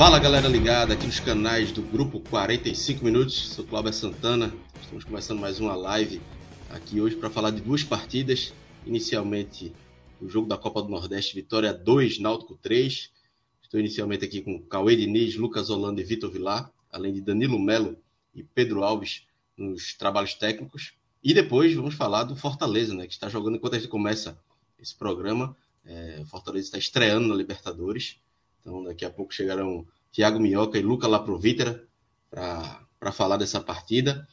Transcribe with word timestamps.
Fala 0.00 0.18
galera 0.18 0.48
ligada 0.48 0.94
aqui 0.94 1.04
nos 1.04 1.20
canais 1.20 1.72
do 1.72 1.82
Grupo 1.82 2.20
45 2.20 3.04
Minutos, 3.04 3.50
sou 3.50 3.66
Cláudio 3.66 3.92
Santana, 3.92 4.50
estamos 4.80 5.04
começando 5.04 5.40
mais 5.40 5.60
uma 5.60 5.74
live 5.74 6.22
aqui 6.70 7.02
hoje 7.02 7.16
para 7.16 7.28
falar 7.28 7.50
de 7.50 7.60
duas 7.60 7.84
partidas. 7.84 8.54
Inicialmente, 8.86 9.74
o 10.18 10.26
jogo 10.26 10.48
da 10.48 10.56
Copa 10.56 10.80
do 10.80 10.88
Nordeste, 10.88 11.34
Vitória 11.34 11.74
2, 11.74 12.18
Náutico 12.18 12.56
3. 12.62 13.10
Estou 13.62 13.78
inicialmente 13.78 14.24
aqui 14.24 14.40
com 14.40 14.58
Cauê 14.62 14.96
Diniz, 14.96 15.36
Lucas 15.36 15.68
Holanda 15.68 16.00
e 16.00 16.04
Vitor 16.04 16.30
Vilar, 16.30 16.72
além 16.90 17.12
de 17.12 17.20
Danilo 17.20 17.58
Melo 17.58 17.98
e 18.34 18.42
Pedro 18.42 18.82
Alves 18.82 19.26
nos 19.54 19.92
trabalhos 19.92 20.32
técnicos. 20.32 20.94
E 21.22 21.34
depois 21.34 21.74
vamos 21.74 21.94
falar 21.94 22.24
do 22.24 22.34
Fortaleza, 22.34 22.94
né, 22.94 23.06
que 23.06 23.12
está 23.12 23.28
jogando 23.28 23.56
enquanto 23.56 23.74
a 23.74 23.78
gente 23.78 23.90
começa 23.90 24.40
esse 24.78 24.94
programa. 24.94 25.54
É, 25.84 26.22
Fortaleza 26.24 26.68
está 26.68 26.78
estreando 26.78 27.28
na 27.28 27.34
Libertadores. 27.34 28.18
Então, 28.60 28.84
daqui 28.84 29.04
a 29.04 29.10
pouco 29.10 29.34
chegarão 29.34 29.86
Thiago 30.12 30.40
Minhoca 30.40 30.78
e 30.78 30.82
Luca 30.82 31.08
Laprovítera 31.08 31.86
para 32.30 33.12
falar 33.12 33.36
dessa 33.36 33.60
partida. 33.60 34.26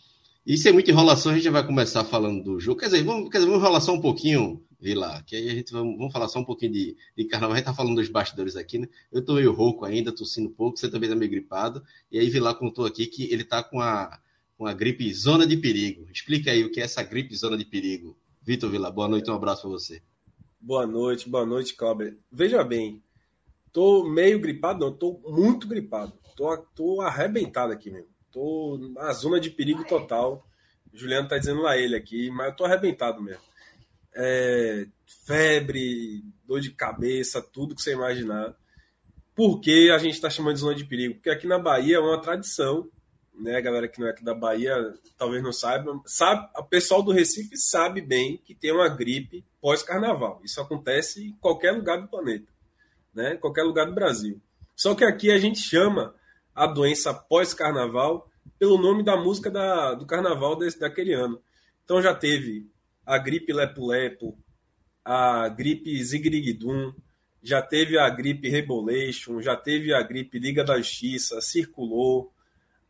E 0.45 0.58
sem 0.58 0.72
muita 0.72 0.92
enrolação, 0.92 1.31
a 1.31 1.36
gente 1.36 1.44
já 1.44 1.52
vai 1.52 1.66
começar 1.66 2.06
falando 2.06 2.42
do 2.42 2.59
jogo. 2.59 2.80
Quer 2.80 2.86
dizer, 2.86 3.03
vamos, 3.03 3.30
quer 3.30 3.39
dizer, 3.39 3.50
vamos 3.50 3.61
enrolar 3.61 3.81
só 3.81 3.94
um 3.94 4.00
pouquinho, 4.00 4.64
Vila, 4.80 5.22
que 5.28 5.36
aí 5.36 5.50
a 5.50 5.53
gente 5.53 5.73
vamos, 5.73 5.98
vamos 5.98 6.14
falar 6.14 6.30
só 6.30 6.39
um 6.39 6.45
pouquinho 6.45 6.72
de, 6.72 6.98
de 7.17 7.25
carnaval. 7.25 7.55
A 7.55 7.58
gente 7.58 7.66
tá 7.66 7.73
falando 7.73 7.95
dos 7.95 8.08
bastidores 8.08 8.55
aqui, 8.55 8.80
né? 8.80 8.88
Eu 9.11 9.25
tô 9.25 9.33
meio 9.33 9.52
rouco 9.52 9.83
ainda, 9.83 10.09
tossindo 10.09 10.50
pouco, 10.50 10.78
você 10.78 10.89
também 10.89 11.09
tá 11.09 11.16
meio 11.17 11.30
gripado. 11.30 11.83
E 12.09 12.17
aí 12.17 12.30
Vila 12.30 12.55
contou 12.55 12.86
aqui 12.86 13.08
que 13.08 13.31
ele 13.31 13.44
tá 13.44 13.61
com 13.61 13.81
a, 13.81 14.17
com 14.58 14.66
a 14.66 14.73
gripe 14.73 15.14
zona 15.14 15.45
de 15.45 15.58
perigo. 15.58 16.08
Explica 16.14 16.52
aí 16.52 16.64
o 16.64 16.72
que 16.72 16.80
é 16.80 16.83
essa 16.83 17.03
gripe 17.03 17.36
zona 17.36 17.58
de 17.58 17.66
perigo. 17.66 18.17
Vitor 18.42 18.70
Vila, 18.70 18.89
boa 18.89 19.09
noite, 19.09 19.30
um 19.30 19.33
abraço 19.33 19.64
para 19.64 19.72
você. 19.72 20.02
Boa 20.61 20.88
noite, 20.88 21.30
boa 21.30 21.45
noite, 21.45 21.75
Cláudio. 21.75 22.17
Veja 22.31 22.64
bem, 22.64 23.03
Tô 23.78 24.03
meio 24.03 24.39
gripado, 24.39 24.80
não, 24.80 24.92
tô 24.92 25.22
muito 25.28 25.67
gripado. 25.67 26.11
Tô, 26.36 26.58
tô 26.75 27.00
arrebentado 27.00 27.72
aqui 27.72 27.92
mesmo. 27.92 28.09
Tô 28.31 28.75
na 28.95 29.14
zona 29.14 29.39
de 29.39 29.52
perigo 29.52 29.86
total. 29.86 30.44
O 30.92 30.97
Juliano 30.97 31.28
tá 31.28 31.38
dizendo 31.38 31.61
lá 31.61 31.78
ele 31.78 31.95
aqui, 31.95 32.31
mas 32.31 32.48
eu 32.48 32.55
tô 32.55 32.66
arrebentado 32.66 33.22
mesmo. 33.22 33.44
É, 34.16 34.88
febre, 35.28 36.23
dor 36.44 36.59
de 36.59 36.72
cabeça, 36.72 37.39
tudo 37.39 37.75
que 37.75 37.83
você 37.83 37.94
imaginar. 37.94 38.55
Por 39.36 39.59
que 39.59 39.92
a 39.92 40.00
gente 40.00 40.16
está 40.16 40.28
chamando 40.28 40.55
de 40.55 40.61
zona 40.61 40.73
de 40.73 40.86
perigo? 40.86 41.14
Porque 41.14 41.30
aqui 41.30 41.45
na 41.45 41.59
Bahia 41.59 41.98
é 41.98 42.00
uma 42.00 42.20
tradição, 42.20 42.89
né? 43.39 43.58
A 43.58 43.61
galera 43.61 43.88
que 43.88 44.00
não 44.00 44.08
é 44.08 44.09
aqui 44.09 44.23
da 44.23 44.33
Bahia 44.33 44.92
talvez 45.20 45.44
não 45.44 45.53
saiba. 45.53 46.02
Sabe, 46.03 46.50
o 46.58 46.64
pessoal 46.64 47.03
do 47.03 47.11
Recife 47.11 47.55
sabe 47.55 48.02
bem 48.02 48.42
que 48.44 48.55
tem 48.55 48.72
uma 48.72 48.89
gripe 48.89 49.45
pós-carnaval. 49.61 50.42
Isso 50.44 50.59
acontece 50.59 51.27
em 51.27 51.33
qualquer 51.33 51.73
lugar 51.73 52.02
do 52.02 52.08
planeta 52.08 52.57
né? 53.17 53.33
Em 53.33 53.38
qualquer 53.38 53.64
lugar 53.64 53.88
do 53.88 53.95
Brasil. 53.95 54.39
Só 54.76 54.94
que 54.94 55.04
aqui 55.04 55.32
a 55.32 55.39
gente 55.39 55.60
chama 55.60 56.14
a 56.54 56.67
doença 56.67 57.11
pós-carnaval 57.14 58.30
pelo 58.60 58.78
nome 58.78 59.04
da 59.04 59.17
música 59.17 59.50
da, 59.50 59.95
do 59.95 60.05
carnaval 60.05 60.55
desse, 60.55 60.80
daquele 60.80 61.14
ano. 61.14 61.42
Então 61.83 62.00
já 62.02 62.14
teve 62.14 62.70
a 63.04 63.17
gripe 63.17 63.52
lepo-lepo, 63.52 64.38
a 65.04 65.50
gripe 65.50 66.04
zigrigdum, 66.04 66.94
já 67.42 67.61
teve 67.61 67.98
a 67.98 68.08
gripe 68.10 68.50
rebolation, 68.50 69.42
já 69.42 69.56
teve 69.56 69.94
a 69.94 70.02
gripe 70.04 70.38
Liga 70.38 70.64
da 70.64 70.77
Justiça, 70.77 71.42
circulou, 71.42 72.32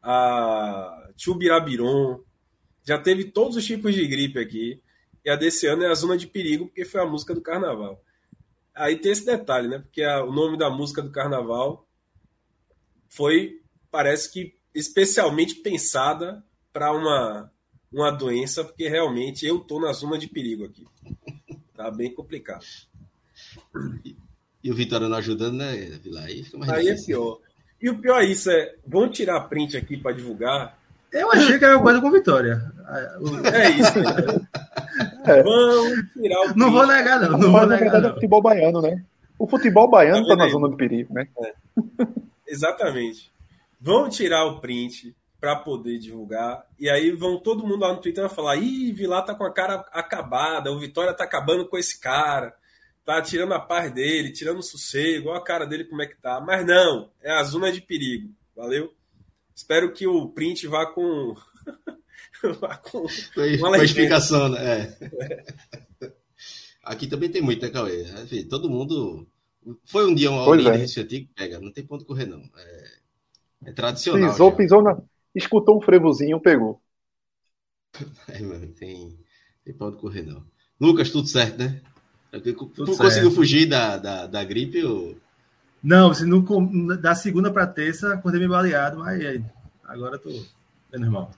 a 0.01 1.09
Tchubirabiron, 1.15 2.21
já 2.83 2.97
teve 2.97 3.25
todos 3.25 3.55
os 3.55 3.65
tipos 3.65 3.93
de 3.93 4.05
gripe 4.05 4.39
aqui. 4.39 4.81
E 5.23 5.29
a 5.29 5.35
desse 5.35 5.67
ano 5.67 5.83
é 5.83 5.87
a 5.87 5.93
zona 5.93 6.17
de 6.17 6.27
perigo, 6.27 6.67
porque 6.67 6.85
foi 6.85 7.01
a 7.01 7.05
música 7.05 7.33
do 7.33 7.41
carnaval. 7.41 8.01
Aí 8.77 8.95
tem 8.97 9.11
esse 9.11 9.25
detalhe, 9.25 9.67
né? 9.67 9.79
Porque 9.79 10.03
a, 10.03 10.23
o 10.23 10.31
nome 10.31 10.57
da 10.57 10.69
música 10.69 11.01
do 11.01 11.11
carnaval 11.11 11.87
foi, 13.09 13.61
parece 13.91 14.31
que, 14.31 14.55
especialmente 14.73 15.55
pensada 15.55 16.43
para 16.71 16.91
uma, 16.91 17.51
uma 17.91 18.11
doença, 18.11 18.63
porque 18.63 18.87
realmente 18.87 19.45
eu 19.45 19.59
tô 19.59 19.79
na 19.79 19.91
zona 19.93 20.17
de 20.17 20.27
perigo 20.27 20.65
aqui. 20.65 20.85
Tá 21.75 21.89
bem 21.89 22.13
complicado. 22.13 22.65
E, 24.05 24.15
e 24.63 24.71
o 24.71 24.75
Vitória 24.75 25.07
não 25.09 25.17
ajudando, 25.17 25.57
né, 25.57 25.75
Vila? 26.03 26.21
Aí 26.21 26.43
fica 26.43 26.57
mais 26.57 26.71
Aí 26.71 26.89
é 26.89 26.95
pior. 26.95 27.39
E 27.81 27.89
o 27.89 27.99
pior 27.99 28.21
é 28.21 28.25
isso, 28.25 28.49
é, 28.49 28.75
vão 28.85 29.09
tirar 29.09 29.41
print 29.41 29.77
aqui 29.77 29.97
para 29.97 30.15
divulgar. 30.15 30.79
Eu 31.11 31.31
achei 31.31 31.57
que 31.57 31.65
era 31.65 31.79
coisa 31.79 32.01
com 32.01 32.11
Vitória. 32.11 32.61
É 33.53 33.69
isso. 33.69 33.93
É. 35.27 35.43
Vamos 35.43 36.11
tirar 36.13 36.41
o. 36.41 36.55
Não 36.55 36.71
vou 36.71 36.87
negar, 36.87 37.19
não. 37.21 37.37
não 37.37 37.51
Mas 37.51 37.67
na 37.67 37.75
verdade 37.77 38.05
é 38.07 38.09
o 38.09 38.13
futebol 38.13 38.41
baiano, 38.41 38.81
né? 38.81 39.03
O 39.37 39.47
futebol 39.47 39.89
baiano 39.89 40.21
está 40.21 40.35
na 40.35 40.47
zona 40.47 40.69
do 40.69 40.77
perigo, 40.77 41.13
né? 41.13 41.27
É. 41.39 41.53
Exatamente. 42.47 43.31
Vão 43.79 44.09
tirar 44.09 44.45
o 44.45 44.59
print 44.59 45.15
para 45.39 45.55
poder 45.55 45.99
divulgar. 45.99 46.65
E 46.79 46.89
aí 46.89 47.11
vão 47.11 47.39
todo 47.39 47.65
mundo 47.65 47.81
lá 47.81 47.93
no 47.93 48.01
Twitter 48.01 48.25
vai 48.25 48.33
falar: 48.33 48.55
ih, 48.57 48.91
Vilar 48.91 49.25
tá 49.25 49.35
com 49.35 49.43
a 49.43 49.53
cara 49.53 49.85
acabada, 49.91 50.71
o 50.71 50.79
Vitória 50.79 51.13
tá 51.13 51.23
acabando 51.23 51.67
com 51.67 51.77
esse 51.77 51.99
cara, 51.99 52.55
tá 53.05 53.21
tirando 53.21 53.53
a 53.53 53.59
paz 53.59 53.91
dele, 53.91 54.31
tirando 54.31 54.59
o 54.59 54.63
sossego, 54.63 55.29
olha 55.29 55.39
a 55.39 55.43
cara 55.43 55.65
dele 55.65 55.85
como 55.85 56.01
é 56.01 56.07
que 56.07 56.19
tá. 56.19 56.41
Mas 56.41 56.65
não, 56.65 57.09
é 57.21 57.31
a 57.31 57.43
zona 57.43 57.71
de 57.71 57.81
perigo. 57.81 58.29
Valeu? 58.55 58.93
Espero 59.55 59.91
que 59.91 60.07
o 60.07 60.29
print 60.29 60.67
vá 60.67 60.85
com 60.85 61.35
com, 62.91 63.05
com 63.59 63.73
a 63.73 63.83
explicação, 63.83 64.49
né? 64.49 64.95
É. 66.01 66.13
Aqui 66.83 67.07
também 67.07 67.29
tem 67.29 67.41
muito, 67.41 67.61
né, 67.65 67.69
Cauê? 67.71 68.05
todo 68.49 68.69
mundo. 68.69 69.27
Foi 69.85 70.05
um 70.09 70.15
dia 70.15 70.31
uma 70.31 70.41
aulinha 70.41 70.73
é. 70.73 70.77
desse 70.77 71.01
antigo, 71.01 71.29
pega, 71.35 71.59
não 71.59 71.71
tem 71.71 71.85
ponto 71.85 72.05
correr, 72.05 72.25
não. 72.25 72.39
É, 72.39 72.89
é 73.65 73.71
tradicional. 73.73 74.31
Pisou, 74.31 74.49
já. 74.51 74.55
pisou 74.55 74.81
na. 74.81 74.97
Escutou 75.35 75.77
um 75.77 75.81
frevozinho, 75.81 76.39
pegou. 76.39 76.81
É, 78.27 78.39
mano, 78.41 78.67
tem, 78.67 79.17
tem 79.65 79.73
ponto 79.73 79.97
correr, 79.97 80.21
não. 80.21 80.45
Lucas, 80.79 81.09
tudo 81.09 81.27
certo, 81.27 81.57
né? 81.57 81.81
Tudo 82.31 82.67
tu 82.67 82.85
certo. 82.85 82.97
conseguiu 82.97 83.31
fugir 83.31 83.65
da, 83.65 83.97
da, 83.97 84.27
da 84.27 84.43
gripe 84.43 84.83
ou. 84.83 85.17
Não, 85.81 86.13
se 86.13 86.25
não, 86.25 86.43
da 87.01 87.15
segunda 87.15 87.51
para 87.51 87.65
terça, 87.65 88.13
acordei 88.13 88.39
meio 88.39 88.51
baleado, 88.51 88.99
mas 88.99 89.41
agora 89.83 90.19
tô 90.19 90.29
é 90.91 90.97
normal. 90.97 91.31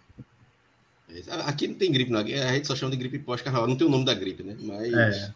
Aqui 1.45 1.67
não 1.67 1.75
tem 1.75 1.91
gripe, 1.91 2.11
não. 2.11 2.19
a 2.19 2.53
gente 2.53 2.67
só 2.67 2.75
chama 2.75 2.91
de 2.91 2.97
gripe 2.97 3.19
pós-carnaval. 3.19 3.67
Não 3.67 3.75
tem 3.75 3.87
o 3.87 3.89
nome 3.89 4.05
da 4.05 4.13
gripe, 4.13 4.43
né? 4.43 4.55
Mas. 4.59 4.93
É. 4.93 5.33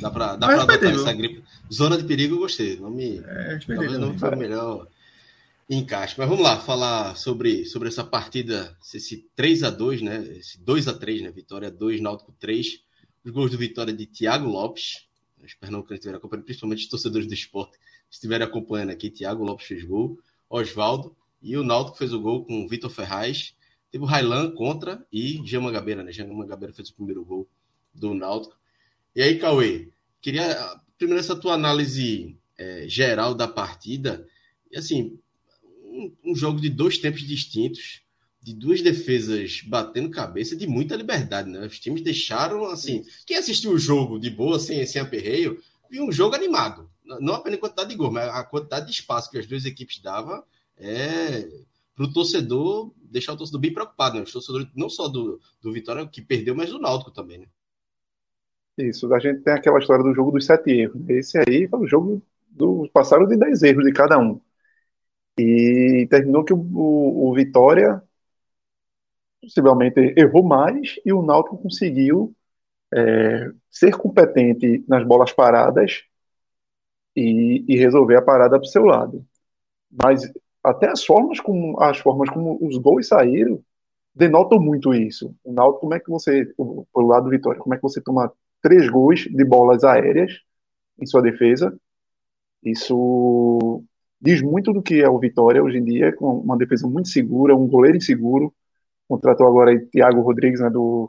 Dá 0.00 0.10
pra, 0.10 0.36
dá 0.36 0.46
pra 0.46 0.62
adotar 0.62 0.90
essa 0.90 1.12
gripe. 1.12 1.42
Zona 1.72 1.98
de 1.98 2.04
perigo 2.04 2.36
eu 2.36 2.40
gostei. 2.40 2.76
Nome, 2.76 3.22
é, 3.26 3.58
talvez 3.66 3.98
não 3.98 4.18
foi 4.18 4.30
o 4.30 4.36
melhor 4.36 4.88
encaixe. 5.68 6.14
Mas 6.16 6.28
vamos 6.28 6.42
lá, 6.42 6.58
falar 6.58 7.16
sobre, 7.16 7.64
sobre 7.66 7.88
essa 7.88 8.04
partida, 8.04 8.76
esse 8.94 9.26
3 9.36 9.64
a 9.64 9.70
2 9.70 10.02
né? 10.02 10.36
Esse 10.38 10.58
2 10.60 10.88
a 10.88 10.94
3 10.94 11.22
né? 11.22 11.30
Vitória 11.30 11.70
2, 11.70 12.00
Náutico 12.00 12.32
3. 12.38 12.80
Os 13.24 13.32
gols 13.32 13.50
do 13.50 13.58
Vitória 13.58 13.92
de 13.92 14.06
Thiago 14.06 14.48
Lopes. 14.48 15.06
Espero 15.44 15.82
que 15.84 15.94
estiverem 15.94 16.18
acompanhando, 16.18 16.44
principalmente 16.44 16.82
os 16.82 16.88
torcedores 16.88 17.26
do 17.26 17.34
esporte 17.34 17.78
estiverem 18.10 18.46
acompanhando 18.46 18.90
aqui. 18.90 19.10
Thiago 19.10 19.44
Lopes 19.44 19.66
fez 19.66 19.84
gol, 19.84 20.18
Oswaldo. 20.48 21.14
E 21.40 21.56
o 21.56 21.62
Náutico 21.62 21.98
fez 21.98 22.12
o 22.12 22.20
gol 22.20 22.44
com 22.44 22.64
o 22.64 22.68
Vitor 22.68 22.90
Ferraz 22.90 23.54
Teve 23.90 24.04
o 24.04 24.06
Railan 24.06 24.50
contra 24.52 25.06
e 25.12 25.40
Jean 25.46 25.62
Mangabeira, 25.62 26.02
né? 26.02 26.12
Jean 26.12 26.26
Mangabeira 26.26 26.74
fez 26.74 26.90
o 26.90 26.94
primeiro 26.94 27.24
gol 27.24 27.48
do 27.94 28.14
Náutico. 28.14 28.56
E 29.14 29.22
aí, 29.22 29.38
Cauê, 29.38 29.88
queria 30.20 30.78
primeiro 30.98 31.20
essa 31.20 31.36
tua 31.36 31.54
análise 31.54 32.36
é, 32.58 32.86
geral 32.88 33.34
da 33.34 33.48
partida. 33.48 34.26
E 34.70 34.76
assim, 34.76 35.18
um, 35.84 36.12
um, 36.24 36.34
jogo 36.34 36.60
de 36.60 36.68
dois 36.68 36.98
tempos 36.98 37.22
distintos, 37.22 38.02
de 38.42 38.52
duas 38.52 38.82
defesas 38.82 39.62
batendo 39.62 40.10
cabeça, 40.10 40.56
de 40.56 40.66
muita 40.66 40.96
liberdade, 40.96 41.48
né? 41.48 41.66
Os 41.66 41.78
times 41.78 42.02
deixaram, 42.02 42.64
assim, 42.66 43.04
quem 43.24 43.36
assistiu 43.36 43.72
o 43.72 43.78
jogo 43.78 44.18
de 44.18 44.28
boa, 44.28 44.58
sem, 44.58 44.84
sem 44.86 45.00
aperreio, 45.00 45.62
viu 45.90 46.04
um 46.04 46.12
jogo 46.12 46.34
animado. 46.34 46.90
Não 47.04 47.34
apenas 47.34 47.58
a 47.58 47.60
quantidade 47.60 47.88
de 47.88 47.96
gol, 47.96 48.10
mas 48.10 48.28
a 48.28 48.44
quantidade 48.44 48.86
de 48.86 48.92
espaço 48.92 49.30
que 49.30 49.38
as 49.38 49.46
duas 49.46 49.64
equipes 49.64 49.98
davam 49.98 50.42
é 50.76 51.48
para 51.98 52.06
o 52.06 52.12
torcedor, 52.12 52.94
deixar 53.10 53.32
o 53.32 53.36
torcedor 53.36 53.60
bem 53.60 53.72
preocupado, 53.72 54.16
né? 54.16 54.22
O 54.22 54.32
torcedor 54.32 54.70
não 54.76 54.88
só 54.88 55.08
do, 55.08 55.40
do 55.60 55.72
Vitória, 55.72 56.06
que 56.06 56.22
perdeu, 56.22 56.54
mas 56.54 56.70
do 56.70 56.78
Náutico 56.78 57.10
também, 57.10 57.38
né? 57.38 57.46
Isso, 58.78 59.12
a 59.12 59.18
gente 59.18 59.40
tem 59.40 59.52
aquela 59.52 59.80
história 59.80 60.04
do 60.04 60.14
jogo 60.14 60.30
dos 60.30 60.46
sete 60.46 60.70
erros. 60.70 61.02
Esse 61.08 61.38
aí 61.38 61.66
foi 61.66 61.80
o 61.80 61.88
jogo 61.88 62.22
do. 62.48 62.88
Passaram 62.92 63.26
de 63.26 63.36
dez 63.36 63.64
erros 63.64 63.84
de 63.84 63.92
cada 63.92 64.16
um. 64.16 64.40
E 65.36 66.06
terminou 66.08 66.44
que 66.44 66.52
o, 66.52 66.58
o, 66.58 67.30
o 67.30 67.34
Vitória 67.34 68.00
possivelmente 69.42 70.14
errou 70.16 70.44
mais 70.44 71.00
e 71.04 71.12
o 71.12 71.22
Náutico 71.22 71.58
conseguiu 71.58 72.32
é, 72.94 73.50
ser 73.70 73.96
competente 73.96 74.84
nas 74.88 75.04
bolas 75.04 75.32
paradas 75.32 76.04
e, 77.16 77.64
e 77.68 77.76
resolver 77.76 78.16
a 78.16 78.22
parada 78.22 78.58
para 78.58 78.66
o 78.66 78.70
seu 78.70 78.84
lado. 78.84 79.26
Mas 79.90 80.22
até 80.68 80.90
as 80.90 81.04
formas 81.04 81.40
como 81.40 81.80
as 81.80 81.98
formas 81.98 82.30
como 82.30 82.58
os 82.60 82.76
gols 82.78 83.08
saíram 83.08 83.62
denotam 84.18 84.60
muito 84.60 84.92
isso. 84.92 85.34
O 85.44 85.52
Náutico, 85.52 85.80
como 85.82 85.94
é 85.94 86.00
que 86.00 86.10
você, 86.10 86.44
pelo 86.56 87.06
lado 87.06 87.24
do 87.24 87.30
Vitória, 87.30 87.60
como 87.60 87.72
é 87.74 87.76
que 87.76 87.82
você 87.82 88.00
toma 88.00 88.32
três 88.60 88.88
gols 88.90 89.20
de 89.20 89.44
bolas 89.44 89.84
aéreas 89.84 90.32
em 91.00 91.06
sua 91.06 91.22
defesa? 91.22 91.78
Isso 92.62 93.84
diz 94.20 94.42
muito 94.42 94.72
do 94.72 94.82
que 94.82 95.00
é 95.00 95.08
o 95.08 95.20
Vitória 95.20 95.62
hoje 95.62 95.78
em 95.78 95.84
dia, 95.84 96.12
com 96.12 96.40
uma 96.40 96.56
defesa 96.56 96.88
muito 96.88 97.08
segura, 97.08 97.54
um 97.54 97.68
goleiro 97.68 97.96
inseguro. 97.96 98.52
Contratou 99.08 99.46
agora 99.46 99.70
aí 99.70 99.86
Thiago 99.86 100.20
Rodrigues, 100.20 100.60
né, 100.60 100.68
do, 100.68 101.08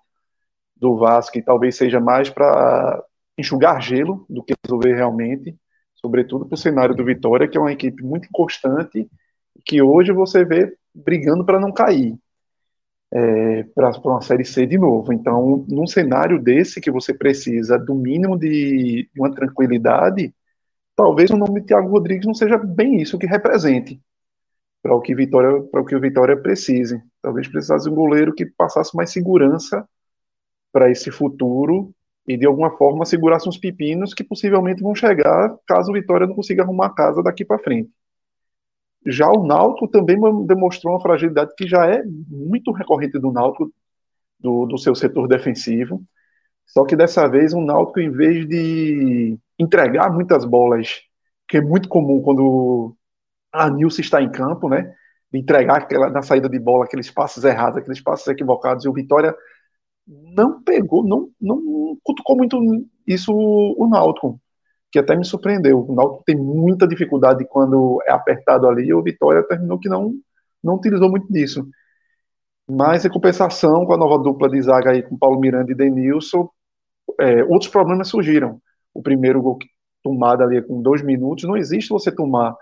do 0.75 0.95
Vasco, 0.95 1.33
que 1.33 1.41
talvez 1.41 1.75
seja 1.75 1.99
mais 1.99 2.29
para 2.29 3.03
enxugar 3.37 3.81
gelo 3.81 4.25
do 4.29 4.43
que 4.43 4.53
resolver 4.63 4.93
realmente, 4.93 5.57
sobretudo 5.95 6.45
para 6.45 6.53
o 6.53 6.57
cenário 6.57 6.95
do 6.95 7.03
Vitória, 7.03 7.47
que 7.47 7.57
é 7.57 7.61
uma 7.61 7.71
equipe 7.71 8.03
muito 8.03 8.29
constante 8.31 9.09
que 9.69 9.83
hoje 9.83 10.11
você 10.11 10.43
vê 10.43 10.75
brigando 10.95 11.45
para 11.45 11.59
não 11.59 11.71
cair 11.71 12.17
é, 13.13 13.63
para 13.75 13.91
uma 14.03 14.19
Série 14.19 14.43
C 14.43 14.65
de 14.65 14.79
novo. 14.79 15.13
Então, 15.13 15.63
num 15.69 15.85
cenário 15.85 16.41
desse 16.41 16.81
que 16.81 16.89
você 16.89 17.13
precisa 17.13 17.77
do 17.77 17.93
mínimo 17.93 18.35
de 18.35 19.07
uma 19.15 19.29
tranquilidade, 19.31 20.33
talvez 20.95 21.29
o 21.29 21.37
nome 21.37 21.61
de 21.61 21.67
Thiago 21.67 21.87
Rodrigues 21.87 22.25
não 22.25 22.33
seja 22.33 22.57
bem 22.57 22.99
isso 22.99 23.19
que 23.19 23.27
represente 23.27 24.01
para 24.81 24.95
o 24.95 25.01
que 25.01 25.13
Vitória 25.13 25.61
para 25.71 25.81
o 25.81 25.85
que 25.85 25.95
o 25.95 26.01
Vitória 26.01 26.35
precise. 26.35 26.99
Talvez 27.21 27.47
precisasse 27.47 27.85
de 27.85 27.91
um 27.91 27.95
goleiro 27.95 28.33
que 28.33 28.47
passasse 28.47 28.95
mais 28.95 29.11
segurança 29.11 29.87
para 30.71 30.89
esse 30.89 31.11
futuro 31.11 31.93
e 32.27 32.35
de 32.35 32.47
alguma 32.47 32.75
forma 32.75 33.05
segurasse 33.05 33.47
uns 33.47 33.57
pepinos 33.57 34.15
que 34.15 34.23
possivelmente 34.23 34.81
vão 34.81 34.95
chegar 34.95 35.55
caso 35.67 35.91
o 35.91 35.93
Vitória 35.93 36.25
não 36.25 36.33
consiga 36.33 36.63
arrumar 36.63 36.87
a 36.87 36.93
casa 36.93 37.21
daqui 37.21 37.45
para 37.45 37.59
frente. 37.59 37.91
Já 39.05 39.27
o 39.29 39.45
Náutico 39.45 39.87
também 39.87 40.17
demonstrou 40.45 40.93
uma 40.93 41.01
fragilidade 41.01 41.53
que 41.57 41.67
já 41.67 41.85
é 41.85 42.03
muito 42.05 42.71
recorrente 42.71 43.17
do 43.17 43.31
Náutico, 43.31 43.71
do, 44.39 44.65
do 44.65 44.77
seu 44.77 44.93
setor 44.93 45.27
defensivo. 45.27 46.03
Só 46.65 46.85
que 46.85 46.95
dessa 46.95 47.27
vez 47.27 47.53
o 47.53 47.61
Náutico, 47.61 47.99
em 47.99 48.11
vez 48.11 48.47
de 48.47 49.37
entregar 49.57 50.11
muitas 50.11 50.45
bolas, 50.45 51.01
que 51.47 51.57
é 51.57 51.61
muito 51.61 51.89
comum 51.89 52.21
quando 52.21 52.95
a 53.51 53.69
Nilce 53.69 54.01
está 54.01 54.21
em 54.21 54.31
campo, 54.31 54.69
né? 54.69 54.93
Entregar 55.33 55.77
aquela, 55.77 56.09
na 56.09 56.21
saída 56.21 56.49
de 56.49 56.59
bola 56.59 56.85
aqueles 56.85 57.09
passos 57.09 57.43
errados, 57.43 57.77
aqueles 57.77 58.01
passos 58.01 58.27
equivocados, 58.27 58.85
e 58.85 58.89
o 58.89 58.93
Vitória 58.93 59.35
não 60.07 60.61
pegou, 60.61 61.03
não, 61.03 61.29
não 61.39 61.97
cutucou 62.03 62.35
muito 62.37 62.59
isso 63.07 63.31
o 63.33 63.87
Náutico 63.87 64.39
que 64.91 64.99
até 64.99 65.15
me 65.15 65.25
surpreendeu. 65.25 65.85
O 65.87 65.95
Náutico 65.95 66.23
tem 66.25 66.35
muita 66.35 66.87
dificuldade 66.87 67.45
quando 67.45 68.01
é 68.07 68.11
apertado 68.11 68.67
ali, 68.67 68.87
e 68.87 68.93
o 68.93 69.03
Vitória 69.03 69.43
terminou 69.43 69.79
que 69.79 69.89
não, 69.89 70.13
não 70.63 70.75
utilizou 70.75 71.09
muito 71.09 71.31
disso. 71.31 71.67
Mas, 72.67 73.05
em 73.05 73.09
compensação, 73.09 73.85
com 73.85 73.93
a 73.93 73.97
nova 73.97 74.21
dupla 74.21 74.49
de 74.49 74.61
zaga 74.61 74.91
aí, 74.91 75.03
com 75.03 75.17
Paulo 75.17 75.39
Miranda 75.39 75.71
e 75.71 75.75
Denilson, 75.75 76.49
é, 77.19 77.43
outros 77.43 77.69
problemas 77.69 78.07
surgiram. 78.07 78.61
O 78.93 79.01
primeiro 79.01 79.41
gol 79.41 79.57
tomado 80.03 80.43
ali 80.43 80.61
com 80.61 80.81
dois 80.81 81.01
minutos, 81.01 81.43
não 81.43 81.57
existe 81.57 81.89
você 81.89 82.11
tomar 82.11 82.55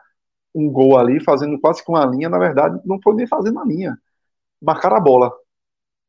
um 0.53 0.71
gol 0.71 0.97
ali 0.97 1.23
fazendo 1.23 1.59
quase 1.59 1.83
que 1.83 1.91
uma 1.91 2.05
linha, 2.05 2.29
na 2.29 2.39
verdade, 2.39 2.79
não 2.85 2.99
foi 3.01 3.15
nem 3.15 3.27
fazendo 3.27 3.55
uma 3.55 3.65
linha. 3.65 3.97
Marcar 4.61 4.93
a 4.93 4.99
bola. 4.99 5.31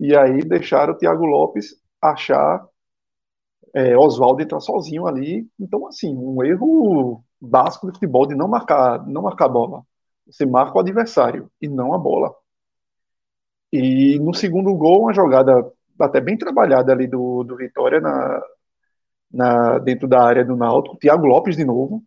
E 0.01 0.17
aí 0.17 0.41
deixaram 0.43 0.95
o 0.95 0.97
Thiago 0.97 1.27
Lopes 1.27 1.75
achar 2.01 2.65
é, 3.75 3.97
Oswaldo 3.97 4.43
entrar 4.43 4.61
sozinho 4.61 5.07
ali. 5.07 5.47
Então, 5.59 5.87
assim, 5.87 6.15
um 6.17 6.43
erro 6.45 7.23
básico 7.41 7.87
de 7.87 7.93
futebol 7.95 8.27
de 8.27 8.35
não 8.35 8.49
marcar, 8.49 9.07
não 9.07 9.23
marcar 9.23 9.47
a 9.47 9.49
bola. 9.49 9.83
Você 10.27 10.45
marca 10.47 10.77
o 10.77 10.81
adversário 10.81 11.51
e 11.61 11.69
não 11.69 11.95
a 11.95 11.99
bola. 11.99 12.35
E 13.73 14.19
no 14.21 14.35
segundo 14.35 14.75
gol, 14.75 15.03
uma 15.03 15.13
jogada 15.15 15.53
até 16.01 16.21
bem 16.21 16.37
trabalhada 16.37 16.93
ali 16.93 17.07
do, 17.07 17.45
do 17.45 17.57
Vitória 17.57 18.01
na, 18.01 18.43
na, 19.33 19.79
dentro 19.79 20.09
da 20.09 20.23
área 20.23 20.45
do 20.45 20.57
Náutico. 20.57 20.99
Thiago 20.99 21.27
Lopes 21.27 21.57
de 21.57 21.65
novo. 21.65 22.03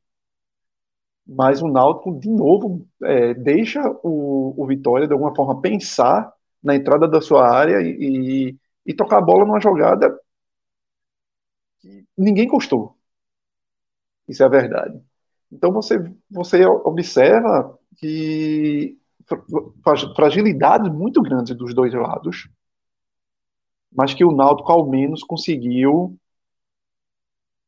Mas 1.25 1.61
o 1.61 1.67
Náutico, 1.67 2.19
de 2.19 2.29
novo, 2.29 2.85
é, 3.03 3.33
deixa 3.33 3.81
o, 4.03 4.53
o 4.57 4.65
Vitória, 4.67 5.07
de 5.07 5.13
alguma 5.13 5.35
forma, 5.35 5.61
pensar 5.61 6.31
na 6.63 6.75
entrada 6.75 7.07
da 7.07 7.21
sua 7.21 7.47
área 7.49 7.81
e, 7.81 8.49
e, 8.49 8.57
e 8.85 8.93
tocar 8.93 9.19
a 9.19 9.21
bola 9.21 9.45
numa 9.45 9.59
jogada 9.59 10.13
que 11.81 12.05
ninguém 12.17 12.47
gostou. 12.47 12.97
Isso 14.27 14.43
é 14.43 14.45
a 14.45 14.49
verdade. 14.49 15.01
Então 15.51 15.71
você, 15.71 15.97
você 16.29 16.65
observa 16.65 17.77
que 17.97 18.97
fragilidades 20.15 20.91
muito 20.91 21.21
grandes 21.21 21.55
dos 21.55 21.73
dois 21.73 21.93
lados, 21.93 22.49
mas 23.91 24.13
que 24.13 24.23
o 24.23 24.31
Náutico 24.31 24.71
ao 24.71 24.89
menos 24.89 25.23
conseguiu 25.23 26.17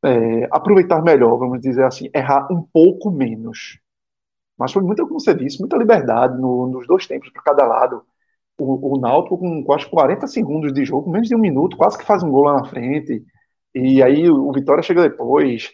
é, 0.03 0.47
aproveitar 0.51 1.01
melhor, 1.01 1.37
vamos 1.37 1.61
dizer 1.61 1.83
assim, 1.85 2.09
errar 2.13 2.47
um 2.51 2.61
pouco 2.61 3.11
menos. 3.11 3.79
Mas 4.57 4.71
foi 4.71 4.83
muito, 4.83 5.05
como 5.07 5.19
você 5.19 5.33
disse, 5.33 5.59
muita 5.59 5.77
liberdade 5.77 6.39
no, 6.39 6.67
nos 6.67 6.87
dois 6.87 7.07
tempos 7.07 7.29
para 7.31 7.41
cada 7.41 7.65
lado. 7.65 8.03
O, 8.57 8.95
o 8.95 8.99
Náutico 8.99 9.37
com 9.37 9.63
quase 9.63 9.89
40 9.89 10.27
segundos 10.27 10.73
de 10.73 10.85
jogo, 10.85 11.09
menos 11.09 11.27
de 11.27 11.35
um 11.35 11.39
minuto, 11.39 11.75
quase 11.75 11.97
que 11.97 12.05
faz 12.05 12.21
um 12.23 12.29
gol 12.29 12.43
lá 12.43 12.53
na 12.61 12.65
frente. 12.65 13.25
E 13.73 14.01
aí 14.03 14.29
o 14.29 14.51
Vitória 14.51 14.83
chega 14.83 15.01
depois. 15.09 15.71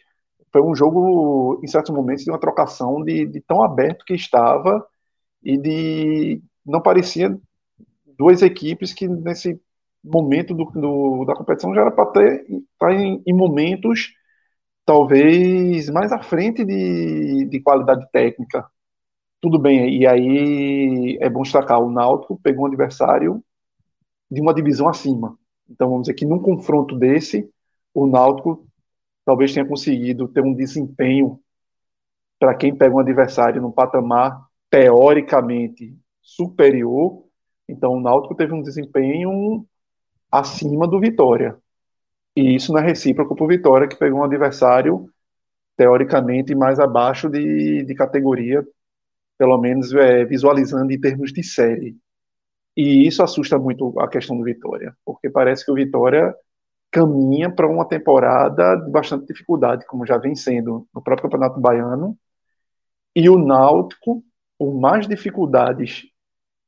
Foi 0.51 0.61
um 0.61 0.75
jogo, 0.75 1.59
em 1.63 1.67
certos 1.67 1.93
momentos, 1.93 2.23
de 2.23 2.31
uma 2.31 2.39
trocação 2.39 3.03
de, 3.03 3.25
de 3.25 3.41
tão 3.41 3.63
aberto 3.63 4.05
que 4.05 4.13
estava 4.13 4.85
e 5.43 5.57
de. 5.57 6.41
Não 6.65 6.81
parecia 6.81 7.37
duas 8.17 8.41
equipes 8.41 8.93
que 8.93 9.07
nesse 9.07 9.59
momento 10.03 10.53
do, 10.53 10.65
do 10.65 11.25
da 11.25 11.35
competição 11.35 11.73
já 11.73 11.81
era 11.81 11.91
para 11.91 12.05
tá 12.77 12.93
em, 12.93 13.21
em, 13.25 13.33
momentos 13.33 14.13
talvez 14.85 15.89
mais 15.89 16.11
à 16.11 16.19
frente 16.21 16.63
de, 16.65 17.45
de 17.45 17.59
qualidade 17.61 18.07
técnica. 18.11 18.65
Tudo 19.41 19.59
bem, 19.59 19.97
e 19.97 20.05
aí 20.07 21.17
é 21.21 21.29
bom 21.29 21.43
destacar, 21.43 21.81
o 21.81 21.91
Náutico 21.91 22.39
pegou 22.41 22.63
um 22.63 22.67
adversário 22.67 23.43
de 24.29 24.41
uma 24.41 24.53
divisão 24.53 24.89
acima. 24.89 25.37
Então 25.69 25.89
vamos 25.89 26.03
dizer 26.03 26.15
que 26.15 26.25
num 26.25 26.39
confronto 26.39 26.97
desse, 26.97 27.49
o 27.93 28.07
Náutico 28.07 28.67
talvez 29.25 29.53
tenha 29.53 29.65
conseguido 29.65 30.27
ter 30.27 30.41
um 30.41 30.53
desempenho 30.53 31.39
para 32.39 32.55
quem 32.55 32.75
pega 32.75 32.95
um 32.95 32.99
adversário 32.99 33.61
num 33.61 33.71
patamar 33.71 34.41
teoricamente 34.69 35.95
superior. 36.21 37.25
Então 37.67 37.93
o 37.93 38.01
Náutico 38.01 38.35
teve 38.35 38.53
um 38.53 38.61
desempenho 38.61 39.65
acima 40.31 40.87
do 40.87 40.99
Vitória. 40.99 41.57
E 42.35 42.55
isso 42.55 42.71
não 42.71 42.79
é 42.79 42.85
recíproco 42.85 43.35
para 43.35 43.43
o 43.43 43.47
Vitória, 43.47 43.87
que 43.87 43.97
pegou 43.97 44.19
um 44.19 44.23
adversário 44.23 45.09
teoricamente 45.75 46.55
mais 46.55 46.79
abaixo 46.79 47.29
de, 47.29 47.83
de 47.83 47.95
categoria, 47.95 48.65
pelo 49.37 49.57
menos 49.57 49.93
é, 49.93 50.25
visualizando 50.25 50.91
em 50.91 50.99
termos 50.99 51.31
de 51.31 51.43
série. 51.43 51.97
E 52.75 53.07
isso 53.07 53.23
assusta 53.23 53.57
muito 53.57 53.99
a 53.99 54.07
questão 54.07 54.37
do 54.37 54.43
Vitória, 54.43 54.95
porque 55.05 55.29
parece 55.29 55.65
que 55.65 55.71
o 55.71 55.75
Vitória 55.75 56.33
caminha 56.91 57.53
para 57.53 57.67
uma 57.67 57.87
temporada 57.87 58.75
de 58.75 58.89
bastante 58.89 59.27
dificuldade, 59.27 59.85
como 59.85 60.05
já 60.05 60.17
vem 60.17 60.35
sendo 60.35 60.87
no 60.93 61.01
próprio 61.01 61.29
Campeonato 61.29 61.59
Baiano. 61.59 62.17
E 63.15 63.29
o 63.29 63.37
Náutico, 63.37 64.23
por 64.57 64.73
mais 64.73 65.07
dificuldades 65.07 66.03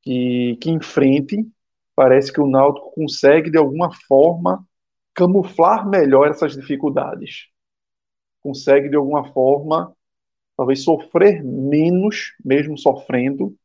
que, 0.01 0.57
que 0.61 0.69
enfrente, 0.69 1.47
parece 1.95 2.31
que 2.31 2.41
o 2.41 2.47
Náutico 2.47 2.91
consegue, 2.93 3.49
de 3.49 3.57
alguma 3.57 3.91
forma, 4.07 4.65
camuflar 5.13 5.87
melhor 5.87 6.29
essas 6.29 6.55
dificuldades. 6.55 7.47
Consegue, 8.41 8.89
de 8.89 8.95
alguma 8.95 9.31
forma, 9.31 9.95
talvez 10.57 10.83
sofrer 10.83 11.43
menos, 11.43 12.33
mesmo 12.43 12.77
sofrendo, 12.77 13.55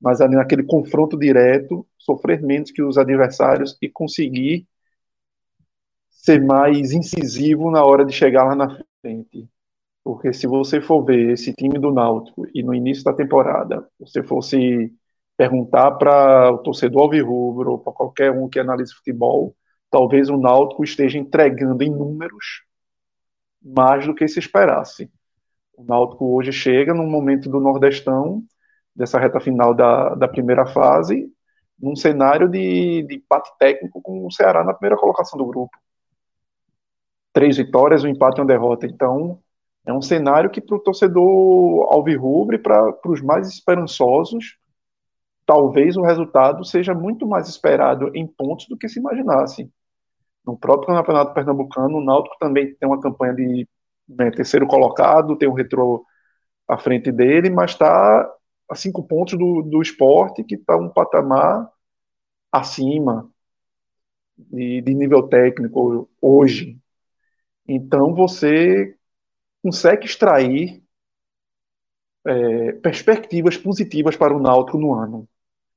mas 0.00 0.20
ali 0.20 0.34
naquele 0.36 0.64
confronto 0.64 1.18
direto, 1.18 1.86
sofrer 1.98 2.42
menos 2.42 2.70
que 2.70 2.82
os 2.82 2.98
adversários 2.98 3.76
e 3.80 3.88
conseguir 3.88 4.66
ser 6.26 6.42
mais 6.42 6.92
incisivo 6.92 7.70
na 7.70 7.84
hora 7.84 8.04
de 8.04 8.12
chegar 8.12 8.44
lá 8.44 8.56
na 8.56 8.78
frente. 9.00 9.48
Porque 10.02 10.32
se 10.32 10.46
você 10.46 10.80
for 10.80 11.04
ver 11.04 11.32
esse 11.32 11.52
time 11.54 11.78
do 11.78 11.92
Náutico 11.92 12.46
e 12.52 12.62
no 12.62 12.74
início 12.74 13.04
da 13.04 13.12
temporada 13.12 13.88
você 13.98 14.22
fosse 14.22 14.92
perguntar 15.36 15.92
para 15.92 16.50
o 16.52 16.58
torcedor 16.58 17.02
alvirrubro 17.02 17.72
ou 17.72 17.78
para 17.78 17.92
qualquer 17.92 18.32
um 18.32 18.48
que 18.48 18.58
analise 18.58 18.94
futebol, 18.94 19.54
talvez 19.90 20.28
o 20.28 20.36
Náutico 20.36 20.82
esteja 20.82 21.18
entregando 21.18 21.82
em 21.84 21.90
números 21.90 22.64
mais 23.62 24.06
do 24.06 24.14
que 24.14 24.26
se 24.26 24.38
esperasse. 24.38 25.10
O 25.76 25.84
Náutico 25.84 26.34
hoje 26.34 26.52
chega 26.52 26.94
num 26.94 27.08
momento 27.08 27.48
do 27.48 27.60
Nordestão, 27.60 28.42
dessa 28.94 29.18
reta 29.18 29.40
final 29.40 29.74
da, 29.74 30.14
da 30.14 30.26
primeira 30.26 30.66
fase, 30.66 31.30
num 31.78 31.94
cenário 31.94 32.48
de, 32.48 33.02
de 33.02 33.16
empate 33.16 33.50
técnico 33.58 34.00
com 34.00 34.26
o 34.26 34.32
Ceará 34.32 34.64
na 34.64 34.72
primeira 34.72 34.96
colocação 34.96 35.38
do 35.38 35.46
grupo. 35.46 35.76
Três 37.36 37.58
vitórias, 37.58 38.02
um 38.02 38.08
empate 38.08 38.38
e 38.38 38.40
uma 38.40 38.46
derrota. 38.46 38.86
Então, 38.86 39.42
é 39.84 39.92
um 39.92 40.00
cenário 40.00 40.48
que 40.48 40.58
para 40.58 40.74
o 40.74 40.80
torcedor 40.80 41.92
alvirrubro 41.92 42.56
e 42.56 42.58
para 42.58 42.98
os 43.04 43.20
mais 43.20 43.46
esperançosos, 43.46 44.56
talvez 45.44 45.98
o 45.98 46.02
resultado 46.02 46.64
seja 46.64 46.94
muito 46.94 47.26
mais 47.26 47.46
esperado 47.46 48.10
em 48.14 48.26
pontos 48.26 48.66
do 48.68 48.76
que 48.78 48.88
se 48.88 48.98
imaginasse. 48.98 49.70
No 50.46 50.56
próprio 50.56 50.96
Campeonato 50.96 51.34
Pernambucano, 51.34 51.98
o 51.98 52.00
Náutico 52.02 52.38
também 52.40 52.74
tem 52.74 52.88
uma 52.88 53.02
campanha 53.02 53.34
de 53.34 53.68
né, 54.08 54.30
terceiro 54.30 54.66
colocado, 54.66 55.36
tem 55.36 55.46
o 55.46 55.52
um 55.52 55.54
retrô 55.54 56.06
à 56.66 56.78
frente 56.78 57.12
dele, 57.12 57.50
mas 57.50 57.72
está 57.72 58.34
a 58.66 58.74
cinco 58.74 59.06
pontos 59.06 59.38
do, 59.38 59.60
do 59.60 59.82
esporte, 59.82 60.42
que 60.42 60.54
está 60.54 60.74
um 60.74 60.88
patamar 60.88 61.70
acima 62.50 63.30
de, 64.38 64.80
de 64.80 64.94
nível 64.94 65.28
técnico 65.28 66.08
hoje. 66.18 66.80
Então 67.68 68.14
você 68.14 68.96
consegue 69.62 70.06
extrair 70.06 70.82
é, 72.26 72.72
perspectivas 72.72 73.56
positivas 73.56 74.16
para 74.16 74.36
o 74.36 74.40
Náutico 74.40 74.78
no 74.78 74.94
ano. 74.94 75.28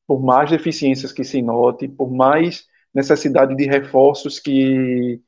Por 0.07 0.21
mais 0.21 0.49
deficiências 0.49 1.11
que 1.11 1.23
se 1.23 1.41
note, 1.41 1.87
por 1.87 2.11
mais 2.11 2.65
necessidade 2.93 3.55
de 3.55 3.65
reforços 3.65 4.39
que 4.39 5.21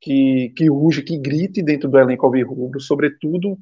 que, 0.00 0.50
que 0.56 0.70
urge, 0.70 1.02
que 1.02 1.18
grite 1.18 1.62
dentro 1.62 1.88
do 1.88 1.98
elenco 1.98 2.26
alvirrubro, 2.26 2.80
sobretudo 2.80 3.58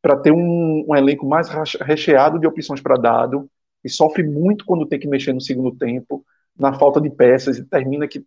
para 0.00 0.16
ter 0.16 0.32
um, 0.32 0.84
um, 0.88 0.96
elenco 0.96 1.26
mais 1.26 1.48
recheado 1.80 2.38
de 2.38 2.46
opções 2.46 2.80
para 2.80 2.96
dado, 2.96 3.48
e 3.84 3.88
sofre 3.88 4.22
muito 4.24 4.64
quando 4.64 4.86
tem 4.86 4.98
que 4.98 5.08
mexer 5.08 5.32
no 5.32 5.40
segundo 5.40 5.76
tempo, 5.76 6.24
na 6.58 6.72
falta 6.78 7.00
de 7.00 7.10
peças, 7.10 7.58
e 7.58 7.64
termina 7.64 8.08
que 8.08 8.24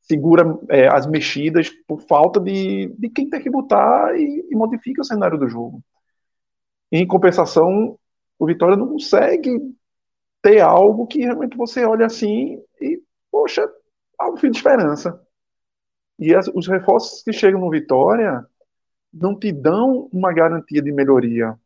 segura 0.00 0.58
é, 0.68 0.88
as 0.88 1.06
mexidas 1.06 1.70
por 1.86 2.00
falta 2.02 2.40
de, 2.40 2.88
de 2.98 3.08
quem 3.08 3.28
tem 3.28 3.40
que 3.40 3.50
botar 3.50 4.18
e, 4.18 4.46
e 4.50 4.56
modifica 4.56 5.02
o 5.02 5.04
cenário 5.04 5.38
do 5.38 5.48
jogo. 5.48 5.82
Em 6.90 7.06
compensação, 7.06 7.98
o 8.38 8.46
Vitória 8.46 8.76
não 8.76 8.88
consegue 8.88 9.58
ter 10.42 10.60
algo 10.60 11.06
que 11.06 11.20
realmente 11.20 11.56
você 11.56 11.84
olha 11.84 12.06
assim 12.06 12.60
e, 12.80 13.00
poxa, 13.30 13.70
há 14.18 14.30
um 14.30 14.36
fim 14.36 14.50
de 14.50 14.56
esperança. 14.56 15.20
E 16.18 16.34
as, 16.34 16.48
os 16.48 16.66
reforços 16.66 17.22
que 17.22 17.32
chegam 17.32 17.60
no 17.60 17.70
Vitória 17.70 18.44
não 19.12 19.38
te 19.38 19.52
dão 19.52 20.08
uma 20.12 20.32
garantia 20.32 20.82
de 20.82 20.92
melhoria. 20.92 21.58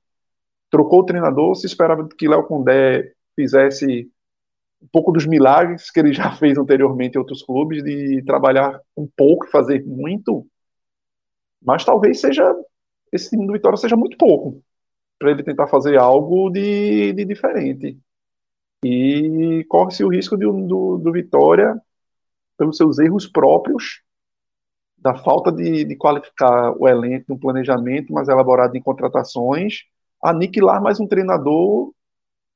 Trocou 0.70 1.00
o 1.00 1.04
treinador, 1.04 1.54
se 1.54 1.66
esperava 1.66 2.08
que 2.08 2.28
Léo 2.28 2.44
Condé 2.44 3.12
fizesse 3.36 4.10
um 4.84 4.88
pouco 4.92 5.10
dos 5.10 5.26
milagres 5.26 5.90
que 5.90 5.98
ele 5.98 6.12
já 6.12 6.30
fez 6.36 6.58
anteriormente 6.58 7.16
em 7.16 7.18
outros 7.18 7.42
clubes, 7.42 7.82
de 7.82 8.22
trabalhar 8.24 8.80
um 8.96 9.08
pouco 9.16 9.50
fazer 9.50 9.84
muito, 9.84 10.46
mas 11.62 11.84
talvez 11.84 12.20
seja 12.20 12.54
esse 13.10 13.30
time 13.30 13.46
do 13.46 13.52
Vitória 13.52 13.76
seja 13.76 13.96
muito 13.96 14.16
pouco 14.18 14.62
para 15.18 15.30
ele 15.30 15.42
tentar 15.42 15.66
fazer 15.68 15.96
algo 15.96 16.50
de, 16.50 17.12
de 17.12 17.24
diferente. 17.24 17.98
E 18.84 19.64
corre-se 19.68 20.04
o 20.04 20.08
risco 20.08 20.36
de, 20.36 20.44
do, 20.44 20.98
do 20.98 21.12
Vitória, 21.12 21.80
pelos 22.58 22.76
seus 22.76 22.98
erros 22.98 23.26
próprios, 23.26 24.02
da 24.98 25.14
falta 25.14 25.50
de, 25.50 25.84
de 25.84 25.96
qualificar 25.96 26.74
o 26.78 26.88
elenco 26.88 27.26
no 27.28 27.38
planejamento 27.38 28.12
mais 28.12 28.28
elaborado 28.28 28.76
em 28.76 28.82
contratações, 28.82 29.84
aniquilar 30.22 30.82
mais 30.82 31.00
um 31.00 31.06
treinador, 31.06 31.92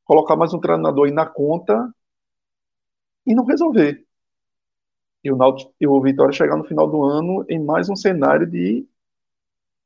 colocar 0.04 0.36
mais 0.36 0.52
um 0.52 0.60
treinador 0.60 1.06
aí 1.06 1.12
na 1.12 1.26
conta 1.26 1.88
e 3.28 3.34
não 3.34 3.44
resolver. 3.44 4.04
E 5.22 5.30
o, 5.30 5.38
e 5.80 5.86
o 5.86 6.00
Vitória 6.00 6.32
chegar 6.32 6.56
no 6.56 6.64
final 6.64 6.88
do 6.90 7.02
ano 7.04 7.44
em 7.48 7.62
mais 7.62 7.88
um 7.88 7.96
cenário 7.96 8.46
de 8.46 8.86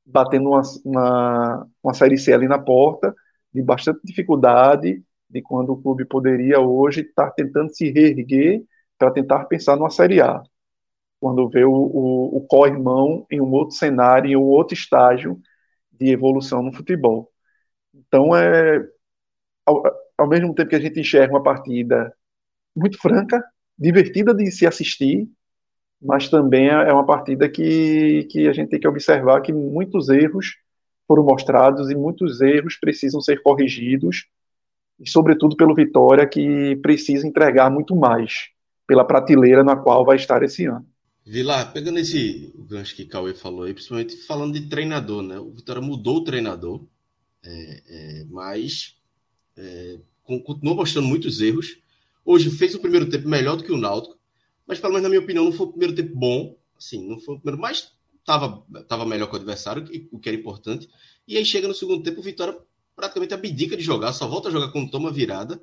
batendo 0.04 0.50
uma, 0.50 0.62
uma, 0.84 1.68
uma 1.82 1.94
Série 1.94 2.18
C 2.18 2.32
ali 2.32 2.48
na 2.48 2.58
porta, 2.58 3.14
de 3.52 3.62
bastante 3.62 4.00
dificuldade, 4.04 5.02
de 5.28 5.42
quando 5.42 5.72
o 5.72 5.80
clube 5.80 6.04
poderia 6.04 6.60
hoje 6.60 7.02
estar 7.02 7.30
tentando 7.32 7.74
se 7.74 7.90
reerguer 7.90 8.62
para 8.98 9.10
tentar 9.10 9.44
pensar 9.46 9.76
numa 9.76 9.90
Série 9.90 10.20
A 10.20 10.42
quando 11.20 11.48
vê 11.48 11.64
o, 11.64 11.72
o, 11.72 12.38
o 12.38 12.46
co-irmão 12.48 13.26
em 13.30 13.40
um 13.40 13.50
outro 13.52 13.76
cenário, 13.76 14.30
em 14.30 14.36
um 14.36 14.42
outro 14.42 14.74
estágio 14.74 15.40
de 15.92 16.10
evolução 16.10 16.62
no 16.62 16.72
futebol. 16.72 17.30
Então, 17.94 18.36
é, 18.36 18.86
ao, 19.66 19.82
ao 20.18 20.28
mesmo 20.28 20.54
tempo 20.54 20.70
que 20.70 20.76
a 20.76 20.80
gente 20.80 21.00
enxerga 21.00 21.34
uma 21.34 21.42
partida 21.42 22.14
muito 22.74 22.98
franca, 22.98 23.42
divertida 23.78 24.34
de 24.34 24.50
se 24.50 24.66
assistir, 24.66 25.28
mas 26.00 26.28
também 26.28 26.68
é, 26.68 26.72
é 26.72 26.92
uma 26.92 27.06
partida 27.06 27.48
que, 27.48 28.24
que 28.30 28.48
a 28.48 28.52
gente 28.52 28.70
tem 28.70 28.80
que 28.80 28.88
observar 28.88 29.40
que 29.40 29.52
muitos 29.52 30.08
erros 30.08 30.56
foram 31.06 31.24
mostrados 31.24 31.90
e 31.90 31.94
muitos 31.94 32.40
erros 32.40 32.76
precisam 32.76 33.20
ser 33.20 33.42
corrigidos, 33.42 34.26
e 34.98 35.08
sobretudo 35.08 35.56
pelo 35.56 35.74
Vitória, 35.74 36.26
que 36.26 36.76
precisa 36.76 37.26
entregar 37.26 37.70
muito 37.70 37.94
mais 37.94 38.50
pela 38.86 39.04
prateleira 39.04 39.64
na 39.64 39.76
qual 39.76 40.04
vai 40.04 40.16
estar 40.16 40.42
esse 40.42 40.66
ano. 40.66 40.86
Vilar, 41.24 41.72
pegando 41.72 41.98
esse 41.98 42.52
gancho 42.68 42.96
que 42.96 43.04
Cauê 43.04 43.32
falou 43.32 43.64
aí, 43.64 43.72
principalmente 43.72 44.16
falando 44.16 44.54
de 44.54 44.68
treinador, 44.68 45.22
né? 45.22 45.38
O 45.38 45.50
Vitória 45.52 45.80
mudou 45.80 46.16
o 46.16 46.24
treinador, 46.24 46.84
é, 47.44 47.82
é, 47.86 48.24
mas 48.28 48.96
é, 49.56 49.98
continuou 50.24 50.76
mostrando 50.76 51.06
muitos 51.06 51.40
erros. 51.40 51.78
Hoje 52.24 52.50
fez 52.50 52.74
o 52.74 52.80
primeiro 52.80 53.08
tempo 53.08 53.28
melhor 53.28 53.56
do 53.56 53.64
que 53.64 53.72
o 53.72 53.76
Náutico, 53.76 54.18
mas 54.66 54.78
pelo 54.78 54.92
menos 54.92 55.02
na 55.02 55.08
minha 55.08 55.20
opinião 55.20 55.44
não 55.44 55.52
foi 55.52 55.66
o 55.66 55.70
primeiro 55.70 55.94
tempo 55.94 56.14
bom, 56.14 56.56
assim, 56.76 57.08
não 57.08 57.18
foi 57.18 57.34
o 57.34 57.38
primeiro, 57.38 57.60
mas 57.60 57.92
estava 58.20 58.64
tava 58.86 59.04
melhor 59.04 59.26
que 59.26 59.34
o 59.34 59.36
adversário, 59.36 59.84
o 60.10 60.18
que 60.18 60.28
era 60.28 60.38
importante. 60.38 60.88
E 61.26 61.36
aí 61.36 61.44
chega 61.44 61.68
no 61.68 61.74
segundo 61.74 62.02
tempo, 62.02 62.20
o 62.20 62.22
Vitória 62.22 62.56
praticamente 62.94 63.34
abdica 63.34 63.76
de 63.76 63.82
jogar, 63.82 64.12
só 64.12 64.28
volta 64.28 64.48
a 64.48 64.52
jogar 64.52 64.70
quando 64.70 64.90
toma 64.90 65.10
virada. 65.10 65.60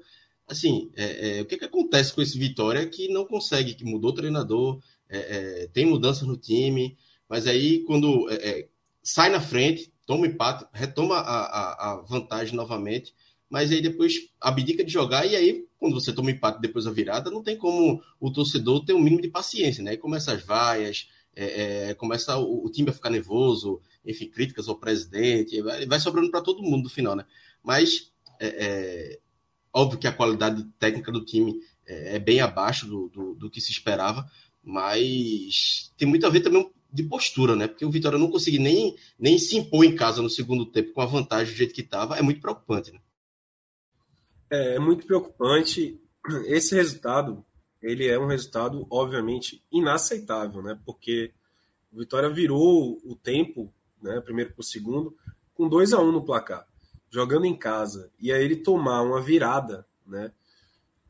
Assim, 0.47 0.91
é, 0.95 1.39
é, 1.39 1.41
o 1.41 1.45
que, 1.45 1.57
que 1.57 1.65
acontece 1.65 2.13
com 2.13 2.21
esse 2.21 2.37
Vitória 2.37 2.85
que 2.87 3.07
não 3.07 3.25
consegue, 3.25 3.75
que 3.75 3.85
mudou 3.85 4.11
o 4.11 4.15
treinador, 4.15 4.81
é, 5.07 5.17
é, 5.63 5.67
tem 5.67 5.85
mudanças 5.85 6.27
no 6.27 6.35
time, 6.35 6.97
mas 7.29 7.47
aí 7.47 7.83
quando 7.85 8.29
é, 8.29 8.35
é, 8.35 8.69
sai 9.01 9.29
na 9.29 9.39
frente, 9.39 9.93
toma 10.05 10.27
empate, 10.27 10.65
retoma 10.73 11.17
a, 11.17 11.41
a, 11.41 11.91
a, 11.91 12.01
vantagem 12.01 12.55
novamente, 12.55 13.13
mas 13.49 13.71
aí 13.71 13.81
depois 13.81 14.29
abdica 14.41 14.83
de 14.83 14.91
jogar 14.91 15.25
e 15.25 15.35
aí 15.35 15.67
quando 15.79 15.93
você 15.93 16.11
toma 16.11 16.31
empate 16.31 16.59
depois 16.61 16.85
da 16.85 16.91
virada, 16.91 17.31
não 17.31 17.41
tem 17.41 17.57
como 17.57 18.03
o 18.19 18.31
torcedor 18.31 18.83
ter 18.83 18.93
um 18.93 18.99
mínimo 18.99 19.21
de 19.21 19.29
paciência, 19.29 19.83
né? 19.83 19.91
Aí 19.91 19.97
começa 19.97 20.33
as 20.33 20.43
vaias, 20.43 21.07
é, 21.35 21.93
começa 21.93 22.37
o, 22.37 22.65
o, 22.65 22.69
time 22.69 22.89
a 22.89 22.93
ficar 22.93 23.09
nervoso, 23.09 23.81
enfim, 24.05 24.29
críticas 24.29 24.67
ao 24.67 24.75
presidente, 24.75 25.61
vai, 25.61 25.85
vai 25.85 25.99
sobrando 25.99 26.29
para 26.29 26.41
todo 26.41 26.61
mundo 26.61 26.83
no 26.83 26.89
final, 26.89 27.15
né? 27.15 27.25
Mas 27.63 28.11
é, 28.41 29.19
óbvio 29.73 29.99
que 29.99 30.07
a 30.07 30.11
qualidade 30.11 30.63
técnica 30.77 31.11
do 31.11 31.23
time 31.23 31.59
é, 31.85 32.19
bem 32.19 32.41
abaixo 32.41 32.85
do, 32.85 33.09
do, 33.09 33.35
do 33.35 33.49
que 33.49 33.61
se 33.61 33.71
esperava, 33.71 34.29
mas 34.61 35.93
tem 35.97 36.07
muito 36.07 36.27
a 36.27 36.29
ver 36.29 36.41
também 36.41 36.69
de 36.91 37.03
postura, 37.03 37.55
né? 37.55 37.67
Porque 37.67 37.85
o 37.85 37.91
Vitória 37.91 38.17
não 38.17 38.31
conseguiu 38.31 38.61
nem, 38.61 38.95
nem 39.17 39.37
se 39.37 39.57
impor 39.57 39.85
em 39.85 39.95
casa 39.95 40.21
no 40.21 40.29
segundo 40.29 40.65
tempo 40.65 40.91
com 40.91 41.01
a 41.01 41.05
vantagem 41.05 41.53
do 41.53 41.57
jeito 41.57 41.73
que 41.73 41.81
estava. 41.81 42.17
É 42.17 42.21
muito 42.21 42.41
preocupante, 42.41 42.91
né? 42.91 42.99
É, 44.49 44.75
é 44.75 44.79
muito 44.79 45.05
preocupante. 45.05 45.99
Esse 46.45 46.75
resultado, 46.75 47.45
ele 47.81 48.07
é 48.07 48.19
um 48.19 48.27
resultado, 48.27 48.85
obviamente, 48.89 49.63
inaceitável, 49.71 50.61
né? 50.61 50.79
Porque 50.85 51.31
o 51.91 51.99
Vitória 51.99 52.29
virou 52.29 52.99
o 53.03 53.15
tempo, 53.15 53.73
né? 54.01 54.19
Primeiro 54.21 54.53
para 54.53 54.61
o 54.61 54.63
segundo, 54.63 55.15
com 55.53 55.67
2 55.67 55.93
a 55.93 55.99
1 55.99 56.03
um 56.07 56.11
no 56.11 56.25
placar, 56.25 56.67
jogando 57.09 57.45
em 57.45 57.55
casa. 57.55 58.11
E 58.19 58.31
aí 58.31 58.43
ele 58.43 58.57
tomar 58.57 59.01
uma 59.01 59.21
virada, 59.21 59.85
né? 60.05 60.31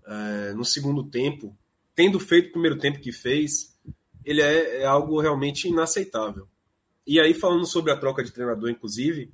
É, 0.05 0.53
no 0.53 0.65
segundo 0.65 1.03
tempo, 1.03 1.55
tendo 1.93 2.19
feito 2.19 2.49
o 2.49 2.51
primeiro 2.53 2.79
tempo 2.79 2.99
que 2.99 3.11
fez, 3.11 3.77
ele 4.25 4.41
é, 4.41 4.81
é 4.81 4.85
algo 4.85 5.19
realmente 5.19 5.67
inaceitável. 5.67 6.47
E 7.05 7.19
aí, 7.19 7.33
falando 7.33 7.65
sobre 7.65 7.91
a 7.91 7.97
troca 7.97 8.23
de 8.23 8.31
treinador, 8.31 8.69
inclusive, 8.69 9.31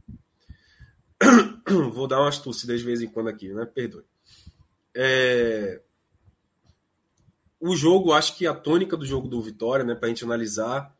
vou 1.92 2.08
dar 2.08 2.22
umas 2.22 2.40
tossidas 2.40 2.80
de 2.80 2.86
vez 2.86 3.02
em 3.02 3.08
quando 3.08 3.30
aqui, 3.30 3.54
né? 3.54 3.66
Perdoe. 3.66 4.04
É... 4.94 5.82
O 7.60 7.76
jogo, 7.76 8.14
acho 8.14 8.38
que 8.38 8.46
a 8.46 8.54
tônica 8.54 8.96
do 8.96 9.06
jogo 9.06 9.28
do 9.28 9.42
Vitória, 9.42 9.84
né, 9.84 9.96
para 9.96 10.06
a 10.06 10.10
gente 10.10 10.24
analisar, 10.24 10.96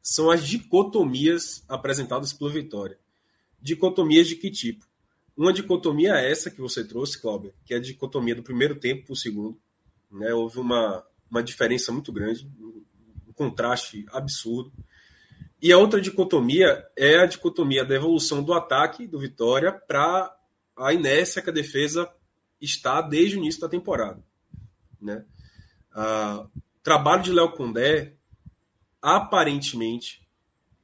são 0.00 0.30
as 0.30 0.46
dicotomias 0.46 1.64
apresentadas 1.68 2.32
pelo 2.32 2.50
Vitória. 2.50 2.98
Dicotomias 3.60 4.28
de 4.28 4.36
que 4.36 4.50
tipo? 4.50 4.86
Uma 5.36 5.52
dicotomia 5.52 6.14
é 6.16 6.30
essa 6.30 6.50
que 6.50 6.60
você 6.60 6.84
trouxe, 6.84 7.20
Cláudio, 7.20 7.52
que 7.64 7.74
é 7.74 7.76
a 7.76 7.80
dicotomia 7.80 8.34
do 8.34 8.42
primeiro 8.42 8.74
tempo 8.74 9.06
para 9.06 9.12
o 9.12 9.16
segundo. 9.16 9.58
Né? 10.10 10.32
Houve 10.32 10.58
uma, 10.58 11.04
uma 11.30 11.42
diferença 11.42 11.92
muito 11.92 12.12
grande, 12.12 12.48
um 13.26 13.32
contraste 13.32 14.04
absurdo. 14.10 14.72
E 15.60 15.72
a 15.72 15.78
outra 15.78 16.00
dicotomia 16.00 16.86
é 16.96 17.18
a 17.18 17.26
dicotomia 17.26 17.84
da 17.84 17.94
evolução 17.94 18.42
do 18.42 18.54
ataque 18.54 19.06
do 19.06 19.18
Vitória 19.18 19.72
para 19.72 20.34
a 20.76 20.92
inércia 20.92 21.42
que 21.42 21.50
a 21.50 21.52
defesa 21.52 22.08
está 22.60 23.00
desde 23.00 23.36
o 23.36 23.38
início 23.38 23.60
da 23.60 23.68
temporada. 23.68 24.22
Né? 25.00 25.24
Ah, 25.92 26.46
trabalho 26.82 27.22
de 27.22 27.32
Léo 27.32 27.52
Condé, 27.52 28.14
aparentemente, 29.02 30.26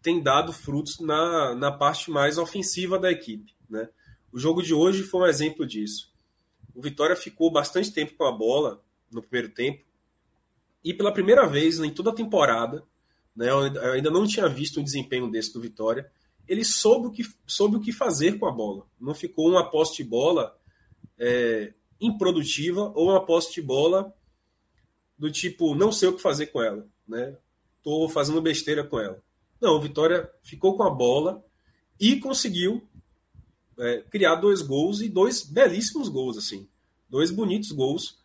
tem 0.02 0.20
dado 0.20 0.52
frutos 0.52 0.98
na, 0.98 1.54
na 1.54 1.70
parte 1.70 2.10
mais 2.10 2.36
ofensiva 2.36 2.98
da 2.98 3.10
equipe. 3.10 3.54
Né? 3.70 3.88
O 4.32 4.38
jogo 4.38 4.60
de 4.60 4.74
hoje 4.74 5.04
foi 5.04 5.20
um 5.20 5.26
exemplo 5.26 5.64
disso. 5.64 6.12
O 6.74 6.82
Vitória 6.82 7.14
ficou 7.14 7.50
bastante 7.50 7.92
tempo 7.92 8.14
com 8.14 8.24
a 8.24 8.32
bola 8.32 8.82
no 9.10 9.22
primeiro 9.22 9.54
tempo. 9.54 9.84
E 10.82 10.92
pela 10.92 11.12
primeira 11.12 11.46
vez 11.46 11.78
em 11.78 11.90
toda 11.90 12.10
a 12.10 12.14
temporada, 12.14 12.84
né, 13.34 13.48
eu 13.50 13.92
ainda 13.92 14.10
não 14.10 14.26
tinha 14.26 14.48
visto 14.48 14.80
um 14.80 14.84
desempenho 14.84 15.30
desse 15.30 15.52
do 15.52 15.60
Vitória. 15.60 16.10
Ele 16.46 16.64
soube 16.64 17.08
o 17.08 17.10
que, 17.10 17.22
soube 17.46 17.76
o 17.76 17.80
que 17.80 17.92
fazer 17.92 18.38
com 18.38 18.46
a 18.46 18.52
bola. 18.52 18.86
Não 19.00 19.14
ficou 19.14 19.48
uma 19.48 19.70
posse 19.70 19.96
de 19.96 20.04
bola 20.04 20.56
é, 21.18 21.72
improdutiva 22.00 22.92
ou 22.94 23.10
uma 23.10 23.24
posse 23.24 23.52
de 23.52 23.62
bola 23.62 24.14
do 25.18 25.30
tipo, 25.30 25.74
não 25.74 25.90
sei 25.90 26.08
o 26.08 26.14
que 26.14 26.22
fazer 26.22 26.46
com 26.46 26.62
ela. 26.62 26.86
Né? 27.08 27.36
Tô 27.82 28.08
fazendo 28.08 28.42
besteira 28.42 28.84
com 28.84 29.00
ela. 29.00 29.22
Não, 29.60 29.76
o 29.76 29.80
Vitória 29.80 30.30
ficou 30.42 30.76
com 30.76 30.82
a 30.82 30.90
bola 30.90 31.44
e 31.98 32.20
conseguiu 32.20 32.86
é, 33.78 34.02
criar 34.10 34.36
dois 34.36 34.62
gols 34.62 35.00
e 35.00 35.08
dois 35.08 35.42
belíssimos 35.42 36.08
gols, 36.08 36.36
assim. 36.36 36.68
Dois 37.08 37.30
bonitos 37.30 37.72
gols 37.72 38.18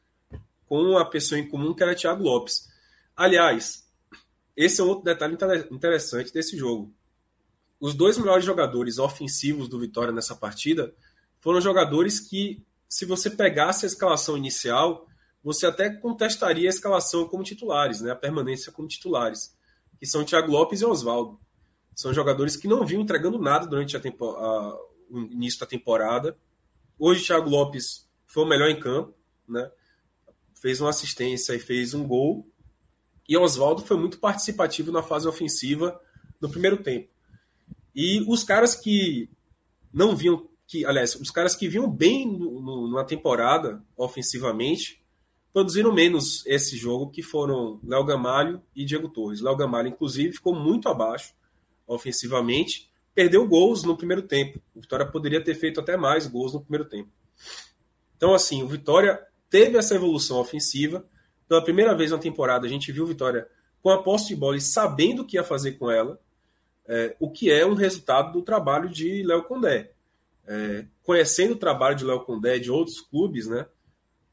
com 0.65 0.97
a 0.97 1.05
pessoa 1.05 1.39
em 1.39 1.47
comum 1.47 1.73
que 1.73 1.81
era 1.81 1.95
Thiago 1.95 2.23
Lopes. 2.23 2.69
Aliás, 3.15 3.88
esse 4.59 4.81
é 4.81 4.83
outro 4.83 5.05
detalhe 5.05 5.37
interessante 5.71 6.33
desse 6.33 6.57
jogo. 6.57 6.93
Os 7.79 7.93
dois 7.93 8.17
melhores 8.17 8.43
jogadores 8.43 8.99
ofensivos 8.99 9.69
do 9.69 9.79
Vitória 9.79 10.11
nessa 10.11 10.35
partida 10.35 10.93
foram 11.39 11.61
jogadores 11.61 12.19
que, 12.19 12.61
se 12.89 13.05
você 13.05 13.29
pegasse 13.29 13.85
a 13.85 13.87
escalação 13.87 14.35
inicial, 14.35 15.07
você 15.41 15.65
até 15.65 15.89
contestaria 15.89 16.67
a 16.67 16.73
escalação 16.73 17.25
como 17.25 17.41
titulares, 17.41 18.01
né? 18.01 18.11
a 18.11 18.15
permanência 18.17 18.69
como 18.69 18.85
titulares, 18.85 19.55
que 19.97 20.05
são 20.05 20.25
Thiago 20.25 20.51
Lopes 20.51 20.81
e 20.81 20.85
Oswaldo. 20.85 21.39
São 21.95 22.13
jogadores 22.13 22.57
que 22.57 22.67
não 22.67 22.85
vinham 22.85 23.01
entregando 23.03 23.39
nada 23.39 23.65
durante 23.65 23.95
a, 23.95 24.01
a, 24.01 24.79
o 25.09 25.19
início 25.19 25.61
da 25.61 25.65
temporada. 25.65 26.37
Hoje, 26.97 27.23
Thiago 27.23 27.49
Lopes 27.49 28.09
foi 28.27 28.43
o 28.43 28.47
melhor 28.47 28.69
em 28.69 28.77
campo, 28.77 29.15
né? 29.47 29.71
fez 30.61 30.81
uma 30.81 30.89
assistência 30.89 31.55
e 31.55 31.59
fez 31.59 31.93
um 31.93 32.05
gol. 32.05 32.45
E 33.29 33.37
Oswaldo 33.37 33.83
foi 33.83 33.95
muito 33.95 34.17
participativo 34.17 34.91
na 34.91 35.03
fase 35.03 35.27
ofensiva 35.27 36.01
no 36.41 36.49
primeiro 36.49 36.77
tempo. 36.77 37.09
E 37.95 38.25
os 38.27 38.43
caras 38.43 38.73
que 38.73 39.29
não 39.93 40.15
vinham, 40.15 40.49
que, 40.65 40.83
aliás, 40.83 41.15
os 41.15 41.29
caras 41.29 41.55
que 41.55 41.67
vinham 41.67 41.87
bem 41.87 42.27
no, 42.27 42.59
no, 42.59 42.91
na 42.91 43.03
temporada 43.03 43.83
ofensivamente, 43.95 44.99
produziram 45.53 45.93
menos 45.93 46.43
esse 46.47 46.75
jogo, 46.75 47.11
que 47.11 47.21
foram 47.21 47.79
Léo 47.83 48.03
Gamalho 48.03 48.63
e 48.75 48.83
Diego 48.83 49.09
Torres. 49.09 49.41
Léo 49.41 49.55
Gamalho, 49.55 49.89
inclusive, 49.89 50.33
ficou 50.33 50.55
muito 50.55 50.89
abaixo 50.89 51.33
ofensivamente, 51.85 52.89
perdeu 53.13 53.47
gols 53.47 53.83
no 53.83 53.97
primeiro 53.97 54.23
tempo. 54.23 54.59
O 54.73 54.81
Vitória 54.81 55.05
poderia 55.05 55.43
ter 55.43 55.53
feito 55.53 55.79
até 55.79 55.95
mais 55.95 56.25
gols 56.25 56.53
no 56.53 56.61
primeiro 56.61 56.85
tempo. 56.85 57.09
Então, 58.17 58.33
assim, 58.33 58.63
o 58.63 58.67
Vitória 58.67 59.23
teve 59.49 59.77
essa 59.77 59.93
evolução 59.93 60.39
ofensiva. 60.39 61.05
Pela 61.49 61.63
primeira 61.63 61.95
vez 61.95 62.11
na 62.11 62.19
temporada, 62.19 62.67
a 62.67 62.69
gente 62.69 62.91
viu 62.91 63.07
Vitória 63.07 63.47
com 63.81 63.89
a 63.89 64.03
posse 64.03 64.27
de 64.27 64.35
bola 64.35 64.55
e 64.55 64.61
sabendo 64.61 65.23
o 65.23 65.25
que 65.25 65.35
ia 65.35 65.43
fazer 65.43 65.73
com 65.73 65.89
ela, 65.89 66.21
é, 66.87 67.15
o 67.19 67.31
que 67.31 67.51
é 67.51 67.65
um 67.65 67.73
resultado 67.73 68.31
do 68.31 68.43
trabalho 68.43 68.87
de 68.87 69.23
Léo 69.23 69.43
Condé. 69.43 69.91
É, 70.47 70.85
conhecendo 71.01 71.53
o 71.53 71.57
trabalho 71.57 71.95
de 71.95 72.05
Léo 72.05 72.19
Condé 72.19 72.59
de 72.59 72.69
outros 72.69 73.01
clubes, 73.01 73.47
né, 73.47 73.65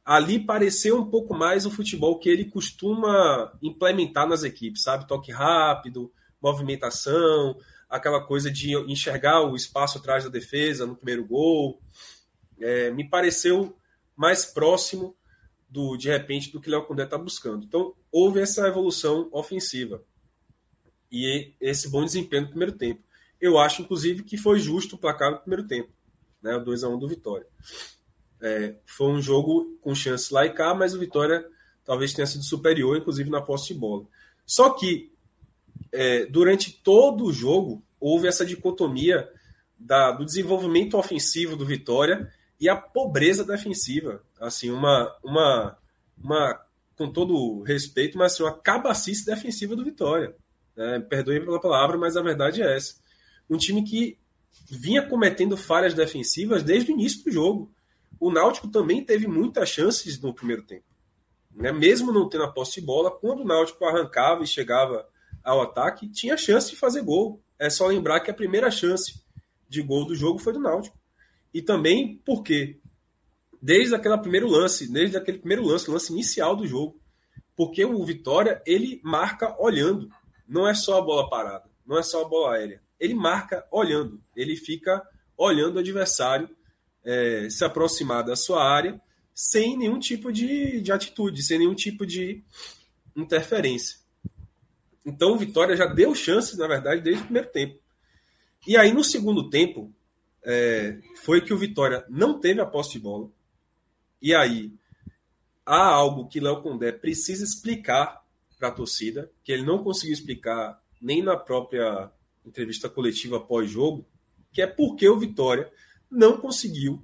ali 0.05 0.39
pareceu 0.39 0.99
um 0.99 1.09
pouco 1.09 1.35
mais 1.35 1.65
o 1.65 1.71
futebol 1.71 2.19
que 2.19 2.29
ele 2.29 2.45
costuma 2.45 3.51
implementar 3.63 4.29
nas 4.29 4.43
equipes, 4.43 4.83
sabe? 4.83 5.09
Toque 5.09 5.33
rápido, 5.33 6.13
movimentação, 6.41 7.57
aquela 7.89 8.23
coisa 8.23 8.51
de 8.51 8.77
enxergar 8.91 9.41
o 9.41 9.57
espaço 9.57 9.97
atrás 9.97 10.25
da 10.25 10.31
defesa 10.31 10.85
no 10.85 10.97
primeiro 10.97 11.25
gol. 11.25 11.81
É, 12.61 12.91
me 12.91 13.09
pareceu 13.09 13.75
mais 14.15 14.45
próximo 14.45 15.16
do 15.77 15.95
de 15.95 16.09
repente 16.09 16.51
do 16.51 16.59
que 16.59 16.71
Léo 16.71 16.87
Condé 16.87 17.05
está 17.05 17.19
buscando. 17.19 17.67
Então 17.67 17.93
houve 18.11 18.41
essa 18.41 18.67
evolução 18.67 19.29
ofensiva 19.31 20.03
e 21.13 21.53
esse 21.61 21.91
bom 21.91 22.03
desempenho 22.03 22.45
no 22.45 22.49
primeiro 22.49 22.73
tempo. 22.73 23.03
Eu 23.39 23.59
acho 23.59 23.83
inclusive 23.83 24.23
que 24.23 24.39
foi 24.39 24.59
justo 24.59 24.97
o 24.97 24.99
placar 24.99 25.31
no 25.31 25.39
primeiro 25.39 25.67
tempo, 25.67 25.91
né, 26.43 26.57
o 26.57 26.65
2 26.65 26.83
a 26.83 26.89
1 26.89 26.99
do 26.99 27.07
Vitória. 27.07 27.47
É, 28.41 28.77
foi 28.87 29.09
um 29.09 29.21
jogo 29.21 29.77
com 29.83 29.95
chance 29.95 30.33
lá 30.33 30.47
e 30.47 30.51
cá, 30.51 30.75
mas 30.75 30.95
o 30.95 30.99
Vitória 30.99 31.47
talvez 31.85 32.15
tenha 32.15 32.27
sido 32.27 32.43
superior, 32.43 32.97
inclusive 32.97 33.29
na 33.29 33.43
posse 33.43 33.75
de 33.75 33.79
bola. 33.79 34.07
Só 34.47 34.71
que 34.71 35.13
é, 35.93 36.25
durante 36.25 36.73
todo 36.73 37.27
o 37.27 37.33
jogo 37.33 37.85
houve 38.01 38.29
essa 38.29 38.47
dicotomia 38.47 39.29
da, 39.79 40.11
do 40.11 40.25
desenvolvimento 40.25 40.97
ofensivo 40.97 41.55
do 41.55 41.67
Vitória 41.67 42.33
e 42.61 42.69
a 42.69 42.77
pobreza 42.77 43.45
defensiva. 43.45 44.23
Assim, 44.41 44.71
uma, 44.71 45.15
uma, 45.23 45.79
uma 46.17 46.61
com 46.97 47.11
todo 47.11 47.63
respeito, 47.63 48.17
mas 48.17 48.33
assim, 48.33 48.43
uma 48.43 48.57
cabacice 48.57 49.27
defensiva 49.27 49.77
do 49.77 49.85
Vitória. 49.85 50.35
É, 50.77 50.99
perdoe 50.99 51.41
pela 51.41 51.61
palavra, 51.61 51.97
mas 51.97 52.17
a 52.17 52.23
verdade 52.23 52.63
é 52.63 52.77
essa. 52.77 52.97
Um 53.49 53.57
time 53.57 53.83
que 53.83 54.19
vinha 54.71 55.03
cometendo 55.03 55.57
falhas 55.57 55.95
defensivas 55.95 56.63
desde 56.63 56.91
o 56.91 56.95
início 56.95 57.25
do 57.25 57.31
jogo. 57.31 57.73
O 58.19 58.31
Náutico 58.31 58.69
também 58.69 59.05
teve 59.05 59.27
muitas 59.27 59.69
chances 59.69 60.21
no 60.21 60.35
primeiro 60.35 60.63
tempo. 60.63 60.85
Né? 61.55 61.73
Mesmo 61.73 62.13
não 62.13 62.29
tendo 62.29 62.45
a 62.45 62.53
posse 62.53 62.81
de 62.81 62.87
bola, 62.87 63.11
quando 63.11 63.41
o 63.41 63.47
Náutico 63.47 63.85
arrancava 63.85 64.43
e 64.43 64.47
chegava 64.47 65.07
ao 65.43 65.63
ataque, 65.63 66.09
tinha 66.09 66.37
chance 66.37 66.71
de 66.71 66.77
fazer 66.77 67.03
gol. 67.03 67.41
É 67.59 67.71
só 67.71 67.87
lembrar 67.87 68.21
que 68.21 68.31
a 68.31 68.35
primeira 68.35 68.71
chance 68.71 69.23
de 69.69 69.83
gol 69.83 70.05
do 70.05 70.15
jogo 70.15 70.39
foi 70.39 70.53
do 70.53 70.59
Náutico. 70.59 70.99
E 71.57 71.63
também 71.63 72.21
porque, 72.23 72.79
desde 73.63 73.95
aquele 73.95 74.19
primeiro 74.19 74.47
lance, 74.47 74.93
desde 74.93 75.17
aquele 75.17 75.39
primeiro 75.39 75.65
lance, 75.65 75.91
lance 75.91 76.13
inicial 76.13 76.55
do 76.55 76.67
jogo, 76.67 77.01
porque 77.57 77.83
o 77.83 78.05
Vitória 78.05 78.61
ele 78.67 79.01
marca 79.03 79.57
olhando, 79.59 80.11
não 80.47 80.69
é 80.69 80.75
só 80.75 80.99
a 80.99 81.01
bola 81.01 81.31
parada, 81.31 81.65
não 81.87 81.97
é 81.97 82.03
só 82.03 82.23
a 82.23 82.29
bola 82.29 82.57
aérea. 82.57 82.83
Ele 83.01 83.15
marca 83.15 83.67
olhando, 83.73 84.23
ele 84.37 84.55
fica 84.55 85.03
olhando 85.35 85.77
o 85.77 85.79
adversário 85.79 86.47
é, 87.03 87.49
se 87.49 87.65
aproximar 87.65 88.23
da 88.23 88.37
sua 88.37 88.63
área 88.63 89.01
sem 89.35 89.79
nenhum 89.79 89.99
tipo 89.99 90.31
de, 90.31 90.83
de 90.83 90.93
atitude, 90.93 91.43
sem 91.43 91.59
nenhum 91.59 91.75
tipo 91.75 92.05
de 92.05 92.45
interferência. 93.17 93.97
Então 95.07 95.33
o 95.33 95.39
Vitória 95.39 95.75
já 95.75 95.87
deu 95.87 96.15
chances, 96.15 96.59
na 96.59 96.67
verdade, 96.67 97.01
desde 97.01 97.23
o 97.23 97.25
primeiro 97.25 97.49
tempo. 97.49 97.81
E 98.67 98.77
aí, 98.77 98.93
no 98.93 99.03
segundo 99.03 99.49
tempo, 99.49 99.96
é, 100.47 100.99
foi 101.25 101.41
que 101.41 101.53
o 101.53 101.59
Vitória 101.59 102.07
não 102.09 102.39
teve 102.39 102.61
a 102.61 102.67
posse 102.67 102.93
de 102.93 103.01
bola. 103.01 103.29
E 104.23 104.33
aí 104.33 104.73
há 105.65 105.87
algo 105.87 106.29
que 106.29 106.39
Léo 106.39 106.63
Condé 106.63 106.93
precisa 106.93 107.43
explicar 107.43 108.25
para 108.57 108.69
a 108.69 108.73
torcida, 108.73 109.31
que 109.43 109.51
ele 109.51 109.65
não 109.65 109.83
conseguiu 109.83 110.15
explicar 110.15 110.81
nem 111.03 111.21
na 111.21 111.37
própria 111.37 112.11
entrevista 112.47 112.89
coletiva 112.89 113.41
pós-jogo, 113.41 114.07
que 114.53 114.63
é 114.63 114.67
porque 114.67 115.09
o 115.09 115.19
Vitória 115.19 115.71
não 116.09 116.39
conseguiu 116.39 117.03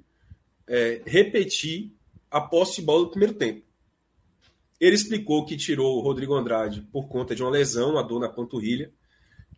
é, 0.67 1.03
repetir 1.05 1.93
a 2.31 2.41
posse 2.41 2.77
de 2.77 2.83
bola 2.83 3.05
do 3.05 3.11
primeiro 3.11 3.35
tempo. 3.35 3.63
Ele 4.81 4.95
explicou 4.95 5.45
que 5.45 5.57
tirou 5.57 5.99
o 5.99 6.01
Rodrigo 6.01 6.35
Andrade 6.35 6.81
por 6.93 7.09
conta 7.09 7.35
de 7.35 7.43
uma 7.43 7.51
lesão, 7.51 7.99
a 7.99 8.03
dor 8.03 8.21
na 8.21 8.29
panturrilha, 8.29 8.93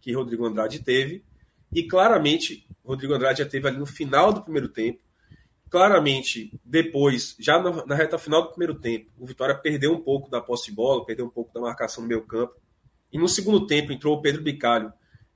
que 0.01 0.13
Rodrigo 0.13 0.45
Andrade 0.45 0.83
teve, 0.83 1.23
e 1.75 1.83
claramente 1.83 2.67
Rodrigo 2.85 3.15
Andrade 3.15 3.39
já 3.39 3.49
teve 3.49 3.67
ali 3.67 3.79
no 3.79 3.87
final 3.87 4.33
do 4.33 4.43
primeiro 4.43 4.69
tempo. 4.69 5.03
Claramente, 5.71 6.53
depois, 6.65 7.35
já 7.41 7.61
na, 7.61 7.97
reta 7.97 8.17
final 8.19 8.43
do 8.43 8.51
primeiro 8.51 8.75
tempo, 8.79 9.11
o 9.19 9.27
Vitória 9.27 9.55
perdeu 9.57 9.93
um 9.93 10.01
pouco 10.01 10.31
da 10.31 10.41
posse 10.41 10.67
de 10.67 10.73
bola, 10.73 11.05
perdeu 11.05 11.27
um 11.27 11.31
pouco 11.31 11.53
da 11.53 11.61
marcação 11.61 12.03
no 12.03 12.09
meio 12.09 12.25
campo. 12.25 12.55
E 13.11 13.19
no 13.19 13.29
segundo 13.29 13.67
tempo 13.67 13.91
entrou 13.91 14.17
o 14.17 14.23
Pedro 14.23 14.43
Bicalho, 14.43 14.93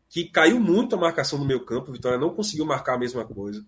que 0.09 0.25
caiu 0.25 0.61
muito 0.61 0.95
a 0.95 0.99
marcação 0.99 1.39
no 1.39 1.45
meio 1.45 1.65
campo. 1.65 1.91
O 1.91 1.93
Vitória 1.93 2.19
não 2.19 2.35
conseguiu 2.35 2.65
marcar 2.65 2.95
a 2.95 2.99
mesma 2.99 3.25
coisa. 3.25 3.67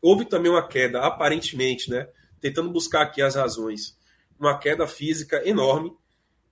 Houve 0.00 0.24
também 0.24 0.50
uma 0.50 0.66
queda, 0.66 1.00
aparentemente, 1.00 1.90
né? 1.90 2.08
Tentando 2.40 2.70
buscar 2.70 3.02
aqui 3.02 3.20
as 3.20 3.34
razões. 3.34 3.98
Uma 4.38 4.56
queda 4.56 4.86
física 4.86 5.46
enorme. 5.46 5.92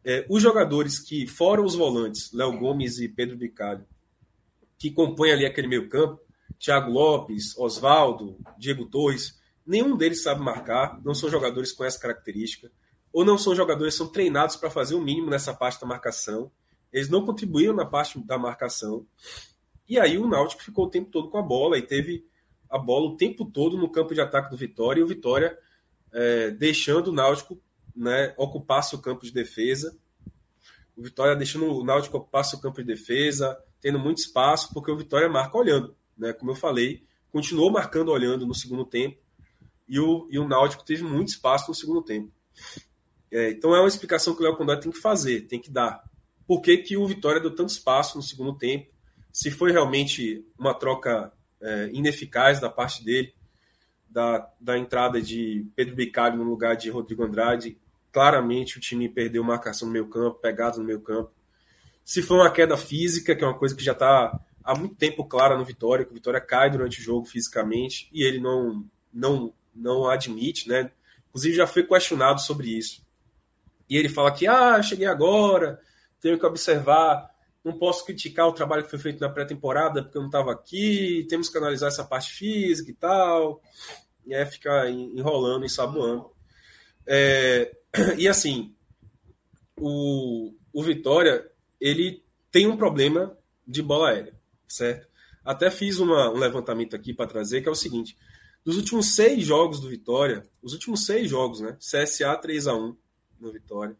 É, 0.04 0.26
os 0.28 0.42
jogadores 0.42 0.98
que, 0.98 1.26
fora 1.26 1.62
os 1.62 1.74
volantes, 1.74 2.32
Léo 2.32 2.58
Gomes 2.58 2.98
e 2.98 3.08
Pedro 3.08 3.36
Bicalho, 3.36 3.86
que 4.78 4.90
compõem 4.90 5.32
ali 5.32 5.46
aquele 5.46 5.68
meio 5.68 5.88
campo, 5.88 6.20
Thiago 6.58 6.90
Lopes, 6.90 7.56
Oswaldo, 7.56 8.38
Diego 8.58 8.86
Torres, 8.86 9.38
nenhum 9.66 9.96
deles 9.96 10.22
sabe 10.22 10.40
marcar, 10.40 11.00
não 11.04 11.14
são 11.14 11.28
jogadores 11.28 11.72
com 11.72 11.84
essa 11.84 11.98
característica, 11.98 12.70
ou 13.12 13.24
não 13.24 13.38
são 13.38 13.54
jogadores 13.54 13.94
são 13.94 14.06
treinados 14.06 14.56
para 14.56 14.70
fazer 14.70 14.94
o 14.94 15.00
mínimo 15.00 15.30
nessa 15.30 15.54
parte 15.54 15.80
da 15.80 15.86
marcação. 15.86 16.50
Eles 16.92 17.08
não 17.08 17.24
contribuíram 17.24 17.74
na 17.74 17.84
parte 17.84 18.18
da 18.20 18.38
marcação. 18.38 19.06
E 19.88 19.98
aí 19.98 20.18
o 20.18 20.28
Náutico 20.28 20.62
ficou 20.62 20.86
o 20.86 20.90
tempo 20.90 21.10
todo 21.10 21.30
com 21.30 21.38
a 21.38 21.42
bola 21.42 21.78
e 21.78 21.82
teve 21.82 22.26
a 22.68 22.78
bola 22.78 23.06
o 23.06 23.16
tempo 23.16 23.44
todo 23.44 23.76
no 23.76 23.90
campo 23.90 24.12
de 24.12 24.20
ataque 24.20 24.50
do 24.50 24.56
Vitória 24.56 25.00
e 25.00 25.02
o 25.02 25.06
Vitória 25.06 25.56
é, 26.12 26.50
deixando 26.50 27.08
o 27.08 27.12
Náutico 27.12 27.60
né, 27.94 28.34
ocupar 28.36 28.82
seu 28.82 28.98
campo 28.98 29.24
de 29.24 29.32
defesa. 29.32 29.96
O 30.96 31.02
Vitória 31.02 31.36
deixando 31.36 31.72
o 31.72 31.84
Náutico 31.84 32.16
ocupar 32.16 32.44
seu 32.44 32.58
campo 32.58 32.82
de 32.82 32.84
defesa, 32.84 33.58
tendo 33.80 33.98
muito 33.98 34.18
espaço, 34.18 34.72
porque 34.72 34.90
o 34.90 34.96
Vitória 34.96 35.28
marca 35.28 35.56
olhando. 35.56 35.96
Né? 36.16 36.32
Como 36.32 36.50
eu 36.50 36.54
falei, 36.54 37.04
continuou 37.30 37.70
marcando 37.70 38.10
olhando 38.10 38.46
no 38.46 38.54
segundo 38.54 38.84
tempo 38.84 39.18
e 39.88 40.00
o, 40.00 40.26
e 40.30 40.38
o 40.38 40.48
Náutico 40.48 40.84
teve 40.84 41.04
muito 41.04 41.28
espaço 41.28 41.68
no 41.68 41.74
segundo 41.74 42.02
tempo. 42.02 42.30
É, 43.30 43.50
então 43.50 43.74
é 43.74 43.80
uma 43.80 43.88
explicação 43.88 44.34
que 44.34 44.40
o 44.40 44.44
Léo 44.44 44.56
Condé 44.56 44.76
tem 44.76 44.90
que 44.90 44.98
fazer, 44.98 45.42
tem 45.42 45.60
que 45.60 45.70
dar. 45.70 46.02
Por 46.46 46.60
que, 46.60 46.78
que 46.78 46.96
o 46.96 47.06
Vitória 47.06 47.40
deu 47.40 47.54
tanto 47.54 47.70
espaço 47.70 48.16
no 48.16 48.22
segundo 48.22 48.54
tempo? 48.56 48.90
Se 49.32 49.50
foi 49.50 49.72
realmente 49.72 50.44
uma 50.58 50.72
troca 50.72 51.32
é, 51.60 51.90
ineficaz 51.92 52.60
da 52.60 52.70
parte 52.70 53.04
dele, 53.04 53.34
da, 54.08 54.50
da 54.60 54.78
entrada 54.78 55.20
de 55.20 55.66
Pedro 55.74 55.94
Bicalho 55.94 56.38
no 56.38 56.44
lugar 56.44 56.76
de 56.76 56.88
Rodrigo 56.88 57.24
Andrade, 57.24 57.76
claramente 58.12 58.78
o 58.78 58.80
time 58.80 59.08
perdeu 59.08 59.44
marcação 59.44 59.86
no 59.86 59.92
meio 59.92 60.08
campo, 60.08 60.38
pegado 60.38 60.78
no 60.78 60.84
meio 60.84 61.00
campo. 61.00 61.30
Se 62.06 62.22
foi 62.22 62.36
uma 62.36 62.52
queda 62.52 62.76
física, 62.76 63.34
que 63.34 63.42
é 63.42 63.46
uma 63.46 63.58
coisa 63.58 63.74
que 63.74 63.82
já 63.82 63.90
está 63.90 64.38
há 64.62 64.74
muito 64.76 64.94
tempo 64.94 65.24
clara 65.24 65.58
no 65.58 65.64
Vitória, 65.64 66.04
que 66.04 66.12
o 66.12 66.14
Vitória 66.14 66.40
cai 66.40 66.70
durante 66.70 67.00
o 67.00 67.02
jogo 67.02 67.26
fisicamente 67.26 68.08
e 68.12 68.22
ele 68.22 68.38
não, 68.38 68.86
não, 69.12 69.52
não 69.74 70.08
admite, 70.08 70.68
né? 70.68 70.92
Inclusive 71.30 71.56
já 71.56 71.66
foi 71.66 71.82
questionado 71.82 72.40
sobre 72.40 72.68
isso. 72.68 73.04
E 73.90 73.96
ele 73.96 74.08
fala 74.08 74.30
que, 74.30 74.46
ah, 74.46 74.80
cheguei 74.80 75.08
agora, 75.08 75.80
tenho 76.20 76.38
que 76.38 76.46
observar 76.46 77.28
não 77.66 77.76
posso 77.76 78.04
criticar 78.04 78.46
o 78.46 78.52
trabalho 78.52 78.84
que 78.84 78.90
foi 78.90 78.98
feito 79.00 79.20
na 79.20 79.28
pré-temporada 79.28 80.00
porque 80.00 80.16
eu 80.16 80.22
não 80.22 80.28
estava 80.28 80.52
aqui, 80.52 81.26
temos 81.28 81.48
que 81.48 81.58
analisar 81.58 81.88
essa 81.88 82.04
parte 82.04 82.30
física 82.30 82.88
e 82.88 82.94
tal, 82.94 83.60
e 84.24 84.32
aí 84.32 84.46
fica 84.46 84.88
enrolando, 84.88 85.64
ensaboando. 85.64 86.30
É, 87.04 87.76
e 88.16 88.28
assim, 88.28 88.72
o, 89.76 90.54
o 90.72 90.80
Vitória, 90.80 91.50
ele 91.80 92.22
tem 92.50 92.66
um 92.66 92.76
problema 92.76 93.36
de 93.66 93.82
bola 93.82 94.10
aérea, 94.10 94.34
certo? 94.68 95.08
Até 95.44 95.70
fiz 95.70 95.98
uma, 95.98 96.30
um 96.30 96.38
levantamento 96.38 96.96
aqui 96.96 97.12
para 97.14 97.26
trazer, 97.26 97.62
que 97.62 97.68
é 97.68 97.72
o 97.72 97.76
seguinte, 97.76 98.16
dos 98.64 98.76
últimos 98.76 99.14
seis 99.14 99.44
jogos 99.44 99.80
do 99.80 99.88
Vitória, 99.88 100.44
os 100.62 100.72
últimos 100.72 101.04
seis 101.04 101.30
jogos, 101.30 101.60
né? 101.60 101.76
CSA 101.78 102.36
3 102.36 102.66
a 102.66 102.74
1 102.74 102.96
no 103.38 103.52
Vitória, 103.52 103.96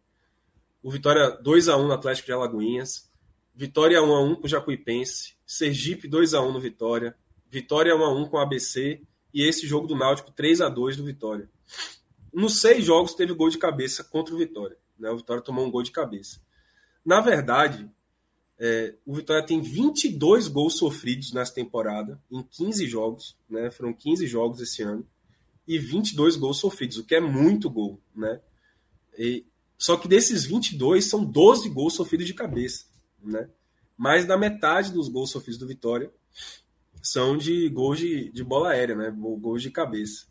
o 0.82 0.90
Vitória 0.90 1.30
2 1.30 1.68
a 1.68 1.76
1 1.76 1.86
no 1.86 1.92
Atlético 1.92 2.26
de 2.26 2.32
Alagoinhas, 2.32 3.10
Vitória 3.54 4.00
1x1 4.00 4.36
com 4.36 4.44
o 4.44 4.48
Jacuipense, 4.48 5.34
Sergipe 5.46 6.08
2x1 6.08 6.52
no 6.52 6.60
Vitória, 6.60 7.16
Vitória 7.50 7.94
1x1 7.94 8.28
com 8.28 8.36
o 8.36 8.40
ABC 8.40 9.00
e 9.32 9.42
esse 9.42 9.66
jogo 9.66 9.86
do 9.86 9.96
Náutico 9.96 10.30
3x2 10.32 10.96
do 10.96 11.04
Vitória. 11.04 11.48
Nos 12.32 12.60
seis 12.60 12.84
jogos 12.84 13.14
teve 13.14 13.32
gol 13.32 13.48
de 13.48 13.56
cabeça 13.56 14.04
contra 14.04 14.34
o 14.34 14.38
Vitória. 14.38 14.76
Né? 14.98 15.10
O 15.10 15.16
Vitória 15.16 15.42
tomou 15.42 15.64
um 15.64 15.70
gol 15.70 15.82
de 15.82 15.90
cabeça. 15.90 16.38
Na 17.06 17.20
verdade, 17.20 17.88
é, 18.58 18.94
o 19.06 19.14
Vitória 19.14 19.46
tem 19.46 19.62
22 19.62 20.48
gols 20.48 20.76
sofridos 20.76 21.32
nessa 21.32 21.54
temporada, 21.54 22.20
em 22.30 22.42
15 22.42 22.86
jogos, 22.86 23.36
né? 23.48 23.70
foram 23.70 23.94
15 23.94 24.26
jogos 24.26 24.60
esse 24.60 24.82
ano, 24.82 25.06
e 25.66 25.78
22 25.78 26.36
gols 26.36 26.58
sofridos, 26.58 26.98
o 26.98 27.04
que 27.04 27.14
é 27.14 27.20
muito 27.20 27.70
gol. 27.70 28.00
Né? 28.14 28.40
E, 29.16 29.46
só 29.78 29.96
que 29.96 30.08
desses 30.08 30.44
22, 30.44 31.04
são 31.08 31.24
12 31.24 31.70
gols 31.70 31.94
sofridos 31.94 32.26
de 32.26 32.34
cabeça 32.34 32.86
né? 33.26 33.48
Mais 33.96 34.24
da 34.24 34.36
metade 34.36 34.92
dos 34.92 35.08
gols 35.08 35.30
sofridos 35.30 35.58
do 35.58 35.66
Vitória 35.66 36.10
são 37.02 37.36
de 37.36 37.68
gols 37.68 37.98
de, 37.98 38.30
de 38.30 38.44
bola 38.44 38.70
aérea, 38.70 38.94
né? 38.94 39.10
Gols 39.10 39.62
de 39.62 39.70
cabeça. 39.70 40.26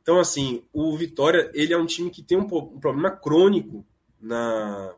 Então, 0.00 0.18
assim, 0.18 0.64
o 0.72 0.96
Vitória 0.96 1.50
ele 1.54 1.72
é 1.72 1.78
um 1.78 1.86
time 1.86 2.10
que 2.10 2.22
tem 2.22 2.38
um, 2.38 2.42
um 2.44 2.80
problema 2.80 3.10
crônico 3.10 3.84
na, 4.20 4.94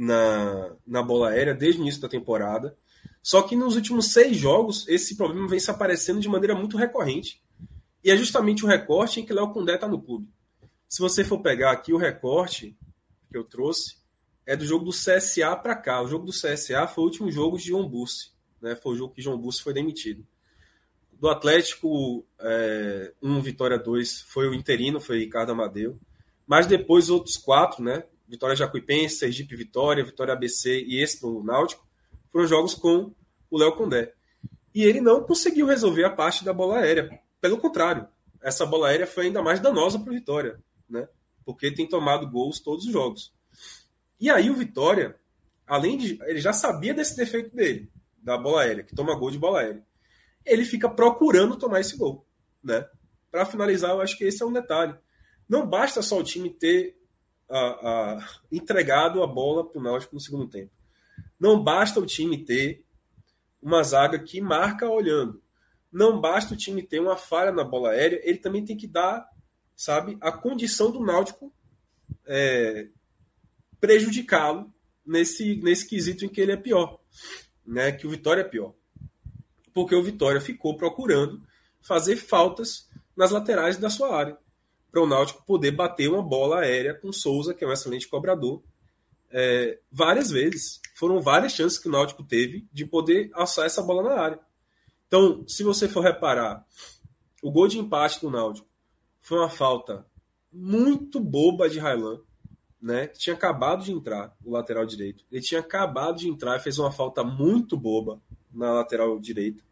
na, 0.00 0.74
na 0.86 1.02
bola 1.02 1.28
aérea 1.28 1.54
desde 1.54 1.78
o 1.78 1.82
início 1.82 2.00
da 2.00 2.08
temporada. 2.08 2.74
Só 3.22 3.42
que 3.42 3.54
nos 3.54 3.76
últimos 3.76 4.14
seis 4.14 4.34
jogos, 4.34 4.88
esse 4.88 5.14
problema 5.14 5.46
vem 5.46 5.60
se 5.60 5.70
aparecendo 5.70 6.20
de 6.20 6.28
maneira 6.28 6.54
muito 6.54 6.78
recorrente. 6.78 7.42
E 8.02 8.10
é 8.10 8.16
justamente 8.16 8.64
o 8.64 8.66
recorte 8.66 9.20
em 9.20 9.26
que 9.26 9.32
Léo 9.34 9.52
Condé 9.52 9.74
está 9.74 9.86
no 9.86 10.00
clube. 10.00 10.26
Se 10.88 11.02
você 11.02 11.22
for 11.22 11.42
pegar 11.42 11.70
aqui 11.70 11.92
o 11.92 11.98
recorte 11.98 12.74
que 13.30 13.36
eu 13.36 13.44
trouxe, 13.44 13.96
é 14.46 14.56
do 14.56 14.64
jogo 14.64 14.86
do 14.86 14.90
CSA 14.90 15.54
para 15.54 15.76
cá. 15.76 16.00
O 16.00 16.08
jogo 16.08 16.24
do 16.24 16.32
CSA 16.32 16.88
foi 16.88 17.04
o 17.04 17.06
último 17.06 17.30
jogo 17.30 17.58
de 17.58 17.64
João 17.64 17.86
Bussi. 17.86 18.30
Né? 18.58 18.74
Foi 18.76 18.94
o 18.94 18.96
jogo 18.96 19.12
que 19.12 19.20
João 19.20 19.36
Bussi 19.36 19.62
foi 19.62 19.74
demitido. 19.74 20.26
Do 21.12 21.28
Atlético, 21.28 22.24
é, 22.38 23.12
um 23.20 23.38
Vitória 23.42 23.78
2 23.78 24.22
foi 24.22 24.48
o 24.48 24.54
interino, 24.54 24.98
foi 24.98 25.18
Ricardo 25.18 25.52
Amadeu. 25.52 26.00
Mas 26.46 26.66
depois 26.66 27.10
outros 27.10 27.36
quatro, 27.36 27.84
né? 27.84 28.04
Vitória 28.30 28.54
Jacuipense, 28.54 29.16
Sergipe 29.16 29.56
Vitória, 29.56 30.04
Vitória 30.04 30.34
ABC 30.34 30.84
e 30.86 31.02
esse 31.02 31.20
do 31.20 31.42
Náutico, 31.42 31.84
foram 32.30 32.46
jogos 32.46 32.74
com 32.74 33.12
o 33.50 33.58
Léo 33.58 33.74
Condé. 33.74 34.14
E 34.72 34.84
ele 34.84 35.00
não 35.00 35.24
conseguiu 35.24 35.66
resolver 35.66 36.04
a 36.04 36.10
parte 36.10 36.44
da 36.44 36.52
bola 36.52 36.78
aérea. 36.78 37.20
Pelo 37.40 37.58
contrário, 37.58 38.06
essa 38.40 38.64
bola 38.64 38.86
aérea 38.86 39.06
foi 39.06 39.26
ainda 39.26 39.42
mais 39.42 39.58
danosa 39.58 39.98
para 39.98 40.10
o 40.10 40.14
Vitória, 40.14 40.60
né? 40.88 41.08
Porque 41.44 41.74
tem 41.74 41.88
tomado 41.88 42.30
gols 42.30 42.60
todos 42.60 42.86
os 42.86 42.92
jogos. 42.92 43.34
E 44.20 44.30
aí 44.30 44.48
o 44.48 44.54
Vitória, 44.54 45.16
além 45.66 45.98
de. 45.98 46.16
Ele 46.22 46.40
já 46.40 46.52
sabia 46.52 46.94
desse 46.94 47.16
defeito 47.16 47.54
dele, 47.54 47.90
da 48.22 48.38
bola 48.38 48.62
aérea, 48.62 48.84
que 48.84 48.94
toma 48.94 49.16
gol 49.16 49.32
de 49.32 49.38
bola 49.38 49.58
aérea. 49.58 49.84
Ele 50.46 50.64
fica 50.64 50.88
procurando 50.88 51.56
tomar 51.56 51.80
esse 51.80 51.96
gol. 51.96 52.24
Né? 52.62 52.86
Para 53.28 53.44
finalizar, 53.44 53.90
eu 53.90 54.00
acho 54.00 54.16
que 54.16 54.22
esse 54.22 54.40
é 54.40 54.46
um 54.46 54.52
detalhe. 54.52 54.94
Não 55.48 55.66
basta 55.66 56.00
só 56.00 56.20
o 56.20 56.22
time 56.22 56.48
ter 56.48 56.99
entregado 58.50 59.22
a 59.22 59.26
bola 59.26 59.68
para 59.68 59.80
o 59.80 59.82
Náutico 59.82 60.14
no 60.14 60.20
segundo 60.20 60.46
tempo. 60.46 60.70
Não 61.38 61.62
basta 61.62 61.98
o 61.98 62.06
time 62.06 62.44
ter 62.44 62.84
uma 63.62 63.82
zaga 63.82 64.18
que 64.18 64.40
marca 64.40 64.88
olhando. 64.88 65.42
Não 65.92 66.20
basta 66.20 66.54
o 66.54 66.56
time 66.56 66.82
ter 66.82 67.00
uma 67.00 67.16
falha 67.16 67.50
na 67.50 67.64
bola 67.64 67.90
aérea, 67.90 68.20
ele 68.22 68.38
também 68.38 68.64
tem 68.64 68.76
que 68.76 68.86
dar, 68.86 69.28
sabe, 69.74 70.16
a 70.20 70.30
condição 70.30 70.90
do 70.90 71.04
Náutico 71.04 71.52
é, 72.26 72.88
prejudicá-lo 73.80 74.72
nesse, 75.04 75.56
nesse 75.56 75.88
quesito 75.88 76.24
em 76.24 76.28
que 76.28 76.40
ele 76.40 76.52
é 76.52 76.56
pior, 76.56 77.00
né? 77.66 77.90
Que 77.90 78.06
o 78.06 78.10
Vitória 78.10 78.42
é 78.42 78.48
pior. 78.48 78.74
Porque 79.72 79.94
o 79.94 80.02
Vitória 80.02 80.40
ficou 80.40 80.76
procurando 80.76 81.42
fazer 81.80 82.16
faltas 82.16 82.88
nas 83.16 83.30
laterais 83.30 83.76
da 83.76 83.90
sua 83.90 84.16
área, 84.16 84.38
para 84.90 85.02
o 85.02 85.06
Náutico 85.06 85.44
poder 85.44 85.70
bater 85.72 86.08
uma 86.08 86.22
bola 86.22 86.60
aérea 86.60 86.94
com 86.94 87.12
Souza, 87.12 87.54
que 87.54 87.64
é 87.64 87.66
um 87.68 87.72
excelente 87.72 88.08
cobrador, 88.08 88.62
é, 89.30 89.78
várias 89.90 90.30
vezes. 90.30 90.80
Foram 90.94 91.20
várias 91.20 91.52
chances 91.52 91.78
que 91.78 91.88
o 91.88 91.92
Náutico 91.92 92.24
teve 92.24 92.66
de 92.72 92.84
poder 92.84 93.30
alçar 93.32 93.66
essa 93.66 93.82
bola 93.82 94.02
na 94.02 94.20
área. 94.20 94.40
Então, 95.06 95.44
se 95.46 95.62
você 95.62 95.88
for 95.88 96.02
reparar, 96.02 96.64
o 97.42 97.50
gol 97.50 97.68
de 97.68 97.78
empate 97.78 98.20
do 98.20 98.30
Náutico 98.30 98.68
foi 99.20 99.38
uma 99.38 99.50
falta 99.50 100.06
muito 100.52 101.20
boba 101.20 101.68
de 101.68 101.78
Railan 101.78 102.20
né, 102.80 103.06
que 103.06 103.18
tinha 103.18 103.36
acabado 103.36 103.84
de 103.84 103.92
entrar, 103.92 104.34
o 104.44 104.50
lateral 104.52 104.86
direito. 104.86 105.24
Ele 105.30 105.42
tinha 105.42 105.60
acabado 105.60 106.18
de 106.18 106.28
entrar 106.28 106.56
e 106.56 106.60
fez 106.60 106.78
uma 106.78 106.90
falta 106.90 107.22
muito 107.22 107.76
boba 107.76 108.20
na 108.52 108.72
lateral 108.72 109.18
direita. 109.20 109.62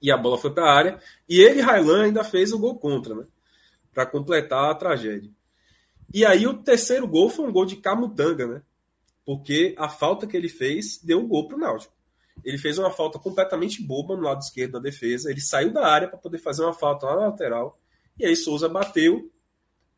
E 0.00 0.12
a 0.12 0.16
bola 0.16 0.38
foi 0.38 0.52
para 0.52 0.64
a 0.64 0.72
área. 0.72 1.00
E 1.28 1.40
ele, 1.40 1.60
Railan, 1.60 2.04
ainda 2.04 2.22
fez 2.22 2.52
o 2.52 2.58
gol 2.58 2.78
contra, 2.78 3.14
né? 3.14 3.24
Para 3.94 4.06
completar 4.06 4.70
a 4.70 4.74
tragédia. 4.74 5.30
E 6.12 6.24
aí 6.24 6.46
o 6.46 6.62
terceiro 6.62 7.06
gol 7.06 7.30
foi 7.30 7.46
um 7.46 7.52
gol 7.52 7.64
de 7.64 7.76
Camutanga, 7.76 8.46
né? 8.46 8.62
Porque 9.24 9.74
a 9.78 9.88
falta 9.88 10.26
que 10.26 10.36
ele 10.36 10.48
fez 10.48 11.00
deu 11.02 11.20
um 11.20 11.28
gol 11.28 11.48
para 11.48 11.56
o 11.56 11.60
Náutico. 11.60 11.94
Ele 12.44 12.58
fez 12.58 12.78
uma 12.78 12.90
falta 12.90 13.18
completamente 13.18 13.82
boba 13.82 14.16
no 14.16 14.22
lado 14.22 14.40
esquerdo 14.40 14.72
da 14.72 14.78
defesa. 14.78 15.30
Ele 15.30 15.40
saiu 15.40 15.72
da 15.72 15.86
área 15.86 16.08
para 16.08 16.18
poder 16.18 16.38
fazer 16.38 16.62
uma 16.62 16.74
falta 16.74 17.06
lá 17.06 17.16
na 17.16 17.26
lateral. 17.28 17.78
E 18.18 18.26
aí 18.26 18.36
Souza 18.36 18.68
bateu 18.68 19.30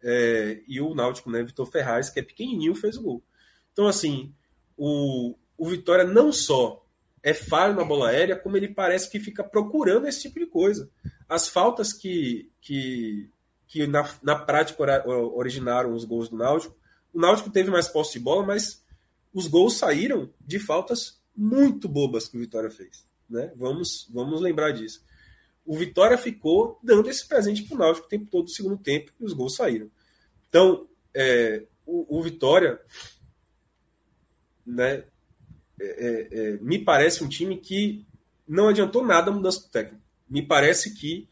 é, 0.03 0.63
e 0.69 0.81
o 0.81 0.95
Náutico, 0.95 1.31
né, 1.31 1.43
Vitor 1.43 1.67
Ferraz, 1.67 2.11
que 2.11 2.21
é 2.21 2.23
pequenininho, 2.23 2.75
fez 2.75 2.97
o 2.97 3.03
gol. 3.03 3.25
Então, 3.73 3.87
assim, 3.87 4.33
o, 4.77 5.37
o 5.57 5.69
Vitória 5.69 6.05
não 6.05 6.33
só 6.33 6.85
é 7.23 7.35
falho 7.35 7.75
na 7.75 7.85
bola 7.85 8.11
aérea, 8.11 8.37
como 8.37 8.57
ele 8.57 8.69
parece 8.69 9.11
que 9.11 9.19
fica 9.19 9.43
procurando 9.43 10.07
esse 10.07 10.23
tipo 10.23 10.39
de 10.39 10.47
coisa. 10.47 10.89
As 11.29 11.49
faltas 11.49 11.93
que, 11.93 12.53
que, 12.61 13.29
que 13.67 13.87
na, 13.87 14.09
na 14.23 14.37
prática 14.37 15.05
originaram 15.35 15.93
os 15.95 16.05
gols 16.05 16.29
do 16.29 16.37
Náutico, 16.37 16.77
o 17.13 17.21
Náutico 17.21 17.51
teve 17.51 17.71
mais 17.71 17.89
posse 17.89 18.15
de 18.15 18.21
bola, 18.21 18.45
mas 18.45 18.85
os 19.33 19.47
gols 19.47 19.77
saíram 19.77 20.31
de 20.41 20.59
faltas 20.59 21.21
muito 21.37 21.89
bobas 21.89 22.29
que 22.29 22.37
o 22.37 22.41
Vitória 22.41 22.71
fez. 22.71 23.07
né? 23.29 23.53
Vamos, 23.57 24.09
vamos 24.11 24.41
lembrar 24.41 24.71
disso. 24.73 25.05
O 25.65 25.77
Vitória 25.77 26.17
ficou 26.17 26.79
dando 26.83 27.11
esse 27.11 27.27
presente 27.27 27.65
para 27.65 27.75
o 27.75 27.79
Náutico 27.79 28.07
o 28.07 28.09
tempo 28.09 28.31
todo 28.31 28.45
do 28.45 28.51
segundo 28.51 28.79
tempo 28.79 29.13
e 29.21 29.25
os 29.25 29.33
gols 29.33 29.57
saíram. 29.57 29.91
Então, 30.49 30.89
é, 31.13 31.65
o, 31.85 32.19
o, 32.19 32.23
Vitória, 32.23 32.81
né, 34.65 35.05
é, 35.81 35.85
é, 35.85 36.29
é 36.33 36.57
me 36.59 36.79
parece 36.79 37.25
um 37.25 37.29
time 37.29 37.57
que 37.59 38.07
não 38.47 38.69
adiantou 38.69 39.05
nada 39.05 39.31
a 39.31 39.35
mudança 39.35 39.61
do 39.61 39.69
técnico. 39.69 40.03
Me 40.29 40.41
parece 40.41 40.95
que 40.95 41.29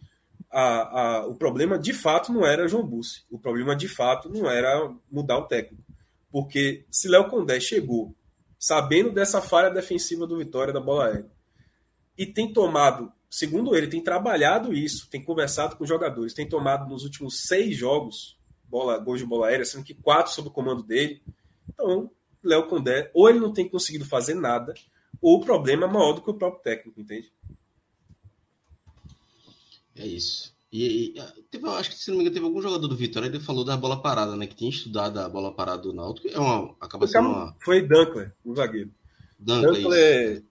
a, 0.55 1.01
a, 1.01 1.27
o 1.27 1.35
problema 1.35 1.77
de 1.77 1.93
fato 1.93 2.33
não 2.33 2.47
era 2.47 2.69
João 2.69 2.87
Bussi. 2.87 3.25
O 3.29 3.39
problema 3.39 3.75
de 3.75 3.89
fato 3.89 4.29
não 4.29 4.49
era 4.49 4.89
mudar 5.11 5.39
o 5.39 5.49
técnico. 5.49 5.83
Porque 6.31 6.87
se 6.91 7.09
Léo 7.09 7.29
Condé 7.29 7.59
chegou 7.59 8.15
sabendo 8.57 9.11
dessa 9.11 9.43
falha 9.43 9.69
defensiva 9.69 10.27
do 10.29 10.39
Vitória 10.39 10.73
da 10.73 10.81
bola 10.81 11.07
aérea 11.07 11.31
e 12.17 12.25
tem 12.25 12.53
tomado, 12.53 13.13
segundo 13.29 13.75
ele, 13.75 13.89
tem 13.89 14.01
trabalhado 14.01 14.73
isso, 14.73 15.11
tem 15.11 15.23
conversado 15.23 15.77
com 15.77 15.85
jogadores, 15.85 16.33
tem 16.33 16.49
tomado 16.49 16.89
nos 16.89 17.03
últimos 17.03 17.47
seis 17.47 17.77
jogos 17.77 18.39
bola, 18.65 18.97
gols 18.99 19.19
de 19.19 19.27
bola 19.27 19.49
aérea, 19.49 19.65
sendo 19.65 19.85
que 19.85 19.95
quatro 19.95 20.33
sob 20.33 20.49
o 20.49 20.53
comando 20.53 20.83
dele. 20.85 21.21
Então, 21.69 22.11
Léo 22.43 22.69
Condé, 22.69 23.11
ou 23.13 23.29
ele 23.29 23.41
não 23.41 23.53
tem 23.53 23.69
conseguido 23.69 24.05
fazer 24.05 24.35
nada, 24.35 24.73
ou 25.21 25.39
o 25.39 25.45
problema 25.45 25.87
é 25.87 25.91
maior 25.91 26.13
do 26.13 26.23
que 26.23 26.31
o 26.31 26.35
próprio 26.35 26.63
técnico, 26.63 27.01
entende? 27.01 27.33
É 29.97 30.07
isso. 30.07 30.55
E, 30.73 31.15
e 31.17 31.43
teve, 31.51 31.69
acho 31.69 31.91
que 31.91 31.97
se 31.97 32.11
não 32.11 32.17
me 32.17 32.23
engano, 32.23 32.35
teve 32.35 32.47
algum 32.47 32.61
jogador 32.61 32.89
do 32.89 32.97
Vitória 32.97 33.31
que 33.31 33.39
falou 33.39 33.65
da 33.65 33.77
bola 33.77 34.03
parada, 34.03 34.35
né? 34.35 34.47
Que 34.47 34.57
tinha 34.57 34.71
estudado 34.71 35.19
a 35.19 35.29
bola 35.29 35.55
parada 35.55 35.83
do 35.83 35.93
Náutico. 35.93 36.29
É 36.29 36.39
uma, 36.39 36.75
acaba 36.81 37.07
sendo 37.07 37.29
uma... 37.29 37.57
Foi 37.65 37.81
Dunkler, 37.81 38.35
o 38.45 38.55
zagueiro. 38.57 38.91
Dunkler, 39.39 39.83
Dunkler 39.83 40.45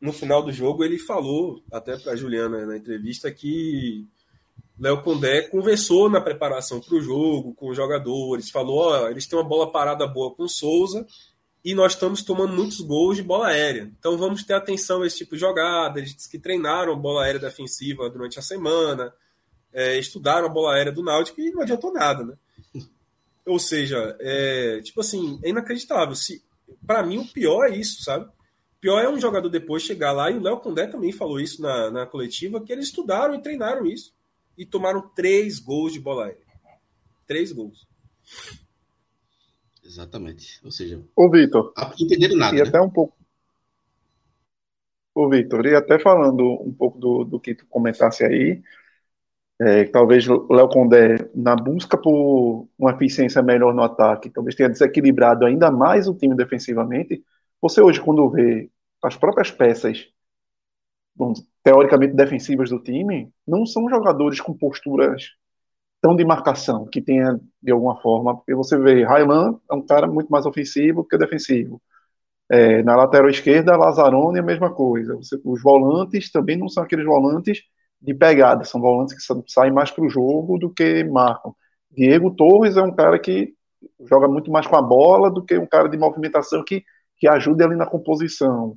no 0.00 0.12
final 0.12 0.42
do 0.42 0.52
jogo, 0.52 0.84
ele 0.84 0.98
falou, 0.98 1.62
até 1.72 1.96
para 1.96 2.12
a 2.12 2.16
Juliana 2.16 2.66
na 2.66 2.76
entrevista, 2.76 3.32
que 3.32 4.06
Léo 4.78 5.02
Condé 5.02 5.42
conversou 5.48 6.10
na 6.10 6.20
preparação 6.20 6.80
para 6.80 6.94
o 6.94 7.00
jogo 7.00 7.54
com 7.54 7.70
os 7.70 7.76
jogadores, 7.76 8.50
falou: 8.50 8.78
ó, 8.78 9.08
eles 9.08 9.26
têm 9.26 9.38
uma 9.38 9.48
bola 9.48 9.72
parada 9.72 10.06
boa 10.06 10.34
com 10.34 10.44
o 10.44 10.48
Souza 10.48 11.06
e 11.64 11.74
nós 11.74 11.92
estamos 11.92 12.22
tomando 12.22 12.52
muitos 12.52 12.80
gols 12.80 13.16
de 13.16 13.22
bola 13.22 13.48
aérea. 13.48 13.90
Então 13.98 14.18
vamos 14.18 14.44
ter 14.44 14.52
atenção 14.52 15.00
a 15.00 15.06
esse 15.06 15.18
tipo 15.18 15.34
de 15.34 15.40
jogada. 15.40 15.98
Eles 15.98 16.26
que 16.26 16.38
treinaram 16.38 16.98
bola 16.98 17.24
aérea 17.24 17.40
defensiva 17.40 18.10
durante 18.10 18.38
a 18.38 18.42
semana, 18.42 19.14
é, 19.72 19.98
estudaram 19.98 20.46
a 20.46 20.50
bola 20.50 20.74
aérea 20.74 20.92
do 20.92 21.02
Náutico 21.02 21.40
e 21.40 21.50
não 21.50 21.62
adiantou 21.62 21.92
nada, 21.92 22.22
né? 22.22 22.34
Ou 23.46 23.58
seja, 23.58 24.16
é, 24.20 24.80
tipo 24.82 25.00
assim, 25.00 25.40
é 25.42 25.48
inacreditável. 25.48 26.14
Se, 26.14 26.44
para 26.86 27.02
mim, 27.02 27.18
o 27.18 27.26
pior 27.26 27.64
é 27.64 27.76
isso, 27.76 28.02
sabe? 28.02 28.26
O 28.26 28.80
pior 28.80 29.02
é 29.02 29.08
um 29.08 29.18
jogador 29.18 29.48
depois 29.48 29.82
chegar 29.82 30.12
lá, 30.12 30.30
e 30.30 30.36
o 30.36 30.42
Léo 30.42 30.60
Condé 30.60 30.86
também 30.86 31.12
falou 31.12 31.40
isso 31.40 31.60
na, 31.60 31.90
na 31.90 32.06
coletiva, 32.06 32.62
que 32.62 32.72
eles 32.72 32.86
estudaram 32.86 33.34
e 33.34 33.42
treinaram 33.42 33.86
isso. 33.86 34.14
E 34.56 34.64
tomaram 34.64 35.10
três 35.14 35.58
gols 35.58 35.92
de 35.92 36.00
bola 36.00 36.26
aérea. 36.26 36.44
Três 37.26 37.52
gols. 37.52 37.86
Exatamente. 39.84 40.60
Ou 40.64 40.70
seja, 40.70 41.00
o 41.14 41.30
Vitor. 41.30 41.72
Entenderam 42.00 42.36
nada. 42.36 42.56
E 42.56 42.62
né? 42.62 42.68
até 42.68 42.80
um 42.80 42.90
pouco. 42.90 43.16
O 45.14 45.28
Vitor, 45.28 45.64
e 45.66 45.76
até 45.76 45.98
falando 45.98 46.60
um 46.60 46.72
pouco 46.72 46.98
do, 46.98 47.24
do 47.24 47.38
que 47.38 47.54
tu 47.54 47.64
comentasse 47.66 48.24
aí, 48.24 48.60
é, 49.60 49.84
talvez 49.84 50.28
o 50.28 50.52
Léo 50.52 50.68
Condé, 50.68 51.30
na 51.32 51.54
busca 51.54 51.96
por 51.96 52.68
uma 52.76 52.90
eficiência 52.90 53.40
melhor 53.40 53.72
no 53.72 53.82
ataque, 53.82 54.28
talvez 54.28 54.56
tenha 54.56 54.68
desequilibrado 54.68 55.46
ainda 55.46 55.70
mais 55.70 56.08
o 56.08 56.14
time 56.14 56.34
defensivamente. 56.34 57.24
Você 57.62 57.80
hoje, 57.80 58.00
quando 58.00 58.28
vê 58.28 58.68
as 59.02 59.16
próprias 59.16 59.52
peças, 59.52 60.08
bom, 61.14 61.32
teoricamente 61.62 62.14
defensivas 62.14 62.70
do 62.70 62.82
time, 62.82 63.32
não 63.46 63.64
são 63.64 63.88
jogadores 63.88 64.40
com 64.40 64.52
posturas 64.52 65.34
tão 66.04 66.14
de 66.14 66.22
marcação, 66.22 66.84
que 66.84 67.00
tenha 67.00 67.40
de 67.62 67.72
alguma 67.72 67.96
forma, 67.96 68.36
porque 68.36 68.54
você 68.54 68.76
vê, 68.76 69.04
Railan 69.04 69.58
é 69.70 69.74
um 69.74 69.80
cara 69.80 70.06
muito 70.06 70.28
mais 70.28 70.44
ofensivo 70.44 71.02
que 71.02 71.16
defensivo. 71.16 71.80
É, 72.50 72.82
na 72.82 72.94
lateral 72.94 73.30
esquerda, 73.30 73.74
Lazzaroni 73.74 74.36
é 74.36 74.42
a 74.42 74.44
mesma 74.44 74.70
coisa. 74.70 75.16
Você, 75.16 75.40
os 75.42 75.62
volantes 75.62 76.30
também 76.30 76.58
não 76.58 76.68
são 76.68 76.82
aqueles 76.82 77.06
volantes 77.06 77.62
de 78.02 78.12
pegada, 78.12 78.64
são 78.64 78.82
volantes 78.82 79.14
que 79.14 79.50
saem 79.50 79.72
mais 79.72 79.90
para 79.90 80.04
o 80.04 80.10
jogo 80.10 80.58
do 80.58 80.68
que 80.68 81.04
marcam. 81.04 81.54
Diego 81.90 82.30
Torres 82.32 82.76
é 82.76 82.82
um 82.82 82.94
cara 82.94 83.18
que 83.18 83.54
joga 84.06 84.28
muito 84.28 84.50
mais 84.50 84.66
com 84.66 84.76
a 84.76 84.82
bola 84.82 85.30
do 85.30 85.42
que 85.42 85.56
um 85.56 85.66
cara 85.66 85.88
de 85.88 85.96
movimentação 85.96 86.62
que, 86.62 86.84
que 87.16 87.26
ajude 87.26 87.64
ali 87.64 87.76
na 87.76 87.86
composição. 87.86 88.76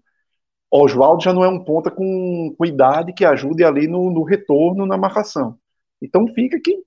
Oswaldo 0.72 1.22
já 1.26 1.34
não 1.34 1.44
é 1.44 1.50
um 1.50 1.62
ponta 1.62 1.92
com, 1.92 2.56
idade 2.64 3.12
que 3.12 3.26
ajude 3.26 3.66
ali 3.66 3.86
no, 3.86 4.10
no 4.12 4.24
retorno 4.24 4.86
na 4.86 4.96
marcação. 4.96 5.58
Então 6.02 6.26
fica 6.34 6.58
que 6.64 6.87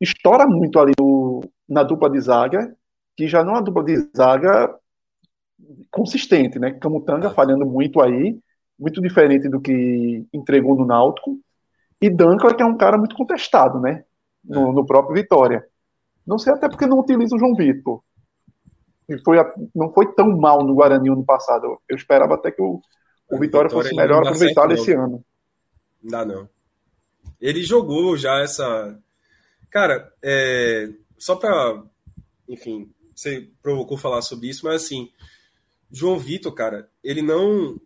estoura 0.00 0.46
muito 0.46 0.78
ali 0.78 0.92
na 1.68 1.82
dupla 1.82 2.10
de 2.10 2.20
zaga, 2.20 2.76
que 3.16 3.26
já 3.26 3.42
não 3.42 3.52
é 3.52 3.56
uma 3.56 3.62
dupla 3.62 3.84
de 3.84 3.96
zaga 4.16 4.74
consistente, 5.90 6.58
né? 6.58 6.72
Camutanga 6.72 7.30
falhando 7.30 7.64
muito 7.66 8.00
aí, 8.00 8.38
muito 8.78 9.00
diferente 9.00 9.48
do 9.48 9.60
que 9.60 10.26
entregou 10.32 10.76
no 10.76 10.84
Náutico, 10.84 11.38
e 12.00 12.10
Dankler, 12.10 12.54
que 12.54 12.62
é 12.62 12.66
um 12.66 12.76
cara 12.76 12.98
muito 12.98 13.16
contestado, 13.16 13.80
né? 13.80 14.04
No, 14.44 14.68
é. 14.68 14.72
no 14.72 14.86
próprio 14.86 15.14
Vitória. 15.14 15.66
Não 16.26 16.38
sei 16.38 16.52
até 16.52 16.68
porque 16.68 16.86
não 16.86 17.00
utiliza 17.00 17.34
o 17.34 17.38
João 17.38 17.54
Vitor. 17.54 18.02
E 19.08 19.18
foi 19.18 19.38
não 19.74 19.92
foi 19.92 20.12
tão 20.14 20.36
mal 20.36 20.62
no 20.64 20.74
Guarani 20.74 21.08
ano 21.08 21.24
passado. 21.24 21.80
Eu 21.88 21.96
esperava 21.96 22.34
até 22.34 22.50
que 22.50 22.60
o, 22.60 22.80
o 23.30 23.38
Vitória, 23.38 23.68
Vitória 23.68 23.70
fosse 23.70 23.94
melhor 23.94 24.26
aproveitado 24.26 24.72
esse 24.72 24.92
ano. 24.92 25.24
Não 26.02 26.10
dá 26.10 26.24
não. 26.24 26.48
Ele 27.40 27.62
jogou 27.62 28.16
já 28.16 28.40
essa 28.40 28.98
Cara, 29.76 30.10
é, 30.22 30.88
só 31.18 31.36
para, 31.36 31.84
enfim, 32.48 32.90
você 33.14 33.50
provocou 33.62 33.98
falar 33.98 34.22
sobre 34.22 34.48
isso, 34.48 34.64
mas 34.64 34.76
assim, 34.76 35.10
João 35.92 36.18
Vitor, 36.18 36.50
cara, 36.54 36.88
ele 37.04 37.20
não 37.20 37.78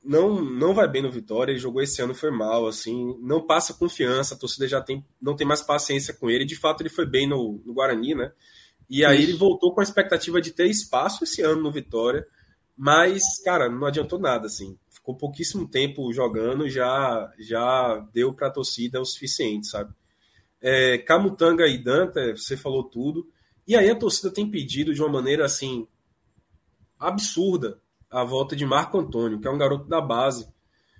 não 0.00 0.40
não 0.40 0.72
vai 0.72 0.86
bem 0.86 1.02
no 1.02 1.10
Vitória, 1.10 1.50
ele 1.50 1.58
jogou 1.58 1.82
esse 1.82 2.00
ano 2.00 2.14
foi 2.14 2.30
mal, 2.30 2.68
assim, 2.68 3.18
não 3.20 3.44
passa 3.44 3.74
confiança, 3.74 4.36
a 4.36 4.38
torcida 4.38 4.68
já 4.68 4.80
tem 4.80 5.04
não 5.20 5.34
tem 5.34 5.44
mais 5.44 5.60
paciência 5.60 6.14
com 6.14 6.30
ele. 6.30 6.44
De 6.44 6.54
fato, 6.54 6.82
ele 6.82 6.88
foi 6.88 7.04
bem 7.04 7.28
no, 7.28 7.60
no 7.66 7.74
Guarani, 7.74 8.14
né? 8.14 8.30
E 8.88 9.04
aí 9.04 9.20
ele 9.20 9.32
voltou 9.32 9.74
com 9.74 9.80
a 9.80 9.82
expectativa 9.82 10.40
de 10.40 10.52
ter 10.52 10.68
espaço 10.70 11.24
esse 11.24 11.42
ano 11.42 11.62
no 11.62 11.72
Vitória, 11.72 12.24
mas 12.76 13.20
cara, 13.44 13.68
não 13.68 13.88
adiantou 13.88 14.20
nada, 14.20 14.46
assim. 14.46 14.78
Ficou 14.88 15.16
pouquíssimo 15.16 15.68
tempo 15.68 16.12
jogando, 16.12 16.68
já 16.68 17.28
já 17.40 17.98
deu 18.12 18.32
para 18.32 18.46
a 18.46 18.52
torcida 18.52 19.00
o 19.00 19.04
suficiente, 19.04 19.66
sabe? 19.66 19.92
É, 20.66 20.96
Camutanga 20.96 21.66
e 21.66 21.76
Danta, 21.76 22.34
você 22.34 22.56
falou 22.56 22.82
tudo. 22.84 23.28
E 23.68 23.76
aí 23.76 23.90
a 23.90 23.94
torcida 23.94 24.30
tem 24.30 24.50
pedido 24.50 24.94
de 24.94 25.02
uma 25.02 25.10
maneira 25.10 25.44
assim 25.44 25.86
absurda 26.98 27.78
a 28.10 28.24
volta 28.24 28.56
de 28.56 28.64
Marco 28.64 28.98
Antônio, 28.98 29.38
que 29.38 29.46
é 29.46 29.50
um 29.50 29.58
garoto 29.58 29.86
da 29.86 30.00
base, 30.00 30.48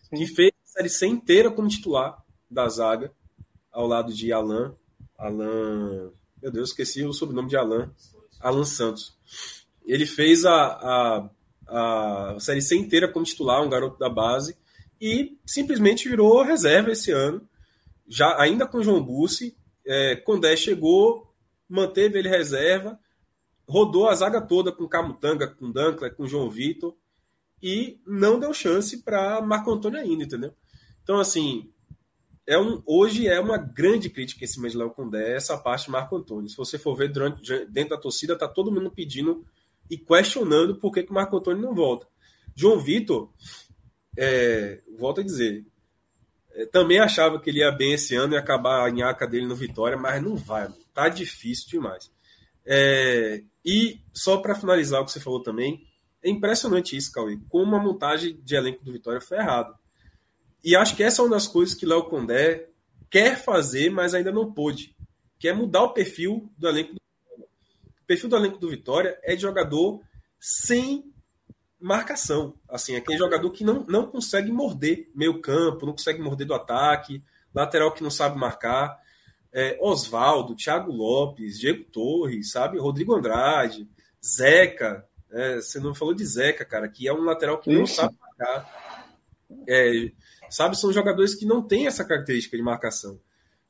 Sim. 0.03 0.17
que 0.17 0.27
fez 0.27 0.51
a 0.51 0.67
série 0.67 0.91
C 0.91 1.07
inteira 1.07 1.51
como 1.51 1.67
titular 1.67 2.23
da 2.51 2.69
zaga, 2.69 3.11
ao 3.73 3.87
lado 3.87 4.13
de 4.13 4.31
Alan. 4.35 4.77
Alan. 5.17 6.13
Meu 6.43 6.53
Deus, 6.53 6.69
esqueci 6.69 7.03
o 7.03 7.15
sobrenome 7.15 7.49
de 7.49 7.57
Alan. 7.57 7.91
Alan 8.41 8.67
Santos. 8.67 9.17
Ele 9.87 10.05
fez 10.05 10.45
a, 10.45 11.31
a, 11.67 12.35
a 12.35 12.37
série 12.39 12.61
C 12.61 12.77
inteira 12.77 13.11
como 13.11 13.25
titular, 13.25 13.63
um 13.63 13.71
garoto 13.71 13.99
da 13.99 14.11
base, 14.11 14.59
e 15.01 15.39
simplesmente 15.47 16.07
virou 16.07 16.43
reserva 16.43 16.93
esse 16.93 17.11
ano 17.11 17.49
já 18.07 18.41
ainda 18.41 18.67
com 18.67 18.83
João 18.83 19.03
Bussi, 19.03 19.57
é, 19.87 20.17
Condé 20.17 20.57
chegou, 20.57 21.35
manteve 21.69 22.19
ele 22.19 22.29
reserva, 22.29 22.99
rodou 23.69 24.09
a 24.09 24.15
zaga 24.15 24.41
toda 24.41 24.73
com 24.73 24.89
Camutanga, 24.89 25.49
com 25.49 25.71
Dankler, 25.71 26.15
com 26.15 26.27
João 26.27 26.51
Vitor 26.51 26.95
e 27.63 27.99
não 28.07 28.39
deu 28.39 28.53
chance 28.53 29.03
para 29.03 29.41
Marco 29.41 29.71
Antônio 29.71 29.99
ainda, 29.99 30.25
entendeu? 30.25 30.55
Então, 31.03 31.19
assim, 31.19 31.71
é 32.47 32.59
um, 32.59 32.83
hoje 32.87 33.27
é 33.27 33.41
uma 33.41 33.57
grande 33.57 34.11
crítica 34.11 34.45
em 34.45 34.49
cima 34.49 34.69
de 34.69 34.77
Léo 34.77 34.91
Condé, 34.91 35.35
essa 35.35 35.57
parte 35.57 35.87
de 35.87 35.91
Marco 35.91 36.17
Antônio. 36.17 36.49
Se 36.49 36.57
você 36.57 36.79
for 36.79 36.95
ver 36.95 37.11
durante, 37.11 37.65
dentro 37.67 37.91
da 37.91 38.01
torcida, 38.01 38.37
tá 38.37 38.47
todo 38.47 38.71
mundo 38.71 38.91
pedindo 38.91 39.45
e 39.91 39.97
questionando 39.97 40.77
por 40.77 40.93
que, 40.93 41.03
que 41.03 41.13
Marco 41.13 41.37
Antônio 41.37 41.63
não 41.63 41.75
volta. 41.75 42.07
João 42.55 42.79
Vitor, 42.79 43.31
é, 44.17 44.83
volto 44.99 45.21
a 45.21 45.25
dizer, 45.25 45.67
é, 46.55 46.67
também 46.67 46.99
achava 46.99 47.41
que 47.41 47.51
ele 47.51 47.59
ia 47.59 47.73
bem 47.73 47.95
esse 47.95 48.15
ano 48.15 48.35
e 48.35 48.37
acabar 48.37 48.87
a 48.87 48.91
nhaca 48.91 49.27
dele 49.27 49.47
no 49.47 49.57
Vitória, 49.57 49.97
mas 49.97 50.23
não 50.23 50.37
vai, 50.37 50.69
tá 50.93 51.09
difícil 51.09 51.69
demais. 51.69 52.11
É, 52.65 53.43
e 53.65 54.01
só 54.13 54.39
para 54.39 54.55
finalizar 54.55 55.01
o 55.01 55.05
que 55.05 55.13
você 55.13 55.21
falou 55.21 55.43
também, 55.43 55.87
é 56.23 56.31
impressionante 56.31 56.97
isso, 56.97 57.13
Cauê, 57.13 57.39
como 57.49 57.77
a 57.77 57.83
montagem 57.83 58.41
de 58.43 58.55
elenco 58.55 58.85
do 58.85 58.93
Vitória 58.93 59.21
foi 59.21 59.39
errada. 59.39 59.75
E 60.63 60.75
acho 60.75 60.97
que 60.97 61.03
essa 61.03 61.21
é 61.21 61.25
uma 61.25 61.33
das 61.33 61.47
coisas 61.47 61.75
que 61.75 61.85
Léo 61.85 62.05
Condé 62.05 62.69
quer 63.11 63.37
fazer, 63.37 63.91
mas 63.91 64.15
ainda 64.15 64.33
não 64.33 64.53
pôde, 64.53 64.97
que 65.39 65.47
é 65.47 65.53
mudar 65.53 65.83
o 65.83 65.93
perfil 65.93 66.51
do 66.57 66.69
elenco 66.69 66.95
do 66.95 67.01
Vitória. 67.01 67.49
O 68.03 68.07
perfil 68.07 68.29
do 68.31 68.37
elenco 68.37 68.59
do 68.59 68.71
Vitória 68.71 69.19
é 69.23 69.35
de 69.35 69.43
jogador 69.43 70.01
sem 70.41 71.13
marcação. 71.85 72.55
Assim, 72.67 72.97
aquele 72.97 73.19
jogador 73.19 73.51
que 73.51 73.63
não, 73.63 73.85
não 73.87 74.07
consegue 74.07 74.51
morder 74.51 75.11
meio 75.15 75.39
campo, 75.41 75.85
não 75.85 75.93
consegue 75.93 76.21
morder 76.21 76.47
do 76.47 76.55
ataque, 76.55 77.23
lateral 77.55 77.93
que 77.93 78.03
não 78.03 78.11
sabe 78.11 78.39
marcar. 78.39 78.99
É, 79.53 79.77
Oswaldo, 79.81 80.57
Thiago 80.57 80.91
Lopes, 80.91 81.59
Diego 81.59 81.85
Torres, 81.85 82.51
sabe? 82.51 82.79
Rodrigo 82.79 83.15
Andrade, 83.15 83.87
Zeca. 84.25 85.07
É, 85.31 85.57
você 85.57 85.79
não 85.79 85.95
falou 85.95 86.15
de 86.15 86.25
Zeca, 86.25 86.65
cara, 86.65 86.89
que 86.89 87.07
é 87.07 87.13
um 87.13 87.23
lateral 87.23 87.59
que 87.61 87.71
não 87.71 87.87
sabe 87.87 88.15
marcar. 88.19 89.05
É, 89.69 90.11
sabe? 90.49 90.79
São 90.79 90.91
jogadores 90.91 91.35
que 91.35 91.45
não 91.45 91.63
têm 91.63 91.87
essa 91.87 92.05
característica 92.05 92.57
de 92.57 92.63
marcação. 92.63 93.21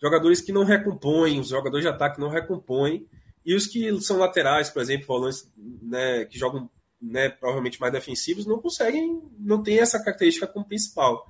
Jogadores 0.01 0.41
que 0.41 0.53
não 0.53 0.65
recompõem, 0.65 1.41
os 1.41 1.49
jogadores 1.49 1.83
de 1.83 1.91
ataque 1.91 2.21
não 2.21 2.29
recompõem. 2.29 3.09
E 3.45 3.55
os 3.57 3.67
que 3.67 4.01
são 4.01 4.19
laterais, 4.19 4.71
por 4.71 4.81
exemplo, 4.81 5.07
volantes 5.07 5.51
né, 5.57 6.25
que 6.27 6.39
jogam 6.39 6.71
né, 7.05 7.29
provavelmente 7.29 7.81
mais 7.81 7.93
defensivos, 7.93 8.47
não 8.47 8.59
conseguem, 8.61 9.23
não 9.39 9.63
tem 9.63 9.79
essa 9.79 10.03
característica 10.03 10.47
como 10.47 10.67
principal. 10.67 11.27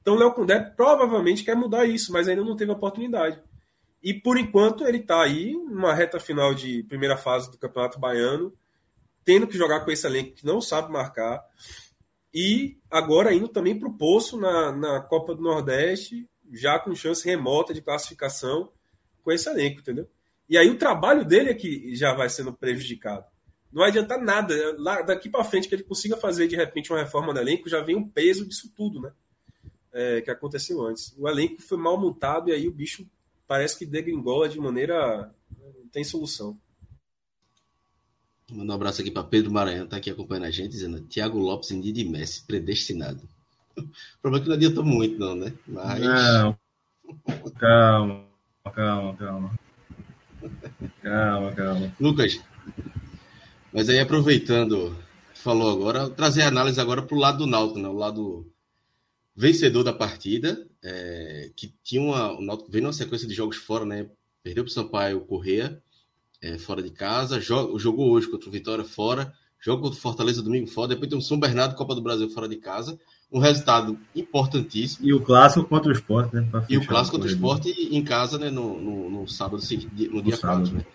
Então 0.00 0.14
o 0.14 0.18
Léo 0.18 0.32
Condé 0.32 0.58
provavelmente 0.58 1.44
quer 1.44 1.54
mudar 1.54 1.86
isso, 1.86 2.12
mas 2.12 2.28
ainda 2.28 2.44
não 2.44 2.56
teve 2.56 2.72
oportunidade. 2.72 3.40
E 4.02 4.12
por 4.12 4.36
enquanto 4.36 4.84
ele 4.84 4.98
está 4.98 5.22
aí, 5.22 5.52
numa 5.52 5.94
reta 5.94 6.18
final 6.18 6.52
de 6.54 6.82
primeira 6.84 7.16
fase 7.16 7.50
do 7.50 7.58
Campeonato 7.58 8.00
Baiano, 8.00 8.52
tendo 9.24 9.46
que 9.46 9.56
jogar 9.56 9.80
com 9.84 9.90
esse 9.90 10.06
elenco 10.06 10.34
que 10.34 10.44
não 10.44 10.60
sabe 10.60 10.92
marcar, 10.92 11.40
e 12.34 12.78
agora 12.90 13.32
indo 13.32 13.46
também 13.46 13.78
para 13.78 13.88
o 13.88 13.96
poço 13.96 14.36
na, 14.36 14.72
na 14.72 15.00
Copa 15.00 15.34
do 15.34 15.42
Nordeste, 15.42 16.28
já 16.50 16.78
com 16.78 16.94
chance 16.94 17.24
remota 17.24 17.72
de 17.72 17.80
classificação 17.80 18.72
com 19.22 19.30
esse 19.30 19.48
elenco, 19.48 19.80
entendeu? 19.80 20.08
E 20.48 20.58
aí 20.58 20.68
o 20.68 20.78
trabalho 20.78 21.24
dele 21.24 21.50
é 21.50 21.54
que 21.54 21.94
já 21.94 22.12
vai 22.12 22.28
sendo 22.28 22.52
prejudicado. 22.52 23.24
Não 23.72 23.82
adianta 23.82 24.18
nada. 24.18 24.54
Lá, 24.78 25.00
daqui 25.02 25.30
para 25.30 25.44
frente 25.44 25.66
que 25.66 25.74
ele 25.74 25.82
consiga 25.82 26.16
fazer 26.16 26.46
de 26.46 26.56
repente 26.56 26.92
uma 26.92 27.00
reforma 27.00 27.32
no 27.32 27.40
elenco, 27.40 27.68
já 27.68 27.80
vem 27.80 27.96
o 27.96 28.06
peso 28.06 28.46
disso 28.46 28.70
tudo, 28.76 29.00
né? 29.00 29.12
É, 29.92 30.20
que 30.20 30.30
aconteceu 30.30 30.82
antes. 30.86 31.14
O 31.18 31.28
elenco 31.28 31.62
foi 31.62 31.78
mal 31.78 31.98
montado 31.98 32.50
e 32.50 32.52
aí 32.52 32.68
o 32.68 32.72
bicho 32.72 33.06
parece 33.46 33.78
que 33.78 33.86
degringola 33.86 34.48
de 34.48 34.58
maneira. 34.58 35.32
Não 35.58 35.88
tem 35.90 36.04
solução. 36.04 36.58
Manda 38.50 38.72
um 38.72 38.74
abraço 38.74 39.00
aqui 39.00 39.10
para 39.10 39.24
Pedro 39.24 39.50
Maranhão, 39.50 39.86
tá 39.86 39.96
aqui 39.96 40.10
acompanhando 40.10 40.44
a 40.44 40.50
gente, 40.50 40.72
dizendo 40.72 41.00
Thiago 41.00 41.38
Lopes 41.38 41.70
em 41.70 41.80
dia 41.80 41.92
de 41.92 42.04
Messi, 42.04 42.44
predestinado. 42.44 43.20
O 43.74 44.20
problema 44.20 44.36
é 44.36 44.42
que 44.42 44.48
não 44.48 44.56
adianta 44.56 44.82
muito, 44.82 45.18
não, 45.18 45.34
né? 45.34 45.54
Mas... 45.66 46.00
Não. 46.00 46.58
Calma, 47.58 48.26
calma, 48.74 49.16
calma. 49.16 49.58
Calma, 51.02 51.52
calma. 51.52 51.96
Lucas, 51.98 52.38
mas 53.72 53.88
aí 53.88 53.98
aproveitando, 53.98 54.96
falou 55.34 55.70
agora, 55.70 56.10
trazer 56.10 56.42
a 56.42 56.48
análise 56.48 56.80
agora 56.80 57.02
para 57.02 57.16
o 57.16 57.20
lado 57.20 57.38
do 57.38 57.46
Náutico, 57.46 57.80
né? 57.80 57.88
o 57.88 57.96
lado 57.96 58.52
vencedor 59.34 59.82
da 59.82 59.92
partida, 59.92 60.66
é, 60.82 61.50
que 61.56 61.74
tinha 61.82 62.02
uma, 62.02 62.38
o 62.38 62.42
Náutico 62.42 62.70
veio 62.70 62.82
numa 62.82 62.92
sequência 62.92 63.26
de 63.26 63.34
jogos 63.34 63.56
fora, 63.56 63.84
né? 63.84 64.06
Perdeu 64.42 64.64
para 64.64 64.70
o 64.70 64.74
Sampaio 64.74 65.20
Correia, 65.20 65.82
é, 66.42 66.58
fora 66.58 66.82
de 66.82 66.90
casa, 66.90 67.40
joga, 67.40 67.78
jogou 67.78 68.10
hoje 68.10 68.28
contra 68.28 68.48
o 68.48 68.52
Vitória 68.52 68.84
fora, 68.84 69.32
joga 69.60 69.82
contra 69.82 69.98
o 69.98 70.02
Fortaleza 70.02 70.42
domingo 70.42 70.66
fora, 70.66 70.88
depois 70.88 71.08
tem 71.08 71.18
o 71.18 71.22
São 71.22 71.38
Bernardo 71.38 71.76
Copa 71.76 71.94
do 71.94 72.02
Brasil 72.02 72.28
fora 72.28 72.48
de 72.48 72.56
casa, 72.56 72.98
um 73.30 73.38
resultado 73.38 73.98
importantíssimo. 74.14 75.06
E 75.06 75.14
o 75.14 75.20
clássico 75.20 75.66
contra 75.66 75.88
o 75.88 75.92
esporte, 75.92 76.34
né? 76.34 76.46
E 76.68 76.76
o 76.76 76.86
clássico 76.86 77.16
contra 77.16 77.30
o 77.30 77.32
esporte 77.32 77.70
em 77.70 78.04
casa, 78.04 78.36
né? 78.38 78.50
No, 78.50 78.78
no, 78.78 79.10
no 79.10 79.28
sábado, 79.28 79.62
no, 79.62 80.10
no 80.10 80.22
dia 80.22 80.36
sábado. 80.36 80.70
4, 80.70 80.76
né? 80.76 80.86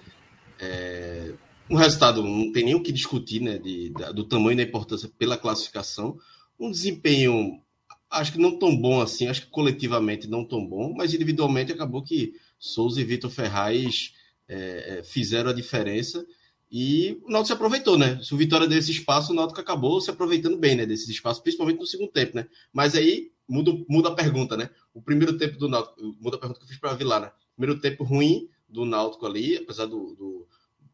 É, 0.59 1.33
um 1.69 1.75
resultado, 1.75 2.23
não 2.23 2.51
tem 2.51 2.65
nem 2.65 2.75
o 2.75 2.82
que 2.82 2.91
discutir, 2.91 3.41
né? 3.41 3.58
De, 3.58 3.89
do 4.13 4.23
tamanho 4.23 4.58
da 4.58 4.63
importância 4.63 5.10
pela 5.17 5.38
classificação. 5.38 6.17
Um 6.60 6.71
desempenho, 6.71 7.62
acho 8.10 8.32
que 8.32 8.39
não 8.39 8.58
tão 8.58 8.75
bom 8.75 9.01
assim, 9.01 9.27
acho 9.27 9.41
que 9.41 9.51
coletivamente 9.51 10.27
não 10.27 10.45
tão 10.45 10.65
bom, 10.65 10.93
mas 10.95 11.13
individualmente 11.13 11.71
acabou 11.71 12.03
que 12.03 12.34
Souza 12.58 13.01
e 13.01 13.03
Vitor 13.03 13.30
Ferraz 13.30 14.13
é, 14.47 14.99
é 14.99 15.03
fizeram 15.03 15.49
a 15.49 15.53
diferença 15.53 16.25
e 16.71 17.21
o 17.23 17.32
Náutico 17.32 17.47
se 17.47 17.53
aproveitou, 17.53 17.97
né? 17.97 18.19
Se 18.21 18.34
o 18.34 18.38
Vitória 18.38 18.67
deu 18.67 18.77
esse 18.77 18.91
espaço, 18.91 19.32
o 19.32 19.36
Náutico 19.36 19.60
acabou 19.60 20.01
se 20.01 20.10
aproveitando 20.10 20.58
bem, 20.58 20.75
né? 20.75 20.86
Desses 20.86 21.08
espaços, 21.08 21.41
principalmente 21.41 21.80
no 21.80 21.88
segundo 21.88 22.12
tempo, 22.12 22.36
né? 22.36 22.47
Mas 22.73 22.93
aí 22.93 23.32
muda, 23.47 23.71
muda 23.88 24.10
a 24.10 24.15
pergunta, 24.15 24.58
né? 24.58 24.69
O 24.93 25.01
primeiro 25.01 25.38
tempo 25.38 25.58
do 25.58 25.69
Náutico, 25.69 26.15
muda 26.19 26.36
a 26.36 26.39
pergunta 26.39 26.60
que 26.60 26.65
eu 26.65 26.69
fiz 26.69 26.80
para 26.80 26.93
Vilar, 26.93 27.21
né? 27.21 27.32
Primeiro 27.56 27.80
tempo 27.80 28.03
ruim 28.03 28.49
do 28.67 28.84
Náutico 28.84 29.25
ali, 29.25 29.58
apesar 29.58 29.86
do, 29.86 30.13
do 30.15 30.47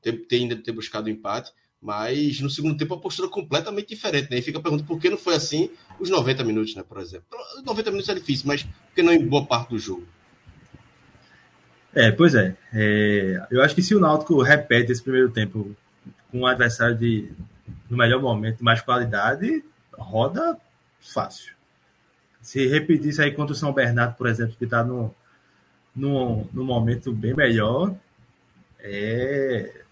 ter, 0.04 0.13
ter, 0.28 0.36
ainda 0.36 0.56
ter 0.56 0.72
buscado 0.72 1.08
o 1.08 1.10
empate, 1.10 1.52
mas 1.82 2.39
no 2.39 2.50
segundo 2.50 2.78
tempo 2.78 2.94
a 2.94 3.00
postura 3.00 3.28
completamente 3.28 3.89
diferente, 3.89 4.30
né? 4.30 4.38
E 4.38 4.42
fica 4.42 4.60
a 4.60 4.62
pergunta 4.62 4.84
por 4.84 5.00
que 5.00 5.10
não 5.10 5.18
foi 5.18 5.36
assim 5.36 5.70
os 6.00 6.10
90 6.10 6.44
minutos, 6.44 6.76
né? 6.76 6.84
Por 6.88 7.00
exemplo. 7.00 7.26
90 7.66 7.92
minutos 7.92 8.10
é 8.10 8.13
difícil, 8.13 8.46
mas 8.48 8.63
por 8.63 8.72
que 8.96 9.02
não 9.02 9.12
em 9.12 9.26
boa 9.26 9.46
parte 9.46 9.70
do 9.70 9.80
jogo? 9.80 10.06
É, 11.96 12.12
pois 12.12 12.36
é. 12.36 12.56
é. 12.74 13.48
Eu 13.50 13.62
acho 13.62 13.76
que 13.76 13.82
se 13.82 13.96
o 13.96 14.00
Náutico 14.00 14.42
repete 14.42 14.92
esse 14.92 15.02
primeiro 15.02 15.30
tempo 15.30 15.76
com 16.32 16.39
um 16.39 16.48
adversário 16.48 16.98
de, 16.98 17.32
no 17.89 17.98
melhor 17.98 18.22
momento, 18.22 18.63
mais 18.63 18.82
qualidade, 18.82 19.63
roda 19.92 20.58
fácil. 21.00 21.54
Se 22.42 22.68
repetir 22.68 23.20
aí 23.22 23.32
contra 23.32 23.54
o 23.54 23.56
São 23.56 23.72
Bernardo, 23.72 24.16
por 24.16 24.28
exemplo, 24.28 24.56
que 24.58 24.66
está 24.66 24.84
no, 24.84 25.13
no, 25.96 26.48
no 26.52 26.63
momento 26.63 27.12
bem 27.12 27.34
melhor, 27.34 27.96
é, 28.80 29.83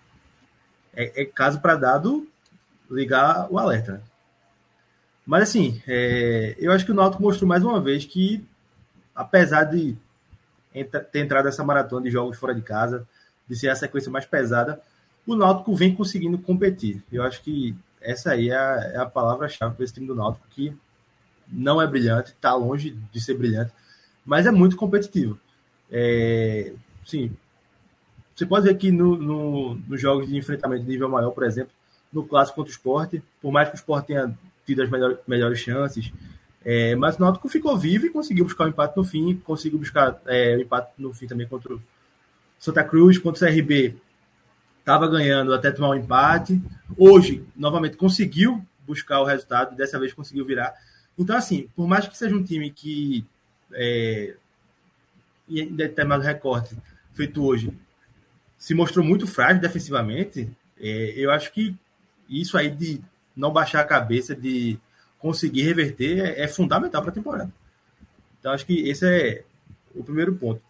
é, 0.93 1.21
é 1.21 1.25
caso 1.25 1.59
para 1.59 1.75
dado 1.75 2.27
ligar 2.89 3.47
o 3.51 3.57
alerta. 3.57 3.93
Né? 3.93 4.01
Mas 5.25 5.43
assim, 5.43 5.81
é, 5.87 6.55
eu 6.59 6.71
acho 6.71 6.85
que 6.85 6.91
o 6.91 6.95
Náutico 6.95 7.23
mostrou 7.23 7.47
mais 7.47 7.63
uma 7.63 7.79
vez 7.79 8.05
que, 8.05 8.45
apesar 9.15 9.63
de 9.65 9.95
ter 11.11 11.19
entrado 11.19 11.45
nessa 11.45 11.63
maratona 11.63 12.03
de 12.03 12.11
jogos 12.11 12.37
fora 12.37 12.55
de 12.55 12.61
casa, 12.61 13.07
de 13.47 13.55
ser 13.55 13.69
a 13.69 13.75
sequência 13.75 14.11
mais 14.11 14.25
pesada, 14.25 14.81
o 15.25 15.35
Náutico 15.35 15.75
vem 15.75 15.93
conseguindo 15.93 16.37
competir. 16.37 17.03
Eu 17.11 17.23
acho 17.23 17.41
que 17.41 17.75
essa 18.01 18.31
aí 18.31 18.49
é 18.49 18.55
a, 18.55 18.91
é 18.93 18.97
a 18.97 19.05
palavra-chave 19.05 19.75
para 19.75 19.83
esse 19.83 19.93
time 19.93 20.07
do 20.07 20.15
Náutico, 20.15 20.45
que 20.49 20.75
não 21.47 21.81
é 21.81 21.87
brilhante, 21.87 22.31
está 22.31 22.53
longe 22.55 22.91
de 23.11 23.21
ser 23.21 23.35
brilhante, 23.35 23.71
mas 24.25 24.45
é 24.45 24.51
muito 24.51 24.75
competitivo. 24.75 25.39
É, 25.91 26.73
sim, 27.05 27.35
você 28.35 28.45
pode 28.45 28.67
ver 28.67 28.75
que 28.75 28.91
no, 28.91 29.15
no, 29.17 29.75
nos 29.75 30.01
jogos 30.01 30.27
de 30.27 30.37
enfrentamento 30.37 30.83
de 30.83 30.89
nível 30.89 31.09
maior, 31.09 31.31
por 31.31 31.43
exemplo, 31.43 31.71
no 32.11 32.25
clássico 32.25 32.57
contra 32.57 32.69
o 32.69 32.73
esporte, 32.73 33.23
por 33.41 33.51
mais 33.51 33.69
que 33.69 33.75
o 33.75 33.77
esporte 33.77 34.07
tenha 34.07 34.33
tido 34.65 34.81
as 34.81 34.89
melhor, 34.89 35.17
melhores 35.27 35.59
chances, 35.59 36.11
é, 36.63 36.95
mas 36.95 37.17
o 37.17 37.21
Náutico 37.21 37.49
ficou 37.49 37.77
vivo 37.77 38.05
e 38.05 38.09
conseguiu 38.09 38.45
buscar 38.45 38.65
o 38.65 38.67
um 38.67 38.69
empate 38.69 38.95
no 38.95 39.03
fim, 39.03 39.35
conseguiu 39.37 39.79
buscar 39.79 40.21
é, 40.27 40.55
o 40.55 40.61
empate 40.61 40.91
no 40.97 41.13
fim 41.13 41.27
também 41.27 41.47
contra 41.47 41.73
o 41.73 41.81
Santa 42.59 42.83
Cruz, 42.83 43.17
contra 43.17 43.47
o 43.47 43.51
CRB. 43.51 43.95
Estava 44.79 45.07
ganhando 45.07 45.53
até 45.53 45.71
tomar 45.71 45.89
um 45.89 45.95
empate. 45.95 46.61
Hoje, 46.97 47.43
novamente, 47.55 47.97
conseguiu 47.97 48.63
buscar 48.85 49.21
o 49.21 49.25
resultado, 49.25 49.75
dessa 49.75 49.99
vez 49.99 50.13
conseguiu 50.13 50.45
virar. 50.45 50.73
Então, 51.17 51.35
assim, 51.35 51.67
por 51.75 51.87
mais 51.87 52.07
que 52.07 52.17
seja 52.17 52.35
um 52.35 52.43
time 52.43 52.69
que, 52.69 53.25
é, 53.73 54.35
em 55.49 55.67
determinado 55.67 56.23
recorte 56.23 56.75
feito 57.13 57.43
hoje, 57.43 57.73
se 58.61 58.75
mostrou 58.75 59.03
muito 59.03 59.25
frágil 59.25 59.59
defensivamente, 59.59 60.47
é, 60.79 61.13
eu 61.17 61.31
acho 61.31 61.51
que 61.51 61.75
isso 62.29 62.55
aí 62.55 62.69
de 62.69 63.01
não 63.35 63.51
baixar 63.51 63.81
a 63.81 63.85
cabeça, 63.85 64.35
de 64.35 64.77
conseguir 65.17 65.63
reverter 65.63 66.19
é, 66.19 66.43
é 66.43 66.47
fundamental 66.47 67.01
para 67.01 67.09
a 67.09 67.13
temporada. 67.13 67.51
Então, 68.39 68.51
acho 68.51 68.63
que 68.63 68.87
esse 68.87 69.03
é 69.03 69.43
o 69.95 70.03
primeiro 70.03 70.35
ponto. 70.35 70.61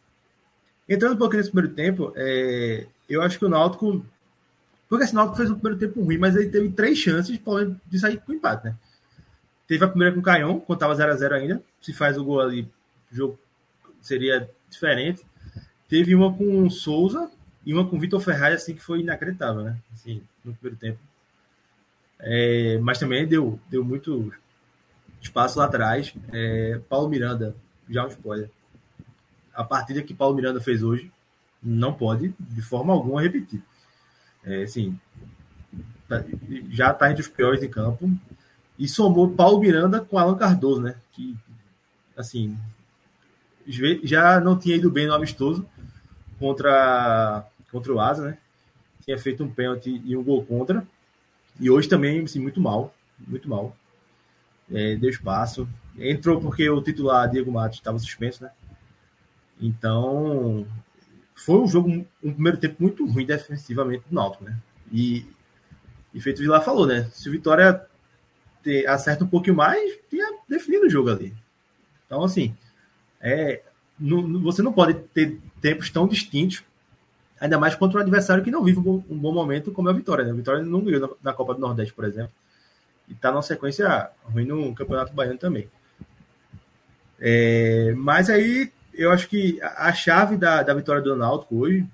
Entrando 0.87 1.15
um 1.15 1.17
pouquinho 1.17 1.39
nesse 1.39 1.51
primeiro 1.51 1.75
tempo, 1.75 2.13
é, 2.15 2.87
eu 3.09 3.21
acho 3.21 3.37
que 3.37 3.43
o 3.43 3.49
Náutico. 3.49 4.05
Porque 4.87 5.03
esse 5.03 5.13
Náutico 5.13 5.35
fez 5.35 5.51
um 5.51 5.55
primeiro 5.55 5.77
tempo 5.77 6.01
ruim, 6.01 6.17
mas 6.17 6.37
ele 6.37 6.47
teve 6.47 6.69
três 6.69 6.97
chances 6.97 7.37
de 7.87 7.99
sair 7.99 8.21
com 8.21 8.31
empate, 8.31 8.67
né? 8.67 8.75
Teve 9.67 9.83
a 9.83 9.89
primeira 9.89 10.13
com 10.13 10.21
o 10.21 10.23
Caion, 10.23 10.61
quando 10.61 10.77
estava 10.77 10.95
0x0 10.95 11.33
ainda. 11.33 11.63
Se 11.81 11.91
faz 11.91 12.17
o 12.17 12.23
gol 12.23 12.39
ali, 12.39 12.61
o 13.11 13.15
jogo 13.15 13.39
seria 13.99 14.49
diferente. 14.69 15.25
Teve 15.89 16.15
uma 16.15 16.33
com 16.33 16.65
o 16.65 16.71
Souza 16.71 17.29
e 17.65 17.73
uma 17.73 17.87
com 17.87 17.95
o 17.95 17.99
Vitor 17.99 18.19
Ferraz, 18.19 18.55
assim, 18.55 18.73
que 18.73 18.81
foi 18.81 19.01
inacreditável, 19.01 19.63
né? 19.63 19.77
Assim, 19.93 20.21
no 20.43 20.53
primeiro 20.53 20.77
tempo. 20.79 20.99
É, 22.19 22.77
mas 22.79 22.99
também 22.99 23.27
deu, 23.27 23.59
deu 23.69 23.83
muito 23.83 24.33
espaço 25.21 25.59
lá 25.59 25.65
atrás. 25.65 26.13
É, 26.31 26.79
Paulo 26.89 27.09
Miranda, 27.09 27.55
já 27.89 28.05
um 28.05 28.09
spoiler. 28.09 28.49
A 29.53 29.63
partida 29.63 30.01
que 30.01 30.13
Paulo 30.13 30.35
Miranda 30.35 30.59
fez 30.59 30.81
hoje 30.81 31.11
não 31.61 31.93
pode, 31.93 32.33
de 32.39 32.61
forma 32.61 32.93
alguma, 32.93 33.21
repetir. 33.21 33.61
É, 34.43 34.63
assim, 34.63 34.99
tá, 36.07 36.23
já 36.69 36.91
está 36.91 37.11
entre 37.11 37.21
os 37.21 37.27
piores 37.27 37.61
em 37.61 37.69
campo. 37.69 38.09
E 38.77 38.87
somou 38.87 39.29
Paulo 39.29 39.59
Miranda 39.59 39.99
com 40.01 40.17
Alan 40.17 40.35
Cardoso, 40.35 40.81
né? 40.81 40.95
Que, 41.11 41.37
assim, 42.17 42.57
já 44.03 44.39
não 44.39 44.57
tinha 44.57 44.75
ido 44.75 44.89
bem 44.89 45.05
no 45.05 45.13
amistoso 45.13 45.67
contra, 46.39 47.45
contra 47.71 47.93
o 47.93 47.99
Asa, 47.99 48.29
né? 48.29 48.37
Tinha 49.03 49.17
feito 49.17 49.43
um 49.43 49.49
pênalti 49.49 50.01
e 50.05 50.15
um 50.15 50.23
gol 50.23 50.45
contra. 50.45 50.85
E 51.59 51.69
hoje 51.69 51.87
também, 51.87 52.23
assim, 52.23 52.39
muito 52.39 52.59
mal. 52.59 52.93
muito 53.27 53.49
mal. 53.49 53.75
É, 54.71 54.95
deu 54.95 55.09
espaço. 55.09 55.67
Entrou 55.97 56.39
porque 56.39 56.69
o 56.69 56.81
titular 56.81 57.29
Diego 57.29 57.51
Matos 57.51 57.77
estava 57.77 57.99
suspenso, 57.99 58.43
né? 58.43 58.51
Então, 59.59 60.65
foi 61.35 61.59
um 61.59 61.67
jogo, 61.67 61.89
um 62.23 62.33
primeiro 62.33 62.57
tempo 62.57 62.75
muito 62.79 63.05
ruim 63.05 63.25
defensivamente 63.25 64.03
do 64.09 64.15
Náutico, 64.15 64.43
né? 64.43 64.57
E, 64.91 65.25
e 66.13 66.21
feito 66.21 66.39
o 66.39 66.41
Vila 66.41 66.61
falou, 66.61 66.87
né? 66.87 67.09
Se 67.13 67.27
o 67.29 67.31
Vitória 67.31 67.85
ter, 68.63 68.87
acerta 68.87 69.23
um 69.23 69.27
pouquinho 69.27 69.55
mais, 69.55 69.99
tinha 70.09 70.37
definido 70.47 70.85
o 70.85 70.89
jogo 70.89 71.09
ali. 71.09 71.33
Então, 72.05 72.23
assim, 72.23 72.55
é, 73.19 73.61
não, 73.99 74.41
você 74.41 74.61
não 74.61 74.73
pode 74.73 74.95
ter 75.13 75.39
tempos 75.61 75.89
tão 75.89 76.07
distintos, 76.07 76.63
ainda 77.41 77.57
mais 77.57 77.73
contra 77.73 77.97
um 77.97 78.01
adversário 78.01 78.43
que 78.43 78.51
não 78.51 78.63
vive 78.63 78.77
um 78.77 78.83
bom, 78.83 79.03
um 79.09 79.17
bom 79.17 79.33
momento 79.33 79.71
como 79.71 79.89
é 79.89 79.91
a 79.91 79.95
Vitória. 79.95 80.23
Né? 80.23 80.29
A 80.29 80.35
Vitória 80.35 80.63
não 80.63 80.79
ganhou 80.81 81.01
na, 81.01 81.31
na 81.31 81.33
Copa 81.33 81.55
do 81.55 81.59
Nordeste, 81.59 81.91
por 81.91 82.05
exemplo. 82.05 82.31
E 83.09 83.13
está 83.13 83.31
numa 83.31 83.41
sequência 83.41 84.11
ruim 84.23 84.45
no 84.45 84.75
Campeonato 84.75 85.11
Baiano 85.11 85.39
também. 85.39 85.67
É, 87.19 87.93
mas 87.97 88.29
aí 88.29 88.71
eu 88.93 89.11
acho 89.11 89.27
que 89.27 89.59
a 89.61 89.91
chave 89.91 90.37
da, 90.37 90.61
da 90.61 90.73
vitória 90.73 91.01
do 91.01 91.15
Náutico 91.15 91.55
hoje 91.55 91.85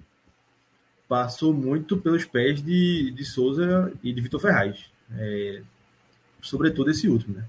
passou 1.07 1.53
muito 1.53 1.97
pelos 1.97 2.25
pés 2.25 2.61
de, 2.61 3.11
de 3.11 3.23
Souza 3.23 3.93
e 4.03 4.11
de 4.11 4.19
Vitor 4.19 4.41
Ferraz. 4.41 4.91
É, 5.17 5.61
sobretudo 6.41 6.91
esse 6.91 7.07
último, 7.07 7.37
né? 7.37 7.45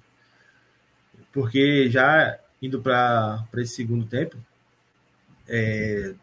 Porque 1.32 1.90
já 1.90 2.38
indo 2.62 2.80
para 2.80 3.44
esse 3.57 3.74
segundo 3.74 4.07
tempo, 4.07 4.36
é, 5.49 6.14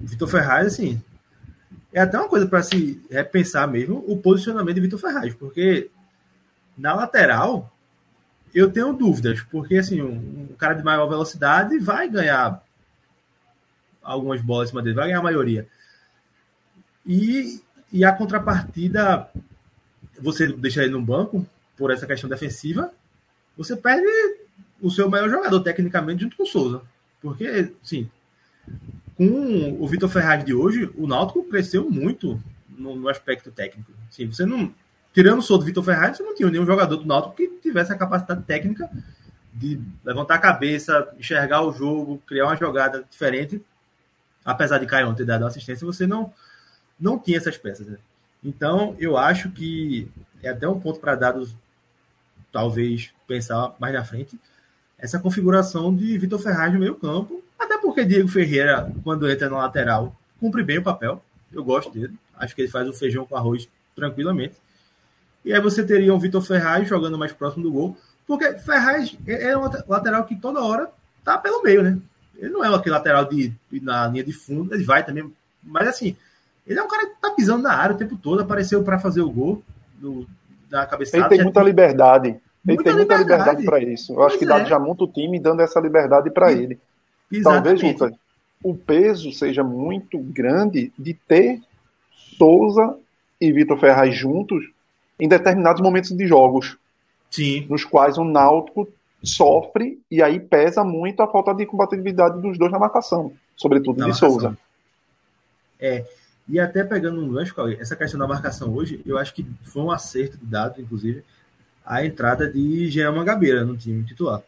Vitor 0.00 0.28
Ferraz, 0.28 0.66
assim, 0.66 1.02
é 1.92 2.00
até 2.00 2.18
uma 2.18 2.28
coisa 2.28 2.46
para 2.46 2.62
se 2.62 3.02
repensar 3.10 3.66
mesmo 3.66 4.04
o 4.06 4.16
posicionamento 4.16 4.74
de 4.74 4.80
Vitor 4.82 4.98
Ferraz, 4.98 5.34
porque 5.34 5.90
na 6.76 6.94
lateral 6.94 7.72
eu 8.54 8.70
tenho 8.70 8.92
dúvidas, 8.92 9.42
porque 9.50 9.76
assim, 9.76 10.00
um, 10.00 10.48
um, 10.50 10.54
cara 10.56 10.74
de 10.74 10.82
maior 10.82 11.06
velocidade 11.06 11.78
vai 11.78 12.08
ganhar 12.08 12.62
algumas 14.02 14.40
bolas 14.40 14.68
em 14.68 14.70
cima 14.70 14.82
dele, 14.82 14.94
vai 14.94 15.06
ganhar 15.06 15.18
a 15.18 15.22
maioria. 15.22 15.68
E, 17.06 17.62
e 17.92 18.04
a 18.04 18.12
contrapartida, 18.12 19.28
você 20.20 20.46
deixa 20.46 20.82
ele 20.82 20.92
no 20.92 21.02
banco, 21.02 21.46
por 21.76 21.90
essa 21.90 22.06
questão 22.06 22.28
defensiva, 22.28 22.92
você 23.56 23.76
perde 23.76 24.06
o 24.80 24.90
seu 24.90 25.08
maior 25.08 25.28
jogador 25.28 25.60
tecnicamente 25.60 26.22
junto 26.22 26.36
com 26.36 26.42
o 26.42 26.46
Souza. 26.46 26.82
Porque, 27.20 27.72
sim, 27.82 28.10
com 29.18 29.76
o 29.82 29.88
Vitor 29.88 30.08
Ferraz 30.08 30.44
de 30.44 30.54
hoje, 30.54 30.88
o 30.96 31.08
Náutico 31.08 31.42
cresceu 31.42 31.90
muito 31.90 32.40
no, 32.68 32.94
no 32.94 33.08
aspecto 33.08 33.50
técnico. 33.50 33.90
Sim, 34.08 34.28
você 34.28 34.46
não. 34.46 34.72
Tirando 35.12 35.40
o 35.40 35.42
Souza 35.42 35.62
do 35.62 35.66
Vitor 35.66 35.82
Ferraz, 35.82 36.16
você 36.16 36.22
não 36.22 36.36
tinha 36.36 36.48
nenhum 36.48 36.64
jogador 36.64 36.96
do 36.96 37.04
Náutico 37.04 37.34
que 37.34 37.48
tivesse 37.60 37.92
a 37.92 37.98
capacidade 37.98 38.44
técnica 38.44 38.88
de 39.52 39.80
levantar 40.04 40.36
a 40.36 40.38
cabeça, 40.38 41.12
enxergar 41.18 41.62
o 41.62 41.72
jogo, 41.72 42.22
criar 42.24 42.46
uma 42.46 42.56
jogada 42.56 43.04
diferente. 43.10 43.60
Apesar 44.44 44.78
de 44.78 44.86
Caio 44.86 45.12
ter 45.14 45.24
dado 45.24 45.44
assistência, 45.44 45.84
você 45.84 46.06
não, 46.06 46.32
não 46.98 47.18
tinha 47.18 47.38
essas 47.38 47.58
peças. 47.58 47.88
Né? 47.88 47.98
Então, 48.44 48.94
eu 49.00 49.16
acho 49.16 49.50
que 49.50 50.08
é 50.44 50.50
até 50.50 50.68
um 50.68 50.78
ponto 50.78 51.00
para 51.00 51.16
dados 51.16 51.56
talvez 52.52 53.12
pensar 53.26 53.74
mais 53.80 53.92
na 53.92 54.04
frente, 54.04 54.38
essa 54.98 55.18
configuração 55.18 55.94
de 55.94 56.18
Vitor 56.18 56.38
Ferraz 56.38 56.72
no 56.72 56.80
meio 56.80 56.94
campo, 56.96 57.42
até 57.58 57.78
porque 57.78 58.04
Diego 58.04 58.28
Ferreira, 58.28 58.92
quando 59.04 59.30
entra 59.30 59.48
na 59.48 59.58
lateral, 59.58 60.14
cumpre 60.40 60.62
bem 60.62 60.78
o 60.78 60.82
papel. 60.82 61.22
Eu 61.52 61.64
gosto 61.64 61.90
dele. 61.90 62.14
Acho 62.36 62.54
que 62.54 62.62
ele 62.62 62.70
faz 62.70 62.88
o 62.88 62.92
feijão 62.92 63.24
com 63.24 63.36
arroz 63.36 63.68
tranquilamente. 63.94 64.54
E 65.44 65.52
aí 65.52 65.60
você 65.60 65.84
teria 65.84 66.12
um 66.12 66.18
Vitor 66.18 66.42
Ferraz 66.42 66.88
jogando 66.88 67.16
mais 67.16 67.32
próximo 67.32 67.62
do 67.62 67.72
gol, 67.72 67.96
porque 68.26 68.54
Ferraz 68.58 69.16
é, 69.26 69.50
é 69.50 69.56
um 69.56 69.70
lateral 69.86 70.24
que 70.24 70.36
toda 70.36 70.62
hora 70.62 70.90
tá 71.24 71.38
pelo 71.38 71.62
meio, 71.62 71.82
né? 71.82 71.98
Ele 72.36 72.50
não 72.50 72.64
é 72.64 72.74
aquele 72.74 72.94
lateral 72.94 73.24
de, 73.24 73.52
na 73.80 74.06
linha 74.08 74.22
de 74.22 74.32
fundo, 74.32 74.74
ele 74.74 74.84
vai 74.84 75.04
também, 75.04 75.32
mas 75.62 75.88
assim, 75.88 76.16
ele 76.66 76.78
é 76.78 76.82
um 76.82 76.88
cara 76.88 77.06
que 77.06 77.20
tá 77.20 77.30
pisando 77.30 77.62
na 77.62 77.72
área 77.72 77.96
o 77.96 77.98
tempo 77.98 78.16
todo, 78.16 78.42
apareceu 78.42 78.82
para 78.84 78.98
fazer 78.98 79.22
o 79.22 79.30
gol 79.30 79.62
do, 79.94 80.26
da 80.68 80.86
cabeçada. 80.86 81.24
Ele 81.24 81.28
tem 81.28 81.42
muita 81.42 81.62
liberdade. 81.62 82.38
Ele 82.66 82.76
muita 82.76 82.82
tem 82.84 82.94
muita 82.94 83.16
liberdade 83.16 83.64
para 83.64 83.78
isso. 83.80 84.12
Eu 84.12 84.16
pois 84.16 84.26
acho 84.28 84.38
que 84.38 84.50
é. 84.50 84.64
já 84.66 84.78
monta 84.78 85.04
o 85.04 85.08
time 85.08 85.38
dando 85.38 85.62
essa 85.62 85.80
liberdade 85.80 86.30
para 86.30 86.52
ele. 86.52 86.78
Exatamente. 87.30 87.80
Talvez, 87.80 87.82
Lucas, 87.82 88.18
o 88.62 88.74
peso 88.74 89.32
seja 89.32 89.62
muito 89.62 90.18
grande 90.18 90.92
de 90.98 91.14
ter 91.14 91.60
Souza 92.36 92.96
e 93.40 93.52
Vitor 93.52 93.78
Ferraz 93.78 94.14
juntos 94.14 94.64
em 95.18 95.28
determinados 95.28 95.80
momentos 95.80 96.10
de 96.10 96.26
jogos. 96.26 96.76
Sim. 97.30 97.66
Nos 97.68 97.84
quais 97.84 98.18
o 98.18 98.24
Náutico 98.24 98.88
sofre 99.22 100.00
e 100.10 100.22
aí 100.22 100.38
pesa 100.38 100.84
muito 100.84 101.22
a 101.22 101.28
falta 101.28 101.52
de 101.52 101.66
compatibilidade 101.66 102.40
dos 102.40 102.56
dois 102.56 102.70
na 102.70 102.78
marcação, 102.78 103.32
sobretudo 103.56 103.98
na 103.98 104.06
de 104.06 104.12
marcação. 104.12 104.30
Souza. 104.30 104.58
É, 105.80 106.04
e 106.48 106.58
até 106.58 106.82
pegando 106.82 107.20
um 107.20 107.28
gancho, 107.28 107.54
essa 107.78 107.94
questão 107.94 108.18
da 108.18 108.26
marcação 108.26 108.72
hoje, 108.72 109.02
eu 109.04 109.18
acho 109.18 109.34
que 109.34 109.46
foi 109.64 109.82
um 109.82 109.90
acerto 109.90 110.38
de 110.38 110.46
dado, 110.46 110.80
inclusive, 110.80 111.22
a 111.88 112.04
entrada 112.04 112.46
de 112.50 112.90
Jean 112.90 113.12
Mangabeira 113.12 113.64
no 113.64 113.76
time 113.76 114.04
titular. 114.04 114.42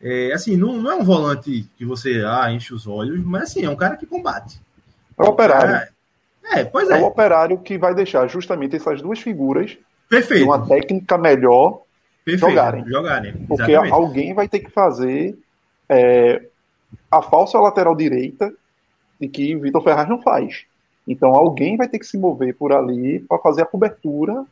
É, 0.00 0.32
assim, 0.32 0.54
não, 0.54 0.74
não 0.74 0.90
é 0.90 0.94
um 0.96 1.04
volante 1.04 1.66
que 1.78 1.84
você 1.84 2.22
ah, 2.26 2.52
enche 2.52 2.74
os 2.74 2.86
olhos, 2.86 3.24
mas 3.24 3.44
assim, 3.44 3.64
é 3.64 3.70
um 3.70 3.76
cara 3.76 3.96
que 3.96 4.04
combate. 4.04 4.60
É 5.18 5.22
o 5.22 5.28
operário. 5.28 5.88
É, 6.52 6.62
pois 6.62 6.90
é. 6.90 6.98
É 6.98 7.02
o 7.02 7.06
operário 7.06 7.58
que 7.58 7.78
vai 7.78 7.94
deixar 7.94 8.26
justamente 8.28 8.76
essas 8.76 9.00
duas 9.00 9.18
figuras 9.18 9.78
Perfeito. 10.10 10.44
uma 10.44 10.66
técnica 10.66 11.16
melhor 11.16 11.80
Perfeito. 12.22 12.50
jogarem. 12.50 12.84
jogarem. 12.86 13.32
Porque 13.48 13.62
Exatamente. 13.72 13.92
alguém 13.94 14.34
vai 14.34 14.46
ter 14.46 14.58
que 14.58 14.70
fazer 14.70 15.38
é, 15.88 16.42
a 17.10 17.22
falsa 17.22 17.58
lateral 17.58 17.96
direita 17.96 18.52
de 19.18 19.26
que 19.26 19.56
Vitor 19.56 19.82
Ferraz 19.82 20.06
não 20.06 20.20
faz. 20.20 20.64
Então 21.08 21.30
alguém 21.34 21.78
vai 21.78 21.88
ter 21.88 21.98
que 21.98 22.06
se 22.06 22.18
mover 22.18 22.54
por 22.54 22.72
ali 22.72 23.20
para 23.20 23.38
fazer 23.38 23.62
a 23.62 23.66
cobertura 23.66 24.44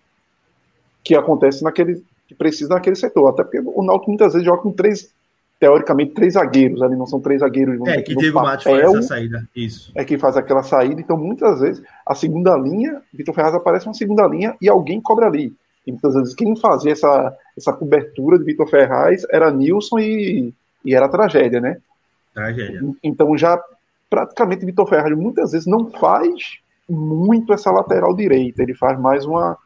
que 1.05 1.15
acontece 1.15 1.63
naquele 1.63 2.03
que 2.33 2.39
precisa 2.39 2.75
naquele 2.75 2.97
setor. 2.97 3.29
Até 3.29 3.45
porque 3.45 3.61
o 3.61 3.83
Náutico 3.83 4.11
muitas 4.11 4.33
vezes 4.33 4.47
joga 4.47 4.63
com 4.63 4.73
três, 4.73 5.13
teoricamente, 5.61 6.15
três 6.15 6.35
zagueiros 6.35 6.83
ali, 6.83 6.97
não 6.97 7.07
são 7.07 7.21
três 7.21 7.41
zagueiros. 7.41 7.79
É, 7.87 8.03
que 8.03 8.17
Diego 8.17 8.41
Matos 8.41 8.65
faz 8.65 8.81
essa 8.81 9.03
saída. 9.03 9.49
Isso. 9.55 9.93
É 9.95 10.05
que 10.05 10.19
faz 10.19 10.37
aquela 10.37 10.63
saída. 10.63 11.01
Então 11.01 11.17
muitas 11.17 11.61
vezes 11.61 11.83
a 12.07 12.15
segunda 12.15 12.57
linha, 12.57 13.01
Vitor 13.13 13.35
Ferraz 13.35 13.55
aparece 13.55 13.87
uma 13.87 13.95
segunda 13.95 14.27
linha 14.27 14.57
e 14.61 14.69
alguém 14.69 15.01
cobra 15.01 15.27
ali. 15.27 15.53
E 15.87 15.93
muitas 15.93 16.15
vezes 16.15 16.35
quem 16.35 16.57
fazia 16.57 16.93
essa, 16.93 17.37
essa 17.57 17.73
cobertura 17.73 18.39
de 18.39 18.45
Vitor 18.45 18.69
Ferraz 18.69 19.25
era 19.31 19.51
Nilson 19.51 19.99
e, 19.99 20.55
e 20.85 20.95
era 20.95 21.09
tragédia, 21.09 21.61
né? 21.61 21.79
Tragédia. 22.35 22.81
Então 23.03 23.37
já 23.37 23.61
praticamente 24.09 24.65
Vitor 24.65 24.89
Ferraz 24.89 25.17
muitas 25.17 25.53
vezes 25.53 25.67
não 25.67 25.91
faz 25.91 26.61
muito 26.89 27.53
essa 27.53 27.71
lateral 27.71 28.15
direita, 28.15 28.63
ele 28.63 28.75
faz 28.75 28.99
mais 28.99 29.25
uma 29.25 29.57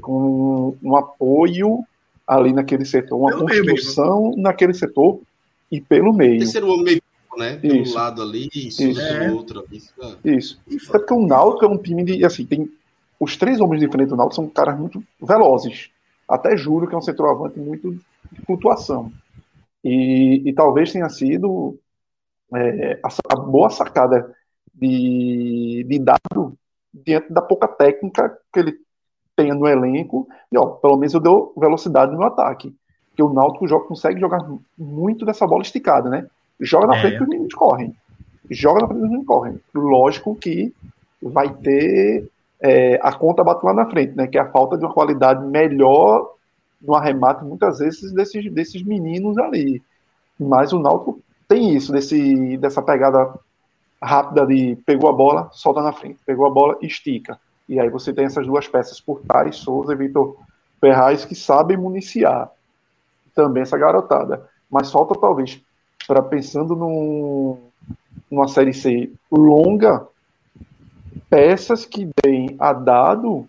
com 0.00 0.76
um, 0.82 0.90
um 0.90 0.96
apoio 0.96 1.84
ali 2.26 2.52
naquele 2.52 2.84
setor, 2.84 3.18
uma 3.18 3.30
pelo 3.30 3.46
construção 3.46 4.34
naquele 4.36 4.74
setor 4.74 5.20
e 5.70 5.80
pelo 5.80 6.12
meio. 6.12 6.38
Terceiro 6.38 6.68
homem 6.68 6.84
meio, 6.84 7.02
né? 7.36 7.56
De 7.56 7.90
um 7.90 7.94
lado 7.94 8.22
ali, 8.22 8.48
isso, 8.54 8.82
isso. 8.82 9.00
É. 9.00 9.30
outro. 9.30 9.64
Isso. 9.70 10.60
isso. 10.68 10.88
Até 10.88 10.98
porque 10.98 11.14
o 11.14 11.26
Náutico 11.26 11.64
é 11.64 11.68
um 11.68 11.78
time 11.78 12.04
de, 12.04 12.24
assim, 12.24 12.44
tem 12.44 12.68
os 13.18 13.36
três 13.36 13.60
homens 13.60 13.80
de 13.80 13.88
frente 13.88 14.08
do 14.08 14.16
Náutico 14.16 14.36
são 14.36 14.48
caras 14.48 14.78
muito 14.78 15.02
velozes. 15.20 15.90
Até 16.28 16.56
Júlio, 16.56 16.88
que 16.88 16.94
é 16.94 16.98
um 16.98 17.02
centroavante 17.02 17.58
muito 17.58 17.92
de 18.32 18.40
flutuação. 18.44 19.12
E, 19.82 20.42
e 20.44 20.52
talvez 20.52 20.92
tenha 20.92 21.08
sido 21.08 21.78
é, 22.54 22.98
a, 23.02 23.08
a, 23.32 23.36
boa 23.36 23.70
sacada 23.70 24.34
de, 24.74 25.86
de 25.88 25.98
dado 25.98 26.56
diante 26.92 27.32
da 27.32 27.40
pouca 27.40 27.68
técnica 27.68 28.36
que 28.52 28.58
ele 28.58 28.85
tem 29.36 29.52
no 29.52 29.68
elenco, 29.68 30.26
e 30.50 30.56
ó, 30.56 30.66
pelo 30.66 30.96
menos 30.96 31.12
eu 31.12 31.20
dou 31.20 31.52
velocidade 31.56 32.12
no 32.12 32.24
ataque. 32.24 32.74
Porque 33.10 33.22
o 33.22 33.32
Náutico 33.32 33.68
joga, 33.68 33.86
consegue 33.86 34.18
jogar 34.18 34.44
muito 34.76 35.24
dessa 35.24 35.46
bola 35.46 35.62
esticada, 35.62 36.08
né? 36.08 36.26
Joga 36.58 36.86
na 36.86 36.96
é. 36.96 37.00
frente 37.00 37.16
que 37.18 37.22
os 37.22 37.28
meninos 37.28 37.54
correm. 37.54 37.94
Joga 38.50 38.80
na 38.80 38.86
frente 38.88 38.98
que 38.98 39.04
os 39.04 39.10
meninos 39.10 39.26
correm. 39.26 39.60
Lógico 39.74 40.34
que 40.34 40.74
vai 41.22 41.50
ter 41.50 42.28
é, 42.60 42.98
a 43.02 43.12
conta 43.12 43.44
bate 43.44 43.64
lá 43.64 43.74
na 43.74 43.86
frente, 43.86 44.16
né? 44.16 44.26
Que 44.26 44.38
é 44.38 44.40
a 44.40 44.50
falta 44.50 44.76
de 44.76 44.84
uma 44.84 44.92
qualidade 44.92 45.44
melhor 45.44 46.30
no 46.80 46.94
arremate, 46.94 47.44
muitas 47.44 47.78
vezes, 47.78 48.12
desses, 48.12 48.52
desses 48.52 48.82
meninos 48.82 49.38
ali. 49.38 49.82
Mas 50.38 50.72
o 50.72 50.78
Náutico 50.78 51.20
tem 51.48 51.74
isso, 51.74 51.92
desse, 51.92 52.56
dessa 52.58 52.82
pegada 52.82 53.32
rápida 54.02 54.46
de 54.46 54.76
pegou 54.84 55.08
a 55.08 55.12
bola, 55.12 55.48
solta 55.52 55.82
na 55.82 55.92
frente, 55.92 56.18
pegou 56.26 56.46
a 56.46 56.50
bola, 56.50 56.76
estica. 56.82 57.38
E 57.68 57.80
aí 57.80 57.88
você 57.90 58.12
tem 58.12 58.24
essas 58.24 58.46
duas 58.46 58.68
peças 58.68 59.00
por 59.00 59.20
trás, 59.22 59.56
Souza 59.56 59.92
e 59.92 59.96
Vitor 59.96 60.36
Ferraz, 60.80 61.24
que 61.24 61.34
sabem 61.34 61.76
municiar 61.76 62.50
também 63.34 63.62
essa 63.62 63.76
garotada. 63.76 64.48
Mas 64.70 64.90
falta 64.90 65.18
talvez, 65.18 65.60
para 66.06 66.22
pensando 66.22 66.74
num, 66.76 67.58
numa 68.30 68.48
série 68.48 68.72
C 68.72 69.12
longa, 69.30 70.06
peças 71.28 71.84
que 71.84 72.08
deem 72.22 72.56
a 72.58 72.72
dado 72.72 73.48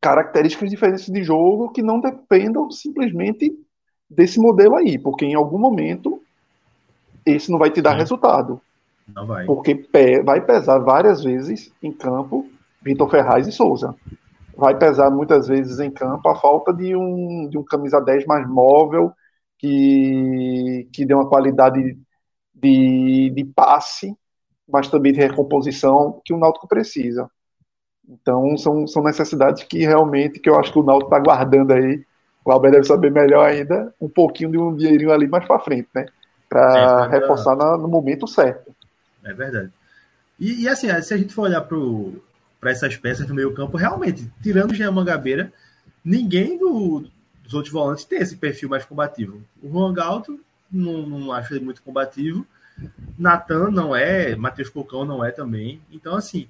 características 0.00 0.70
diferentes 0.70 1.06
de 1.06 1.22
jogo 1.22 1.70
que 1.70 1.82
não 1.82 2.00
dependam 2.00 2.70
simplesmente 2.70 3.58
desse 4.08 4.38
modelo 4.38 4.76
aí, 4.76 4.98
porque 4.98 5.24
em 5.24 5.34
algum 5.34 5.58
momento 5.58 6.20
esse 7.24 7.50
não 7.50 7.58
vai 7.58 7.70
te 7.70 7.80
dar 7.80 7.94
resultado. 7.94 8.60
Não 9.08 9.26
vai. 9.26 9.46
Porque 9.46 9.86
vai 10.24 10.40
pesar 10.40 10.78
várias 10.78 11.24
vezes 11.24 11.72
em 11.82 11.90
campo 11.90 12.46
Vitor 12.84 13.10
Ferraz 13.10 13.46
e 13.48 13.52
Souza. 13.52 13.94
Vai 14.56 14.76
pesar 14.76 15.10
muitas 15.10 15.48
vezes 15.48 15.80
em 15.80 15.90
campo 15.90 16.28
a 16.28 16.36
falta 16.36 16.72
de 16.72 16.94
um, 16.94 17.48
de 17.48 17.58
um 17.58 17.64
camisa 17.64 18.00
10 18.00 18.26
mais 18.26 18.48
móvel, 18.48 19.12
que, 19.58 20.88
que 20.92 21.04
dê 21.04 21.14
uma 21.14 21.28
qualidade 21.28 21.98
de, 22.54 23.30
de 23.34 23.44
passe, 23.44 24.14
mas 24.68 24.88
também 24.88 25.12
de 25.12 25.18
recomposição 25.18 26.20
que 26.24 26.32
o 26.32 26.38
Náutico 26.38 26.68
precisa. 26.68 27.28
Então 28.08 28.56
são, 28.56 28.86
são 28.86 29.02
necessidades 29.02 29.64
que 29.64 29.78
realmente 29.78 30.38
que 30.38 30.48
eu 30.48 30.58
acho 30.58 30.72
que 30.72 30.78
o 30.78 30.84
Náutico 30.84 31.14
está 31.14 31.18
guardando 31.18 31.72
aí. 31.72 32.04
O 32.44 32.52
Albert 32.52 32.72
deve 32.72 32.84
saber 32.84 33.10
melhor 33.10 33.48
ainda, 33.48 33.92
um 33.98 34.08
pouquinho 34.08 34.50
de 34.50 34.58
um 34.58 34.76
dinheirinho 34.76 35.10
ali 35.10 35.26
mais 35.26 35.46
para 35.46 35.58
frente, 35.58 35.88
né? 35.94 36.04
Para 36.46 37.06
é, 37.06 37.18
reforçar 37.18 37.56
na, 37.56 37.78
no 37.78 37.88
momento 37.88 38.28
certo. 38.28 38.74
É 39.24 39.32
verdade. 39.32 39.72
E, 40.38 40.64
e, 40.64 40.68
assim, 40.68 40.88
se 41.00 41.14
a 41.14 41.16
gente 41.16 41.32
for 41.32 41.42
olhar 41.42 41.62
para 41.62 41.78
essas 42.70 42.96
peças 42.96 43.26
do 43.26 43.34
meio 43.34 43.52
campo, 43.52 43.76
realmente, 43.76 44.30
tirando 44.42 44.72
o 44.72 44.74
Jean 44.74 44.90
Mangabeira, 44.90 45.52
ninguém 46.04 46.58
do, 46.58 47.08
dos 47.42 47.54
outros 47.54 47.72
volantes 47.72 48.04
tem 48.04 48.20
esse 48.20 48.36
perfil 48.36 48.68
mais 48.68 48.84
combativo. 48.84 49.42
O 49.62 49.70
Juan 49.70 49.92
Galto, 49.92 50.40
não, 50.70 51.06
não 51.06 51.32
acho 51.32 51.54
ele 51.54 51.64
muito 51.64 51.82
combativo. 51.82 52.46
Natan 53.18 53.70
não 53.70 53.94
é, 53.94 54.34
Matheus 54.34 54.68
Cocão 54.68 55.04
não 55.04 55.24
é 55.24 55.30
também. 55.30 55.80
Então, 55.90 56.16
assim, 56.16 56.48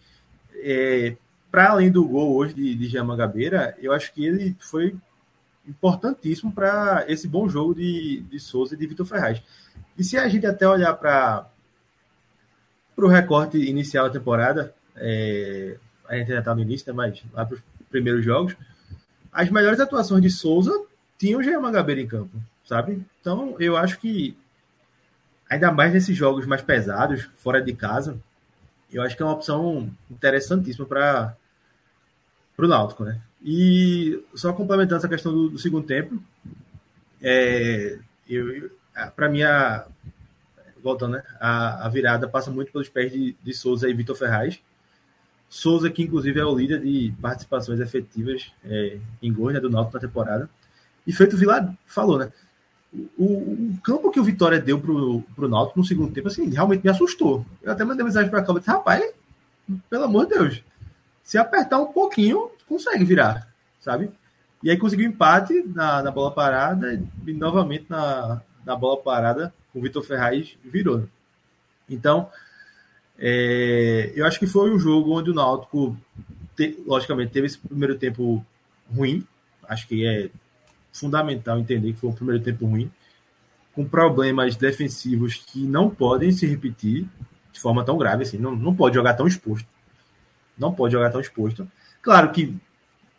é, 0.55 1.17
para 1.51 1.71
além 1.71 1.91
do 1.91 2.07
gol 2.07 2.35
hoje 2.35 2.55
de, 2.55 2.75
de 2.75 2.89
Jean 2.89 3.05
Mangabeira, 3.05 3.77
eu 3.81 3.93
acho 3.93 4.13
que 4.13 4.25
ele 4.25 4.57
foi 4.59 4.97
importantíssimo 5.67 6.53
para 6.53 7.05
esse 7.09 7.27
bom 7.29 7.49
jogo 7.49 7.75
de, 7.75 8.21
de 8.23 8.41
Souza 8.41 8.75
e 8.75 8.79
de 8.79 8.87
Vitor 8.87 9.07
Ferraz. 9.07 9.43
E 9.97 10.05
se 10.05 10.17
a 10.17 10.29
gente 10.29 10.47
até 10.47 10.69
olhar 10.69 10.95
para 10.95 11.49
o 12.97 13.07
recorte 13.07 13.59
inicial 13.59 14.07
da 14.07 14.13
temporada, 14.13 14.75
é, 14.97 15.77
a 16.09 16.17
gente 16.17 16.29
já 16.29 16.39
está 16.39 16.55
no 16.55 16.61
início, 16.61 16.87
né, 16.87 16.97
mas 16.97 17.23
lá 17.33 17.45
para 17.45 17.57
os 17.57 17.63
primeiros 17.91 18.25
jogos, 18.25 18.57
as 19.33 19.51
melhores 19.51 19.81
atuações 19.81 20.23
de 20.23 20.31
Souza 20.31 20.73
tinham 21.19 21.41
o 21.41 21.43
Jean 21.43 21.61
Mangabeira 21.61 22.01
em 22.01 22.07
campo, 22.07 22.37
sabe? 22.65 23.05
Então, 23.21 23.57
eu 23.59 23.77
acho 23.77 23.99
que, 23.99 24.37
ainda 25.49 25.73
mais 25.73 25.93
nesses 25.93 26.17
jogos 26.17 26.47
mais 26.47 26.63
pesados, 26.63 27.29
fora 27.37 27.61
de 27.61 27.73
casa, 27.73 28.19
eu 28.93 29.03
acho 29.03 29.17
que 29.17 29.23
é 29.23 29.27
uma 29.27 29.35
opção 29.35 29.91
interessantíssima 30.11 30.87
para 30.87 31.37
o 32.59 32.69
Náutico, 32.69 33.05
né? 33.05 33.21
E 33.43 34.23
só 34.35 34.53
complementando 34.53 34.99
essa 34.99 35.09
questão 35.09 35.33
do, 35.33 35.51
do 35.51 35.59
segundo 35.59 35.87
tempo, 35.87 36.23
é, 37.21 37.99
para 39.17 39.29
mim, 39.29 39.43
a, 39.43 39.87
voltando, 40.83 41.15
né? 41.15 41.23
A, 41.41 41.87
a, 41.87 41.89
virada 41.89 42.29
passa 42.29 42.51
muito 42.51 42.71
pelos 42.71 42.89
pés 42.89 43.11
de, 43.11 43.37
de 43.43 43.55
Souza 43.55 43.89
e 43.89 43.95
Vitor 43.95 44.15
Ferraz. 44.15 44.61
Souza, 45.55 45.89
que 45.89 46.03
inclusive 46.03 46.41
é 46.41 46.45
o 46.45 46.59
líder 46.59 46.81
de 46.81 47.15
participações 47.23 47.79
efetivas 47.79 48.51
é, 48.65 48.99
em 49.23 49.33
gols 49.33 49.55
né, 49.55 49.61
do 49.61 49.71
Náutico 49.71 49.95
na 49.95 50.01
temporada. 50.01 50.51
E 51.07 51.13
feito 51.13 51.37
o 51.37 51.39
Vilar 51.39 51.73
falou, 51.87 52.19
né? 52.19 52.33
O, 53.17 53.25
o, 53.25 53.79
campo 53.81 54.11
que 54.11 54.19
o 54.19 54.25
Vitória 54.25 54.61
deu 54.61 54.81
pro, 54.81 55.23
pro 55.37 55.49
Náutico 55.49 55.79
no 55.79 55.85
segundo 55.85 56.13
tempo, 56.13 56.27
assim, 56.27 56.51
realmente 56.51 56.83
me 56.83 56.91
assustou. 56.91 57.47
Eu 57.63 57.71
até 57.71 57.85
mandei 57.85 58.05
mensagem 58.05 58.29
para 58.29 58.41
a 58.41 58.43
Cláudia 58.43 58.73
rapaz, 58.73 59.15
pelo 59.89 60.03
amor 60.03 60.27
de 60.27 60.35
Deus, 60.35 60.65
se 61.23 61.39
apertar 61.39 61.79
um 61.79 61.93
pouquinho, 61.93 62.51
consegue 62.69 63.05
virar, 63.05 63.49
sabe? 63.79 64.11
E 64.61 64.71
aí 64.71 64.77
conseguiu 64.77 65.09
empate 65.09 65.63
na, 65.73 66.03
na 66.03 66.11
bola 66.11 66.33
parada 66.33 67.01
e 67.25 67.33
novamente 67.33 67.87
na, 67.89 68.43
na 68.67 68.75
bola 68.75 69.01
parada 69.01 69.55
o 69.73 69.81
Vitor 69.81 70.03
Ferraz 70.03 70.59
virou. 70.65 71.07
Então, 71.89 72.29
é, 73.19 74.13
eu 74.15 74.27
acho 74.27 74.39
que 74.39 74.47
foi 74.47 74.71
um 74.71 74.79
jogo 74.79 75.17
onde 75.17 75.31
o 75.31 75.35
Náutico, 75.35 75.97
te, 76.57 76.79
logicamente, 76.87 77.33
teve 77.33 77.47
esse 77.47 77.59
primeiro 77.59 77.97
tempo 77.97 78.45
ruim. 78.95 79.27
Acho 79.69 79.87
que 79.87 80.07
é 80.07 80.31
fundamental 80.93 81.59
entender 81.59 81.93
que 81.93 81.99
foi 81.99 82.11
um 82.11 82.15
primeiro 82.15 82.43
tempo 82.43 82.67
ruim, 82.67 82.91
com 83.75 83.85
problemas 83.85 84.57
defensivos 84.57 85.35
que 85.35 85.67
não 85.67 85.91
podem 85.91 86.31
se 86.31 86.47
repetir 86.47 87.07
de 87.53 87.61
forma 87.61 87.85
tão 87.85 87.97
grave 87.97 88.23
assim. 88.23 88.39
Não, 88.39 88.55
não 88.55 88.75
pode 88.75 88.95
jogar 88.95 89.15
tão 89.15 89.27
exposto. 89.27 89.69
Não 90.57 90.73
pode 90.73 90.93
jogar 90.93 91.11
tão 91.11 91.21
exposto. 91.21 91.67
Claro 92.01 92.31
que 92.31 92.57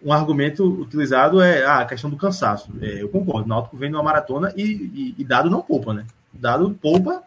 um 0.02 0.14
argumento 0.14 0.64
utilizado 0.82 1.42
é 1.42 1.66
ah, 1.66 1.80
a 1.80 1.86
questão 1.86 2.10
do 2.10 2.18
cansaço. 2.18 2.72
É, 2.82 3.02
eu 3.02 3.10
concordo. 3.10 3.46
O 3.46 3.48
Náutico 3.48 3.78
vem 3.78 3.90
numa 3.90 4.04
maratona 4.04 4.54
e, 4.56 4.62
e, 4.62 5.16
e, 5.18 5.24
dado 5.24 5.50
não 5.50 5.62
poupa, 5.62 5.94
né? 5.94 6.06
Dado 6.32 6.70
poupa, 6.82 7.24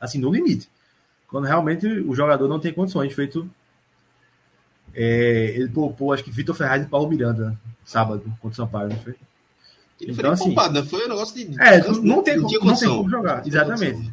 assim, 0.00 0.18
no 0.18 0.32
limite. 0.32 0.68
Quando 1.30 1.46
realmente 1.46 1.86
o 1.86 2.14
jogador 2.14 2.48
não 2.48 2.58
tem 2.58 2.72
condições, 2.72 3.12
feito. 3.12 3.48
É, 4.92 5.54
ele 5.54 5.68
poupou, 5.68 6.12
acho 6.12 6.24
que 6.24 6.30
Vitor 6.32 6.54
Ferraz 6.54 6.82
e 6.82 6.88
Paulo 6.88 7.08
Miranda, 7.08 7.56
sábado, 7.84 8.24
contra 8.40 8.48
o 8.48 8.54
São 8.54 8.66
Paulo, 8.66 8.88
não 8.88 8.98
foi? 8.98 9.14
Ele 10.00 10.12
então, 10.12 10.32
assim, 10.32 10.46
poupado, 10.46 10.80
né? 10.80 10.86
foi 10.86 11.04
um 11.04 11.08
negócio 11.08 11.34
de. 11.34 11.60
É, 11.62 11.80
não, 11.82 12.02
não, 12.02 12.22
tem, 12.22 12.36
não, 12.36 12.48
não 12.50 12.76
tem 12.76 12.88
como 12.88 13.08
jogar, 13.08 13.46
exatamente. 13.46 14.12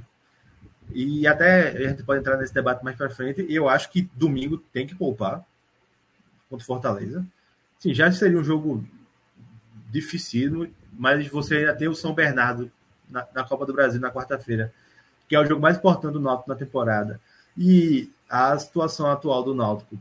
E 0.94 1.26
até 1.26 1.70
a 1.70 1.90
gente 1.90 2.04
pode 2.04 2.20
entrar 2.20 2.38
nesse 2.38 2.54
debate 2.54 2.84
mais 2.84 2.96
para 2.96 3.10
frente. 3.10 3.46
Eu 3.50 3.68
acho 3.68 3.90
que 3.90 4.10
domingo 4.16 4.58
tem 4.72 4.86
que 4.86 4.96
poupar 4.96 5.44
contra 6.50 6.64
o 6.64 6.66
Fortaleza. 6.66 7.26
Sim, 7.80 7.94
já 7.94 8.12
seria 8.12 8.38
um 8.38 8.44
jogo 8.44 8.84
difícil, 9.90 10.72
mas 10.94 11.28
você 11.28 11.58
ainda 11.58 11.76
tem 11.76 11.88
o 11.88 11.96
São 11.96 12.14
Bernardo 12.14 12.72
na, 13.10 13.26
na 13.34 13.44
Copa 13.44 13.66
do 13.66 13.74
Brasil 13.74 14.00
na 14.00 14.12
quarta-feira, 14.12 14.74
que 15.28 15.36
é 15.36 15.40
o 15.40 15.46
jogo 15.46 15.62
mais 15.62 15.78
importante 15.78 16.14
do 16.14 16.20
Náutico 16.20 16.50
na 16.50 16.56
temporada. 16.56 17.20
E 17.58 18.12
a 18.30 18.58
situação 18.58 19.08
atual 19.08 19.44
do 19.44 19.54
Náutico 19.54 19.98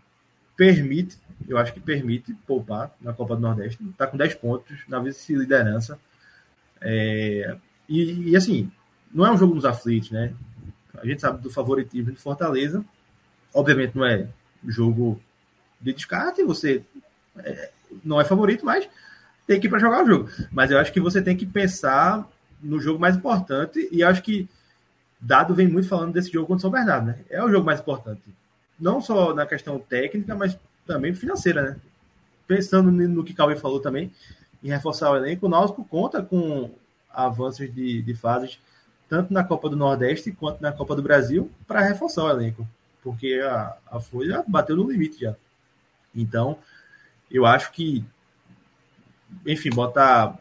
permite, 0.56 1.18
eu 1.48 1.58
acho 1.58 1.72
que 1.72 1.80
permite 1.80 2.34
poupar 2.46 2.90
na 3.00 3.12
Copa 3.12 3.34
do 3.34 3.42
Nordeste. 3.42 3.82
Está 3.90 4.06
com 4.06 4.16
10 4.16 4.34
pontos 4.36 4.78
na 4.88 4.98
vice-liderança. 4.98 5.98
É, 6.80 7.56
e, 7.88 8.30
e, 8.30 8.36
assim, 8.36 8.70
não 9.12 9.26
é 9.26 9.30
um 9.30 9.36
jogo 9.36 9.54
nos 9.54 9.64
aflitos, 9.64 10.10
né? 10.10 10.32
A 10.96 11.06
gente 11.06 11.20
sabe 11.20 11.42
do 11.42 11.50
favoritismo 11.50 12.12
de 12.12 12.18
Fortaleza. 12.18 12.84
Obviamente 13.54 13.96
não 13.96 14.04
é 14.04 14.26
jogo 14.66 15.20
de 15.80 15.92
descarte, 15.92 16.42
você 16.42 16.82
é, 17.38 17.70
não 18.04 18.20
é 18.20 18.24
favorito, 18.24 18.64
mas 18.64 18.88
tem 19.46 19.60
que 19.60 19.66
ir 19.66 19.70
para 19.70 19.78
jogar 19.78 20.02
o 20.02 20.06
jogo. 20.06 20.30
Mas 20.50 20.70
eu 20.70 20.78
acho 20.78 20.92
que 20.92 21.00
você 21.00 21.22
tem 21.22 21.36
que 21.36 21.46
pensar 21.46 22.26
no 22.62 22.80
jogo 22.80 22.98
mais 22.98 23.16
importante, 23.16 23.88
e 23.92 24.02
acho 24.02 24.22
que 24.22 24.48
Dado 25.20 25.54
vem 25.54 25.68
muito 25.68 25.88
falando 25.88 26.12
desse 26.12 26.30
jogo 26.30 26.46
contra 26.46 26.58
o 26.58 26.60
São 26.62 26.70
Bernardo, 26.70 27.06
né? 27.06 27.18
É 27.30 27.42
o 27.42 27.50
jogo 27.50 27.64
mais 27.64 27.80
importante. 27.80 28.22
Não 28.78 29.00
só 29.00 29.34
na 29.34 29.46
questão 29.46 29.78
técnica, 29.78 30.34
mas 30.34 30.58
também 30.86 31.14
financeira, 31.14 31.62
né? 31.62 31.76
Pensando 32.46 32.90
no 32.90 33.24
que 33.24 33.34
Cauê 33.34 33.56
falou 33.56 33.80
também, 33.80 34.12
em 34.62 34.68
reforçar 34.68 35.10
o 35.10 35.16
elenco, 35.16 35.46
o 35.46 35.48
Náutico 35.48 35.84
conta 35.84 36.22
com 36.22 36.70
avanços 37.10 37.72
de, 37.74 38.02
de 38.02 38.14
fases, 38.14 38.58
tanto 39.08 39.32
na 39.32 39.42
Copa 39.42 39.68
do 39.68 39.76
Nordeste 39.76 40.32
quanto 40.32 40.60
na 40.60 40.70
Copa 40.72 40.94
do 40.94 41.02
Brasil, 41.02 41.50
para 41.66 41.80
reforçar 41.80 42.24
o 42.24 42.30
elenco. 42.30 42.66
Porque 43.02 43.40
a, 43.42 43.76
a 43.90 44.00
Folha 44.00 44.44
bateu 44.46 44.76
no 44.76 44.90
limite 44.90 45.20
já. 45.20 45.34
Então, 46.14 46.58
eu 47.30 47.46
acho 47.46 47.72
que, 47.72 48.04
enfim, 49.46 49.70
botar 49.70 50.38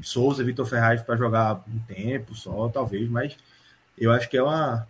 Souza, 0.00 0.44
Vitor 0.44 0.66
Ferraz 0.66 1.02
para 1.02 1.16
jogar 1.16 1.62
um 1.68 1.78
tempo 1.80 2.34
só, 2.34 2.68
talvez, 2.68 3.08
mas 3.08 3.36
eu 3.96 4.10
acho 4.10 4.28
que 4.28 4.36
é 4.36 4.42
uma, 4.42 4.86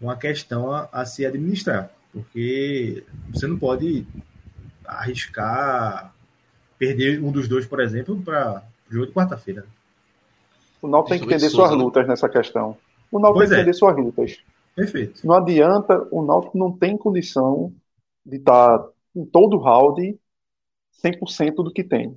uma 0.00 0.16
questão 0.16 0.72
a, 0.72 0.88
a 0.92 1.04
se 1.04 1.24
administrar, 1.24 1.90
porque 2.12 3.04
você 3.30 3.46
não 3.46 3.58
pode 3.58 4.06
arriscar 4.84 6.14
perder 6.78 7.22
um 7.22 7.32
dos 7.32 7.48
dois, 7.48 7.66
por 7.66 7.80
exemplo, 7.80 8.20
para 8.22 8.62
o 8.88 8.92
jogo 8.92 9.06
de 9.06 9.12
quarta-feira. 9.12 9.66
O 10.80 10.86
Náutico 10.86 11.10
tem 11.10 11.18
que 11.18 11.24
entender 11.26 11.50
suas 11.50 11.72
lutas 11.72 12.06
nessa 12.06 12.28
questão. 12.28 12.76
O 13.10 13.18
Náutico 13.18 13.40
tem 13.40 13.48
que 13.48 13.54
é. 13.54 13.58
entender 13.58 13.74
suas 13.74 13.96
lutas. 13.96 14.38
Perfeito. 14.74 15.26
Não 15.26 15.34
adianta, 15.34 16.06
o 16.10 16.22
Náutico 16.22 16.56
não 16.56 16.70
tem 16.70 16.96
condição 16.96 17.72
de 18.24 18.36
estar 18.36 18.86
em 19.14 19.24
todo 19.24 19.58
round 19.58 20.18
100% 21.04 21.54
do 21.56 21.72
que 21.72 21.82
tem. 21.82 22.16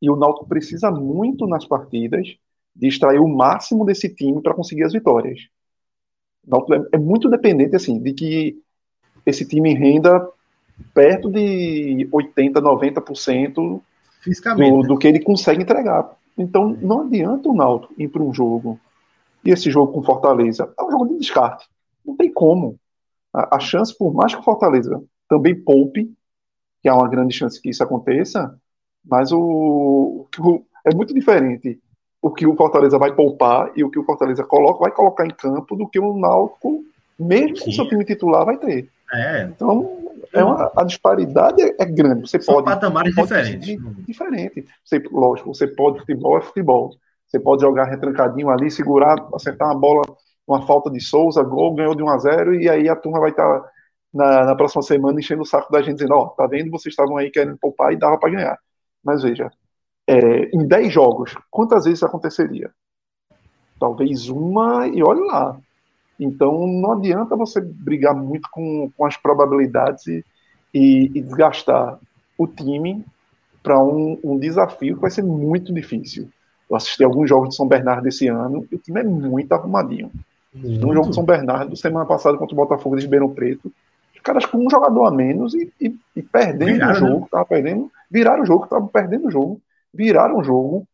E 0.00 0.10
o 0.10 0.16
Náutico 0.16 0.48
precisa 0.48 0.90
muito 0.90 1.46
nas 1.46 1.66
partidas 1.66 2.36
de 2.74 2.88
extrair 2.88 3.18
o 3.18 3.28
máximo 3.28 3.84
desse 3.84 4.08
time 4.08 4.40
para 4.42 4.54
conseguir 4.54 4.84
as 4.84 4.92
vitórias. 4.92 5.40
O 6.46 6.50
Náutico 6.50 6.74
é, 6.74 6.88
é 6.92 6.98
muito 6.98 7.28
dependente 7.28 7.76
assim 7.76 8.00
de 8.00 8.12
que 8.12 8.58
esse 9.24 9.46
time 9.46 9.74
renda 9.74 10.28
perto 10.94 11.30
de 11.30 12.08
80, 12.10 12.60
90% 12.60 13.54
do, 13.54 13.82
né? 14.56 14.88
do 14.88 14.98
que 14.98 15.06
ele 15.06 15.20
consegue 15.20 15.62
entregar. 15.62 16.16
Então 16.36 16.76
não 16.80 17.02
adianta 17.02 17.48
o 17.48 17.54
Náutico 17.54 17.94
ir 17.98 18.08
para 18.08 18.22
um 18.22 18.32
jogo 18.32 18.80
e 19.44 19.50
esse 19.50 19.70
jogo 19.70 19.92
com 19.92 20.02
Fortaleza 20.02 20.72
é 20.78 20.82
um 20.82 20.90
jogo 20.90 21.08
de 21.08 21.18
descarte. 21.18 21.68
Não 22.04 22.16
tem 22.16 22.32
como. 22.32 22.78
A, 23.32 23.56
a 23.56 23.60
chance, 23.60 23.96
por 23.96 24.12
mais 24.12 24.34
que 24.34 24.40
o 24.40 24.44
Fortaleza 24.44 25.02
também 25.28 25.54
poupe, 25.54 26.12
que 26.80 26.88
há 26.88 26.94
uma 26.94 27.08
grande 27.08 27.34
chance 27.34 27.60
que 27.60 27.70
isso 27.70 27.82
aconteça, 27.82 28.58
mas 29.04 29.32
o, 29.32 30.26
o 30.38 30.64
é 30.84 30.94
muito 30.94 31.14
diferente 31.14 31.80
o 32.22 32.30
que 32.30 32.46
o 32.46 32.54
Fortaleza 32.54 32.96
vai 32.96 33.12
poupar 33.12 33.72
e 33.74 33.82
o 33.82 33.90
que 33.90 33.98
o 33.98 34.04
Fortaleza 34.04 34.44
coloca, 34.44 34.78
vai 34.78 34.92
colocar 34.92 35.26
em 35.26 35.30
campo 35.30 35.74
do 35.74 35.88
que 35.88 35.98
o 35.98 36.16
Náutico, 36.16 36.84
mesmo 37.18 37.58
com 37.60 37.70
o 37.70 37.72
seu 37.72 37.88
time 37.88 38.04
titular, 38.04 38.46
vai 38.46 38.56
ter. 38.56 38.88
É. 39.12 39.42
Então, 39.42 39.98
é 40.32 40.42
uma, 40.42 40.72
a 40.76 40.84
disparidade 40.84 41.60
é, 41.62 41.84
grande. 41.84 42.22
Você 42.22 42.40
São 42.40 42.54
pode. 42.54 42.66
patamares 42.66 43.14
pode 43.14 43.28
diferentes. 43.28 44.06
Diferente. 44.06 44.64
Você, 44.84 45.02
lógico, 45.10 45.52
você 45.52 45.66
pode, 45.66 45.98
futebol 45.98 46.38
é 46.38 46.40
futebol. 46.40 46.94
Você 47.26 47.40
pode 47.40 47.62
jogar 47.62 47.84
retrancadinho 47.84 48.50
ali, 48.50 48.70
segurar, 48.70 49.16
acertar 49.34 49.68
uma 49.68 49.78
bola, 49.78 50.02
uma 50.46 50.62
falta 50.62 50.90
de 50.90 51.00
Souza, 51.00 51.42
gol, 51.42 51.74
ganhou 51.74 51.94
de 51.94 52.02
1 52.02 52.08
a 52.08 52.18
0 52.18 52.54
e 52.54 52.68
aí 52.68 52.88
a 52.88 52.96
turma 52.96 53.18
vai 53.18 53.30
estar 53.30 53.64
na, 54.12 54.44
na 54.44 54.54
próxima 54.54 54.82
semana 54.82 55.18
enchendo 55.18 55.42
o 55.42 55.46
saco 55.46 55.72
da 55.72 55.82
gente, 55.82 55.94
dizendo: 55.94 56.14
Ó, 56.14 56.26
oh, 56.26 56.28
tá 56.30 56.46
vendo? 56.46 56.70
Vocês 56.70 56.92
estavam 56.92 57.16
aí 57.16 57.30
querendo 57.30 57.56
poupar 57.58 57.92
e 57.92 57.96
dava 57.96 58.18
para 58.18 58.30
ganhar. 58.30 58.58
Mas 59.02 59.22
veja, 59.22 59.50
é, 60.12 60.50
em 60.52 60.66
10 60.66 60.92
jogos, 60.92 61.34
quantas 61.50 61.84
vezes 61.84 61.98
isso 61.98 62.06
aconteceria? 62.06 62.70
Talvez 63.80 64.28
uma 64.28 64.86
e 64.86 65.02
olhe 65.02 65.22
lá. 65.22 65.56
Então 66.20 66.66
não 66.66 66.92
adianta 66.92 67.34
você 67.34 67.60
brigar 67.60 68.14
muito 68.14 68.48
com, 68.52 68.90
com 68.96 69.06
as 69.06 69.16
probabilidades 69.16 70.06
e, 70.06 70.24
e, 70.72 71.10
e 71.14 71.20
desgastar 71.22 71.98
o 72.36 72.46
time 72.46 73.04
para 73.62 73.82
um, 73.82 74.18
um, 74.22 74.38
desafio 74.38 74.96
que 74.96 75.00
vai 75.00 75.10
ser 75.10 75.22
muito 75.22 75.72
difícil. 75.72 76.28
Eu 76.68 76.76
assisti 76.76 77.02
alguns 77.02 77.28
jogos 77.28 77.50
de 77.50 77.56
São 77.56 77.66
Bernardo 77.66 78.06
esse 78.06 78.28
ano 78.28 78.66
e 78.70 78.74
o 78.74 78.78
time 78.78 79.00
é 79.00 79.04
muito 79.04 79.52
arrumadinho. 79.52 80.10
Muito. 80.54 80.86
Um 80.86 80.92
jogo 80.92 81.08
de 81.08 81.14
São 81.14 81.24
Bernardo, 81.24 81.74
semana 81.76 82.04
passada 82.04 82.36
contra 82.36 82.54
o 82.54 82.56
Botafogo 82.56 82.96
de 82.96 83.02
Ribeirão 83.02 83.30
Preto, 83.30 83.72
os 84.14 84.20
caras 84.20 84.44
com 84.44 84.58
um 84.58 84.70
jogador 84.70 85.06
a 85.06 85.10
menos 85.10 85.54
e, 85.54 85.72
e, 85.80 85.96
e 86.14 86.22
perdendo 86.22 86.72
viraram, 86.72 86.92
o 86.92 86.94
jogo, 86.94 87.20
né? 87.20 87.26
tava 87.30 87.44
perdendo, 87.46 87.90
viraram 88.10 88.42
o 88.42 88.46
jogo, 88.46 88.64
estavam 88.64 88.88
perdendo 88.88 89.28
o 89.28 89.30
jogo, 89.30 89.60
viraram 89.92 90.38
o 90.38 90.44
jogo 90.44 90.86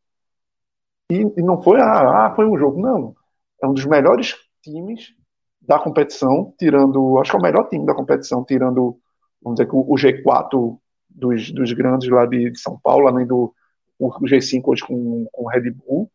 e, 1.10 1.20
e 1.36 1.42
não 1.42 1.62
foi, 1.62 1.80
ah, 1.80 2.26
ah, 2.26 2.34
foi 2.34 2.46
um 2.46 2.56
jogo, 2.58 2.80
não. 2.80 3.14
É 3.62 3.66
um 3.66 3.72
dos 3.72 3.86
melhores 3.86 4.34
times 4.62 5.14
da 5.60 5.78
competição, 5.78 6.54
tirando, 6.58 7.18
acho 7.18 7.30
que 7.30 7.36
é 7.36 7.40
o 7.40 7.42
melhor 7.42 7.68
time 7.68 7.86
da 7.86 7.94
competição, 7.94 8.44
tirando, 8.44 8.98
vamos 9.42 9.58
dizer, 9.58 9.68
o, 9.72 9.94
G4 9.94 10.78
dos, 11.08 11.50
dos 11.50 11.72
grandes 11.72 12.08
lá 12.10 12.26
de, 12.26 12.50
de, 12.50 12.58
São 12.58 12.78
Paulo, 12.78 13.08
além 13.08 13.26
do 13.26 13.54
o 13.98 14.10
G5 14.10 14.62
hoje 14.64 14.86
com, 14.86 15.26
com 15.32 15.44
o 15.44 15.48
Red 15.48 15.70
Bull. 15.70 16.10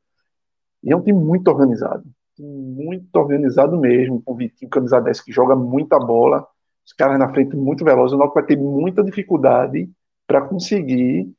E 0.82 0.92
é 0.92 0.96
um 0.96 1.02
time 1.02 1.20
muito 1.20 1.50
organizado. 1.50 2.04
Muito 2.40 3.14
organizado 3.16 3.78
mesmo, 3.78 4.22
com 4.22 4.34
o 4.34 4.36
Vitinho, 4.36 4.70
camisa 4.70 5.02
10, 5.02 5.22
que 5.22 5.32
joga 5.32 5.56
muita 5.56 6.00
bola. 6.00 6.48
Os 6.86 6.94
caras 6.94 7.20
na 7.20 7.30
frente 7.30 7.56
muito 7.56 7.84
velozes. 7.84 8.14
O 8.14 8.18
Náutico 8.18 8.40
vai 8.40 8.46
ter 8.46 8.58
muita 8.58 9.04
dificuldade 9.04 9.90
para 10.26 10.42
conseguir 10.42 11.32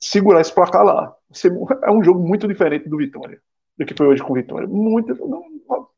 segurar 0.00 0.40
esse 0.40 0.54
placar 0.54 0.84
lá. 0.84 1.14
É 1.82 1.90
um 1.90 2.02
jogo 2.02 2.26
muito 2.26 2.46
diferente 2.46 2.88
do 2.88 2.96
Vitória, 2.96 3.40
do 3.78 3.84
que 3.84 3.94
foi 3.94 4.06
hoje 4.06 4.22
com 4.22 4.32
o 4.32 4.36
Vitória. 4.36 4.68
Muito, 4.68 5.14
não, 5.26 5.44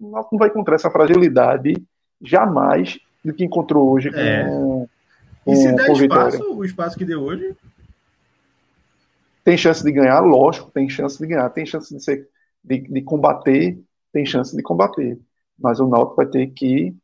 não 0.00 0.38
vai 0.38 0.48
encontrar 0.48 0.76
essa 0.76 0.90
fragilidade 0.90 1.74
jamais 2.20 2.98
do 3.24 3.32
que 3.32 3.44
encontrou 3.44 3.90
hoje 3.90 4.10
com, 4.10 4.18
é. 4.18 4.44
com, 4.44 5.52
e 5.52 5.56
se 5.56 5.72
der 5.72 5.90
espaço, 5.90 6.52
o 6.52 6.64
espaço 6.64 6.98
que 6.98 7.04
deu 7.04 7.22
hoje? 7.22 7.56
Tem 9.44 9.56
chance 9.56 9.82
de 9.82 9.90
ganhar, 9.90 10.20
lógico, 10.20 10.70
tem 10.70 10.88
chance 10.88 11.18
de 11.18 11.26
ganhar, 11.26 11.48
tem 11.50 11.64
chance 11.64 11.94
de, 11.94 12.02
ser, 12.02 12.28
de, 12.62 12.80
de 12.80 13.02
combater, 13.02 13.80
tem 14.12 14.26
chance 14.26 14.54
de 14.54 14.62
combater. 14.62 15.18
Mas 15.58 15.80
o 15.80 15.88
Náutico 15.88 16.16
vai 16.16 16.26
ter 16.26 16.48
que 16.48 16.94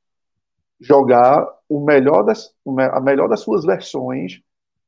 jogar 0.80 1.48
o 1.68 1.80
melhor 1.80 2.22
das, 2.22 2.52
a 2.92 3.00
melhor 3.00 3.28
das 3.28 3.40
suas 3.40 3.64
versões 3.64 4.42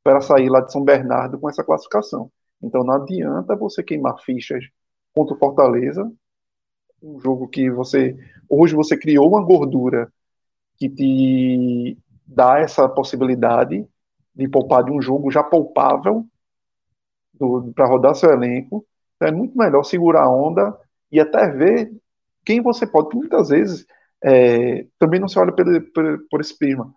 para 0.07 0.21
sair 0.21 0.49
lá 0.49 0.61
de 0.61 0.71
São 0.71 0.85
Bernardo 0.85 1.37
com 1.37 1.51
essa 1.51 1.65
classificação. 1.65 2.31
Então 2.63 2.85
não 2.85 2.95
adianta 2.95 3.57
você 3.57 3.83
queimar 3.83 4.17
fichas 4.21 4.65
contra 5.13 5.35
o 5.35 5.39
Fortaleza, 5.39 6.09
um 7.03 7.19
jogo 7.19 7.49
que 7.49 7.69
você 7.69 8.17
hoje 8.49 8.77
você 8.77 8.97
criou 8.97 9.29
uma 9.29 9.43
gordura 9.43 10.09
que 10.77 10.89
te 10.89 11.99
dá 12.25 12.61
essa 12.61 12.89
possibilidade 12.89 13.85
de 14.33 14.49
poupar 14.49 14.85
de 14.85 14.93
um 14.93 15.03
jogo 15.03 15.29
já 15.29 15.43
poupável 15.43 16.25
para 17.75 17.89
rodar 17.89 18.15
seu 18.15 18.31
elenco. 18.31 18.87
Então, 19.17 19.29
é 19.29 19.33
muito 19.33 19.59
melhor 19.59 19.83
segurar 19.83 20.23
a 20.23 20.31
onda 20.31 20.79
e 21.11 21.19
até 21.19 21.49
ver 21.51 21.93
quem 22.45 22.61
você 22.61 22.87
pode. 22.87 23.07
Porque 23.07 23.19
muitas 23.19 23.49
vezes 23.49 23.85
é, 24.23 24.87
também 25.01 25.19
não 25.19 25.27
se 25.27 25.37
olha 25.37 25.53
por, 25.53 25.65
por, 25.93 26.27
por 26.31 26.41
esse 26.41 26.57
prisma. 26.57 26.95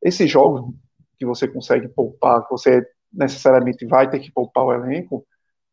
Esses 0.00 0.30
jogos 0.30 0.72
que 1.18 1.26
você 1.26 1.48
consegue 1.48 1.88
poupar, 1.88 2.44
que 2.44 2.50
você 2.50 2.86
necessariamente 3.12 3.86
vai 3.86 4.10
ter 4.10 4.18
que 4.18 4.32
poupar 4.32 4.64
o 4.64 4.72
elenco, 4.72 5.24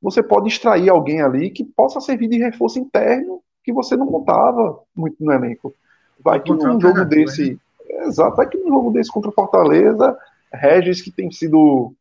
você 0.02 0.24
pode 0.24 0.48
extrair 0.48 0.90
alguém 0.90 1.22
ali 1.22 1.50
que 1.50 1.64
possa 1.64 2.02
servir 2.02 2.28
de 2.28 2.38
reforço 2.38 2.80
interno 2.80 3.42
que 3.64 3.72
você 3.72 3.96
não 3.96 4.08
contava 4.08 4.80
muito 4.96 5.18
no 5.20 5.32
elenco. 5.32 5.74
Vai 6.20 6.42
que 6.42 6.52
num 6.52 6.80
jogo 6.80 7.06
desse. 7.06 7.52
Né? 7.52 8.06
Exato, 8.06 8.38
vai 8.38 8.48
que 8.48 8.58
num 8.58 8.70
jogo 8.70 8.92
desse 8.92 9.12
contra 9.12 9.30
o 9.30 9.34
Fortaleza, 9.34 10.18
Regis, 10.52 11.02
que 11.02 11.12
tem 11.12 11.30
sido 11.32 11.94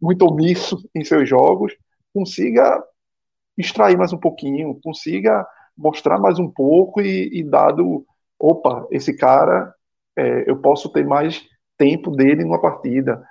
muito 0.00 0.24
omisso 0.24 0.88
em 0.94 1.04
seus 1.04 1.28
jogos, 1.28 1.76
consiga 2.14 2.82
extrair 3.56 3.96
mais 3.96 4.12
um 4.12 4.18
pouquinho, 4.18 4.78
consiga 4.82 5.46
mostrar 5.76 6.18
mais 6.18 6.38
um 6.38 6.48
pouco 6.48 7.00
e, 7.00 7.40
e 7.40 7.42
dado, 7.42 8.04
opa, 8.38 8.86
esse 8.90 9.16
cara, 9.16 9.74
é, 10.16 10.48
eu 10.48 10.56
posso 10.58 10.88
ter 10.90 11.04
mais 11.04 11.44
tempo 11.78 12.10
dele 12.10 12.44
numa 12.44 12.60
partida. 12.60 13.22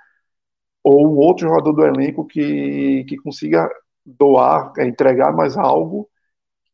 Ou 0.82 1.16
outro 1.16 1.48
jogador 1.48 1.72
do 1.72 1.84
elenco 1.84 2.26
que, 2.26 3.04
que 3.08 3.16
consiga 3.18 3.68
doar, 4.04 4.72
é, 4.78 4.86
entregar 4.86 5.32
mais 5.32 5.56
algo 5.56 6.08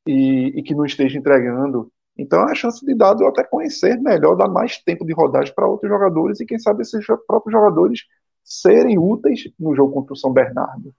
e, 0.07 0.53
e, 0.59 0.63
que 0.63 0.75
não 0.75 0.85
esteja 0.85 1.19
entregando. 1.19 1.91
Então 2.17 2.49
é 2.49 2.53
a 2.53 2.55
chance 2.55 2.85
de 2.85 2.95
dado 2.95 3.27
até 3.27 3.43
conhecer 3.43 4.01
melhor, 4.01 4.37
dar 4.37 4.49
mais 4.49 4.79
tempo 4.79 5.05
de 5.05 5.13
rodagem 5.13 5.53
para 5.55 5.67
outros 5.67 5.91
jogadores 5.91 6.41
e 6.41 6.47
quem 6.47 6.59
sabe 6.59 6.83
esses 6.83 7.05
próprios 7.27 7.53
jogadores 7.53 8.01
serem 8.45 8.99
úteis 8.99 9.51
no 9.59 9.75
jogo 9.75 9.93
contra 9.93 10.13
o 10.13 10.17
São 10.17 10.33
Bernardo. 10.33 10.95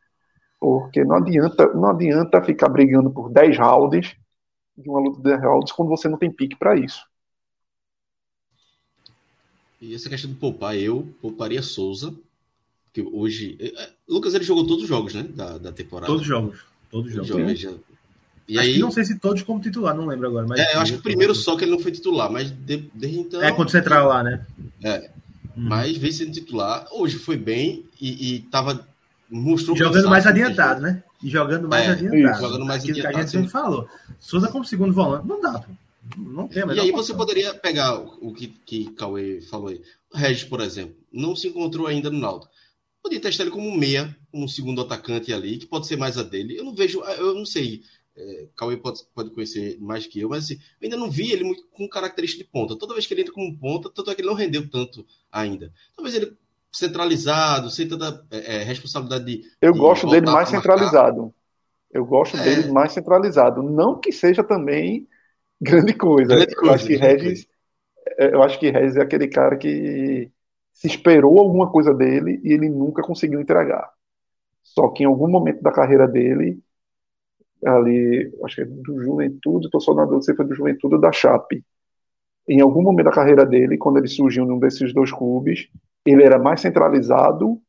Porque 0.60 1.06
não 1.06 1.18
adianta, 1.18 1.74
não 1.74 1.90
adianta 1.90 2.42
ficar 2.44 2.70
brigando 2.70 3.12
por 3.12 3.30
10 3.32 3.58
rounds 3.58 4.16
de 4.78 4.90
uma 4.90 5.00
luta 5.00 5.18
de 5.18 5.24
10 5.24 5.42
rounds 5.42 5.72
quando 5.72 5.90
você 5.90 6.10
não 6.10 6.18
tem 6.18 6.32
pique 6.32 6.58
para 6.58 6.76
isso. 6.76 7.06
E 9.86 9.94
essa 9.94 10.10
questão 10.10 10.32
do 10.32 10.38
poupar, 10.38 10.76
eu 10.76 11.08
pouparia 11.22 11.62
Souza, 11.62 12.14
que 12.92 13.02
hoje. 13.02 13.56
Eh, 13.60 13.74
eh, 13.76 13.90
Lucas 14.08 14.34
ele 14.34 14.44
jogou 14.44 14.66
todos 14.66 14.84
os 14.84 14.90
jogos, 14.90 15.14
né? 15.14 15.24
Da, 15.24 15.60
da 15.60 15.72
temporada. 15.72 16.08
Todos 16.08 16.24
os 16.24 16.28
jogos. 16.28 16.60
Todos 16.90 17.10
os 17.10 17.28
jogos. 17.28 17.60
jogos 17.60 17.82
e 18.48 18.60
acho 18.60 18.70
aí, 18.70 18.80
não 18.80 18.92
sei 18.92 19.04
se 19.04 19.18
todos 19.18 19.42
como 19.42 19.60
titular, 19.60 19.96
não 19.96 20.06
lembro 20.06 20.28
agora. 20.28 20.46
Mas 20.48 20.60
é, 20.60 20.76
eu 20.76 20.80
acho 20.80 20.94
que 20.94 21.00
o 21.00 21.04
primeiro 21.04 21.34
só 21.34 21.56
que 21.56 21.64
ele 21.64 21.72
não 21.72 21.80
foi 21.80 21.92
titular, 21.92 22.32
mas 22.32 22.52
desde 22.52 22.90
de 22.94 23.20
então. 23.20 23.42
É 23.42 23.52
quando 23.52 23.70
você 23.70 23.80
entrar 23.80 24.06
lá, 24.06 24.24
né? 24.24 24.46
É. 24.84 25.10
Hum. 25.58 25.68
Mas 25.68 25.98
veio 25.98 26.14
sendo 26.14 26.32
titular. 26.32 26.88
Hoje 26.92 27.18
foi 27.18 27.38
bem 27.38 27.86
e, 28.00 28.36
e 28.36 28.40
tava. 28.42 28.88
Mostrou 29.30 29.76
jogando 29.76 30.08
mais 30.08 30.28
adiantado, 30.28 30.82
né? 30.82 31.04
E 31.24 31.30
jogando 31.30 31.68
mais 31.68 31.88
é, 31.88 31.92
adiantado. 31.92 32.42
Jogando 32.42 32.66
mais 32.66 32.84
Aquilo 32.84 33.00
adiantado. 33.00 33.14
que 33.14 33.20
a 33.20 33.22
gente 33.24 33.32
sempre 33.32 33.50
falou. 33.50 33.90
Souza 34.20 34.48
como 34.50 34.64
segundo 34.64 34.94
volante, 34.94 35.28
não 35.28 35.42
dá, 35.42 35.54
pô. 35.60 35.72
Não 36.18 36.48
tem, 36.48 36.64
e 36.68 36.80
aí 36.80 36.92
você 36.92 37.14
poderia 37.14 37.54
pegar 37.54 38.00
o 38.00 38.34
que, 38.34 38.48
que 38.48 38.92
Cauê 38.92 39.42
falou 39.42 39.70
aí. 39.70 39.82
O 40.14 40.18
Regis, 40.18 40.44
por 40.44 40.62
exemplo, 40.62 40.96
não 41.12 41.36
se 41.36 41.48
encontrou 41.48 41.88
ainda 41.88 42.10
no 42.10 42.20
Naldo. 42.20 42.48
Podia 43.02 43.20
testar 43.20 43.44
ele 43.44 43.52
como 43.52 43.76
meia, 43.76 44.16
como 44.32 44.48
segundo 44.48 44.82
atacante 44.82 45.34
ali, 45.34 45.58
que 45.58 45.66
pode 45.66 45.88
ser 45.88 45.98
mais 45.98 46.18
a 46.18 46.24
dele. 46.24 46.58
Eu 46.58 46.64
não 46.64 46.76
vejo, 46.76 47.02
eu 47.02 47.34
não 47.34 47.46
sei 47.46 47.82
é, 48.18 48.48
Cauê 48.56 48.78
pode, 48.78 49.02
pode 49.14 49.30
conhecer 49.32 49.78
mais 49.82 50.08
que 50.08 50.22
eu, 50.22 50.30
mas 50.30 50.46
assim, 50.46 50.56
eu 50.56 50.86
ainda 50.86 50.96
não 50.96 51.10
vi 51.10 51.32
ele 51.32 51.44
muito 51.44 51.68
com 51.72 51.88
característica 51.88 52.44
de 52.44 52.50
ponta. 52.50 52.78
Toda 52.78 52.94
vez 52.94 53.06
que 53.06 53.14
ele 53.14 53.22
entra 53.22 53.34
como 53.34 53.58
ponta, 53.58 53.90
tanto 53.94 54.10
é 54.10 54.16
que 54.16 54.22
ele 54.22 54.30
não 54.30 54.36
rendeu 54.36 54.70
tanto 54.70 55.06
ainda. 55.32 55.72
Talvez 55.96 56.16
ele 56.16 56.34
centralizado, 56.72 57.70
sem 57.70 57.88
tanta 57.88 58.26
é, 58.32 58.58
é 58.58 58.64
responsabilidade 58.64 59.26
de. 59.26 59.44
Eu 59.62 59.74
de 59.74 59.80
gosto 59.80 60.10
dele 60.10 60.26
mais 60.26 60.50
centralizado. 60.50 61.34
Eu 61.92 62.06
gosto 62.06 62.38
é... 62.38 62.44
dele 62.44 62.72
mais 62.72 62.94
centralizado. 62.94 63.62
Não 63.62 64.00
que 64.00 64.12
seja 64.14 64.44
também 64.44 65.08
grande 65.62 65.94
coisa. 65.94 66.36
Grande 66.36 66.56
coisa 66.56 66.72
eu 66.72 66.74
acho 66.76 66.88
que 66.88 66.96
Regis, 66.96 67.48
é, 68.18 68.34
eu 68.34 68.44
acho 68.44 68.60
que 68.60 68.70
Regis 68.70 68.96
é 68.98 69.02
aquele 69.02 69.28
cara 69.28 69.58
que 69.58 70.32
se 70.72 70.88
esperou 70.88 71.40
alguma 71.40 71.72
coisa 71.72 71.94
dele 71.94 72.40
e 72.44 72.54
ele 72.54 72.70
nunca 72.70 73.02
conseguiu 73.02 73.40
entregar. 73.40 73.90
Só 74.62 74.90
que 74.90 75.04
em 75.04 75.06
algum 75.06 75.28
momento 75.28 75.62
da 75.62 75.72
carreira 75.72 76.08
dele 76.08 76.60
ali, 77.66 78.32
acho 78.44 78.56
que 78.56 78.62
é 78.62 78.66
do 78.66 79.02
Juventude, 79.02 79.68
estou 79.68 79.80
só 79.80 79.94
na 79.94 80.04
dúvida 80.04 80.24
se 80.24 80.36
foi 80.36 80.46
do 80.46 80.54
Juventude 80.54 80.96
ou 80.96 81.02
da 81.02 81.12
Chape. 81.12 81.64
Em 82.48 82.62
algum 82.62 82.82
momento 82.82 83.06
da 83.06 83.12
carreira 83.12 83.46
dele, 83.46 83.78
quando 83.78 83.98
ele 83.98 84.08
surgiu 84.08 84.46
num 84.46 84.60
desses 84.60 84.94
dois 84.94 85.12
clubes, 85.12 85.68
ele 86.06 86.24
era 86.24 86.38
mais 86.38 86.62
centralizado 86.62 87.60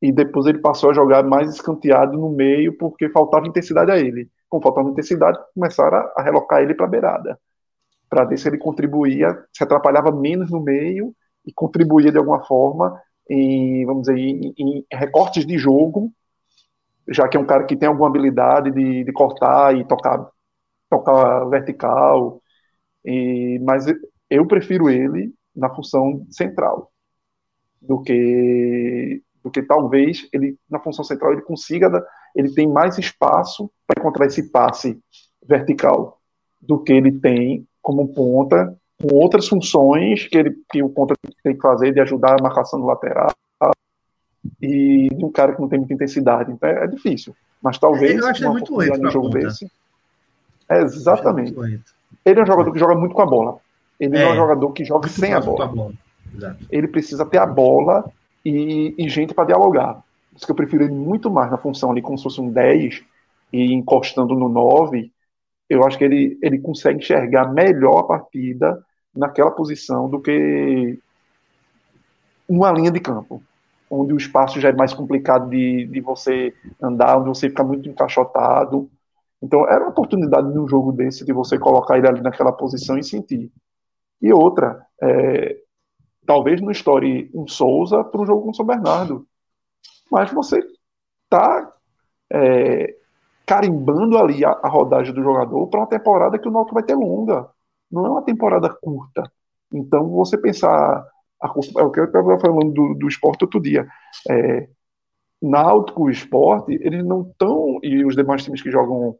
e 0.00 0.12
depois 0.12 0.46
ele 0.46 0.58
passou 0.58 0.90
a 0.90 0.94
jogar 0.94 1.24
mais 1.24 1.50
escanteado 1.54 2.16
no 2.16 2.30
meio 2.30 2.76
porque 2.76 3.08
faltava 3.08 3.48
intensidade 3.48 3.90
a 3.90 3.98
ele. 3.98 4.30
Com 4.48 4.60
faltava 4.60 4.88
intensidade, 4.88 5.38
começaram 5.54 5.98
a, 5.98 6.12
a 6.16 6.22
relocar 6.22 6.62
ele 6.62 6.74
para 6.74 6.86
a 6.86 6.88
beirada, 6.88 7.38
para 8.08 8.24
ver 8.24 8.38
se 8.38 8.48
ele 8.48 8.58
contribuía, 8.58 9.44
se 9.52 9.64
atrapalhava 9.64 10.12
menos 10.12 10.50
no 10.50 10.60
meio 10.60 11.14
e 11.44 11.52
contribuía 11.52 12.12
de 12.12 12.18
alguma 12.18 12.44
forma 12.44 13.00
em 13.28 13.84
vamos 13.84 14.02
dizer, 14.02 14.18
em, 14.18 14.54
em, 14.58 14.86
recortes 14.92 15.46
de 15.46 15.58
jogo, 15.58 16.12
já 17.08 17.28
que 17.28 17.36
é 17.36 17.40
um 17.40 17.46
cara 17.46 17.64
que 17.64 17.76
tem 17.76 17.88
alguma 17.88 18.08
habilidade 18.08 18.70
de, 18.70 19.04
de 19.04 19.12
cortar 19.12 19.76
e 19.76 19.84
tocar, 19.86 20.28
tocar 20.90 21.44
vertical. 21.46 22.42
E, 23.04 23.58
mas 23.64 23.86
eu 24.30 24.46
prefiro 24.46 24.90
ele 24.90 25.32
na 25.54 25.74
função 25.74 26.26
central 26.30 26.92
do 27.80 28.02
que 28.02 29.22
do 29.46 29.50
que 29.52 29.62
talvez 29.62 30.28
ele 30.32 30.58
na 30.68 30.80
função 30.80 31.04
central 31.04 31.32
ele 31.32 31.42
consiga 31.42 32.04
ele 32.34 32.52
tem 32.52 32.66
mais 32.66 32.98
espaço 32.98 33.70
para 33.86 34.00
encontrar 34.00 34.26
esse 34.26 34.50
passe 34.50 34.98
vertical 35.46 36.18
do 36.60 36.80
que 36.80 36.92
ele 36.92 37.12
tem 37.12 37.64
como 37.80 38.08
ponta 38.08 38.76
com 39.00 39.14
outras 39.14 39.46
funções 39.46 40.26
que 40.26 40.36
ele 40.36 40.56
que 40.68 40.82
o 40.82 40.88
ponta 40.88 41.14
tem 41.44 41.54
que 41.54 41.62
fazer 41.62 41.94
de 41.94 42.00
ajudar 42.00 42.40
a 42.40 42.42
marcação 42.42 42.80
do 42.80 42.86
lateral 42.86 43.30
e 44.60 45.08
de 45.14 45.24
um 45.24 45.30
cara 45.30 45.54
que 45.54 45.60
não 45.60 45.68
tem 45.68 45.78
muita 45.78 45.94
intensidade. 45.94 46.50
Então 46.50 46.68
é, 46.68 46.84
é 46.84 46.86
difícil. 46.88 47.34
Mas 47.62 47.78
talvez 47.78 48.18
eu 48.18 48.26
acho 48.26 48.50
muito 48.50 48.76
lento 48.76 49.00
no 49.00 49.10
jogo 49.10 49.28
desse. 49.28 49.70
É, 50.68 50.82
exatamente. 50.82 51.54
Ele 52.24 52.40
é 52.40 52.42
um 52.42 52.46
jogador 52.46 52.72
que 52.72 52.78
joga 52.78 52.96
muito 52.96 53.14
com 53.14 53.22
a 53.22 53.26
bola. 53.26 53.58
Ele 53.98 54.16
é, 54.16 54.22
é. 54.22 54.32
um 54.32 54.36
jogador 54.36 54.72
que 54.72 54.84
joga 54.84 55.08
sem 55.08 55.32
a 55.32 55.40
bola. 55.40 55.68
bola. 55.68 55.92
Ele 56.70 56.88
precisa 56.88 57.24
ter 57.24 57.38
a 57.38 57.46
bola 57.46 58.04
e, 58.46 58.94
e 58.96 59.08
gente 59.08 59.34
para 59.34 59.46
dialogar. 59.46 59.94
Por 59.94 60.36
isso 60.36 60.46
que 60.46 60.52
eu 60.52 60.56
prefiro 60.56 60.84
ele 60.84 60.94
muito 60.94 61.28
mais 61.28 61.50
na 61.50 61.58
função 61.58 61.90
ali, 61.90 62.00
como 62.00 62.16
se 62.16 62.22
fosse 62.22 62.40
um 62.40 62.48
10 62.48 63.02
e 63.52 63.72
encostando 63.72 64.36
no 64.36 64.48
9. 64.48 65.12
Eu 65.68 65.84
acho 65.84 65.98
que 65.98 66.04
ele, 66.04 66.38
ele 66.40 66.60
consegue 66.60 67.00
enxergar 67.00 67.52
melhor 67.52 67.98
a 67.98 68.04
partida 68.04 68.80
naquela 69.12 69.50
posição 69.50 70.08
do 70.08 70.20
que 70.20 70.96
uma 72.48 72.70
linha 72.70 72.92
de 72.92 73.00
campo, 73.00 73.42
onde 73.90 74.12
o 74.12 74.16
espaço 74.16 74.60
já 74.60 74.68
é 74.68 74.72
mais 74.72 74.94
complicado 74.94 75.50
de, 75.50 75.86
de 75.86 76.00
você 76.00 76.54
andar, 76.80 77.18
onde 77.18 77.30
você 77.30 77.48
fica 77.48 77.64
muito 77.64 77.88
encaixotado. 77.88 78.88
Então, 79.42 79.66
era 79.68 79.80
uma 79.80 79.90
oportunidade 79.90 80.52
de 80.52 80.58
um 80.58 80.68
jogo 80.68 80.92
desse 80.92 81.24
de 81.24 81.32
você 81.32 81.58
colocar 81.58 81.98
ele 81.98 82.06
ali 82.06 82.20
naquela 82.20 82.52
posição 82.52 82.96
e 82.96 83.02
sentir. 83.02 83.50
E 84.22 84.32
outra, 84.32 84.86
é, 85.02 85.56
talvez 86.26 86.60
não 86.60 86.70
estoure 86.70 87.30
um 87.34 87.46
Souza 87.46 88.04
para 88.04 88.20
um 88.20 88.26
jogo 88.26 88.42
com 88.42 88.50
o 88.50 88.54
São 88.54 88.66
Bernardo. 88.66 89.26
Mas 90.10 90.30
você 90.32 90.60
está 91.24 91.72
é, 92.32 92.96
carimbando 93.46 94.18
ali 94.18 94.44
a, 94.44 94.50
a, 94.50 94.68
rodagem 94.68 95.14
do 95.14 95.22
jogador 95.22 95.66
para 95.68 95.80
uma 95.80 95.86
temporada 95.86 96.38
que 96.38 96.48
o 96.48 96.50
Náutico 96.50 96.74
vai 96.74 96.82
ter 96.82 96.94
longa. 96.94 97.48
Não 97.90 98.06
é 98.06 98.10
uma 98.10 98.22
temporada 98.22 98.68
curta. 98.68 99.30
Então, 99.72 100.08
você 100.10 100.36
pensar. 100.36 101.06
A, 101.42 101.46
é 101.78 101.82
o 101.82 101.90
que 101.90 102.00
eu 102.00 102.04
estava 102.04 102.38
falando 102.40 102.72
do, 102.72 102.94
do 102.94 103.08
esporte 103.08 103.44
outro 103.44 103.60
dia. 103.60 103.86
É, 104.28 104.68
Náutico 105.40 106.08
e 106.08 106.12
esporte, 106.12 106.78
eles 106.80 107.04
não 107.04 107.22
estão. 107.22 107.78
E 107.82 108.04
os 108.04 108.16
demais 108.16 108.42
times 108.44 108.62
que 108.62 108.70
jogam 108.70 109.16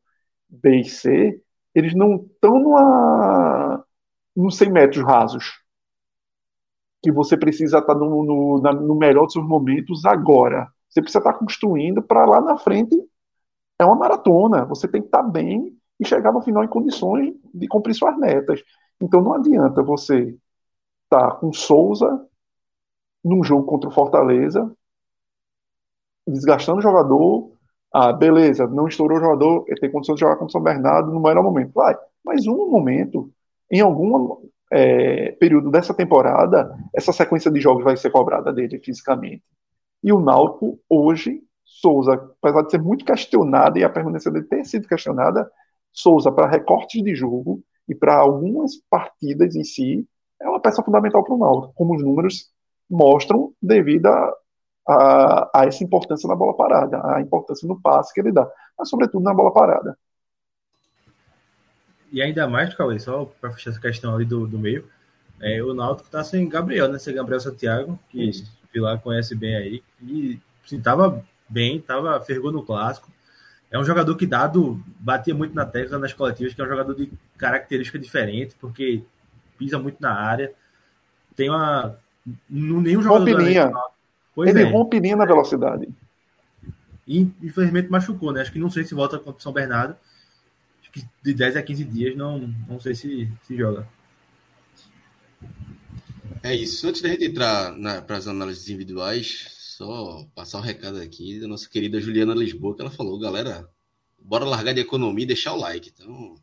B 0.49 0.81
e 0.81 0.85
C, 0.85 1.41
eles 1.75 1.95
não 1.95 2.17
estão 2.17 2.59
numa 2.59 3.85
nos 4.35 4.57
100 4.59 4.71
metros 4.71 5.05
rasos. 5.05 5.66
Que 7.03 7.13
você 7.13 7.37
precisa 7.37 7.79
estar 7.79 7.95
no, 7.95 8.25
no, 8.25 8.61
no 8.61 8.95
melhor 8.95 9.25
dos 9.25 9.33
seus 9.33 9.47
momentos 9.47 10.05
agora. 10.05 10.69
Você 10.89 11.01
precisa 11.01 11.19
estar 11.19 11.35
construindo 11.35 12.03
para 12.03 12.25
lá 12.25 12.41
na 12.41 12.57
frente. 12.57 12.97
É 13.79 13.85
uma 13.85 13.95
maratona. 13.95 14.65
Você 14.65 14.89
tem 14.89 15.01
que 15.01 15.09
estar 15.09 15.23
bem 15.23 15.77
e 16.01 16.07
chegar 16.07 16.33
no 16.33 16.43
final 16.43 16.65
em 16.65 16.69
condições 16.69 17.35
de 17.53 17.69
cumprir 17.69 17.95
suas 17.95 18.17
metas. 18.19 18.63
Então 19.01 19.21
não 19.21 19.35
adianta 19.35 19.83
você 19.83 20.37
estar 21.05 21.37
com 21.37 21.53
Souza 21.53 22.27
num 23.25 23.43
jogo 23.43 23.65
contra 23.65 23.89
o 23.89 23.93
Fortaleza, 23.93 24.71
desgastando 26.27 26.79
o 26.79 26.83
jogador. 26.83 27.53
Ah, 27.93 28.13
beleza, 28.13 28.67
não 28.67 28.89
estourou 28.89 29.19
o 29.19 29.21
jogador, 29.21 29.65
ele 29.69 29.81
tem 29.81 29.91
condições 29.91 30.17
de 30.17 30.21
jogar 30.21 30.37
com 30.37 30.45
o 30.45 30.51
São 30.51 30.61
Bernardo 30.61 31.11
no 31.11 31.21
melhor 31.21 31.43
momento. 31.43 31.73
Vai, 31.73 31.97
mas 32.25 32.47
um 32.47 32.71
momento 32.71 33.31
em 33.71 33.81
algum 33.81 34.39
é, 34.73 35.33
período 35.33 35.71
dessa 35.71 35.95
temporada, 35.95 36.77
essa 36.95 37.13
sequência 37.13 37.51
de 37.51 37.61
jogos 37.61 37.85
vai 37.85 37.97
ser 37.97 38.11
cobrada 38.11 38.53
dele 38.53 38.79
fisicamente. 38.79 39.43
E 40.03 40.13
o 40.13 40.21
Náutico, 40.21 40.79
hoje, 40.89 41.43
Souza, 41.65 42.15
apesar 42.43 42.63
de 42.63 42.71
ser 42.71 42.83
muito 42.83 43.05
questionada 43.05 43.79
e 43.79 43.85
a 43.85 43.91
permanência 43.91 44.31
dele 44.31 44.47
ter 44.47 44.65
sido 44.65 44.89
questionada, 44.89 45.51
Souza, 45.93 46.31
para 46.31 46.47
recortes 46.47 47.03
de 47.03 47.15
jogo 47.15 47.63
e 47.89 47.95
para 47.95 48.17
algumas 48.17 48.77
partidas 48.91 49.55
em 49.57 49.65
si, 49.65 50.07
é 50.41 50.49
uma 50.49 50.61
peça 50.61 50.83
fundamental 50.83 51.25
para 51.25 51.35
o 51.35 51.39
Náutico, 51.39 51.75
como 51.75 51.95
os 51.95 52.03
números 52.03 52.51
mostram, 52.89 53.53
devido 53.61 54.07
a, 54.07 54.33
a, 54.89 55.61
a, 55.61 55.65
essa 55.67 55.83
importância 55.83 56.29
na 56.29 56.37
bola 56.37 56.55
parada, 56.55 57.01
a 57.05 57.21
importância 57.21 57.67
no 57.67 57.81
passe 57.81 58.13
que 58.13 58.21
ele 58.21 58.33
dá, 58.33 58.49
mas 58.79 58.89
sobretudo 58.89 59.23
na 59.23 59.35
bola 59.35 59.53
parada. 59.53 59.99
E 62.13 62.23
ainda 62.23 62.47
mais, 62.47 62.75
Cauê, 62.75 62.99
só 62.99 63.25
para 63.41 63.53
fechar 63.53 63.71
essa 63.71 63.81
questão 63.81 64.15
ali 64.15 64.25
do, 64.25 64.47
do 64.47 64.59
meio, 64.59 64.89
é, 65.41 65.63
o 65.63 65.75
Náutico 65.75 66.09
tá 66.09 66.25
sem 66.25 66.49
Gabriel, 66.49 66.89
né? 66.89 66.99
Sem 66.99 67.15
Gabriel 67.15 67.41
Santiago, 67.41 67.99
que 68.11 68.31
Isso. 68.31 68.57
Pilar 68.73 69.01
conhece 69.01 69.35
bem 69.35 69.57
aí. 69.57 69.83
E 70.03 70.39
assim, 70.65 70.81
tava 70.81 71.25
bem, 71.49 71.81
tava 71.81 72.21
ferrou 72.21 72.53
no 72.53 72.63
clássico. 72.63 73.11
É 73.71 73.79
um 73.79 73.85
jogador 73.85 74.15
que, 74.17 74.27
dado, 74.27 74.83
batia 75.01 75.35
muito 75.35 75.55
na 75.55 75.67
tecla 75.67 75.99
nas 75.99 76.13
coletivas, 76.13 76.55
que 76.55 76.61
é 76.61 76.65
um 76.65 76.69
jogador 76.69 76.95
de 76.95 77.11
característica 77.37 77.99
diferente, 77.99 78.55
porque 78.61 79.03
pisa 79.59 79.79
muito 79.79 80.01
na 80.01 80.13
área. 80.13 80.53
Tem 81.35 81.51
uma. 81.51 81.97
Nenhum 82.49 83.03
jogador. 83.03 83.19
Rompe 83.19 83.35
linha. 83.35 83.73
Ele 84.39 84.63
é. 84.63 84.71
rompe 84.71 85.01
linha 85.01 85.17
na 85.17 85.25
velocidade. 85.25 85.89
E, 87.07 87.31
infelizmente 87.43 87.91
machucou, 87.91 88.33
né? 88.33 88.41
Acho 88.41 88.53
que 88.53 88.59
não 88.59 88.71
sei 88.71 88.85
se 88.85 88.95
volta 88.95 89.19
contra 89.19 89.39
o 89.39 89.43
São 89.43 89.53
Bernardo 89.53 89.97
de 91.23 91.35
10 91.35 91.57
a 91.57 91.63
15 91.63 91.85
dias 91.85 92.17
não, 92.17 92.39
não 92.69 92.81
sei 92.81 92.95
se, 92.95 93.31
se 93.43 93.57
joga. 93.57 93.89
É 96.43 96.55
isso. 96.55 96.87
Antes 96.87 97.03
da 97.03 97.09
gente 97.09 97.25
entrar 97.25 97.75
para 98.03 98.17
as 98.17 98.29
análises 98.29 98.69
individuais, 98.69 99.49
só 99.77 100.25
passar 100.35 100.59
o 100.59 100.61
um 100.61 100.65
recado 100.65 100.99
aqui 100.99 101.41
da 101.41 101.49
nossa 101.49 101.69
querida 101.69 102.01
Juliana 102.01 102.35
Lisboa, 102.35 102.75
que 102.75 102.83
ela 102.83 102.91
falou, 102.91 103.19
galera, 103.19 103.69
bora 104.19 104.45
largar 104.45 104.73
de 104.73 104.81
economia 104.81 105.25
e 105.25 105.27
deixar 105.27 105.55
o 105.55 105.59
like. 105.59 105.93
Então, 105.93 106.37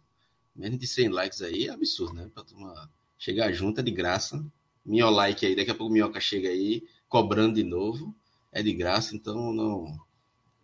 menos 0.56 0.78
de 0.78 0.88
100 0.88 1.10
likes 1.10 1.42
aí 1.42 1.68
é 1.68 1.72
absurdo, 1.72 2.16
né? 2.16 2.30
Para 2.34 2.90
chegar 3.18 3.52
junto 3.52 3.80
é 3.80 3.84
de 3.84 3.92
graça. 3.92 4.46
Minha 4.86 5.10
like 5.10 5.46
aí, 5.46 5.56
daqui 5.56 5.72
a 5.72 5.76
pouco 5.76 5.94
Minhoca 5.94 6.20
chega 6.20 6.50
aí, 6.50 6.84
cobrando 7.08 7.56
de 7.56 7.64
novo. 7.64 8.14
É 8.52 8.62
de 8.62 8.74
graça, 8.74 9.16
então 9.16 9.54
não. 9.54 9.86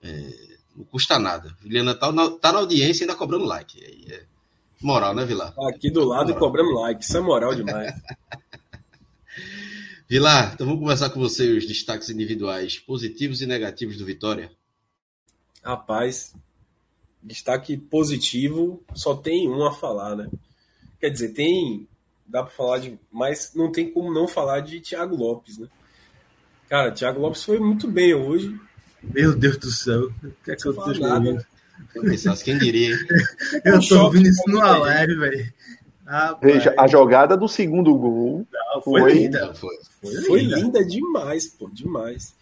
É, 0.02 0.59
não 0.80 0.86
custa 0.86 1.20
nada. 1.20 1.54
Juliana 1.62 1.94
tá 1.94 2.10
na, 2.10 2.32
tá 2.32 2.54
na 2.54 2.60
audiência 2.60 3.04
e 3.04 3.06
ainda 3.06 3.18
cobrando 3.18 3.44
like. 3.44 3.84
Aí 3.84 4.06
é 4.10 4.24
moral, 4.82 5.14
né, 5.14 5.26
Vilar? 5.26 5.54
Tá 5.54 5.70
aqui 5.70 5.92
do 5.92 6.06
lado 6.06 6.32
e 6.32 6.36
cobrando 6.36 6.72
like. 6.72 7.04
Isso 7.04 7.18
é 7.18 7.20
moral 7.20 7.54
demais. 7.54 7.94
Vilar, 10.08 10.54
então 10.54 10.66
vamos 10.66 10.82
conversar 10.82 11.10
com 11.10 11.20
você 11.20 11.52
os 11.52 11.68
destaques 11.68 12.10
individuais 12.10 12.80
positivos 12.80 13.42
e 13.42 13.46
negativos 13.46 13.98
do 13.98 14.06
Vitória. 14.06 14.50
Rapaz, 15.62 16.34
destaque 17.22 17.78
positivo 17.78 18.82
só 18.96 19.16
tem 19.16 19.50
um 19.50 19.68
a 19.68 19.74
falar, 19.74 20.16
né? 20.16 20.30
Quer 21.00 21.10
dizer, 21.10 21.34
tem. 21.34 21.88
Dá 22.26 22.42
para 22.42 22.52
falar 22.52 22.80
de. 22.80 22.98
Mas 23.12 23.54
não 23.54 23.72
tem 23.72 23.92
como 23.92 24.14
não 24.14 24.28
falar 24.28 24.62
de 24.62 24.80
Thiago 24.80 25.16
Lopes, 25.16 25.58
né? 25.58 25.68
Cara, 26.70 26.92
Thiago 26.92 27.20
Lopes 27.20 27.44
foi 27.44 27.60
muito 27.60 27.88
bem 27.88 28.14
hoje. 28.14 28.58
Meu 29.04 29.36
Deus 29.36 29.58
do 29.58 29.72
céu. 29.72 30.12
O 30.24 30.32
que 30.44 30.52
é 30.52 30.56
que 30.56 30.68
eu 30.68 30.74
tô 30.74 30.92
escrevendo? 30.92 31.46
Quem 32.44 32.58
diria? 32.58 32.96
eu 33.66 33.80
tô 33.88 34.04
ouvindo 34.04 34.28
isso 34.28 34.44
numa 34.48 34.78
live, 34.78 35.16
velho. 35.16 35.54
Veja, 36.42 36.74
a 36.78 36.88
jogada 36.88 37.38
do 37.38 37.48
segundo 37.48 37.96
gol 37.96 38.46
Não, 38.52 38.82
foi, 38.82 39.02
foi, 39.02 39.14
linda. 39.14 39.54
Foi, 39.54 39.76
foi, 40.02 40.22
foi 40.24 40.40
linda. 40.42 40.56
linda. 40.58 40.86
demais, 40.86 41.48
pô, 41.48 41.70
demais. 41.72 42.36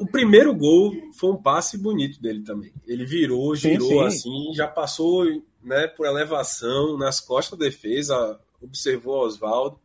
O 0.00 0.06
primeiro 0.06 0.54
gol 0.54 0.92
foi 1.12 1.30
um 1.30 1.36
passe 1.36 1.78
bonito 1.78 2.20
dele 2.20 2.42
também. 2.42 2.72
Ele 2.86 3.04
virou, 3.04 3.54
girou 3.54 3.88
sim, 3.88 3.96
sim. 3.96 4.06
assim, 4.06 4.54
já 4.54 4.66
passou 4.66 5.24
né, 5.62 5.86
por 5.88 6.06
elevação 6.06 6.96
nas 6.96 7.20
costas 7.20 7.58
da 7.58 7.64
defesa, 7.64 8.38
observou 8.62 9.24
Oswaldo. 9.24 9.78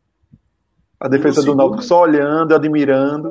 A 0.99 1.07
defesa 1.07 1.43
do 1.43 1.55
Náutico 1.55 1.83
só 1.83 2.01
olhando, 2.01 2.53
admirando. 2.53 3.29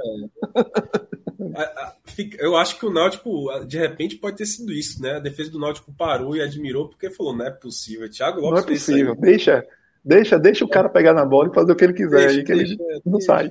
É. 1.55 1.91
eu 2.39 2.57
acho 2.57 2.79
que 2.79 2.85
o 2.85 2.93
Náutico, 2.93 3.49
de 3.67 3.79
repente, 3.79 4.17
pode 4.17 4.37
ter 4.37 4.47
sido 4.47 4.73
isso, 4.73 5.01
né? 5.01 5.17
A 5.17 5.21
defesa 5.21 5.51
do 5.51 5.59
Náutico 5.59 5.93
parou 5.93 6.37
e 6.37 6.43
admirou 6.43 6.89
porque 6.89 7.11
falou: 7.11 7.37
não 7.37 7.47
é 7.47 7.51
possível. 7.51 8.11
Thiago 8.11 8.41
Lopes 8.41 8.53
não 8.53 8.59
é 8.59 8.75
possível. 8.75 9.17
Deixa, 9.17 9.67
deixa, 10.05 10.39
deixa 10.39 10.65
o 10.65 10.69
cara 10.69 10.89
pegar 10.89 11.15
na 11.15 11.25
bola 11.25 11.49
e 11.49 11.55
fazer 11.55 11.73
o 11.73 11.77
que 11.77 11.85
ele 11.85 11.95
quiser, 11.95 12.27
deixa, 12.27 12.43
que 12.43 12.55
deixa, 12.55 12.73
ele 12.73 13.03
não 13.07 13.21
sai. 13.21 13.51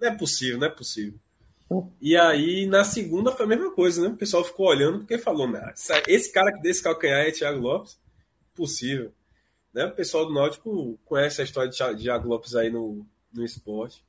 Não 0.00 0.08
é 0.08 0.16
possível, 0.16 0.58
não 0.58 0.66
é 0.66 0.70
possível. 0.70 1.18
E 2.00 2.16
aí, 2.16 2.66
na 2.66 2.82
segunda, 2.82 3.30
foi 3.30 3.44
a 3.44 3.48
mesma 3.48 3.70
coisa, 3.72 4.00
né? 4.00 4.08
O 4.08 4.16
pessoal 4.16 4.42
ficou 4.44 4.68
olhando 4.68 5.00
porque 5.00 5.18
falou: 5.18 5.48
né? 5.48 5.72
esse 6.06 6.32
cara 6.32 6.52
que 6.52 6.62
desse 6.62 6.82
calcanhar 6.82 7.20
é 7.20 7.30
Thiago 7.30 7.60
Lopes? 7.60 7.98
Possível. 8.54 9.12
Né? 9.74 9.84
O 9.84 9.94
pessoal 9.94 10.24
do 10.24 10.32
Náutico 10.32 10.98
conhece 11.04 11.40
a 11.40 11.44
história 11.44 11.70
de 11.70 11.76
Thiago 11.76 12.28
Lopes 12.28 12.54
aí 12.54 12.70
no, 12.70 13.06
no 13.32 13.44
esporte. 13.44 14.02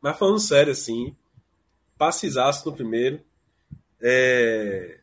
Mas 0.00 0.18
falando 0.18 0.38
sério, 0.38 0.72
assim, 0.72 1.14
passezaço 2.00 2.66
no 2.66 2.74
primeiro. 2.74 3.20
É, 4.00 5.00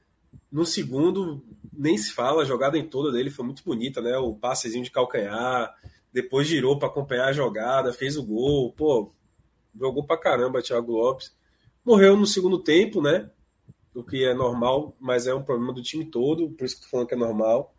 no 0.51 0.65
segundo, 0.65 1.45
nem 1.71 1.95
se 1.95 2.11
fala, 2.11 2.41
a 2.41 2.45
jogada 2.45 2.75
em 2.75 2.89
toda 2.89 3.11
dele 3.11 3.29
foi 3.29 3.45
muito 3.45 3.63
bonita, 3.63 4.01
né? 4.01 4.17
O 4.17 4.33
passezinho 4.33 4.83
de 4.83 4.89
calcanhar, 4.89 5.71
depois 6.11 6.47
girou 6.47 6.79
para 6.79 6.87
acompanhar 6.87 7.27
a 7.27 7.33
jogada, 7.33 7.93
fez 7.93 8.17
o 8.17 8.23
gol, 8.25 8.73
pô, 8.73 9.11
jogou 9.79 10.03
pra 10.03 10.17
caramba 10.17 10.59
Thiago 10.59 10.91
Lopes. 10.91 11.31
Morreu 11.85 12.17
no 12.17 12.25
segundo 12.25 12.57
tempo, 12.57 12.99
né? 12.99 13.29
O 13.93 14.03
que 14.03 14.25
é 14.25 14.33
normal, 14.33 14.95
mas 14.99 15.27
é 15.27 15.35
um 15.35 15.43
problema 15.43 15.73
do 15.73 15.83
time 15.83 16.03
todo, 16.03 16.49
por 16.49 16.65
isso 16.65 16.77
que 16.77 16.81
tô 16.81 16.89
falando 16.89 17.07
que 17.07 17.13
é 17.13 17.17
normal. 17.17 17.75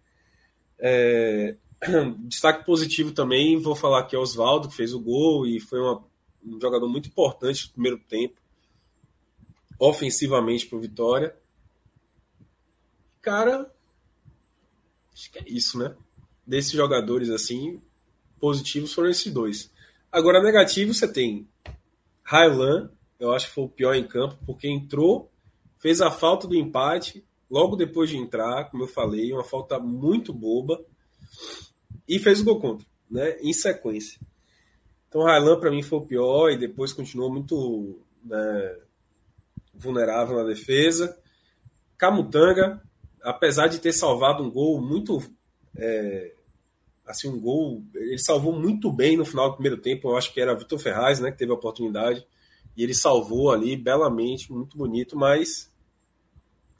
É... 0.79 1.57
Destaque 2.23 2.65
positivo 2.65 3.11
também, 3.11 3.61
vou 3.61 3.75
falar 3.75 4.01
aqui 4.01 4.15
é 4.15 4.19
Oswaldo, 4.19 4.69
que 4.69 4.77
fez 4.77 4.95
o 4.95 5.01
gol 5.01 5.45
e 5.45 5.59
foi 5.59 5.81
uma, 5.81 6.05
um 6.45 6.61
jogador 6.61 6.89
muito 6.89 7.09
importante 7.09 7.67
no 7.67 7.73
primeiro 7.73 7.99
tempo, 8.09 8.41
ofensivamente 9.79 10.67
para 10.67 10.79
o 10.79 10.81
Vitória. 10.81 11.37
Cara, 13.21 13.71
acho 15.13 15.31
que 15.31 15.39
é 15.39 15.45
isso, 15.47 15.79
né? 15.79 15.95
Desses 16.47 16.73
jogadores 16.73 17.31
assim, 17.31 17.81
positivos 18.41 18.93
foram 18.93 19.11
esses 19.11 19.33
dois. 19.33 19.71
Agora, 20.11 20.43
negativo, 20.43 20.95
você 20.95 21.07
tem 21.07 21.47
Railan, 22.23 22.91
eu 23.21 23.33
acho 23.33 23.49
que 23.49 23.55
foi 23.55 23.65
o 23.65 23.69
pior 23.69 23.95
em 23.95 24.07
campo, 24.07 24.39
porque 24.47 24.69
entrou, 24.69 25.31
fez 25.79 26.01
a 26.01 26.11
falta 26.11 26.47
do 26.47 26.55
empate, 26.55 27.25
logo 27.51 27.77
depois 27.77 28.09
de 28.09 28.17
entrar, 28.17 28.71
como 28.71 28.85
eu 28.85 28.89
falei, 28.89 29.33
uma 29.33 29.45
falta 29.45 29.79
muito 29.79 30.33
boba, 30.33 30.83
e 32.09 32.19
fez 32.19 32.41
o 32.41 32.45
gol 32.45 32.61
contra, 32.61 32.87
né, 33.11 33.39
em 33.41 33.53
sequência. 33.53 34.19
Então, 35.09 35.23
Railan, 35.23 35.59
para 35.59 35.71
mim, 35.71 35.83
foi 35.83 35.99
o 35.99 36.07
pior, 36.07 36.51
e 36.51 36.59
depois 36.59 36.93
continuou 36.93 37.31
muito 37.31 37.99
né, 38.25 38.79
vulnerável 39.79 40.37
na 40.37 40.45
defesa. 40.45 41.17
Camutanga, 41.97 42.83
apesar 43.23 43.69
de 43.69 43.79
ter 43.79 43.93
salvado 43.93 44.43
um 44.43 44.51
gol 44.51 44.81
muito 44.81 45.23
é, 45.77 46.33
assim, 47.09 47.29
um 47.29 47.41
gol. 47.41 47.83
Ele 47.95 48.19
salvou 48.19 48.53
muito 48.53 48.93
bem 48.93 49.17
no 49.17 49.25
final 49.25 49.49
do 49.49 49.55
primeiro 49.55 49.79
tempo. 49.79 50.09
Eu 50.09 50.17
acho 50.17 50.33
que 50.33 50.41
era 50.41 50.55
Vitor 50.55 50.79
Ferraz, 50.79 51.19
né, 51.19 51.33
que 51.33 51.39
teve 51.39 51.51
a 51.51 51.55
oportunidade. 51.55 52.25
E 52.77 52.83
ele 52.83 52.95
salvou 52.95 53.51
ali 53.51 53.77
belamente, 53.77 54.53
muito 54.53 54.77
bonito, 54.77 55.17
mas 55.17 55.73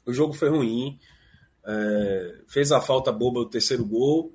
o 0.05 0.13
jogo 0.13 0.33
foi 0.33 0.49
ruim. 0.49 0.99
É, 1.65 2.41
fez 2.47 2.71
a 2.71 2.79
falta 2.79 3.11
boba 3.11 3.39
do 3.39 3.49
terceiro 3.49 3.85
gol. 3.85 4.31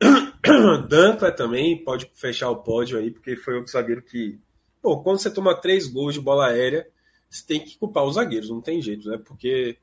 Dankler 0.88 1.34
também 1.34 1.82
pode 1.82 2.10
fechar 2.14 2.50
o 2.50 2.62
pódio 2.62 2.98
aí, 2.98 3.10
porque 3.10 3.36
foi 3.36 3.54
outro 3.54 3.72
zagueiro 3.72 4.02
que. 4.02 4.38
Pô, 4.82 5.02
quando 5.02 5.18
você 5.18 5.30
toma 5.30 5.54
três 5.54 5.88
gols 5.88 6.14
de 6.14 6.20
bola 6.20 6.48
aérea, 6.48 6.86
você 7.30 7.44
tem 7.46 7.60
que 7.60 7.76
culpar 7.78 8.04
os 8.04 8.14
zagueiros, 8.14 8.50
não 8.50 8.60
tem 8.60 8.80
jeito, 8.80 9.08
né? 9.08 9.18
Porque 9.18 9.76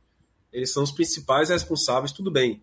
eles 0.52 0.72
são 0.72 0.84
os 0.84 0.92
principais 0.92 1.50
responsáveis, 1.50 2.12
tudo 2.12 2.32
bem. 2.32 2.62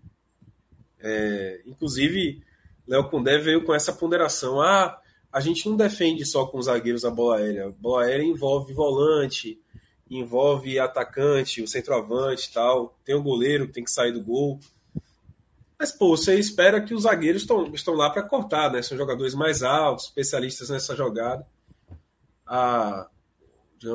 É, 0.98 1.62
inclusive, 1.66 2.42
Léo 2.86 3.08
Condé 3.08 3.38
veio 3.38 3.64
com 3.64 3.74
essa 3.74 3.92
ponderação. 3.92 4.60
Ah, 4.60 4.98
a 5.32 5.40
gente 5.40 5.68
não 5.68 5.76
defende 5.76 6.24
só 6.24 6.46
com 6.46 6.58
os 6.58 6.66
zagueiros 6.66 7.04
a 7.04 7.10
bola 7.10 7.36
aérea. 7.36 7.66
A 7.66 7.70
bola 7.70 8.04
aérea 8.04 8.24
envolve 8.24 8.72
volante, 8.72 9.60
envolve 10.10 10.78
atacante, 10.78 11.62
o 11.62 11.68
centroavante 11.68 12.48
e 12.48 12.52
tal. 12.52 12.98
Tem 13.04 13.14
o 13.14 13.22
goleiro 13.22 13.66
que 13.66 13.72
tem 13.72 13.84
que 13.84 13.90
sair 13.90 14.12
do 14.12 14.22
gol. 14.22 14.58
Mas, 15.78 15.90
pô, 15.90 16.16
você 16.16 16.38
espera 16.38 16.80
que 16.80 16.94
os 16.94 17.02
zagueiros 17.02 17.42
estão, 17.42 17.64
estão 17.74 17.94
lá 17.94 18.08
para 18.08 18.22
cortar, 18.22 18.70
né? 18.70 18.82
São 18.82 18.96
jogadores 18.96 19.34
mais 19.34 19.62
altos, 19.62 20.06
especialistas 20.06 20.70
nessa 20.70 20.94
jogada. 20.94 21.46
A, 22.46 23.08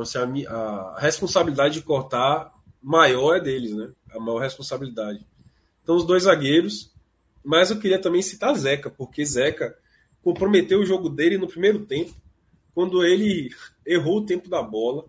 assim, 0.01 0.45
a, 0.45 0.55
a 0.95 0.99
responsabilidade 0.99 1.75
de 1.75 1.81
cortar 1.81 2.53
maior 2.81 3.37
é 3.37 3.39
deles, 3.39 3.73
né? 3.73 3.91
A 4.11 4.19
maior 4.19 4.39
responsabilidade. 4.39 5.25
Então, 5.83 5.95
os 5.95 6.05
dois 6.05 6.23
zagueiros 6.23 6.91
mas 7.47 7.71
eu 7.71 7.79
queria 7.79 7.97
também 7.97 8.21
citar 8.21 8.53
Zeca, 8.55 8.89
porque 8.89 9.25
Zeca 9.25 9.73
comprometeu 10.21 10.81
o 10.81 10.85
jogo 10.85 11.07
dele 11.07 11.37
no 11.37 11.47
primeiro 11.47 11.85
tempo, 11.85 12.13
quando 12.75 13.05
ele 13.05 13.49
errou 13.85 14.17
o 14.17 14.25
tempo 14.25 14.49
da 14.49 14.61
bola 14.61 15.05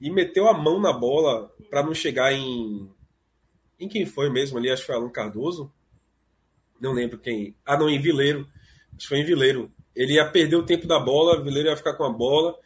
e 0.00 0.10
meteu 0.10 0.48
a 0.48 0.54
mão 0.54 0.80
na 0.80 0.90
bola 0.90 1.54
para 1.68 1.82
não 1.82 1.92
chegar 1.92 2.32
em. 2.32 2.90
Em 3.78 3.86
quem 3.90 4.06
foi 4.06 4.30
mesmo 4.30 4.56
ali? 4.56 4.70
Acho 4.70 4.80
que 4.80 4.86
foi 4.86 4.94
Alan 4.94 5.10
Cardoso. 5.10 5.70
Não 6.80 6.94
lembro 6.94 7.18
quem. 7.18 7.54
Ah, 7.62 7.76
não, 7.76 7.90
em 7.90 8.00
Vileiro. 8.00 8.48
Acho 8.92 9.00
que 9.00 9.08
foi 9.08 9.18
em 9.18 9.24
Vileiro. 9.26 9.70
Ele 9.94 10.14
ia 10.14 10.26
perder 10.26 10.56
o 10.56 10.64
tempo 10.64 10.86
da 10.86 10.98
bola, 10.98 11.42
Vileiro 11.42 11.68
ia 11.68 11.76
ficar 11.76 11.92
com 11.92 12.04
a 12.04 12.10
bola. 12.10 12.58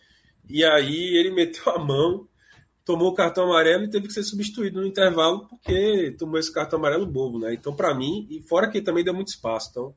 E 0.49 0.65
aí 0.65 1.17
ele 1.17 1.31
meteu 1.31 1.73
a 1.73 1.79
mão 1.79 2.29
tomou 2.91 3.11
o 3.11 3.15
cartão 3.15 3.45
amarelo 3.45 3.85
e 3.85 3.91
teve 3.91 4.09
que 4.09 4.13
ser 4.13 4.25
substituído 4.25 4.81
no 4.81 4.87
intervalo 4.87 5.47
porque 5.47 6.15
tomou 6.19 6.39
esse 6.41 6.53
cartão 6.53 6.79
amarelo 6.79 7.07
bobo, 7.07 7.39
né? 7.39 7.55
Então, 7.55 7.73
para 7.75 7.95
mim, 7.95 8.27
e 8.29 8.41
fora 8.43 8.69
que 8.69 8.83
também 8.83 9.05
deu 9.05 9.15
muito 9.15 9.29
espaço. 9.29 9.69
Então, 9.71 9.95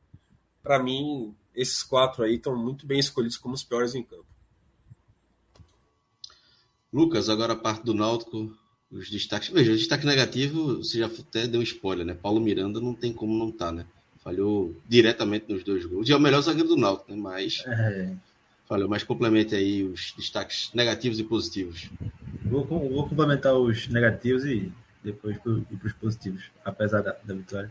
para 0.61 0.81
mim, 0.81 1.33
esses 1.55 1.81
quatro 1.81 2.23
aí 2.23 2.35
estão 2.35 2.55
muito 2.55 2.85
bem 2.85 2.99
escolhidos 2.99 3.37
como 3.37 3.55
os 3.55 3.63
piores 3.63 3.95
em 3.95 4.03
campo. 4.03 4.27
Lucas, 6.91 7.29
agora 7.29 7.53
a 7.53 7.55
parte 7.55 7.83
do 7.83 7.95
Náutico, 7.95 8.55
os 8.91 9.09
destaques. 9.09 9.49
Veja, 9.49 9.71
o 9.71 9.77
destaque 9.77 10.05
negativo, 10.05 10.77
você 10.77 10.99
já 10.99 11.07
até 11.07 11.47
deu 11.47 11.61
um 11.61 11.63
spoiler, 11.63 12.05
né? 12.05 12.13
Paulo 12.13 12.39
Miranda 12.39 12.79
não 12.79 12.93
tem 12.93 13.11
como 13.11 13.35
não 13.35 13.49
estar, 13.49 13.67
tá, 13.67 13.71
né? 13.71 13.85
Falhou 14.23 14.75
diretamente 14.87 15.51
nos 15.51 15.63
dois 15.63 15.83
gols. 15.83 16.07
E 16.07 16.11
é 16.11 16.15
o 16.15 16.19
melhor 16.19 16.41
zagueiro 16.41 16.69
do 16.69 16.77
Náutico, 16.77 17.11
né? 17.11 17.17
Mas. 17.17 17.63
É. 17.65 18.15
Falhou, 18.67 18.89
mas 18.89 19.03
complemente 19.03 19.55
aí 19.55 19.83
os 19.83 20.13
destaques 20.17 20.71
negativos 20.73 21.19
e 21.19 21.23
positivos. 21.23 21.89
Vou, 22.45 22.63
vou 22.65 23.07
complementar 23.07 23.53
os 23.55 23.87
negativos 23.87 24.45
e 24.45 24.71
depois 25.03 25.37
para 25.37 25.51
os 25.51 25.93
positivos, 25.93 26.43
apesar 26.63 27.01
da, 27.01 27.15
da, 27.23 27.33
vitória. 27.33 27.69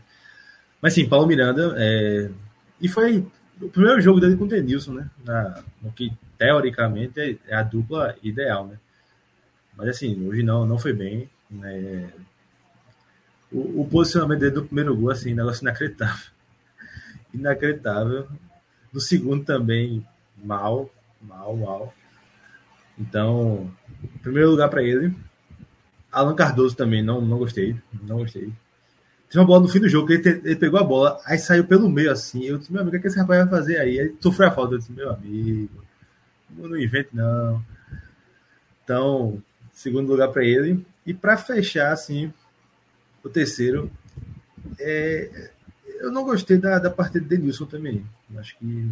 Mas 0.81 0.93
sim, 0.93 1.07
Paulo 1.07 1.25
Miranda, 1.25 1.73
é, 1.77 2.29
e 2.79 2.87
foi 2.87 3.25
o 3.59 3.69
primeiro 3.69 4.01
jogo 4.01 4.19
dele 4.19 4.35
com 4.35 4.43
o 4.43 4.47
Denilson, 4.47 4.93
né? 4.93 5.09
Na, 5.25 5.63
no 5.81 5.91
que 5.91 6.11
teoricamente 6.37 7.19
é, 7.19 7.37
é, 7.47 7.55
a 7.55 7.63
dupla 7.63 8.15
ideal, 8.21 8.67
né? 8.67 8.77
Mas 9.75 9.89
assim, 9.89 10.27
hoje 10.27 10.43
não, 10.43 10.65
não 10.65 10.77
foi 10.77 10.93
bem. 10.93 11.29
Né? 11.49 12.11
O, 13.51 13.81
o 13.81 13.87
posicionamento 13.89 14.39
dele 14.39 14.51
do 14.51 14.65
primeiro 14.65 14.95
gol, 14.95 15.09
assim, 15.09 15.33
negócio 15.33 15.63
inacreditável. 15.63 16.31
Inacreditável. 17.33 18.27
No 18.91 18.99
segundo 18.99 19.43
também, 19.43 20.05
mal, 20.43 20.89
mal, 21.21 21.55
mal. 21.55 21.93
Então, 22.97 23.71
primeiro 24.21 24.51
lugar 24.51 24.69
para 24.69 24.83
ele. 24.83 25.15
Alan 26.11 26.35
Cardoso 26.35 26.75
também, 26.75 27.01
não, 27.01 27.21
não 27.21 27.39
gostei. 27.39 27.75
Não 28.03 28.17
gostei. 28.17 28.53
Tinha 29.29 29.41
uma 29.41 29.47
bola 29.47 29.63
no 29.63 29.67
fim 29.67 29.79
do 29.79 29.89
jogo, 29.89 30.11
ele, 30.11 30.21
te, 30.21 30.29
ele, 30.29 30.55
pegou 30.55 30.79
a 30.79 30.83
bola, 30.83 31.19
aí 31.25 31.39
saiu 31.39 31.65
pelo 31.65 31.89
meio 31.89 32.11
assim. 32.11 32.43
Eu 32.43 32.59
disse, 32.59 32.71
meu 32.71 32.81
amigo, 32.81 32.95
o 32.95 33.01
que 33.01 33.07
esse 33.07 33.17
rapaz 33.17 33.41
vai 33.41 33.49
fazer 33.49 33.79
aí? 33.79 33.99
Aí 33.99 34.15
sofreu 34.19 34.47
a 34.47 34.51
falta. 34.51 34.75
Eu 34.75 34.77
disse, 34.77 34.91
meu 34.91 35.09
amigo, 35.09 35.83
não 36.51 36.77
invente 36.77 37.09
não. 37.13 37.65
Então, 38.83 39.41
segundo 39.71 40.11
lugar 40.11 40.27
para 40.27 40.45
ele. 40.45 40.85
E 41.03 41.13
para 41.13 41.35
fechar, 41.35 41.91
assim, 41.91 42.31
o 43.23 43.29
terceiro, 43.29 43.91
é, 44.79 45.49
eu 45.99 46.11
não 46.11 46.23
gostei 46.23 46.57
da, 46.57 46.77
da 46.77 46.91
partida 46.91 47.21
de 47.21 47.35
Denilson 47.35 47.65
também. 47.65 48.05
Acho 48.37 48.55
que 48.57 48.87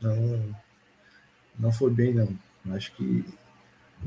não, 0.00 0.56
não 1.58 1.72
foi 1.72 1.90
bem, 1.90 2.14
não. 2.14 2.28
Acho 2.74 2.92
que. 2.92 3.24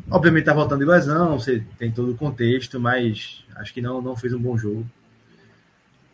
Obviamente 0.09 0.45
tá 0.45 0.53
voltando 0.53 0.79
de 0.79 0.89
lesão, 0.89 1.37
você 1.37 1.63
tem 1.77 1.91
todo 1.91 2.13
o 2.13 2.17
contexto, 2.17 2.79
mas 2.79 3.43
acho 3.55 3.73
que 3.73 3.81
não, 3.81 4.01
não 4.01 4.15
fez 4.15 4.33
um 4.33 4.39
bom 4.39 4.57
jogo. 4.57 4.85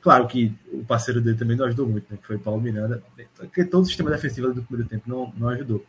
Claro 0.01 0.27
que 0.27 0.55
o 0.71 0.83
parceiro 0.83 1.21
dele 1.21 1.37
também 1.37 1.55
não 1.55 1.65
ajudou 1.65 1.87
muito, 1.87 2.07
né? 2.09 2.17
Que 2.19 2.25
foi 2.25 2.37
o 2.37 2.39
Paulo 2.39 2.61
Miranda, 2.61 3.03
porque 3.37 3.63
todo 3.63 3.83
o 3.83 3.85
sistema 3.85 4.09
defensivo 4.09 4.53
do 4.53 4.63
primeiro 4.63 4.89
tempo 4.89 5.07
não, 5.07 5.31
não 5.37 5.49
ajudou. 5.49 5.85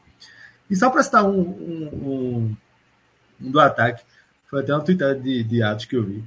E 0.69 0.77
só 0.77 0.91
para 0.91 1.03
citar 1.03 1.25
um, 1.25 1.41
um, 1.41 1.89
um, 1.93 2.57
um, 3.41 3.51
do 3.51 3.61
ataque, 3.61 4.03
foi 4.47 4.61
até 4.61 4.75
uma 4.75 4.85
tweetada 4.85 5.15
de, 5.15 5.43
de 5.43 5.63
Atos 5.63 5.87
que 5.87 5.97
eu 5.97 6.05
vi, 6.05 6.25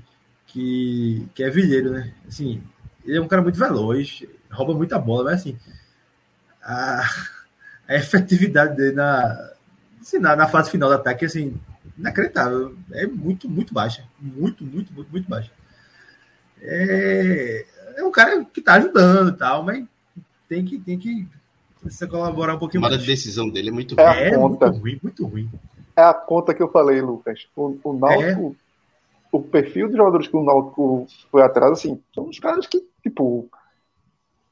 que, 0.47 1.27
que 1.35 1.43
é 1.43 1.49
Vilheiro, 1.49 1.91
né? 1.91 2.13
Assim, 2.27 2.63
ele 3.05 3.17
é 3.17 3.21
um 3.21 3.27
cara 3.27 3.41
muito 3.41 3.59
veloz, 3.59 4.23
rouba 4.49 4.73
muita 4.73 4.97
bola, 4.97 5.25
mas 5.25 5.41
assim, 5.41 5.57
a, 6.63 7.03
a 7.91 7.97
efetividade 7.97 8.75
dele 8.75 8.95
na, 8.95 9.51
assim, 9.99 10.17
na, 10.17 10.35
na, 10.35 10.47
fase 10.47 10.71
final 10.71 10.89
do 10.89 10.95
ataque, 10.95 11.25
assim, 11.25 11.53
inacreditável. 11.97 12.75
É 12.93 13.05
muito, 13.05 13.49
muito 13.49 13.73
baixa. 13.73 14.03
Muito, 14.19 14.63
muito, 14.63 14.93
muito, 14.93 15.11
muito 15.11 15.29
baixa. 15.29 15.51
É, 16.61 17.65
é 17.97 18.03
um 18.03 18.11
cara 18.11 18.45
que 18.45 18.61
tá 18.61 18.75
ajudando 18.75 19.33
e 19.33 19.37
tal, 19.37 19.63
mas 19.63 19.85
tem 20.47 20.63
que, 20.63 20.79
tem 20.79 20.97
que 20.97 21.27
você 21.83 22.07
colaborar 22.07 22.55
um 22.55 22.59
pouquinho 22.59 22.81
mais. 22.81 22.93
A 22.93 22.97
decisão 22.97 23.49
dele 23.49 23.69
é 23.69 23.71
muito 23.73 23.95
ruim. 23.95 24.05
É, 24.05 24.29
é 24.29 24.37
muito 24.37 24.65
ruim, 24.65 24.99
muito 25.03 25.25
ruim. 25.25 25.49
É 25.95 26.01
a 26.01 26.13
conta 26.13 26.53
que 26.53 26.63
eu 26.63 26.71
falei, 26.71 27.01
Lucas. 27.01 27.47
O, 27.55 27.77
o 27.83 27.93
Náutico, 27.93 28.55
é. 28.55 29.35
o 29.35 29.41
perfil 29.41 29.89
de 29.89 29.97
jogadores 29.97 30.27
que 30.27 30.37
o 30.37 30.43
Náutico 30.43 31.07
foi 31.29 31.41
atrás, 31.41 31.73
assim, 31.73 32.01
são 32.15 32.29
os 32.29 32.39
caras 32.39 32.67
que, 32.67 32.81
tipo, 33.03 33.49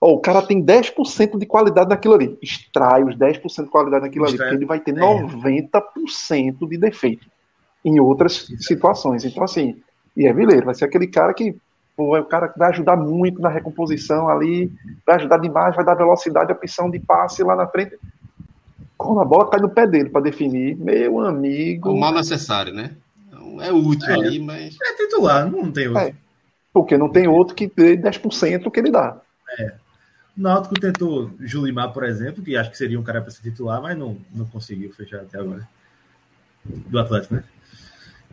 Oh, 0.02 0.14
o 0.14 0.20
cara 0.20 0.41
tem 0.41 0.64
10% 0.64 1.38
de 1.38 1.45
qualidade 1.45 1.89
naquilo 1.89 2.14
ali. 2.14 2.38
Extrai 2.41 3.04
os 3.04 3.16
10% 3.16 3.66
de 3.66 3.70
qualidade 3.70 4.06
naquilo 4.06 4.26
Extrai. 4.26 4.47
ali, 4.47 4.58
porque 4.58 4.64
ele 4.64 4.66
vai 4.66 4.80
ter 4.80 4.97
é. 4.97 5.74
90% 5.74 6.70
de 6.70 6.78
defeito. 6.78 7.28
em 7.84 8.00
outras 8.00 8.47
situações. 8.60 9.26
Então, 9.26 9.43
assim, 9.43 9.82
e 10.16 10.26
é 10.26 10.34
Vileiro, 10.34 10.66
vai 10.66 10.76
ser 10.76 10.86
aquele 10.86 11.08
cara 11.08 11.34
que 11.34 11.56
pô, 12.00 12.16
é 12.16 12.22
o 12.22 12.26
cara 12.26 12.47
que 12.47 12.58
vai 12.58 12.70
ajudar 12.70 12.95
muito 12.95 13.41
na 13.41 13.50
recomposição 13.50 14.30
ali, 14.30 14.72
vai 15.06 15.18
ajudar 15.18 15.38
demais, 15.38 15.76
vai 15.76 15.84
dar 15.84 15.95
velocidade, 15.95 16.52
opção 16.52 16.89
de 16.89 16.97
passe 16.97 17.43
lá 17.43 17.58
na 17.58 17.68
frente. 17.68 17.97
Quando 18.97 19.20
a 19.20 19.26
bola 19.26 19.50
cai 19.50 19.60
no 19.60 19.70
pé 19.70 19.86
dele 19.86 20.10
para 20.10 20.22
definir, 20.22 20.78
meu 20.78 21.20
amigo. 21.20 21.89
É 21.89 21.91
o 21.91 21.97
mal 21.97 22.14
necessário, 22.14 22.74
né? 22.74 22.91
Então, 23.28 23.62
é 23.62 23.72
útil 23.72 24.10
é, 24.10 24.14
ali, 24.14 24.39
mas. 24.39 24.78
É 24.82 24.93
titular, 24.93 25.52
não 25.52 25.70
tem 25.72 25.88
outro. 25.88 26.04
É, 26.04 26.14
porque 26.74 26.97
não 26.97 27.10
tem 27.10 27.28
outro 27.28 27.54
que 27.54 27.68
dê 27.68 27.97
10% 27.97 28.72
que 28.72 28.80
ele 28.80 28.91
dá. 28.91 29.18
É. 29.58 29.74
O 30.40 30.42
Náutico 30.42 30.80
tentou 30.80 31.30
Julimar, 31.42 31.92
por 31.92 32.06
exemplo, 32.06 32.42
que 32.42 32.56
acho 32.56 32.72
que 32.72 32.78
seria 32.78 32.98
um 32.98 33.04
cara 33.04 33.22
para 33.22 33.30
ser 33.30 33.42
titular, 33.42 33.82
mas 33.82 33.98
não, 33.98 34.18
não 34.34 34.46
conseguiu 34.46 34.90
fechar 34.94 35.20
até 35.20 35.38
agora. 35.38 35.68
Do 36.64 36.98
Atlético, 36.98 37.36
né? 37.36 37.44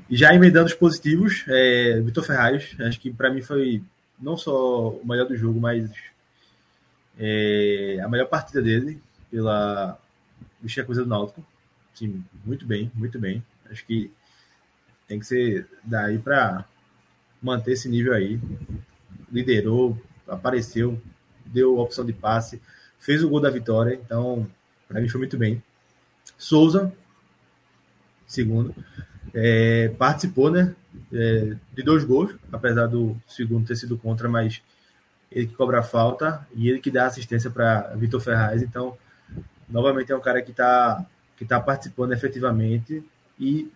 E 0.08 0.16
já 0.16 0.32
emendando 0.32 0.66
os 0.66 0.74
positivos, 0.74 1.44
é, 1.48 2.00
Vitor 2.00 2.22
Ferraz, 2.22 2.76
acho 2.78 3.00
que 3.00 3.12
para 3.12 3.28
mim 3.28 3.42
foi 3.42 3.82
não 4.20 4.36
só 4.36 4.90
o 4.90 5.04
melhor 5.04 5.26
do 5.26 5.36
jogo, 5.36 5.60
mas 5.60 5.90
é, 7.18 7.98
a 8.00 8.08
melhor 8.08 8.28
partida 8.28 8.62
dele 8.62 9.02
pela 9.28 9.98
vestir 10.62 10.82
a 10.82 10.84
coisa 10.84 11.02
do 11.02 11.08
Náutico. 11.08 11.44
Sim, 11.92 12.24
muito 12.44 12.64
bem, 12.64 12.88
muito 12.94 13.18
bem. 13.18 13.44
Acho 13.68 13.84
que 13.84 14.12
tem 15.08 15.18
que 15.18 15.26
ser 15.26 15.66
daí 15.82 16.18
para 16.18 16.64
manter 17.42 17.72
esse 17.72 17.88
nível 17.88 18.12
aí. 18.12 18.38
Liderou, 19.32 20.00
apareceu, 20.28 21.02
deu 21.46 21.78
opção 21.78 22.04
de 22.04 22.12
passe, 22.12 22.60
fez 22.98 23.22
o 23.22 23.28
gol 23.28 23.40
da 23.40 23.50
vitória, 23.50 23.94
então 23.94 24.46
para 24.88 25.00
mim 25.00 25.08
foi 25.08 25.18
muito 25.18 25.36
bem. 25.36 25.62
Souza, 26.38 26.92
segundo, 28.26 28.74
é, 29.34 29.88
participou, 29.98 30.50
né, 30.50 30.74
é, 31.12 31.56
de 31.72 31.82
dois 31.82 32.04
gols, 32.04 32.34
apesar 32.52 32.86
do 32.86 33.16
segundo 33.26 33.66
ter 33.66 33.76
sido 33.76 33.96
contra, 33.96 34.28
mas 34.28 34.62
ele 35.30 35.46
que 35.46 35.54
cobra 35.54 35.80
a 35.80 35.82
falta 35.82 36.46
e 36.54 36.68
ele 36.68 36.80
que 36.80 36.90
dá 36.90 37.06
assistência 37.06 37.50
para 37.50 37.94
Vitor 37.96 38.20
Ferraz, 38.20 38.62
então 38.62 38.96
novamente 39.68 40.12
é 40.12 40.16
um 40.16 40.20
cara 40.20 40.40
que 40.40 40.50
está 40.50 41.04
que 41.36 41.44
tá 41.44 41.60
participando 41.60 42.12
efetivamente 42.12 43.04
e 43.38 43.70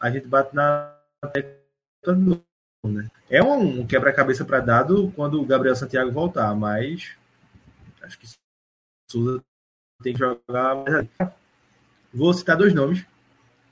a 0.00 0.10
gente 0.10 0.26
bate 0.26 0.54
na 0.54 0.92
tecla 1.32 2.40
né? 2.88 3.10
É 3.28 3.42
um 3.42 3.86
quebra-cabeça 3.86 4.44
para 4.44 4.60
dado 4.60 5.12
quando 5.14 5.40
o 5.40 5.46
Gabriel 5.46 5.76
Santiago 5.76 6.10
voltar, 6.10 6.54
mas 6.54 7.12
acho 8.02 8.18
que 8.18 8.26
Souza 9.10 9.42
tem 10.02 10.14
que 10.14 10.18
jogar 10.18 10.76
mais 10.76 11.08
Vou 12.12 12.32
citar 12.34 12.56
dois 12.56 12.74
nomes. 12.74 13.04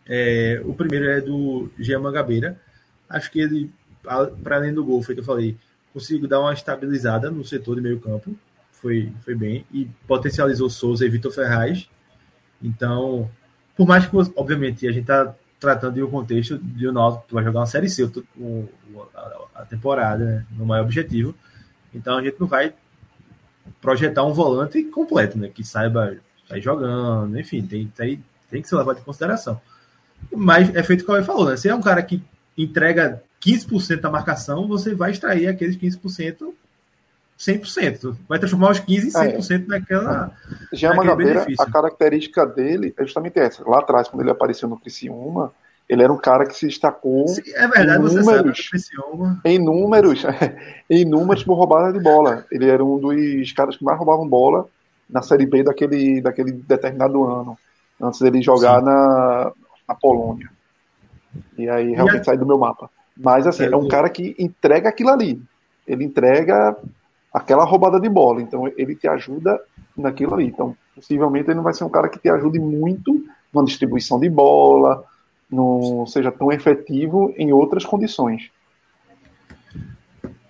É, 0.06 0.62
o 0.64 0.72
primeiro 0.72 1.06
é 1.06 1.20
do 1.20 1.70
Jean 1.78 2.00
Mangabeira. 2.00 2.60
Acho 3.08 3.30
que 3.30 3.40
ele, 3.40 3.70
para 4.42 4.56
além 4.56 4.72
do 4.72 4.84
gol, 4.84 5.02
feito 5.02 5.20
eu 5.20 5.24
falei, 5.24 5.56
conseguiu 5.92 6.28
dar 6.28 6.40
uma 6.40 6.52
estabilizada 6.52 7.30
no 7.30 7.44
setor 7.44 7.74
de 7.74 7.80
meio 7.80 7.98
campo. 7.98 8.36
Foi, 8.70 9.12
foi 9.24 9.34
bem. 9.34 9.66
E 9.72 9.86
potencializou 10.06 10.70
Souza 10.70 11.04
e 11.04 11.08
Vitor 11.08 11.32
Ferraz. 11.32 11.88
Então, 12.62 13.28
por 13.76 13.88
mais 13.88 14.06
que, 14.06 14.16
obviamente, 14.36 14.86
a 14.86 14.92
gente 14.92 15.02
está 15.02 15.34
tratando 15.58 15.94
de 15.94 16.02
um 16.02 16.10
contexto 16.10 16.58
de 16.58 16.86
o 16.86 16.92
Náutico 16.92 17.34
vai 17.34 17.44
jogar 17.44 17.60
uma 17.60 17.66
Série 17.66 17.88
C 17.88 18.10
a, 19.54 19.64
temporada, 19.64 20.24
né, 20.24 20.46
no 20.52 20.64
maior 20.64 20.84
objetivo. 20.84 21.34
Então 21.94 22.16
a 22.16 22.22
gente 22.22 22.38
não 22.38 22.46
vai 22.46 22.72
projetar 23.80 24.24
um 24.24 24.32
volante 24.32 24.82
completo, 24.84 25.38
né, 25.38 25.48
que 25.48 25.64
saiba 25.64 26.16
sair 26.48 26.62
jogando, 26.62 27.38
enfim, 27.38 27.62
tem, 27.62 27.86
tem, 27.88 28.24
tem 28.50 28.62
que 28.62 28.68
ser 28.68 28.76
levado 28.76 28.98
em 28.98 29.02
consideração. 29.02 29.60
Mas 30.34 30.74
é 30.74 30.82
feito 30.82 31.04
como 31.04 31.18
ele 31.18 31.26
falou, 31.26 31.48
né? 31.48 31.56
Se 31.56 31.68
é 31.68 31.74
um 31.74 31.80
cara 31.80 32.02
que 32.02 32.22
entrega 32.56 33.22
15% 33.40 34.00
da 34.00 34.10
marcação, 34.10 34.66
você 34.66 34.94
vai 34.94 35.10
extrair 35.10 35.46
aqueles 35.46 35.76
15% 35.76 36.52
100%. 37.38 38.16
Vai 38.28 38.38
transformar 38.38 38.72
os 38.72 38.80
15 38.80 39.08
em 39.08 39.10
100% 39.10 39.64
é. 39.64 39.66
naquela. 39.68 40.32
Já 40.72 40.92
Mangabeira, 40.92 41.46
a 41.58 41.70
característica 41.70 42.44
dele 42.44 42.92
é 42.98 43.04
justamente 43.04 43.38
essa. 43.38 43.68
Lá 43.68 43.78
atrás, 43.78 44.08
quando 44.08 44.22
ele 44.22 44.30
apareceu 44.30 44.68
no 44.68 44.78
Criciúma, 44.78 45.52
ele 45.88 46.02
era 46.02 46.12
um 46.12 46.18
cara 46.18 46.44
que 46.44 46.56
se 46.56 46.66
destacou. 46.66 47.28
Sim, 47.28 47.42
é 47.54 47.68
verdade, 47.68 47.98
em 47.98 48.02
você 48.02 48.20
números, 48.20 48.70
sabe, 48.70 49.40
Em 49.44 49.58
números, 49.58 50.22
em 50.90 51.04
números 51.04 51.44
por 51.44 51.54
roubada 51.54 51.92
de 51.92 52.02
bola. 52.02 52.44
Ele 52.50 52.68
era 52.68 52.84
um 52.84 52.98
dos 52.98 53.52
caras 53.52 53.76
que 53.76 53.84
mais 53.84 53.96
roubavam 53.96 54.28
bola 54.28 54.66
na 55.08 55.22
Série 55.22 55.46
B 55.46 55.62
daquele, 55.62 56.20
daquele 56.20 56.52
determinado 56.52 57.24
ano, 57.24 57.56
antes 58.02 58.20
dele 58.20 58.42
jogar 58.42 58.82
na, 58.82 59.52
na 59.88 59.94
Polônia. 59.94 60.50
E 61.56 61.68
aí 61.68 61.92
realmente 61.92 62.18
e 62.18 62.20
a... 62.20 62.24
sai 62.24 62.36
do 62.36 62.46
meu 62.46 62.58
mapa. 62.58 62.90
Mas 63.16 63.46
assim, 63.46 63.64
é, 63.64 63.72
é 63.72 63.76
um 63.76 63.88
cara 63.88 64.10
que 64.10 64.34
entrega 64.38 64.88
aquilo 64.88 65.10
ali. 65.10 65.40
Ele 65.86 66.04
entrega 66.04 66.76
aquela 67.32 67.64
roubada 67.64 68.00
de 68.00 68.08
bola. 68.08 68.42
Então 68.42 68.70
ele 68.76 68.94
te 68.94 69.08
ajuda 69.08 69.60
naquilo 69.96 70.34
ali. 70.34 70.46
Então, 70.46 70.76
possivelmente 70.94 71.48
ele 71.48 71.56
não 71.56 71.62
vai 71.62 71.74
ser 71.74 71.84
um 71.84 71.90
cara 71.90 72.08
que 72.08 72.18
te 72.18 72.28
ajude 72.28 72.58
muito 72.58 73.24
na 73.52 73.64
distribuição 73.64 74.18
de 74.20 74.28
bola, 74.28 75.04
não 75.50 76.06
seja 76.06 76.30
tão 76.30 76.52
efetivo 76.52 77.32
em 77.36 77.52
outras 77.52 77.84
condições. 77.84 78.50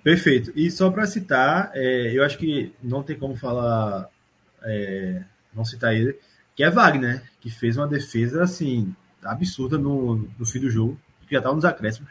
Perfeito. 0.02 0.52
E 0.56 0.70
só 0.70 0.90
para 0.90 1.06
citar, 1.06 1.70
é, 1.74 2.12
eu 2.16 2.24
acho 2.24 2.38
que 2.38 2.72
não 2.82 3.02
tem 3.02 3.18
como 3.18 3.36
falar, 3.36 4.08
é, 4.62 5.22
não 5.54 5.64
citar 5.64 5.94
ele, 5.94 6.18
que 6.54 6.64
é 6.64 6.70
Wagner, 6.70 7.22
que 7.40 7.50
fez 7.50 7.76
uma 7.76 7.86
defesa 7.86 8.42
assim 8.42 8.94
absurda 9.22 9.76
no, 9.76 10.28
no 10.38 10.46
fim 10.46 10.60
do 10.60 10.70
jogo, 10.70 10.98
que 11.26 11.34
já 11.34 11.38
estava 11.38 11.54
nos 11.54 11.64
acréscimos. 11.64 12.10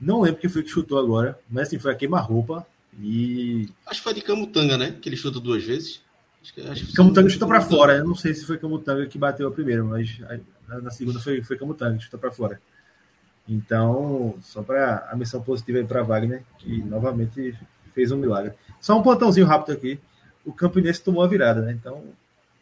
Não 0.00 0.20
lembro 0.20 0.40
quem 0.40 0.50
foi 0.50 0.62
que 0.62 0.68
chutou 0.68 0.98
agora, 0.98 1.38
mas 1.48 1.68
assim, 1.68 1.78
foi 1.78 1.92
a 1.92 1.94
queima-roupa 1.94 2.66
e. 3.00 3.68
Acho 3.86 4.00
que 4.00 4.04
foi 4.04 4.14
de 4.14 4.22
Camutanga, 4.22 4.76
né? 4.76 4.96
Que 5.00 5.08
ele 5.08 5.16
chuta 5.16 5.40
duas 5.40 5.64
vezes. 5.64 6.02
Acho 6.42 6.54
que, 6.54 6.60
acho 6.60 6.86
que 6.86 6.92
Camutanga 6.92 7.28
chuta 7.28 7.46
para 7.46 7.60
fora. 7.60 7.96
Eu 7.96 8.04
não 8.04 8.14
sei 8.14 8.34
se 8.34 8.44
foi 8.44 8.58
Camutanga 8.58 9.06
que 9.06 9.18
bateu 9.18 9.48
a 9.48 9.52
primeira, 9.52 9.84
mas 9.84 10.20
na 10.68 10.90
segunda 10.90 11.20
foi, 11.20 11.42
foi 11.42 11.56
Camutanga 11.56 11.96
que 11.96 12.04
chuta 12.04 12.18
para 12.18 12.32
fora. 12.32 12.60
Então, 13.48 14.36
só 14.42 14.62
para 14.62 15.08
a 15.10 15.16
missão 15.16 15.42
positiva 15.42 15.78
aí 15.78 15.84
para 15.84 16.02
Wagner, 16.02 16.44
que 16.58 16.82
novamente 16.82 17.56
fez 17.94 18.10
um 18.12 18.16
milagre. 18.16 18.52
Só 18.80 18.98
um 18.98 19.02
pontãozinho 19.02 19.46
rápido 19.46 19.76
aqui. 19.76 20.00
O 20.44 20.52
Campinense 20.52 21.02
tomou 21.02 21.22
a 21.22 21.28
virada, 21.28 21.62
né? 21.62 21.72
Então, 21.72 22.04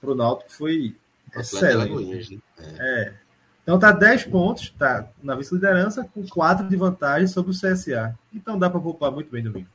pro 0.01 0.15
Náutico 0.15 0.51
foi 0.51 0.97
excelente. 1.37 2.37
Né? 2.37 2.41
É. 2.59 3.03
é. 3.03 3.15
Então 3.63 3.79
tá 3.79 3.93
10 3.93 4.25
pontos, 4.25 4.71
tá 4.77 5.09
na 5.23 5.37
vice-liderança, 5.37 6.05
com 6.13 6.27
4 6.27 6.67
de 6.69 6.77
vantagem 6.77 7.29
sobre 7.29 7.53
o 7.53 7.55
CSA. 7.55 8.19
Então 8.35 8.59
dá 8.59 8.69
para 8.69 8.81
poupar 8.81 9.13
muito 9.13 9.31
bem 9.31 9.43
domingo. 9.43 9.69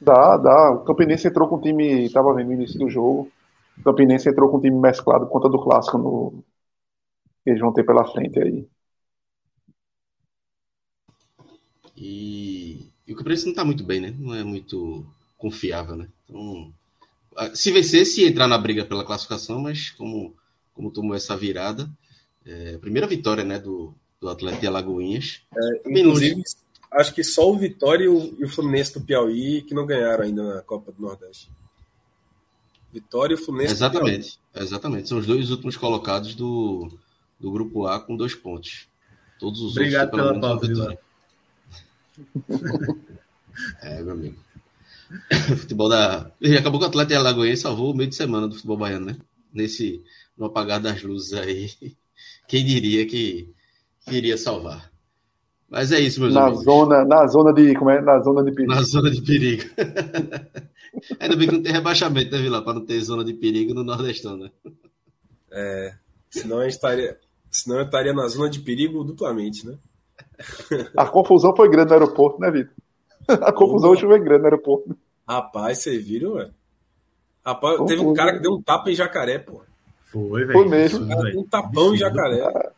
Dá, 0.00 0.36
dá. 0.36 0.70
O 0.72 0.84
Campinense 0.84 1.28
entrou 1.28 1.48
com 1.48 1.56
o 1.56 1.60
time, 1.60 2.04
estava 2.04 2.34
vendo 2.34 2.48
no 2.48 2.54
início 2.54 2.78
do 2.78 2.90
jogo. 2.90 3.30
O 3.78 3.82
Campinense 3.82 4.28
entrou 4.28 4.50
com 4.50 4.58
o 4.58 4.60
time 4.60 4.78
mesclado 4.78 5.26
conta 5.26 5.48
do 5.48 5.62
clássico 5.62 5.98
no... 5.98 6.44
que 7.42 7.50
eles 7.50 7.60
vão 7.60 7.72
ter 7.72 7.84
pela 7.84 8.04
frente 8.04 8.40
aí. 8.40 8.66
E, 11.96 12.90
e 13.06 13.12
o 13.12 13.16
Campinense 13.16 13.44
não 13.44 13.52
está 13.52 13.64
muito 13.64 13.84
bem, 13.84 14.00
né? 14.00 14.14
Não 14.18 14.34
é 14.34 14.44
muito 14.44 15.06
confiável, 15.36 15.96
né? 15.96 16.08
Então, 16.24 16.72
se 17.54 17.70
vencer, 17.72 18.06
se 18.06 18.24
entrar 18.24 18.48
na 18.48 18.58
briga 18.58 18.84
pela 18.84 19.04
classificação, 19.04 19.60
mas 19.60 19.90
como, 19.90 20.34
como 20.72 20.90
tomou 20.90 21.14
essa 21.14 21.36
virada, 21.36 21.90
é, 22.44 22.78
primeira 22.78 23.06
vitória 23.06 23.44
né, 23.44 23.58
do, 23.58 23.94
do 24.20 24.28
Atlético 24.28 24.62
de 24.62 24.66
Alagoinhas. 24.66 25.42
É, 25.56 25.90
inclusive, 25.90 26.42
acho 26.94 27.14
que 27.14 27.22
só 27.22 27.50
o 27.50 27.58
Vitória 27.58 28.04
e 28.04 28.08
o, 28.08 28.34
e 28.38 28.44
o, 28.44 28.48
Fluminense 28.48 28.94
do 28.94 29.00
Piauí 29.00 29.62
que 29.62 29.74
não 29.74 29.86
ganharam 29.86 30.24
ainda 30.24 30.54
na 30.54 30.62
Copa 30.62 30.92
do 30.92 31.02
Nordeste. 31.02 31.50
Vitória 32.92 33.34
e 33.34 33.38
o 33.38 33.44
Fluminense 33.44 33.74
Exatamente, 33.74 34.38
exatamente. 34.54 35.08
São 35.08 35.18
os 35.18 35.26
dois 35.26 35.50
últimos 35.50 35.76
colocados 35.76 36.34
do, 36.34 36.88
do 37.38 37.50
grupo 37.50 37.86
A 37.86 38.00
com 38.00 38.16
dois 38.16 38.34
pontos. 38.34 38.88
Todos 39.38 39.60
os 39.60 39.72
Obrigado 39.72 40.14
outros, 40.14 40.22
pela 40.22 40.40
pauta, 40.40 40.66
Vitória. 40.66 40.98
é, 43.82 44.02
meu 44.02 44.12
amigo. 44.12 44.44
futebol 45.58 45.88
da. 45.88 46.30
Acabou 46.58 46.78
que 46.78 46.86
o 46.86 46.88
Atlético 46.88 47.08
de 47.08 47.16
Alagoinha 47.16 47.56
salvou 47.56 47.92
o 47.92 47.96
meio 47.96 48.08
de 48.08 48.16
semana 48.16 48.48
do 48.48 48.54
futebol 48.54 48.76
baiano, 48.76 49.06
né? 49.06 49.16
Nesse. 49.52 50.02
No 50.36 50.46
apagar 50.46 50.80
das 50.80 51.02
luzes 51.02 51.32
aí. 51.32 51.70
Quem 52.48 52.64
diria 52.64 53.06
que, 53.06 53.48
que 54.06 54.16
iria 54.16 54.36
salvar? 54.36 54.92
Mas 55.74 55.90
é 55.90 55.98
isso, 55.98 56.20
meus 56.20 56.32
na 56.32 56.46
amigos. 56.46 56.62
Zona, 56.62 57.04
na 57.04 57.26
zona 57.26 57.52
de. 57.52 57.74
Como 57.74 57.90
é? 57.90 58.00
Na 58.00 58.20
zona 58.20 58.44
de 58.44 58.52
perigo. 58.52 58.72
Na 58.72 58.82
zona 58.82 59.10
de 59.10 59.20
perigo. 59.20 59.64
Ainda 61.18 61.34
bem 61.34 61.48
que 61.48 61.54
não 61.56 61.62
tem 61.64 61.72
rebaixamento, 61.72 62.30
né, 62.30 62.40
Vila? 62.40 62.62
Para 62.62 62.74
não 62.74 62.86
ter 62.86 63.00
zona 63.00 63.24
de 63.24 63.34
perigo 63.34 63.74
no 63.74 63.82
Nordestão, 63.82 64.36
né? 64.36 64.52
É. 65.50 65.94
Senão 66.30 66.60
a 66.60 66.62
gente 66.62 66.74
estaria. 66.74 67.18
Senão 67.50 67.78
eu 67.78 67.86
estaria 67.86 68.12
na 68.12 68.28
zona 68.28 68.48
de 68.48 68.60
perigo 68.60 69.02
duplamente, 69.02 69.66
né? 69.66 69.76
A 70.96 71.06
confusão 71.06 71.54
foi 71.56 71.68
grande 71.68 71.88
no 71.88 71.94
aeroporto, 71.94 72.40
né, 72.40 72.52
Vitor? 72.52 72.72
A 73.26 73.52
confusão 73.52 73.90
hoje 73.90 74.02
foi 74.02 74.20
grande 74.20 74.42
no 74.42 74.44
aeroporto. 74.44 74.96
Rapaz, 75.28 75.78
vocês 75.78 76.06
viram, 76.06 76.34
velho? 76.34 76.54
Rapaz, 77.44 77.80
teve 77.88 78.00
um 78.00 78.14
cara 78.14 78.34
que 78.34 78.38
deu 78.40 78.52
um 78.52 78.62
tapa 78.62 78.92
em 78.92 78.94
jacaré, 78.94 79.38
pô. 79.38 79.62
Foi, 80.04 80.44
velho. 80.44 80.52
Foi 80.52 80.68
mesmo. 80.68 81.04
um 81.36 81.44
tapão 81.44 81.94
em 81.94 81.98
jacaré. 81.98 82.72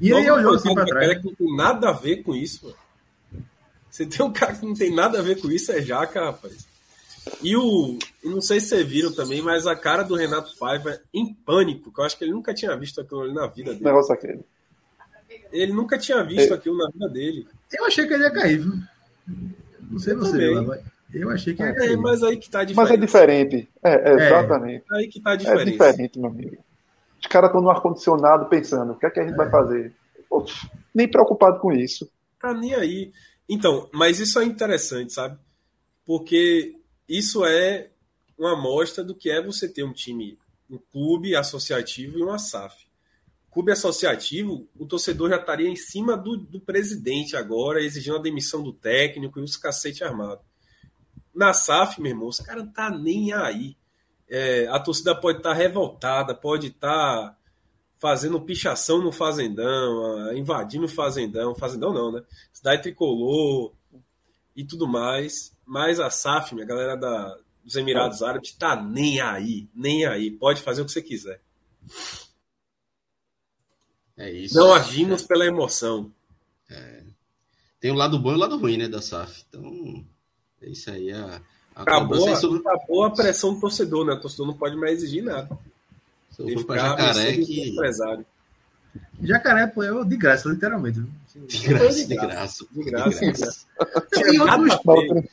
E 0.00 0.12
aí 0.12 0.30
olhou 0.30 0.54
assim 0.54 0.74
pra 0.74 0.84
trás. 0.84 1.06
Cara 1.08 1.20
que 1.20 1.26
não 1.26 1.34
tem 1.34 1.56
nada 1.56 1.88
a 1.90 1.92
ver 1.92 2.22
com 2.22 2.34
isso, 2.34 2.66
mano. 2.66 2.76
Você 3.90 4.06
tem 4.06 4.24
um 4.24 4.32
cara 4.32 4.54
que 4.54 4.64
não 4.64 4.74
tem 4.74 4.94
nada 4.94 5.18
a 5.18 5.22
ver 5.22 5.40
com 5.40 5.50
isso, 5.50 5.72
é 5.72 5.82
Jaca, 5.82 6.24
rapaz. 6.26 6.66
E 7.42 7.56
o. 7.56 7.98
Não 8.24 8.40
sei 8.40 8.60
se 8.60 8.68
vocês 8.68 8.86
viram 8.86 9.12
também, 9.12 9.42
mas 9.42 9.66
a 9.66 9.76
cara 9.76 10.02
do 10.02 10.14
Renato 10.14 10.56
Paiva 10.56 11.00
em 11.12 11.34
pânico, 11.34 11.92
que 11.92 12.00
eu 12.00 12.04
acho 12.04 12.16
que 12.16 12.24
ele 12.24 12.32
nunca 12.32 12.54
tinha 12.54 12.74
visto 12.76 13.00
aquilo 13.00 13.22
ali 13.22 13.34
na 13.34 13.46
vida 13.46 13.72
dele. 13.72 13.84
Negócio 13.84 14.14
aquele. 14.14 14.40
Ele 15.52 15.72
nunca 15.72 15.98
tinha 15.98 16.22
visto 16.22 16.52
é. 16.52 16.56
aquilo 16.56 16.78
na 16.78 16.88
vida 16.90 17.08
dele. 17.08 17.46
Eu 17.72 17.84
achei 17.84 18.06
que 18.06 18.14
ele 18.14 18.22
ia 18.22 18.30
cair, 18.30 18.58
viu? 18.58 18.72
Não 19.90 19.98
sei 19.98 20.14
eu 20.14 20.18
você, 20.18 20.50
mas 20.60 20.80
eu 21.12 21.30
achei 21.30 21.54
que 21.54 21.62
ia 21.62 21.68
é, 21.68 21.74
cair. 21.74 21.92
É, 21.92 21.96
mas 21.96 22.22
aí 22.22 22.36
que 22.36 22.48
tá 22.48 22.64
diferente. 22.64 22.90
Mas 22.90 22.98
é 22.98 23.06
diferente. 23.06 23.68
É, 23.82 23.90
é, 23.90 24.12
é. 24.12 24.26
exatamente. 24.26 24.84
Aí 24.92 25.08
que 25.08 25.20
tá 25.20 25.36
diferente. 25.36 25.68
É 25.68 25.72
diferente, 25.72 26.18
meu 26.18 26.30
amigo. 26.30 26.64
Os 27.20 27.26
caras 27.26 27.50
estão 27.50 27.62
no 27.62 27.70
ar-condicionado 27.70 28.48
pensando, 28.48 28.92
o 28.92 28.96
que 28.96 29.06
é 29.06 29.10
que 29.10 29.20
a 29.20 29.26
gente 29.26 29.36
vai 29.36 29.50
fazer? 29.50 29.94
Pô, 30.28 30.44
nem 30.94 31.08
preocupado 31.08 31.60
com 31.60 31.72
isso. 31.72 32.10
Tá 32.40 32.54
nem 32.54 32.74
aí. 32.74 33.12
Então, 33.48 33.88
mas 33.92 34.20
isso 34.20 34.38
é 34.38 34.44
interessante, 34.44 35.12
sabe? 35.12 35.38
Porque 36.06 36.76
isso 37.08 37.44
é 37.44 37.90
uma 38.38 38.54
amostra 38.54 39.04
do 39.04 39.14
que 39.14 39.30
é 39.30 39.44
você 39.44 39.68
ter 39.68 39.84
um 39.84 39.92
time, 39.92 40.38
um 40.70 40.78
clube 40.78 41.36
associativo 41.36 42.18
e 42.18 42.22
uma 42.22 42.38
SAF. 42.38 42.88
Clube 43.50 43.72
associativo, 43.72 44.68
o 44.78 44.86
torcedor 44.86 45.30
já 45.30 45.36
estaria 45.36 45.68
em 45.68 45.76
cima 45.76 46.16
do, 46.16 46.36
do 46.36 46.60
presidente 46.60 47.36
agora, 47.36 47.82
exigindo 47.82 48.16
a 48.16 48.22
demissão 48.22 48.62
do 48.62 48.72
técnico 48.72 49.40
e 49.40 49.42
os 49.42 49.56
cacete 49.56 50.04
armado. 50.04 50.40
Na 51.34 51.52
SAF, 51.52 52.00
meu 52.00 52.12
irmão, 52.12 52.28
os 52.28 52.38
caras 52.38 52.64
não 52.64 52.72
tá 52.72 52.90
nem 52.90 53.32
aí. 53.32 53.76
É, 54.30 54.68
a 54.68 54.78
torcida 54.78 55.14
pode 55.14 55.38
estar 55.38 55.50
tá 55.50 55.56
revoltada, 55.56 56.34
pode 56.34 56.68
estar 56.68 56.88
tá 56.88 57.36
fazendo 57.98 58.40
pichação 58.40 59.02
no 59.02 59.10
Fazendão, 59.10 60.32
invadindo 60.34 60.84
o 60.86 60.88
Fazendão, 60.88 61.54
Fazendão 61.54 61.92
não, 61.92 62.12
né? 62.12 62.22
Cidade 62.52 62.82
Tricolor 62.82 63.72
e 64.54 64.64
tudo 64.64 64.86
mais. 64.86 65.52
Mas 65.66 66.00
a 66.00 66.08
SAF, 66.10 66.54
minha 66.54 66.66
galera 66.66 66.96
da, 66.96 67.36
dos 67.64 67.76
Emirados 67.76 68.22
Árabes, 68.22 68.52
tá 68.52 68.80
nem 68.80 69.20
aí, 69.20 69.68
nem 69.74 70.06
aí. 70.06 70.30
Pode 70.30 70.62
fazer 70.62 70.82
o 70.82 70.84
que 70.86 70.92
você 70.92 71.02
quiser. 71.02 71.42
É 74.16 74.30
isso. 74.30 74.54
Não 74.54 74.72
agimos 74.72 75.22
é. 75.22 75.26
pela 75.26 75.46
emoção. 75.46 76.12
É. 76.70 77.02
Tem 77.80 77.90
o 77.90 77.94
lado 77.94 78.18
bom 78.18 78.32
e 78.32 78.34
o 78.34 78.38
lado 78.38 78.58
ruim, 78.58 78.76
né, 78.76 78.88
da 78.88 79.00
SAF. 79.00 79.44
Então, 79.48 80.04
é 80.60 80.68
isso 80.70 80.90
aí. 80.90 81.10
A, 81.12 81.42
a 81.80 81.82
acabou, 81.82 82.36
sobre... 82.36 82.58
acabou 82.60 83.04
a 83.04 83.10
pressão 83.10 83.54
do 83.54 83.60
torcedor, 83.60 84.04
né? 84.04 84.12
O 84.12 84.20
torcedor 84.20 84.46
não 84.46 84.54
pode 84.54 84.76
mais 84.76 85.02
exigir 85.02 85.22
nada. 85.22 85.58
Ele 86.38 86.54
foi 86.54 86.64
para 86.64 86.88
Jacaré 86.88 87.32
que. 87.36 87.70
Empresário. 87.70 88.24
Jacaré 89.22 89.62
apoiou 89.62 90.04
de 90.04 90.16
graça, 90.16 90.48
literalmente. 90.48 91.02
De 91.46 91.68
graça, 91.68 92.06
de 92.06 92.16
graça. 92.16 92.66
De 92.70 92.82
graça. 92.82 93.20
De 93.20 94.38
graça. 94.38 95.28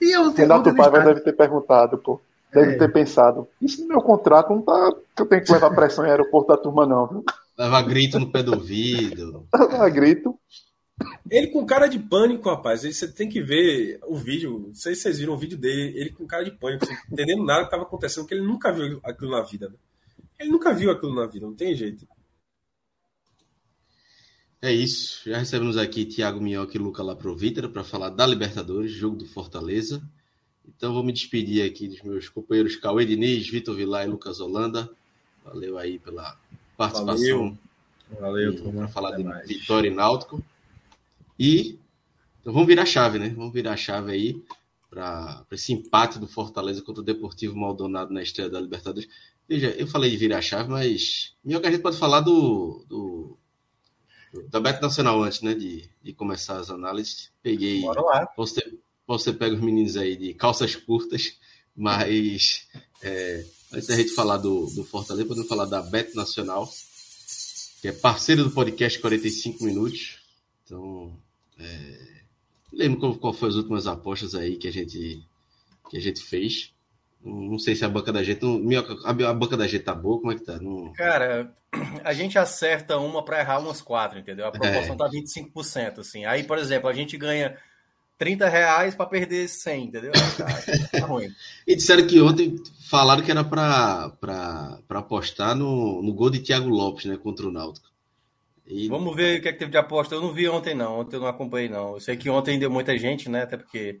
E 0.00 0.16
outros, 0.16 0.36
Renato 0.36 0.74
Paiva 0.74 1.00
deve 1.00 1.20
ter 1.20 1.32
perguntado, 1.32 1.98
pô. 1.98 2.20
Deve 2.52 2.72
é. 2.74 2.78
ter 2.78 2.92
pensado. 2.92 3.48
Isso 3.60 3.82
no 3.82 3.88
meu 3.88 4.00
contrato 4.00 4.50
não 4.50 4.62
tá. 4.62 4.94
Que 5.14 5.22
eu 5.22 5.26
tenho 5.26 5.44
que 5.44 5.52
levar 5.52 5.70
pressão 5.70 6.06
em 6.06 6.10
aeroporto 6.10 6.48
da 6.48 6.56
turma, 6.56 6.86
não. 6.86 7.06
Viu? 7.06 7.24
Leva 7.58 7.82
grito 7.82 8.18
no 8.18 8.30
pé 8.30 8.42
do 8.42 8.54
ouvido. 8.54 9.46
Leva 9.54 9.88
grito. 9.88 10.38
Ele 11.30 11.48
com 11.48 11.66
cara 11.66 11.88
de 11.88 11.98
pânico, 11.98 12.48
rapaz. 12.48 12.82
você 12.82 13.10
tem 13.10 13.28
que 13.28 13.42
ver 13.42 13.98
o 14.06 14.16
vídeo. 14.16 14.66
Não 14.68 14.74
sei 14.74 14.94
se 14.94 15.02
vocês 15.02 15.18
viram 15.18 15.34
o 15.34 15.38
vídeo 15.38 15.58
dele. 15.58 15.98
Ele 15.98 16.10
com 16.10 16.26
cara 16.26 16.44
de 16.44 16.52
pânico, 16.52 16.84
assim, 16.84 16.96
entendendo 17.10 17.44
nada 17.44 17.60
que 17.60 17.66
estava 17.66 17.82
acontecendo, 17.82 18.24
porque 18.24 18.34
ele 18.34 18.46
nunca 18.46 18.72
viu 18.72 19.00
aquilo 19.02 19.30
na 19.30 19.42
vida. 19.42 19.68
Né? 19.68 19.74
Ele 20.38 20.50
nunca 20.50 20.72
viu 20.72 20.90
aquilo 20.90 21.14
na 21.14 21.26
vida, 21.26 21.46
não 21.46 21.54
tem 21.54 21.74
jeito. 21.74 22.06
É 24.62 24.72
isso. 24.72 25.28
Já 25.28 25.38
recebemos 25.38 25.76
aqui 25.76 26.06
Thiago 26.06 26.40
Minhoca 26.40 26.76
e 26.76 26.80
Luca 26.80 27.02
Laprovítera 27.02 27.68
para 27.68 27.84
falar 27.84 28.10
da 28.10 28.26
Libertadores, 28.26 28.92
jogo 28.92 29.16
do 29.16 29.26
Fortaleza. 29.26 30.02
Então 30.66 30.94
vou 30.94 31.02
me 31.02 31.12
despedir 31.12 31.68
aqui 31.68 31.88
dos 31.88 32.00
meus 32.02 32.28
companheiros 32.28 32.76
Cauê 32.76 33.04
Diniz, 33.04 33.46
Vitor 33.48 33.74
Vilar 33.74 34.06
e 34.06 34.10
Lucas 34.10 34.40
Holanda. 34.40 34.88
Valeu 35.44 35.76
aí 35.76 35.98
pela 35.98 36.38
participação. 36.76 37.58
Valeu, 38.18 38.54
Para 38.72 38.88
falar 38.88 39.08
Até 39.10 39.18
de 39.18 39.24
mais. 39.24 39.48
Vitória 39.48 39.88
e 39.88 39.94
Náutico. 39.94 40.42
E 41.38 41.78
então 42.44 42.52
vamos 42.52 42.68
virar 42.68 42.82
a 42.82 42.86
chave, 42.86 43.18
né? 43.18 43.30
Vamos 43.30 43.54
virar 43.54 43.72
a 43.72 43.76
chave 43.76 44.12
aí 44.12 44.44
para 44.90 45.46
esse 45.50 45.72
empate 45.72 46.18
do 46.18 46.28
Fortaleza 46.28 46.82
contra 46.82 47.00
o 47.00 47.04
Deportivo 47.04 47.56
Maldonado 47.56 48.12
na 48.12 48.22
estreia 48.22 48.50
da 48.50 48.60
Libertadores. 48.60 49.08
Veja, 49.48 49.70
eu 49.70 49.86
falei 49.86 50.10
de 50.10 50.18
virar 50.18 50.38
a 50.38 50.42
chave, 50.42 50.68
mas 50.68 51.34
melhor 51.42 51.64
a 51.64 51.70
gente 51.70 51.80
pode 51.80 51.96
falar 51.96 52.20
do, 52.20 52.84
do 52.86 53.38
da 54.50 54.60
Beto 54.60 54.82
Nacional 54.82 55.22
antes, 55.22 55.40
né? 55.40 55.54
De, 55.54 55.88
de 56.02 56.12
começar 56.12 56.58
as 56.58 56.68
análises. 56.68 57.30
Peguei. 57.42 57.80
Bora 57.80 58.02
lá. 58.02 58.32
Você, 58.36 58.78
você 59.06 59.32
pega 59.32 59.54
os 59.54 59.62
meninos 59.62 59.96
aí 59.96 60.14
de 60.14 60.34
calças 60.34 60.76
curtas, 60.76 61.38
mas 61.74 62.68
é, 63.02 63.42
antes 63.72 63.88
da 63.88 63.96
gente 63.96 64.10
falar 64.10 64.36
do, 64.36 64.66
do 64.66 64.84
Fortaleza, 64.84 65.26
podemos 65.26 65.48
falar 65.48 65.64
da 65.64 65.80
Beto 65.80 66.14
Nacional, 66.14 66.70
que 67.80 67.88
é 67.88 67.92
parceiro 67.92 68.44
do 68.44 68.50
podcast 68.50 68.98
45 68.98 69.64
Minutos. 69.64 70.18
Então, 70.62 71.23
é, 71.58 72.14
lembro 72.72 73.16
qual, 73.16 73.32
foi 73.32 73.48
as 73.48 73.54
últimas 73.54 73.86
apostas 73.86 74.34
aí 74.34 74.56
que 74.56 74.68
a 74.68 74.72
gente, 74.72 75.22
que 75.90 75.96
a 75.96 76.00
gente 76.00 76.20
fez. 76.22 76.72
Não 77.24 77.58
sei 77.58 77.74
se 77.74 77.84
a 77.84 77.88
banca 77.88 78.12
da 78.12 78.22
gente. 78.22 78.44
A 79.04 79.32
banca 79.32 79.56
da 79.56 79.66
gente 79.66 79.84
tá 79.84 79.94
boa, 79.94 80.20
como 80.20 80.32
é 80.32 80.34
que 80.34 80.44
tá? 80.44 80.58
Não... 80.58 80.92
Cara, 80.92 81.54
a 82.04 82.12
gente 82.12 82.38
acerta 82.38 82.98
uma 82.98 83.24
para 83.24 83.40
errar 83.40 83.60
umas 83.60 83.80
quatro, 83.80 84.18
entendeu? 84.18 84.46
A 84.46 84.52
proporção 84.52 84.94
é. 84.94 84.98
tá 84.98 85.08
25%, 85.08 86.00
assim. 86.00 86.24
Aí, 86.26 86.42
por 86.42 86.58
exemplo, 86.58 86.88
a 86.88 86.92
gente 86.92 87.16
ganha 87.16 87.56
30 88.18 88.48
reais 88.48 88.94
para 88.94 89.06
perder 89.06 89.48
100, 89.48 89.84
entendeu? 89.84 90.12
Tá, 90.12 90.98
tá 91.00 91.06
ruim. 91.06 91.28
e 91.66 91.74
disseram 91.74 92.06
que 92.06 92.20
ontem 92.20 92.56
falaram 92.88 93.22
que 93.22 93.30
era 93.30 93.42
para 93.42 94.78
apostar 94.90 95.54
no, 95.54 96.02
no 96.02 96.12
gol 96.12 96.30
de 96.30 96.40
Thiago 96.40 96.68
Lopes, 96.68 97.06
né? 97.06 97.16
Contra 97.16 97.46
o 97.46 97.52
Náutico. 97.52 97.93
E... 98.66 98.88
Vamos 98.88 99.14
ver 99.14 99.38
o 99.38 99.42
que, 99.42 99.48
é 99.48 99.52
que 99.52 99.58
teve 99.58 99.70
de 99.70 99.76
aposta. 99.76 100.14
Eu 100.14 100.22
não 100.22 100.32
vi 100.32 100.48
ontem, 100.48 100.74
não. 100.74 101.00
Ontem 101.00 101.16
eu 101.16 101.20
não 101.20 101.28
acompanhei, 101.28 101.68
não. 101.68 101.94
Eu 101.94 102.00
sei 102.00 102.16
que 102.16 102.30
ontem 102.30 102.58
deu 102.58 102.70
muita 102.70 102.96
gente, 102.96 103.28
né? 103.28 103.42
Até 103.42 103.56
porque 103.56 104.00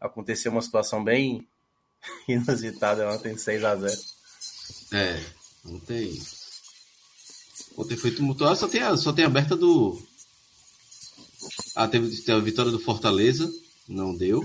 aconteceu 0.00 0.52
uma 0.52 0.62
situação 0.62 1.02
bem 1.02 1.46
inusitada 2.28 3.10
ontem, 3.10 3.36
6 3.36 3.64
a 3.64 3.76
0 3.76 3.92
É, 4.92 5.20
ontem. 5.66 6.16
Ontem 7.76 7.96
foi 7.96 8.10
tumultuado, 8.10 8.56
só 8.56 8.68
tem, 8.68 8.82
a, 8.82 8.96
só 8.96 9.12
tem 9.12 9.24
a 9.24 9.28
aberta 9.28 9.56
do. 9.56 10.00
Ah, 11.76 11.86
teve, 11.86 12.08
teve 12.22 12.32
a 12.32 12.42
vitória 12.42 12.72
do 12.72 12.80
Fortaleza, 12.80 13.48
não 13.88 14.16
deu. 14.16 14.42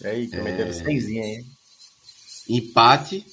E 0.00 0.06
aí, 0.06 0.30
cometeram 0.30 0.70
é... 0.70 0.72
seisinha 0.72 1.22
aí. 1.22 1.44
Empate, 2.48 3.26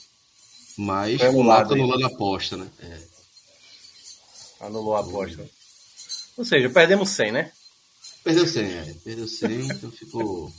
mas 0.76 1.22
o 1.22 1.44
Lato 1.44 1.74
anulando 1.74 2.06
a 2.06 2.08
aposta, 2.08 2.58
né? 2.58 2.68
É. 2.80 3.13
Anulou 4.66 4.96
a 4.96 5.02
aposta. 5.02 5.48
Ou 6.38 6.46
seja, 6.46 6.70
perdemos 6.70 7.10
100, 7.10 7.32
né? 7.32 7.52
Perdeu 8.24 8.48
100, 8.48 8.66
é. 8.66 8.96
Perdeu 9.04 9.28
100, 9.28 9.68
então 9.68 9.92
ficou 9.92 10.54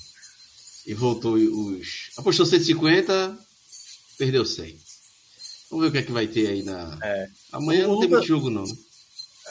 e 0.87 0.95
voltou 0.95 1.35
os. 1.35 2.11
Apostou 2.17 2.45
150, 2.45 3.39
perdeu 4.19 4.45
100. 4.45 4.79
Vamos 5.71 5.85
ver 5.85 5.89
o 5.89 5.93
que 5.93 5.99
é 5.99 6.03
que 6.03 6.13
vai 6.13 6.27
ter 6.27 6.49
aí 6.49 6.63
na. 6.63 6.99
É. 7.03 7.29
Amanhã 7.53 7.85
o 7.85 7.89
não 7.89 7.95
Luca... 7.95 8.07
tem 8.07 8.17
muito 8.17 8.27
jogo, 8.27 8.51
não. 8.51 8.65
Né? 8.65 8.75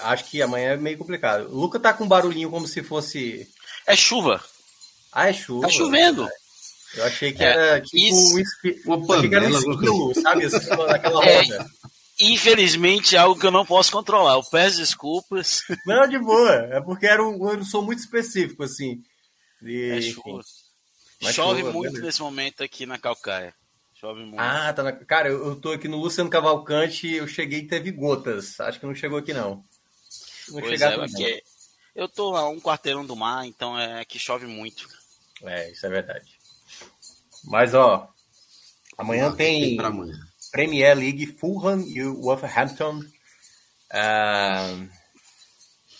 Acho 0.01 0.25
que 0.25 0.41
amanhã 0.41 0.71
é 0.71 0.77
meio 0.77 0.97
complicado. 0.97 1.49
O 1.51 1.59
Luca 1.59 1.79
tá 1.79 1.93
com 1.93 2.03
um 2.03 2.07
barulhinho 2.07 2.49
como 2.49 2.67
se 2.67 2.83
fosse. 2.83 3.49
É 3.87 3.95
chuva. 3.95 4.43
Ah, 5.11 5.29
é 5.29 5.33
chuva. 5.33 5.67
Tá 5.67 5.69
chovendo. 5.69 6.27
Eu 6.95 7.05
achei 7.05 7.33
que 7.33 7.43
é, 7.43 7.47
era 7.47 7.81
tipo 7.81 7.97
isso... 7.97 8.37
um, 8.87 8.93
uma 8.93 9.07
panela, 9.07 9.59
um 9.59 10.13
sabe? 10.13 10.45
Assim, 10.45 10.69
naquela 10.69 11.25
é, 11.25 11.65
Infelizmente, 12.31 13.15
é 13.15 13.19
algo 13.19 13.39
que 13.39 13.45
eu 13.45 13.51
não 13.51 13.65
posso 13.65 13.91
controlar. 13.91 14.35
Eu 14.35 14.43
peço 14.43 14.77
desculpas. 14.77 15.61
Não, 15.85 16.07
de 16.07 16.17
boa. 16.17 16.53
É 16.71 16.79
porque 16.79 17.05
era 17.05 17.21
um, 17.21 17.49
eu 17.51 17.63
sou 17.65 17.81
muito 17.81 17.99
específico, 17.99 18.63
assim. 18.63 19.03
E, 19.61 19.89
é 19.91 20.01
chuva. 20.01 20.41
Mas 21.21 21.35
Chove 21.35 21.63
muito 21.63 21.91
beleza. 21.91 22.05
nesse 22.05 22.21
momento 22.21 22.63
aqui 22.63 22.85
na 22.85 22.97
Calcaia. 22.97 23.53
Chove 23.93 24.21
muito. 24.21 24.39
Ah, 24.39 24.71
tá 24.73 24.83
na... 24.83 24.91
Cara, 24.91 25.29
eu, 25.29 25.47
eu 25.47 25.55
tô 25.55 25.71
aqui 25.71 25.87
no 25.87 25.97
Luciano 25.97 26.29
Cavalcante 26.29 27.09
eu 27.09 27.27
cheguei 27.27 27.59
e 27.59 27.67
teve 27.67 27.91
gotas. 27.91 28.59
Acho 28.59 28.79
que 28.79 28.85
não 28.85 28.95
chegou 28.95 29.19
aqui, 29.19 29.33
não. 29.33 29.63
Não 30.49 30.59
pois 30.61 30.81
é, 30.81 30.95
aqui, 30.95 31.43
eu 31.95 32.09
tô 32.09 32.35
a 32.35 32.49
um 32.49 32.59
quarteirão 32.59 33.05
do 33.05 33.15
mar, 33.15 33.45
então 33.45 33.79
é 33.79 34.03
que 34.03 34.19
chove 34.19 34.45
muito. 34.45 34.87
É, 35.41 35.71
isso 35.71 35.85
é 35.85 35.89
verdade. 35.89 36.37
Mas, 37.45 37.73
ó, 37.73 38.09
amanhã 38.97 39.31
tem, 39.33 39.77
tem 39.77 39.85
amanhã. 39.85 40.32
Premier 40.53 40.95
League 40.95 41.25
Fulham 41.25 41.81
e 41.81 42.03
Wolverhampton. 42.03 42.99
Uh, 43.91 44.87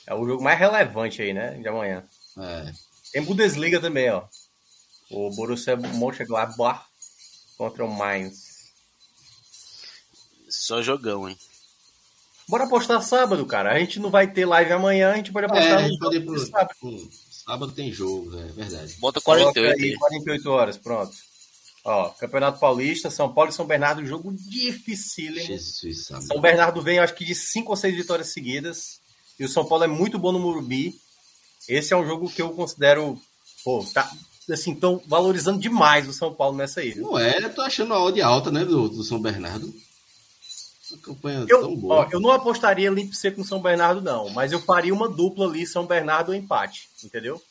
é 0.06 0.14
o 0.14 0.28
jogo 0.28 0.44
mais 0.44 0.60
relevante 0.60 1.24
aí, 1.24 1.34
né, 1.34 1.56
de 1.56 1.68
amanhã. 1.68 2.04
É. 2.38 2.72
Tem 3.12 3.24
Bundesliga 3.24 3.82
também, 3.82 4.12
ó. 4.12 4.26
O 5.10 5.32
Borussia 5.32 5.76
Mönchengladbach 5.76 6.86
contra 7.58 7.84
o 7.84 7.92
Mainz. 7.92 8.72
Só 10.48 10.84
jogão, 10.84 11.28
hein? 11.28 11.38
Bora 12.48 12.66
apostar 12.66 13.02
sábado, 13.02 13.44
cara. 13.48 13.72
A 13.72 13.80
gente 13.80 14.00
não 14.00 14.12
vai 14.12 14.32
ter 14.32 14.46
live 14.46 14.72
amanhã, 14.72 15.14
a 15.14 15.16
gente 15.16 15.32
pode 15.32 15.48
apostar 15.48 15.84
é, 15.84 15.88
no 15.88 15.98
pode 15.98 16.20
pro... 16.20 16.38
sábado. 16.46 17.10
sábado 17.32 17.72
tem 17.72 17.92
jogo, 17.92 18.38
é 18.38 18.46
verdade. 18.50 18.96
Bota 19.00 19.20
48 19.20 19.82
aí, 19.82 19.96
48 19.96 20.50
horas, 20.52 20.78
pronto. 20.78 21.33
Ó, 21.86 22.10
Campeonato 22.12 22.60
Paulista, 22.60 23.10
São 23.10 23.34
Paulo 23.34 23.50
e 23.50 23.54
São 23.54 23.66
Bernardo, 23.66 24.06
jogo 24.06 24.34
dificílimo. 24.34 25.46
Jesus, 25.46 26.06
São 26.06 26.40
Bernardo 26.40 26.82
vem, 26.82 27.00
acho 27.00 27.14
que 27.14 27.26
de 27.26 27.36
cinco 27.36 27.72
ou 27.72 27.76
seis 27.76 27.96
vitórias 27.96 28.32
seguidas. 28.32 29.02
E 29.38 29.44
o 29.44 29.50
São 29.50 29.66
Paulo 29.66 29.84
é 29.84 29.88
muito 29.88 30.18
bom 30.18 30.32
no 30.32 30.40
Murubi. 30.40 30.96
Esse 31.68 31.94
é 31.94 31.98
um 31.98 32.06
jogo 32.06 32.30
que 32.30 32.42
eu 32.42 32.52
considero, 32.52 33.20
pô, 33.66 33.86
tá, 33.94 34.10
assim, 34.50 34.74
estão 34.74 35.02
valorizando 35.08 35.60
demais 35.60 36.08
o 36.08 36.14
São 36.14 36.34
Paulo 36.34 36.56
nessa 36.56 36.80
aí. 36.80 36.96
Não 36.96 37.20
é, 37.20 37.44
eu 37.44 37.54
tô 37.54 37.62
achando 37.62 37.94
a 37.94 38.02
odd 38.02 38.22
alta, 38.22 38.50
né, 38.50 38.64
do, 38.64 38.88
do 38.88 39.04
São 39.04 39.22
Bernardo. 39.22 39.74
Uma 40.90 41.02
campanha 41.02 41.46
eu, 41.50 41.62
tão 41.62 41.76
boa. 41.76 41.96
Ó, 41.96 42.10
eu 42.12 42.20
não 42.20 42.32
apostaria 42.32 42.90
limpo 42.90 43.16
C 43.16 43.32
com 43.32 43.44
São 43.44 43.62
Bernardo, 43.62 44.02
não, 44.02 44.30
mas 44.30 44.52
eu 44.52 44.62
faria 44.62 44.94
uma 44.94 45.10
dupla 45.10 45.48
ali, 45.48 45.68
São 45.68 45.86
Bernardo 45.86 46.30
ou 46.30 46.36
empate, 46.36 46.90
entendeu? 47.04 47.42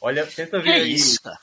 Olha, 0.00 0.26
tenta 0.26 0.60
ver 0.60 0.70
é 0.70 0.74
aí. 0.74 0.94
Isso, 0.94 1.20
cara. 1.20 1.38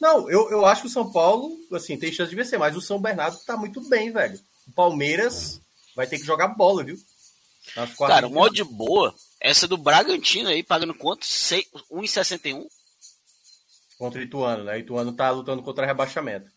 Não, 0.00 0.30
eu, 0.30 0.50
eu 0.50 0.64
acho 0.64 0.82
que 0.82 0.88
o 0.88 0.90
São 0.90 1.12
Paulo, 1.12 1.58
assim, 1.72 1.98
tem 1.98 2.12
chance 2.12 2.30
de 2.30 2.36
vencer, 2.36 2.58
mas 2.58 2.76
o 2.76 2.80
São 2.80 3.00
Bernardo 3.00 3.38
tá 3.44 3.56
muito 3.56 3.80
bem, 3.88 4.10
velho. 4.10 4.40
O 4.66 4.72
Palmeiras 4.72 5.60
vai 5.94 6.06
ter 6.06 6.18
que 6.18 6.24
jogar 6.24 6.48
bola, 6.48 6.82
viu? 6.82 6.96
Cara, 7.98 8.26
uma 8.26 8.40
odd 8.40 8.64
boa, 8.64 9.14
essa 9.38 9.68
do 9.68 9.76
Bragantino 9.76 10.48
aí, 10.48 10.62
pagando 10.62 10.94
quanto? 10.94 11.26
1,61? 11.26 12.66
contra 14.00 14.18
o 14.18 14.22
Ituano, 14.22 14.64
né? 14.64 14.76
O 14.76 14.78
Ituano 14.78 15.12
tá 15.12 15.30
lutando 15.30 15.62
contra 15.62 15.84
rebaixamento. 15.84 16.50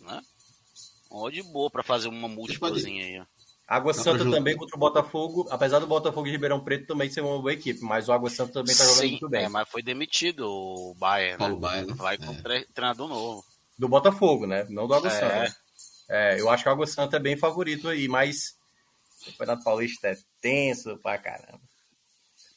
Né? 0.00 0.22
Ó, 1.10 1.28
de 1.28 1.42
boa 1.42 1.70
para 1.70 1.82
fazer 1.82 2.08
uma 2.08 2.28
múltiplazinha 2.28 3.04
aí, 3.04 3.20
ó. 3.20 3.26
Água 3.66 3.92
Santa 3.92 4.24
também 4.30 4.56
contra 4.56 4.76
o 4.76 4.78
Botafogo, 4.78 5.46
apesar 5.50 5.80
do 5.80 5.88
Botafogo 5.88 6.26
de 6.26 6.32
Ribeirão 6.32 6.60
Preto 6.60 6.86
também 6.86 7.10
ser 7.10 7.20
uma 7.20 7.38
boa 7.40 7.52
equipe, 7.52 7.80
mas 7.82 8.08
o 8.08 8.12
Água 8.12 8.30
Santa 8.30 8.52
também 8.52 8.76
tá 8.76 8.84
jogando 8.84 9.00
Sim, 9.00 9.10
muito 9.10 9.28
bem. 9.28 9.44
É, 9.44 9.48
mas 9.48 9.68
foi 9.68 9.82
demitido 9.82 10.46
o 10.48 10.94
Bayern, 10.94 11.38
Paulo 11.38 11.56
né? 11.56 11.60
Bayern, 11.60 11.88
né? 11.88 11.94
Vai 11.96 12.16
com 12.16 12.32
é. 12.32 12.64
treinador 12.72 13.08
novo. 13.08 13.44
Do 13.76 13.88
Botafogo, 13.88 14.46
né? 14.46 14.64
Não 14.70 14.86
do 14.86 14.94
Água 14.94 15.08
é. 15.08 15.10
Santa. 15.10 15.56
É, 16.08 16.40
eu 16.40 16.48
acho 16.48 16.62
que 16.62 16.68
o 16.68 16.72
Água 16.72 16.86
Santa 16.86 17.16
é 17.16 17.20
bem 17.20 17.36
favorito 17.36 17.88
aí, 17.88 18.06
mas 18.06 18.54
o 19.22 19.32
Campeonato 19.32 19.64
Paulista 19.64 20.08
é 20.08 20.18
tenso 20.40 20.96
pra 20.98 21.18
caramba. 21.18 21.60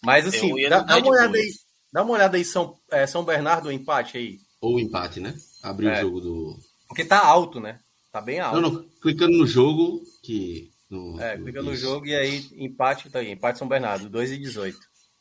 Mas 0.04 0.28
assim, 0.28 0.54
dá, 0.70 0.82
dá 0.82 0.98
uma 0.98 1.10
olhada 1.10 1.38
aí. 1.38 1.54
Dá 1.92 2.04
uma 2.04 2.14
olhada 2.14 2.38
aí, 2.38 2.46
São, 2.46 2.78
é, 2.92 3.08
São 3.08 3.24
Bernardo, 3.24 3.70
o 3.70 3.72
empate 3.72 4.18
aí. 4.18 4.40
Ou 4.62 4.80
empate, 4.80 5.20
né? 5.20 5.36
Abrir 5.64 5.88
é. 5.88 6.00
o 6.00 6.02
jogo 6.02 6.22
do. 6.22 6.60
Porque 6.88 7.04
tá 7.04 7.20
alto, 7.20 7.60
né? 7.60 7.80
Tá 8.12 8.22
bem 8.22 8.40
alto. 8.40 8.62
Não, 8.62 8.70
não. 8.70 8.90
Clicando 9.02 9.38
no 9.38 9.48
jogo, 9.48 10.04
que. 10.24 10.72
No, 10.90 11.22
é, 11.22 11.38
clica 11.38 11.62
no, 11.62 11.76
jogo 11.76 12.08
e 12.08 12.16
aí 12.16 12.50
empate 12.54 13.10
tá 13.10 13.20
aí. 13.20 13.32
Empate 13.32 13.60
São 13.60 13.68
Bernardo, 13.68 14.10
2 14.10 14.32
e 14.32 14.38
18. 14.38 14.78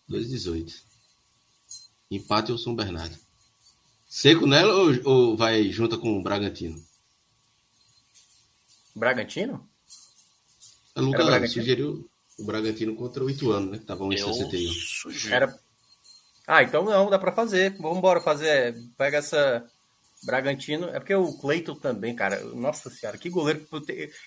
2 0.09 0.27
e 0.27 0.29
18. 0.31 0.75
Empate 2.11 2.53
ou 2.53 2.59
São 2.59 2.75
Bernardo. 2.75 3.17
Seco 4.09 4.47
nela 4.47 4.75
ou, 4.75 4.91
ou 5.05 5.37
vai 5.37 5.71
junto 5.71 5.99
com 5.99 6.19
o 6.19 6.23
Bragantino? 6.23 6.83
Bragantino? 8.95 9.69
A 10.95 11.01
Lucas 11.01 11.53
sugeriu 11.53 12.09
o 12.39 12.45
Bragantino 12.45 12.97
contra 12.97 13.23
o 13.23 13.29
Ituano, 13.29 13.73
né? 13.73 13.79
Tava 13.87 14.05
1,61. 14.05 14.73
Sugiro. 14.73 15.35
Era 15.35 15.61
ah, 16.49 16.63
então 16.63 16.83
não, 16.83 17.11
dá 17.11 17.19
para 17.19 17.31
fazer. 17.31 17.77
Vamos 17.79 17.99
embora 17.99 18.23
fazer. 18.23 18.75
Pega 18.97 19.19
essa 19.19 19.71
Bragantino. 20.25 20.89
É 20.89 20.99
porque 20.99 21.15
o 21.15 21.33
Cleiton 21.39 21.75
também, 21.75 22.15
cara. 22.15 22.43
Nossa 22.55 22.91
senhora, 22.91 23.19
que 23.19 23.31
goleiro. 23.31 23.67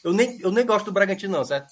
Eu 0.04 0.14
nem, 0.14 0.40
eu 0.40 0.52
nem 0.52 0.66
gosto 0.66 0.86
do 0.86 0.92
Bragantino, 0.92 1.34
não, 1.34 1.46
certo? 1.46 1.72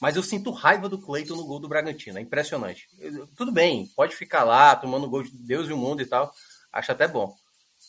Mas 0.00 0.16
eu 0.16 0.22
sinto 0.22 0.50
raiva 0.50 0.88
do 0.88 1.00
Cleiton 1.00 1.36
no 1.36 1.46
gol 1.46 1.58
do 1.58 1.68
Bragantino. 1.68 2.18
É 2.18 2.22
impressionante. 2.22 2.88
Tudo 3.36 3.50
bem, 3.50 3.86
pode 3.96 4.14
ficar 4.14 4.44
lá 4.44 4.76
tomando 4.76 5.08
gol 5.08 5.22
de 5.22 5.30
Deus 5.30 5.68
e 5.68 5.72
o 5.72 5.76
mundo 5.76 6.02
e 6.02 6.06
tal. 6.06 6.32
Acho 6.72 6.92
até 6.92 7.08
bom. 7.08 7.34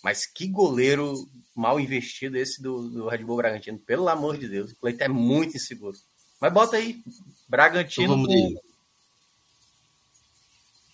Mas 0.03 0.25
que 0.25 0.47
goleiro 0.47 1.13
mal 1.55 1.79
investido 1.79 2.37
esse 2.37 2.61
do, 2.61 2.89
do 2.89 3.07
Red 3.07 3.23
Bull 3.23 3.37
Bragantino. 3.37 3.77
Pelo 3.79 4.07
amor 4.07 4.37
de 4.37 4.47
Deus. 4.47 4.71
O 4.71 4.75
Cleiton 4.77 5.03
é 5.03 5.09
muito 5.09 5.57
inseguro. 5.57 5.97
Mas 6.39 6.53
bota 6.53 6.77
aí. 6.77 7.03
Bragantino. 7.47 8.13
Então 8.13 8.25
com, 8.25 8.61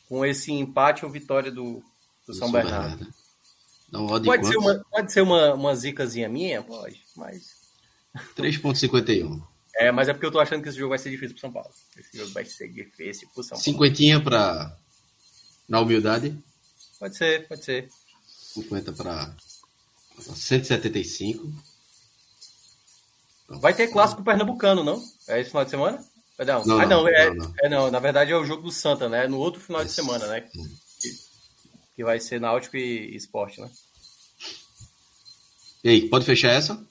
com 0.10 0.26
esse 0.26 0.51
empate 0.51 1.05
ou 1.05 1.11
vitória 1.11 1.51
do, 1.51 1.84
do 2.26 2.34
São 2.34 2.51
Bernardo. 2.51 2.97
Bernardo. 2.97 3.22
Pode, 4.24 4.48
ser 4.48 4.57
uma, 4.57 4.86
pode 4.90 5.14
ser 5.14 5.22
uma, 5.22 5.53
uma 5.53 5.76
zicazinha 5.76 6.28
minha? 6.28 6.61
Pode, 6.61 7.02
mas. 7.15 7.56
3,51. 8.36 9.41
É, 9.76 9.91
mas 9.91 10.07
é 10.07 10.14
porque 10.14 10.26
eu 10.26 10.32
tô 10.32 10.40
achando 10.40 10.61
que 10.61 10.70
esse 10.70 10.78
jogo 10.78 10.90
vai 10.90 10.99
ser 10.99 11.10
difícil 11.10 11.34
pro 11.34 11.41
São 11.41 11.52
Paulo. 11.52 11.70
Esse 11.98 12.18
jogo 12.18 12.32
vai 12.32 12.45
ser 12.45 12.68
difícil 12.68 13.28
pro 13.34 13.44
São 13.44 13.57
Paulo. 13.57 13.64
Cinquentinha 13.64 14.22
pra. 14.22 14.76
Na 15.68 15.80
humildade? 15.80 16.38
Pode 16.99 17.18
ser, 17.18 17.48
pode 17.48 17.64
ser. 17.64 17.90
50 18.53 18.94
para 18.94 19.34
175. 20.20 21.52
Vai 23.48 23.74
ter 23.74 23.88
clássico 23.88 24.24
pernambucano, 24.24 24.84
não? 24.84 25.02
É 25.28 25.40
esse 25.40 25.49
final 25.49 25.65
de 25.65 25.72
semana? 25.72 26.06
Não, 26.40 26.65
não, 26.65 26.80
ah, 26.80 26.86
não, 26.86 27.07
é, 27.07 27.30
não, 27.30 27.36
não, 27.36 27.53
é, 27.61 27.70
não, 27.70 27.91
na 27.91 27.99
verdade 27.99 28.32
é 28.32 28.36
o 28.36 28.45
jogo 28.45 28.64
do 28.64 28.72
Santa, 28.72 29.07
né? 29.07 29.28
No 29.28 29.38
outro 29.38 29.61
final 29.61 29.84
de 29.84 29.91
semana, 29.91 30.26
né? 30.28 30.49
Que 31.95 32.03
vai 32.03 32.20
ser 32.20 32.40
Náutico 32.40 32.78
e 32.78 33.15
Esporte, 33.15 33.61
né? 33.61 33.70
E 35.84 35.90
aí, 35.90 36.10
pode 36.10 36.26
fechar 36.26 36.52
essa? 36.52 36.82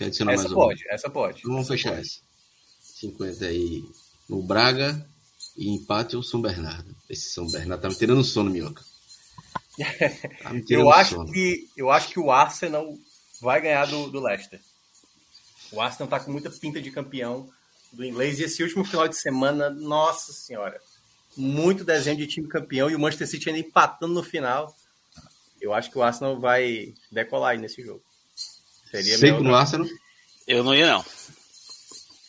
Essa 0.00 0.48
pode, 0.48 0.84
uma? 0.84 0.94
essa 0.94 1.10
pode. 1.10 1.38
Então 1.40 1.52
vamos 1.52 1.68
fechar 1.68 1.90
pode. 1.90 2.00
essa. 2.00 2.20
50 2.80 3.44
aí 3.44 3.84
no 4.28 4.42
Braga 4.42 5.06
e 5.56 5.68
empate 5.68 6.16
o 6.16 6.22
São 6.22 6.40
Bernardo. 6.40 6.96
Esse 7.08 7.32
São 7.32 7.46
Bernardo 7.46 7.82
tá 7.82 7.88
me 7.88 7.94
tirando 7.94 8.24
sono, 8.24 8.50
Minhoca. 8.50 8.82
Tá 10.42 10.50
eu, 10.70 10.90
acho 10.90 11.24
que, 11.26 11.68
eu 11.76 11.90
acho 11.90 12.08
que 12.08 12.18
o 12.18 12.30
Arsenal 12.30 12.96
vai 13.40 13.60
ganhar 13.60 13.86
do, 13.86 14.10
do 14.10 14.20
Leicester. 14.20 14.60
O 15.70 15.80
Arsenal 15.80 16.08
tá 16.08 16.18
com 16.18 16.32
muita 16.32 16.50
pinta 16.50 16.80
de 16.80 16.90
campeão 16.90 17.48
do 17.92 18.04
inglês. 18.04 18.38
E 18.38 18.44
esse 18.44 18.62
último 18.62 18.84
final 18.84 19.06
de 19.06 19.16
semana, 19.16 19.70
nossa 19.70 20.32
senhora, 20.32 20.80
muito 21.36 21.84
desenho 21.84 22.16
de 22.16 22.26
time 22.26 22.48
campeão 22.48 22.90
e 22.90 22.94
o 22.94 22.98
Manchester 22.98 23.28
City 23.28 23.48
ainda 23.48 23.60
empatando 23.60 24.14
no 24.14 24.22
final. 24.22 24.74
Eu 25.60 25.74
acho 25.74 25.90
que 25.90 25.98
o 25.98 26.02
Arsenal 26.02 26.38
vai 26.38 26.94
decolar 27.10 27.52
aí 27.52 27.58
nesse 27.58 27.82
jogo. 27.82 28.02
Seria 28.90 29.18
Seco 29.18 29.42
no 29.42 29.54
Arsenal? 29.54 29.86
Eu 30.46 30.62
não 30.62 30.74
ia, 30.74 30.92
não. 30.92 31.04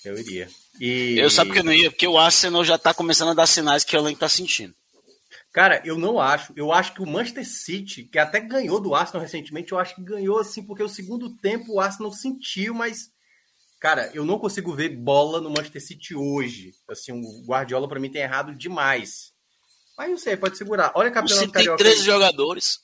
Eu 0.03 0.17
iria. 0.17 0.49
E... 0.79 1.17
Eu 1.17 1.29
sabe 1.29 1.51
que 1.51 1.59
eu 1.59 1.63
não 1.63 1.73
ia, 1.73 1.91
porque 1.91 2.07
o 2.07 2.17
Arsenal 2.17 2.63
já 2.63 2.77
tá 2.77 2.93
começando 2.93 3.29
a 3.29 3.33
dar 3.33 3.47
sinais 3.47 3.83
que 3.83 3.95
o 3.95 3.99
elenco 3.99 4.19
tá 4.19 4.29
sentindo. 4.29 4.73
Cara, 5.51 5.81
eu 5.83 5.97
não 5.97 6.19
acho. 6.19 6.53
Eu 6.55 6.71
acho 6.71 6.93
que 6.93 7.01
o 7.01 7.07
Manchester 7.07 7.47
City, 7.47 8.03
que 8.03 8.19
até 8.19 8.39
ganhou 8.39 8.79
do 8.79 8.93
Arsenal 8.93 9.21
recentemente, 9.21 9.71
eu 9.71 9.79
acho 9.79 9.95
que 9.95 10.03
ganhou 10.03 10.39
assim, 10.39 10.63
porque 10.63 10.83
o 10.83 10.89
segundo 10.89 11.29
tempo 11.37 11.73
o 11.73 11.79
Arsenal 11.79 12.11
sentiu, 12.11 12.73
mas 12.73 13.09
Cara, 13.79 14.09
eu 14.13 14.25
não 14.25 14.39
consigo 14.39 14.73
ver 14.73 14.89
bola 14.89 15.39
no 15.39 15.49
Manchester 15.49 15.85
City 15.85 16.15
hoje. 16.15 16.73
Assim, 16.89 17.11
o 17.11 17.45
Guardiola 17.45 17.87
para 17.87 17.99
mim 17.99 18.09
tem 18.09 18.21
errado 18.21 18.55
demais. 18.55 19.33
Mas 19.97 20.09
não 20.09 20.17
sei, 20.17 20.35
pode 20.35 20.57
segurar. 20.57 20.91
Olha 20.95 21.09
o 21.09 21.13
campeonato 21.13 21.49
o 21.49 21.51
carioca. 21.51 21.83
Tem 21.83 21.91
13 21.91 22.05
jogadores. 22.05 22.79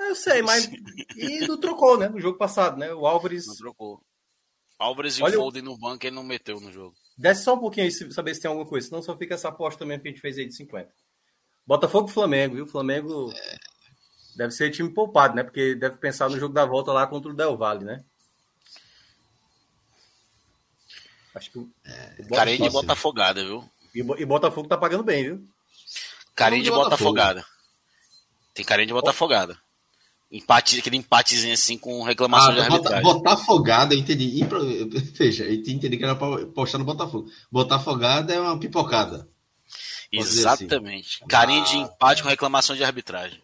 É, 0.00 0.10
eu 0.10 0.14
sei, 0.14 0.42
mas 0.42 0.68
e 1.16 1.46
não 1.46 1.58
trocou, 1.58 1.98
né? 1.98 2.08
No 2.08 2.20
jogo 2.20 2.36
passado, 2.36 2.76
né? 2.78 2.92
O 2.92 3.06
Álvares 3.06 3.46
não 3.46 3.56
trocou. 3.56 4.02
Álvares 4.78 5.18
e 5.18 5.22
Olha... 5.22 5.38
o 5.38 5.42
Foden 5.44 5.62
no 5.62 5.78
banco 5.78 6.04
ele 6.04 6.16
não 6.16 6.24
meteu 6.24 6.60
no 6.60 6.72
jogo. 6.72 6.94
Desce 7.16 7.44
só 7.44 7.54
um 7.54 7.60
pouquinho 7.60 7.86
aí, 7.86 7.92
saber 8.12 8.34
se 8.34 8.40
tem 8.40 8.48
alguma 8.48 8.66
coisa, 8.66 8.88
senão 8.88 9.02
só 9.02 9.16
fica 9.16 9.34
essa 9.34 9.48
aposta 9.48 9.84
mesmo 9.84 10.02
que 10.02 10.08
a 10.08 10.12
gente 10.12 10.20
fez 10.20 10.38
aí 10.38 10.46
de 10.46 10.56
50. 10.56 10.92
Botafogo 11.66 12.08
e 12.08 12.12
Flamengo, 12.12 12.56
viu? 12.56 12.66
Flamengo 12.66 13.30
é... 13.32 13.56
deve 14.36 14.52
ser 14.52 14.70
time 14.70 14.92
poupado, 14.92 15.36
né? 15.36 15.44
Porque 15.44 15.74
deve 15.74 15.98
pensar 15.98 16.28
no 16.28 16.38
jogo 16.38 16.52
da 16.52 16.66
volta 16.66 16.92
lá 16.92 17.06
contra 17.06 17.30
o 17.30 17.34
Del 17.34 17.56
Valle, 17.56 17.84
né? 17.84 18.04
Acho 21.34 21.50
que 21.50 21.66
é, 21.84 22.22
Carinho 22.34 22.62
de 22.62 22.70
Botafogada, 22.70 23.42
viu? 23.44 23.64
E, 23.94 24.00
e 24.00 24.24
Botafogo 24.24 24.68
tá 24.68 24.76
pagando 24.76 25.02
bem, 25.02 25.24
viu? 25.24 25.48
Carinho 26.34 26.62
de 26.62 26.70
Botafogada. 26.70 27.44
Tem 28.54 28.64
carinho 28.64 28.88
de 28.88 28.92
Botafogada. 28.92 29.58
Empate, 30.30 30.78
aquele 30.78 30.96
empatezinho 30.96 31.52
assim 31.52 31.76
com 31.76 32.02
reclamação 32.02 32.50
ah, 32.50 32.54
de 32.54 32.60
arbitragem. 32.60 33.02
Botafogada, 33.02 33.94
eu 33.94 33.98
entendi. 33.98 34.40
Veja, 35.12 35.44
eu 35.44 35.54
entendi 35.54 35.96
que 35.96 36.04
era 36.04 36.16
pra 36.16 36.46
postar 36.46 36.78
no 36.78 36.84
Botafogo. 36.84 37.30
Botafogada 37.50 38.32
é 38.32 38.40
uma 38.40 38.58
pipocada. 38.58 39.28
Assim. 40.10 40.18
Exatamente. 40.18 41.18
Assim. 41.18 41.26
Carinho 41.26 41.62
ah, 41.62 41.66
de 41.66 41.76
empate 41.76 42.22
com 42.22 42.28
reclamação 42.30 42.74
de 42.74 42.82
arbitragem. 42.82 43.42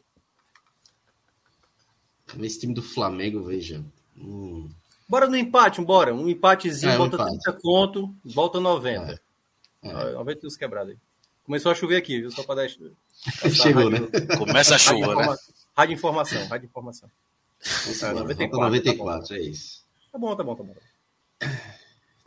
Esse 2.40 2.60
time 2.60 2.74
do 2.74 2.82
Flamengo, 2.82 3.44
veja. 3.44 3.84
Hum. 4.16 4.70
Bora 5.08 5.26
no 5.26 5.36
empate, 5.36 5.80
bora. 5.80 6.14
Um 6.14 6.28
empatezinho, 6.28 6.92
é, 6.92 6.98
bota 6.98 7.16
um 7.16 7.20
empate. 7.20 7.42
30 7.44 7.58
conto, 7.60 8.14
volta 8.24 8.60
90. 8.60 9.20
É. 9.82 9.88
É. 9.88 10.12
90 10.12 10.46
os 10.46 10.56
quebrados 10.56 10.92
aí. 10.92 10.98
Começou 11.44 11.72
a 11.72 11.74
chover 11.74 11.96
aqui, 11.96 12.20
viu? 12.20 12.30
Só 12.30 12.42
para 12.42 12.62
dar. 12.62 12.68
Chegou, 13.50 13.90
rádio... 13.90 14.10
né? 14.12 14.36
Começa 14.36 14.74
a 14.74 14.78
chuva, 14.78 15.14
né? 15.14 15.36
Rádio 15.74 15.94
informação, 15.94 16.46
rádio 16.46 16.66
informação. 16.66 17.10
Isso, 17.60 18.04
é, 18.04 18.12
94, 18.12 18.58
94 18.58 19.28
tá 19.28 19.34
é 19.34 19.40
isso. 19.40 19.84
Tá 20.12 20.18
bom, 20.18 20.36
tá 20.36 20.44
bom, 20.44 20.54
tá 20.54 20.62
bom. 20.62 20.74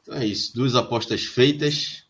Então 0.02 0.16
é 0.16 0.26
isso. 0.26 0.56
Duas 0.56 0.76
apostas 0.76 1.24
feitas 1.24 2.06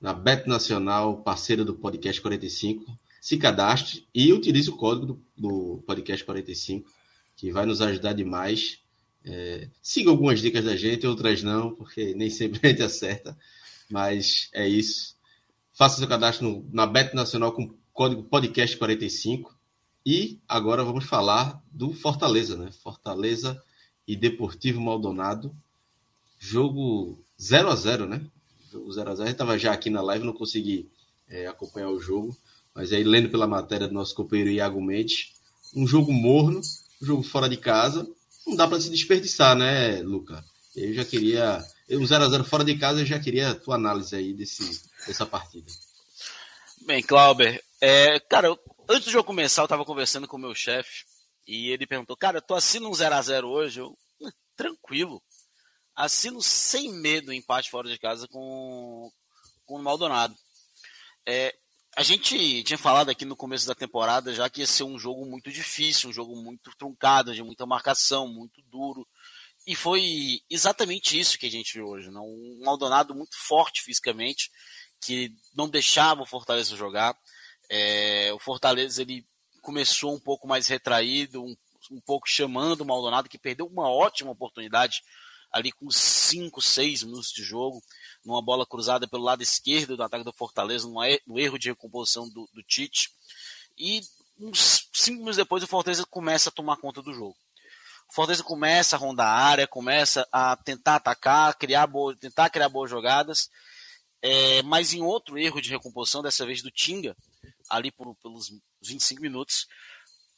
na 0.00 0.12
Bet 0.12 0.46
Nacional, 0.48 1.18
parceira 1.22 1.64
do 1.64 1.74
Podcast 1.74 2.20
45. 2.20 2.84
Se 3.20 3.36
cadastre 3.38 4.06
e 4.14 4.32
utilize 4.32 4.68
o 4.68 4.76
código 4.76 5.06
do, 5.06 5.22
do 5.36 5.82
Podcast 5.86 6.24
45, 6.24 6.90
que 7.36 7.50
vai 7.50 7.64
nos 7.64 7.80
ajudar 7.80 8.12
demais. 8.12 8.81
É, 9.24 9.68
siga 9.80 10.10
algumas 10.10 10.40
dicas 10.40 10.64
da 10.64 10.76
gente, 10.76 11.06
outras 11.06 11.42
não, 11.42 11.74
porque 11.74 12.14
nem 12.14 12.30
sempre 12.30 12.60
a 12.62 12.68
gente 12.68 12.82
acerta. 12.82 13.36
Mas 13.90 14.48
é 14.52 14.66
isso. 14.68 15.16
Faça 15.72 15.98
seu 15.98 16.08
cadastro 16.08 16.48
no, 16.48 16.68
na 16.72 16.86
Bet 16.86 17.14
Nacional 17.14 17.52
com 17.52 17.74
código 17.92 18.22
Podcast 18.24 18.76
45. 18.76 19.56
E 20.04 20.40
agora 20.48 20.84
vamos 20.84 21.04
falar 21.04 21.62
do 21.70 21.92
Fortaleza, 21.92 22.56
né? 22.56 22.70
Fortaleza 22.82 23.62
e 24.06 24.16
Deportivo 24.16 24.80
Maldonado. 24.80 25.54
Jogo 26.38 27.22
0 27.40 27.68
a 27.68 27.76
0 27.76 28.06
né? 28.06 28.26
Jogo 28.70 28.90
0 28.90 29.10
a 29.10 29.14
0 29.14 29.26
gente 29.26 29.34
estava 29.34 29.58
já 29.58 29.72
aqui 29.72 29.90
na 29.90 30.02
live, 30.02 30.24
não 30.24 30.32
consegui 30.32 30.90
é, 31.28 31.46
acompanhar 31.46 31.90
o 31.90 32.00
jogo. 32.00 32.36
Mas 32.74 32.92
aí, 32.92 33.04
lendo 33.04 33.28
pela 33.28 33.46
matéria 33.46 33.86
do 33.86 33.94
nosso 33.94 34.14
companheiro 34.14 34.50
Iago 34.50 34.82
Mendes, 34.82 35.32
um 35.74 35.86
jogo 35.86 36.12
morno, 36.12 36.60
um 37.00 37.06
jogo 37.06 37.22
fora 37.22 37.48
de 37.48 37.56
casa. 37.56 38.08
Não 38.46 38.56
dá 38.56 38.66
para 38.66 38.80
se 38.80 38.90
desperdiçar, 38.90 39.56
né, 39.56 40.02
Luca? 40.02 40.44
Eu 40.74 40.94
já 40.94 41.04
queria. 41.04 41.64
Um 41.90 42.04
0x0 42.04 42.44
fora 42.44 42.64
de 42.64 42.78
casa, 42.78 43.00
eu 43.00 43.06
já 43.06 43.18
queria 43.18 43.50
a 43.50 43.54
tua 43.54 43.74
análise 43.74 44.16
aí 44.16 44.32
desse, 44.32 44.82
dessa 45.06 45.26
partida. 45.26 45.70
Bem, 46.86 47.02
Clauber, 47.02 47.62
é, 47.80 48.18
cara, 48.20 48.48
eu, 48.48 48.58
antes 48.88 49.04
do 49.04 49.10
jogo 49.10 49.26
começar, 49.26 49.62
eu 49.62 49.68
tava 49.68 49.84
conversando 49.84 50.26
com 50.26 50.36
o 50.36 50.40
meu 50.40 50.54
chefe 50.54 51.04
e 51.46 51.70
ele 51.70 51.86
perguntou: 51.86 52.16
Cara, 52.16 52.38
eu 52.38 52.42
tô 52.42 52.54
assino 52.54 52.88
um 52.88 52.92
0x0 52.92 53.44
hoje? 53.44 53.80
Eu, 53.80 53.96
tranquilo. 54.56 55.22
Assino 55.94 56.40
sem 56.40 56.90
medo 56.90 57.32
empate 57.32 57.70
fora 57.70 57.88
de 57.88 57.98
casa 57.98 58.26
com, 58.28 59.10
com 59.66 59.74
o 59.76 59.82
Maldonado. 59.82 60.34
É, 61.26 61.54
a 61.96 62.02
gente 62.02 62.62
tinha 62.62 62.78
falado 62.78 63.10
aqui 63.10 63.24
no 63.24 63.36
começo 63.36 63.66
da 63.66 63.74
temporada 63.74 64.32
já 64.34 64.48
que 64.48 64.60
ia 64.60 64.66
ser 64.66 64.84
um 64.84 64.98
jogo 64.98 65.26
muito 65.26 65.50
difícil, 65.50 66.08
um 66.08 66.12
jogo 66.12 66.34
muito 66.36 66.74
truncado, 66.76 67.34
de 67.34 67.42
muita 67.42 67.66
marcação, 67.66 68.26
muito 68.26 68.62
duro. 68.62 69.06
E 69.66 69.76
foi 69.76 70.40
exatamente 70.50 71.18
isso 71.18 71.38
que 71.38 71.46
a 71.46 71.50
gente 71.50 71.74
viu 71.74 71.86
hoje. 71.86 72.10
Né? 72.10 72.18
Um 72.18 72.62
Maldonado 72.64 73.14
muito 73.14 73.36
forte 73.36 73.82
fisicamente, 73.82 74.50
que 75.00 75.32
não 75.54 75.68
deixava 75.68 76.22
o 76.22 76.26
Fortaleza 76.26 76.76
jogar. 76.76 77.16
É, 77.68 78.32
o 78.32 78.38
Fortaleza 78.38 79.02
ele 79.02 79.26
começou 79.60 80.14
um 80.14 80.20
pouco 80.20 80.48
mais 80.48 80.66
retraído, 80.66 81.44
um, 81.44 81.54
um 81.90 82.00
pouco 82.00 82.28
chamando 82.28 82.80
o 82.80 82.86
Maldonado, 82.86 83.28
que 83.28 83.38
perdeu 83.38 83.66
uma 83.66 83.88
ótima 83.88 84.30
oportunidade 84.30 85.02
ali 85.52 85.70
com 85.70 85.90
5, 85.90 86.60
6 86.60 87.02
minutos 87.02 87.30
de 87.30 87.42
jogo, 87.42 87.82
numa 88.24 88.42
bola 88.42 88.66
cruzada 88.66 89.06
pelo 89.08 89.24
lado 89.24 89.42
esquerdo 89.42 89.96
do 89.96 90.02
ataque 90.02 90.24
do 90.24 90.32
Fortaleza, 90.32 90.88
no 91.26 91.38
erro 91.38 91.58
de 91.58 91.68
recomposição 91.70 92.28
do, 92.28 92.48
do 92.52 92.62
Tite. 92.62 93.10
E 93.76 94.00
uns 94.38 94.88
5 94.92 95.18
minutos 95.18 95.36
depois 95.36 95.62
o 95.62 95.66
Fortaleza 95.66 96.04
começa 96.06 96.48
a 96.48 96.52
tomar 96.52 96.76
conta 96.76 97.02
do 97.02 97.12
jogo. 97.12 97.36
O 98.08 98.14
Fortaleza 98.14 98.42
começa 98.42 98.96
a 98.96 98.98
rondar 98.98 99.26
a 99.26 99.44
área, 99.44 99.66
começa 99.66 100.26
a 100.30 100.56
tentar 100.56 100.96
atacar, 100.96 101.54
criar 101.56 101.88
tentar 102.20 102.50
criar 102.50 102.68
boas 102.68 102.90
jogadas, 102.90 103.50
é, 104.20 104.62
mas 104.62 104.92
em 104.92 105.02
outro 105.02 105.38
erro 105.38 105.60
de 105.60 105.70
recomposição, 105.70 106.22
dessa 106.22 106.44
vez 106.44 106.62
do 106.62 106.70
Tinga, 106.70 107.16
ali 107.68 107.90
por, 107.90 108.14
pelos 108.16 108.52
25 108.82 109.22
minutos, 109.22 109.66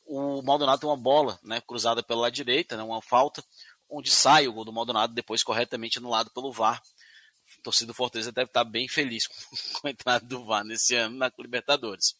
o 0.07 0.43
Maldonado 0.43 0.81
tem 0.81 0.89
uma 0.89 0.97
bola 0.97 1.39
né, 1.43 1.61
cruzada 1.61 2.03
pela 2.03 2.31
direita, 2.31 2.77
né, 2.77 2.83
uma 2.83 3.03
falta, 3.03 3.45
onde 3.89 4.11
sai 4.11 4.47
o 4.47 4.53
gol 4.53 4.65
do 4.65 4.73
Maldonado, 4.73 5.13
depois 5.13 5.43
corretamente 5.43 5.99
anulado 5.99 6.31
pelo 6.31 6.53
VAR. 6.53 6.83
O 7.65 7.73
torcedor 7.73 7.95
do 7.95 7.97
Fortaleza 7.97 8.31
deve 8.31 8.51
estar 8.51 8.63
bem 8.63 8.87
feliz 8.87 9.27
com, 9.27 9.35
com 9.81 9.89
a 9.89 9.91
entrada 9.91 10.27
do 10.27 10.45
VAR 10.45 10.63
nesse 10.63 10.95
ano 10.95 11.17
na 11.17 11.33
Libertadores. 11.39 12.15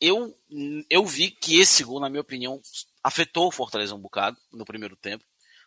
Eu, 0.00 0.38
eu 0.88 1.04
vi 1.04 1.32
que 1.32 1.58
esse 1.58 1.82
gol, 1.82 1.98
na 1.98 2.08
minha 2.08 2.20
opinião, 2.20 2.62
afetou 3.02 3.48
o 3.48 3.50
Fortaleza 3.50 3.94
um 3.94 4.00
bocado 4.00 4.36
no 4.52 4.64
primeiro 4.64 4.94
tempo. 4.94 5.24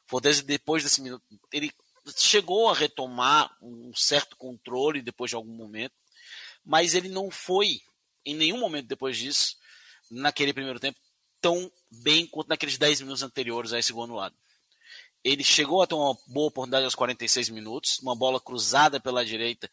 O 0.08 0.10
Fortaleza, 0.10 0.44
depois 0.44 0.82
desse 0.82 1.02
minuto, 1.02 1.22
ele 1.52 1.74
chegou 2.16 2.70
a 2.70 2.74
retomar 2.74 3.54
um 3.62 3.94
certo 3.94 4.38
controle 4.38 5.02
depois 5.02 5.30
de 5.30 5.36
algum 5.36 5.54
momento, 5.54 5.94
mas 6.64 6.96
ele 6.96 7.10
não 7.10 7.30
foi, 7.30 7.82
em 8.26 8.34
nenhum 8.34 8.60
momento 8.60 8.88
depois 8.88 9.18
disso, 9.18 9.58
naquele 10.10 10.54
primeiro 10.54 10.80
tempo, 10.80 10.98
tão 11.42 11.70
bem 11.92 12.26
quanto 12.26 12.48
naqueles 12.48 12.78
10 12.78 13.02
minutos 13.02 13.24
anteriores 13.24 13.74
a 13.74 13.80
esse 13.80 13.92
gol 13.92 14.06
anulado. 14.06 14.36
Ele 15.24 15.44
chegou 15.44 15.82
a 15.82 15.88
ter 15.88 15.96
uma 15.96 16.18
boa 16.28 16.48
oportunidade 16.48 16.86
aos 16.86 16.96
46 16.96 17.50
minutos, 17.50 18.00
uma 18.00 18.16
bola 18.16 18.40
cruzada 18.40 19.00
pela 19.00 19.26
direita, 19.26 19.70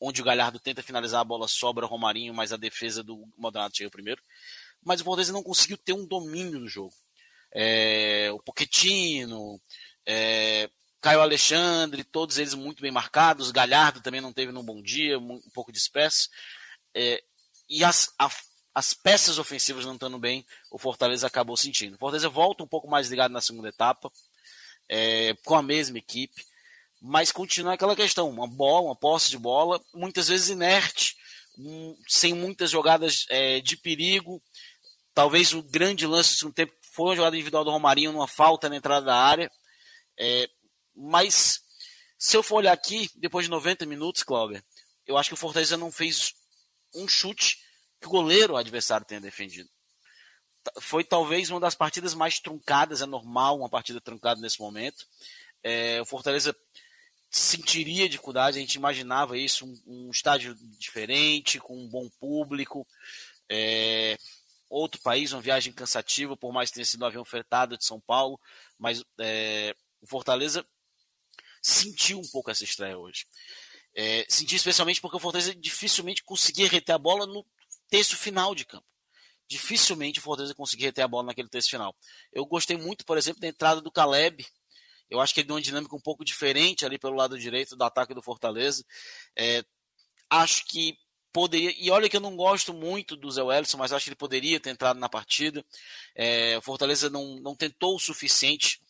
onde 0.00 0.20
o 0.20 0.24
Galhardo 0.24 0.58
tenta 0.58 0.82
finalizar 0.82 1.20
a 1.20 1.24
bola, 1.24 1.48
sobra 1.48 1.86
Romarinho, 1.86 2.34
mas 2.34 2.52
a 2.52 2.56
defesa 2.56 3.02
do 3.02 3.26
Maldonado 3.36 3.76
chega 3.76 3.90
primeiro. 3.90 4.22
Mas 4.82 5.00
o 5.00 5.04
Fortaleza 5.04 5.32
não 5.32 5.42
conseguiu 5.42 5.76
ter 5.76 5.92
um 5.92 6.06
domínio 6.06 6.60
no 6.60 6.68
jogo. 6.68 6.94
É, 7.52 8.30
o 8.32 8.38
Pochettino, 8.38 9.60
é, 10.06 10.70
Caio 11.00 11.20
Alexandre, 11.20 12.04
todos 12.04 12.38
eles 12.38 12.54
muito 12.54 12.82
bem 12.82 12.90
marcados. 12.90 13.50
Galhardo 13.50 14.00
também 14.00 14.20
não 14.20 14.32
teve 14.32 14.52
num 14.52 14.64
bom 14.64 14.82
dia, 14.82 15.18
um 15.18 15.40
pouco 15.52 15.72
disperso. 15.72 16.28
É, 16.94 17.22
e 17.68 17.84
as, 17.84 18.12
a, 18.18 18.30
as 18.74 18.94
peças 18.94 19.38
ofensivas 19.38 19.84
não 19.84 19.94
estando 19.94 20.18
bem, 20.18 20.44
o 20.70 20.78
Fortaleza 20.78 21.26
acabou 21.26 21.56
sentindo. 21.56 21.94
O 21.94 21.98
Fortaleza 21.98 22.28
volta 22.28 22.62
um 22.62 22.68
pouco 22.68 22.88
mais 22.88 23.08
ligado 23.08 23.32
na 23.32 23.40
segunda 23.40 23.68
etapa 23.68 24.10
é, 24.88 25.34
com 25.44 25.54
a 25.54 25.62
mesma 25.62 25.98
equipe, 25.98 26.44
mas 27.00 27.30
continua 27.30 27.74
aquela 27.74 27.96
questão, 27.96 28.28
uma 28.28 28.46
bola, 28.46 28.86
uma 28.86 28.96
posse 28.96 29.30
de 29.30 29.38
bola, 29.38 29.82
muitas 29.94 30.28
vezes 30.28 30.48
inerte, 30.48 31.16
um, 31.58 31.96
sem 32.08 32.34
muitas 32.34 32.70
jogadas 32.70 33.26
é, 33.28 33.60
de 33.60 33.76
perigo. 33.76 34.42
Talvez 35.14 35.52
o 35.52 35.62
grande 35.62 36.06
lance 36.06 36.36
de 36.36 36.46
um 36.46 36.52
tempo 36.52 36.72
foi 36.92 37.12
a 37.12 37.16
jogada 37.16 37.36
individual 37.36 37.64
do 37.64 37.70
Romarinho 37.70 38.12
numa 38.12 38.28
falta 38.28 38.68
na 38.68 38.76
entrada 38.76 39.06
da 39.06 39.16
área. 39.16 39.50
É, 40.18 40.48
mas 40.94 41.60
se 42.18 42.36
eu 42.36 42.42
for 42.42 42.56
olhar 42.56 42.72
aqui, 42.72 43.10
depois 43.16 43.46
de 43.46 43.50
90 43.50 43.86
minutos, 43.86 44.22
Cláudio, 44.22 44.62
eu 45.06 45.16
acho 45.16 45.30
que 45.30 45.34
o 45.34 45.38
Fortaleza 45.38 45.76
não 45.76 45.92
fez 45.92 46.34
um 46.94 47.06
chute 47.06 47.58
que 48.00 48.06
o 48.06 48.10
goleiro 48.10 48.56
adversário 48.56 49.06
tenha 49.06 49.20
defendido 49.20 49.68
foi 50.80 51.04
talvez 51.04 51.50
uma 51.50 51.60
das 51.60 51.74
partidas 51.74 52.14
mais 52.14 52.38
truncadas, 52.40 53.02
é 53.02 53.06
normal 53.06 53.58
uma 53.58 53.68
partida 53.68 54.00
truncada 54.00 54.40
nesse 54.40 54.60
momento. 54.60 55.06
É, 55.62 56.00
o 56.00 56.06
Fortaleza 56.06 56.56
sentiria 57.30 58.08
dificuldade, 58.08 58.58
a 58.58 58.60
gente 58.60 58.74
imaginava 58.74 59.36
isso, 59.36 59.66
um, 59.66 59.82
um 59.86 60.10
estádio 60.10 60.54
diferente, 60.78 61.58
com 61.58 61.76
um 61.76 61.88
bom 61.88 62.08
público, 62.20 62.86
é, 63.50 64.16
outro 64.68 65.00
país, 65.00 65.32
uma 65.32 65.42
viagem 65.42 65.72
cansativa, 65.72 66.36
por 66.36 66.52
mais 66.52 66.70
que 66.70 66.74
tenha 66.74 66.84
sido 66.84 67.02
um 67.02 67.06
avião 67.06 67.24
fretado 67.24 67.76
de 67.76 67.84
São 67.84 68.00
Paulo, 68.00 68.40
mas 68.78 69.04
é, 69.18 69.74
o 70.00 70.06
Fortaleza 70.06 70.64
sentiu 71.60 72.18
um 72.18 72.28
pouco 72.28 72.50
essa 72.50 72.64
estreia 72.64 72.96
hoje. 72.96 73.26
É, 73.94 74.26
sentiu 74.28 74.56
especialmente 74.56 75.00
porque 75.00 75.16
o 75.16 75.20
Fortaleza 75.20 75.54
dificilmente 75.54 76.22
conseguia 76.22 76.68
reter 76.68 76.94
a 76.94 76.98
bola 76.98 77.26
no 77.26 77.44
terço 77.88 78.16
final 78.16 78.54
de 78.54 78.64
campo 78.64 78.95
dificilmente 79.48 80.18
o 80.18 80.22
Fortaleza 80.22 80.54
conseguir 80.54 80.84
reter 80.84 81.04
a 81.04 81.08
bola 81.08 81.26
naquele 81.26 81.48
texto 81.48 81.70
final. 81.70 81.94
Eu 82.32 82.44
gostei 82.46 82.76
muito, 82.76 83.04
por 83.04 83.16
exemplo, 83.16 83.40
da 83.40 83.48
entrada 83.48 83.80
do 83.80 83.90
Caleb. 83.90 84.46
Eu 85.08 85.20
acho 85.20 85.32
que 85.32 85.40
ele 85.40 85.46
deu 85.46 85.56
uma 85.56 85.62
dinâmica 85.62 85.94
um 85.94 86.00
pouco 86.00 86.24
diferente 86.24 86.84
ali 86.84 86.98
pelo 86.98 87.14
lado 87.14 87.38
direito 87.38 87.76
do 87.76 87.84
ataque 87.84 88.14
do 88.14 88.22
Fortaleza. 88.22 88.84
É, 89.36 89.64
acho 90.28 90.64
que 90.66 90.98
poderia. 91.32 91.74
E 91.78 91.90
olha 91.90 92.08
que 92.08 92.16
eu 92.16 92.20
não 92.20 92.34
gosto 92.34 92.72
muito 92.72 93.14
do 93.14 93.30
Zé 93.30 93.42
Wellison, 93.42 93.76
mas 93.76 93.92
acho 93.92 94.04
que 94.04 94.08
ele 94.10 94.16
poderia 94.16 94.58
ter 94.58 94.70
entrado 94.70 94.98
na 94.98 95.08
partida. 95.08 95.64
É, 96.14 96.56
o 96.58 96.62
Fortaleza 96.62 97.10
não, 97.10 97.36
não 97.40 97.54
tentou 97.54 97.94
o 97.94 98.00
suficiente. 98.00 98.80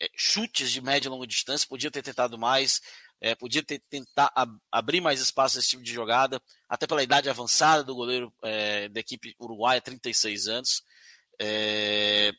É, 0.00 0.08
chutes 0.16 0.70
de 0.70 0.80
média 0.80 1.08
e 1.08 1.10
longa 1.10 1.26
distância, 1.26 1.66
podia 1.68 1.90
ter 1.90 2.02
tentado 2.02 2.38
mais. 2.38 2.80
É, 3.20 3.34
podia 3.34 3.62
ter 3.62 3.82
tentar 3.90 4.30
ab 4.34 4.56
abrir 4.70 5.00
mais 5.00 5.20
espaço 5.20 5.56
nesse 5.56 5.70
tipo 5.70 5.82
de 5.82 5.92
jogada, 5.92 6.40
até 6.68 6.86
pela 6.86 7.02
idade 7.02 7.28
avançada 7.28 7.82
do 7.82 7.94
goleiro 7.94 8.32
é, 8.42 8.88
da 8.88 9.00
equipe 9.00 9.34
uruguaia, 9.40 9.80
36 9.80 10.48
anos. 10.48 10.82
É, 11.40 12.32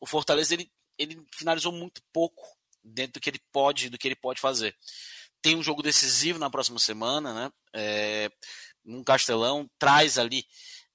o 0.00 0.06
Fortaleza 0.06 0.54
ele, 0.54 0.70
ele 0.98 1.22
finalizou 1.34 1.72
muito 1.72 2.02
pouco 2.12 2.42
dentro 2.82 3.14
do 3.14 3.20
que 3.20 3.30
ele 3.30 3.40
pode, 3.52 3.88
do 3.90 3.98
que 3.98 4.08
ele 4.08 4.16
pode 4.16 4.40
fazer. 4.40 4.74
Tem 5.42 5.56
um 5.56 5.62
jogo 5.62 5.82
decisivo 5.82 6.38
na 6.38 6.50
próxima 6.50 6.78
semana, 6.78 7.34
né? 7.34 7.52
É, 7.74 8.30
num 8.84 9.04
Castelão, 9.04 9.68
traz 9.78 10.18
ali 10.18 10.46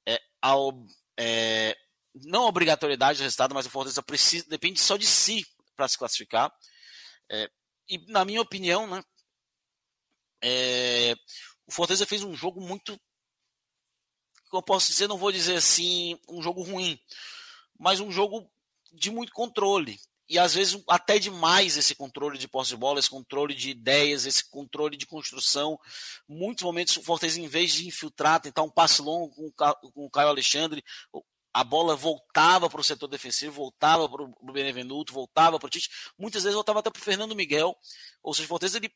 é, 0.07 0.19
ao, 0.41 0.85
é, 1.19 1.75
não 2.15 2.43
a 2.43 2.47
obrigatoriedade 2.47 3.19
do 3.19 3.23
resultado, 3.23 3.53
mas 3.53 3.65
o 3.65 3.69
Fortaleza 3.69 4.01
precisa, 4.01 4.45
depende 4.47 4.79
só 4.79 4.97
de 4.97 5.05
si 5.05 5.45
para 5.75 5.87
se 5.87 5.97
classificar. 5.97 6.51
É, 7.31 7.49
e 7.87 8.11
na 8.11 8.23
minha 8.25 8.41
opinião, 8.41 8.87
né, 8.87 9.03
é, 10.41 11.15
o 11.67 11.71
Fortaleza 11.71 12.05
fez 12.05 12.23
um 12.23 12.35
jogo 12.35 12.61
muito. 12.61 12.99
Eu 14.51 14.63
posso 14.63 14.91
dizer, 14.91 15.07
não 15.07 15.17
vou 15.17 15.31
dizer 15.31 15.57
assim, 15.57 16.19
um 16.27 16.41
jogo 16.41 16.63
ruim, 16.63 16.99
mas 17.77 17.99
um 17.99 18.11
jogo 18.11 18.49
de 18.91 19.11
muito 19.11 19.31
controle. 19.31 19.99
e 20.29 20.37
às 20.37 20.53
vezes 20.53 20.81
até 20.87 21.17
demais 21.17 21.75
esse 21.75 21.95
controle 21.95 22.37
de 22.37 22.47
posse 22.47 22.69
de 22.69 22.77
bola, 22.77 22.99
esse 22.99 23.09
controle 23.09 23.55
de 23.55 23.71
ideias, 23.71 24.27
esse 24.27 24.47
controle 24.47 24.95
de 24.95 25.07
construção. 25.07 25.79
Muitos 26.27 26.63
momentos 26.63 26.97
o 26.97 27.03
Fortaleza, 27.03 27.41
em 27.41 27.47
vez 27.47 27.73
de 27.73 27.87
infiltrar, 27.87 28.39
tentar 28.39 28.61
um 28.61 28.69
passe 28.69 29.01
longo 29.01 29.51
com 29.51 30.05
o 30.05 30.09
Caio 30.09 30.29
Alexandre, 30.29 30.83
a 31.51 31.63
bola 31.63 31.95
voltava 31.95 32.69
para 32.69 32.79
o 32.79 32.83
setor 32.83 33.07
defensivo, 33.07 33.53
voltava 33.53 34.07
para 34.07 34.23
o 34.23 34.53
Benevenuto, 34.53 35.11
voltava 35.11 35.57
para 35.59 35.65
o 35.65 35.69
Tite, 35.69 35.89
muitas 36.17 36.43
vezes 36.43 36.53
voltava 36.53 36.79
até 36.79 36.91
para 36.91 36.99
o 37.01 37.03
Fernando 37.03 37.35
Miguel. 37.35 37.75
Ou 38.21 38.33
seja, 38.33 38.45
o 38.45 38.49
Fortaleza, 38.49 38.77
ele, 38.77 38.93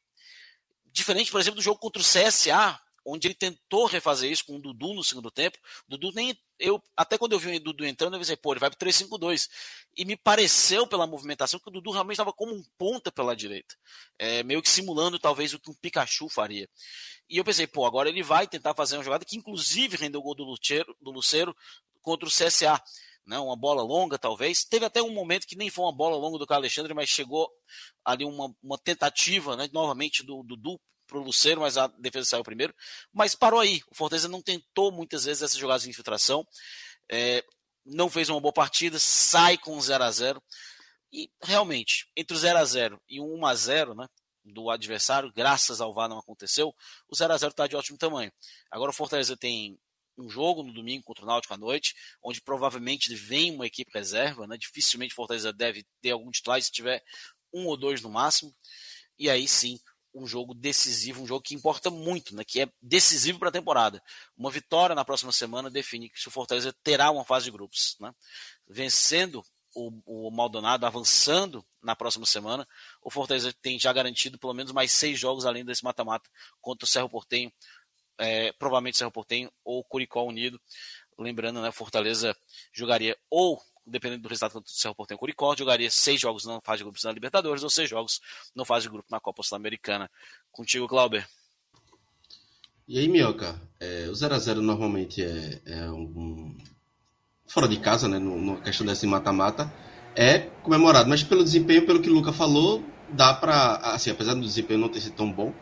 diferente, 0.94 1.32
por 1.32 1.42
exemplo, 1.42 1.56
do 1.56 1.64
jogo 1.64 1.80
contra 1.80 2.02
o 2.02 2.06
CSA, 2.06 2.80
onde 3.06 3.28
ele 3.28 3.36
tentou 3.36 3.86
refazer 3.86 4.32
isso 4.32 4.46
com 4.46 4.56
o 4.56 4.62
Dudu 4.62 4.94
no 4.94 5.04
segundo 5.04 5.30
tempo. 5.30 5.58
Dudu 5.88 6.12
nem. 6.14 6.38
Eu, 6.58 6.82
até 6.96 7.18
quando 7.18 7.34
eu 7.34 7.40
vi 7.40 7.58
o 7.58 7.60
Dudu 7.60 7.86
entrando, 7.86 8.14
eu 8.14 8.20
pensei, 8.20 8.38
pô, 8.38 8.54
ele 8.54 8.60
vai 8.60 8.70
para 8.70 8.80
3-5-2. 8.80 9.50
E 9.98 10.06
me 10.06 10.16
pareceu 10.16 10.88
pela 10.88 11.06
movimentação 11.06 11.60
que 11.60 11.68
o 11.68 11.72
Dudu 11.72 11.92
realmente 11.92 12.14
estava 12.14 12.32
como 12.32 12.54
um 12.54 12.64
ponta 12.78 13.12
pela 13.12 13.36
direita. 13.36 13.76
É, 14.18 14.44
meio 14.44 14.62
que 14.62 14.70
simulando 14.70 15.20
talvez 15.20 15.54
o 15.54 15.60
que 15.60 15.70
um 15.70 15.74
Pikachu 15.74 16.30
faria. 16.30 16.70
E 17.28 17.38
eu 17.38 17.44
pensei, 17.44 17.68
pô, 17.68 17.86
agora 17.86 18.08
ele 18.08 18.24
vai 18.24 18.48
tentar 18.48 18.74
fazer 18.74 18.96
uma 18.96 19.04
jogada 19.04 19.26
que 19.26 19.36
inclusive 19.36 19.98
rendeu 19.98 20.22
o 20.22 20.24
gol 20.24 20.36
do 20.36 20.44
Lucero, 20.44 20.96
do 21.02 21.12
Lucero 21.12 21.56
contra 22.02 22.28
o 22.28 22.32
CSA. 22.32 22.82
Né, 23.26 23.40
uma 23.40 23.56
bola 23.56 23.82
longa, 23.82 24.20
talvez. 24.20 24.66
Teve 24.66 24.86
até 24.86 25.02
um 25.02 25.14
momento 25.14 25.48
que 25.48 25.56
nem 25.56 25.70
foi 25.70 25.86
uma 25.86 25.96
bola 25.96 26.18
longa 26.18 26.38
do 26.38 26.46
Carlos 26.46 26.66
Alexandre, 26.66 26.94
mas 26.94 27.10
chegou 27.10 27.50
ali 28.04 28.26
uma, 28.26 28.54
uma 28.62 28.78
tentativa 28.78 29.56
né, 29.56 29.70
novamente 29.72 30.24
do 30.24 30.44
Dudu 30.44 30.78
para 31.08 31.18
o 31.18 31.24
Luceiro, 31.24 31.62
mas 31.62 31.78
a 31.78 31.88
defesa 31.88 32.26
saiu 32.26 32.44
primeiro. 32.44 32.74
Mas 33.14 33.36
parou 33.36 33.60
aí. 33.60 33.82
O 33.92 33.96
Fortaleza 33.96 34.28
não 34.28 34.42
tentou 34.42 34.92
muitas 34.92 35.26
vezes 35.26 35.44
essas 35.44 35.58
jogadas 35.58 35.84
de 35.84 35.90
infiltração. 35.90 36.46
É, 37.10 37.44
não 37.86 38.10
fez 38.10 38.30
uma 38.30 38.42
boa 38.42 38.54
partida, 38.54 38.98
sai 39.00 39.58
com 39.58 39.80
0 39.80 40.04
a 40.04 40.12
0 40.12 40.44
E 41.12 41.30
realmente, 41.42 42.10
entre 42.16 42.36
o 42.36 42.40
0 42.40 42.60
a 42.60 42.66
0 42.66 43.02
e 43.10 43.20
o 43.20 43.26
1 43.38 43.46
a 43.46 43.56
0 43.56 43.96
né, 43.96 44.08
do 44.44 44.70
adversário, 44.70 45.32
graças 45.34 45.80
ao 45.80 45.94
VAR 45.94 46.10
não 46.10 46.20
aconteceu, 46.20 46.74
o 47.08 47.16
0 47.16 47.34
a 47.34 47.38
0 47.38 47.52
está 47.52 47.68
de 47.68 47.76
ótimo 47.76 47.98
tamanho. 47.98 48.32
Agora 48.72 48.92
o 48.92 48.94
Fortaleza 48.94 49.38
tem 49.38 49.78
um 50.18 50.30
jogo 50.30 50.64
no 50.64 50.74
domingo 50.74 51.04
contra 51.04 51.24
o 51.24 51.28
Náutico 51.28 51.54
à 51.54 51.58
noite, 51.58 51.96
onde 52.22 52.42
provavelmente 52.42 53.14
vem 53.16 53.54
uma 53.54 53.66
equipe 53.66 53.92
reserva, 53.94 54.48
né? 54.48 54.58
dificilmente 54.58 55.14
Fortaleza 55.14 55.52
deve 55.52 55.86
ter 56.02 56.12
algum 56.12 56.30
titular, 56.32 56.62
se 56.62 56.72
tiver 56.72 57.04
um 57.54 57.66
ou 57.68 57.78
dois 57.78 58.02
no 58.02 58.10
máximo. 58.10 58.54
E 59.18 59.30
aí 59.30 59.48
sim, 59.48 59.80
um 60.14 60.28
jogo 60.28 60.54
decisivo, 60.54 61.24
um 61.24 61.28
jogo 61.28 61.42
que 61.42 61.56
importa 61.56 61.90
muito, 61.90 62.36
né? 62.36 62.44
que 62.44 62.62
é 62.62 62.70
decisivo 62.82 63.40
para 63.40 63.50
a 63.50 63.54
temporada. 63.54 64.02
Uma 64.38 64.52
vitória 64.52 64.96
na 64.96 65.04
próxima 65.04 65.32
semana 65.32 65.70
define 65.70 66.10
que 66.10 66.28
o 66.28 66.32
Fortaleza 66.32 66.74
terá 66.84 67.10
uma 67.10 67.26
fase 67.26 67.46
de 67.46 67.52
grupos. 67.52 67.96
Né? 68.00 68.14
Vencendo 68.68 69.44
o, 69.76 70.28
o 70.28 70.32
Maldonado, 70.32 70.86
avançando 70.86 71.66
na 71.82 71.96
próxima 71.96 72.26
semana, 72.26 72.68
o 73.02 73.10
Fortaleza 73.10 73.54
tem 73.62 73.80
já 73.80 73.92
garantido 73.92 74.38
pelo 74.38 74.54
menos 74.54 74.72
mais 74.72 74.92
seis 74.92 75.20
jogos 75.20 75.46
além 75.46 75.66
desse 75.66 75.84
mata-mata 75.84 76.30
contra 76.62 76.86
o 76.86 76.88
Cerro 76.88 77.10
Portenho, 77.10 77.52
é, 78.18 78.52
provavelmente 78.54 78.98
Cerro 78.98 79.12
Portenho 79.12 79.52
ou 79.64 79.84
Curicó 79.84 80.24
Unido. 80.24 80.60
Lembrando, 81.18 81.62
né, 81.62 81.72
Fortaleza 81.72 82.36
jogaria 82.72 83.16
ou 83.30 83.62
dependendo 83.86 84.24
do 84.24 84.30
resultado 84.30 84.54
contra 84.54 84.72
o 84.72 84.74
Cerro 84.74 84.96
Portenho 84.96 85.20
Curicó, 85.20 85.56
jogaria 85.56 85.92
seis 85.92 86.20
jogos 86.20 86.46
na 86.46 86.62
fase 86.62 86.78
de 86.78 86.84
grupos 86.86 87.04
na 87.04 87.12
Libertadores 87.12 87.64
ou 87.64 87.70
seis 87.70 87.90
jogos 87.90 88.22
no 88.56 88.64
fase 88.64 88.84
de 88.84 88.90
grupo 88.90 89.10
na 89.12 89.20
Copa 89.20 89.44
Sul-Americana. 89.44 90.10
Contigo, 90.52 90.88
Clauber. 90.88 91.28
E 92.88 93.00
aí, 93.00 93.08
Mioca, 93.08 93.62
é, 93.80 94.08
o 94.10 94.14
0x0 94.14 94.56
normalmente 94.56 95.24
é, 95.24 95.62
é 95.66 95.90
um, 95.90 96.58
fora 97.48 97.68
de 97.68 97.80
casa, 97.80 98.08
né, 98.08 98.20
na 98.20 98.58
questão 98.58 98.86
desse 98.86 99.06
mata-mata, 99.08 99.72
é 100.16 100.40
comemorado, 100.64 101.10
mas 101.10 101.24
pelo 101.24 101.44
desempenho, 101.44 101.86
pelo 101.86 102.02
que 102.02 102.10
o 102.10 102.14
Luca 102.14 102.34
falou, 102.34 102.84
dá 103.10 103.34
para, 103.34 103.78
assim, 103.94 104.12
apesar 104.12 104.34
do 104.34 104.42
desempenho 104.42 104.80
não 104.80 104.90
ter 104.90 105.02
sido 105.02 105.16
tão 105.16 105.32
bom, 105.32 105.54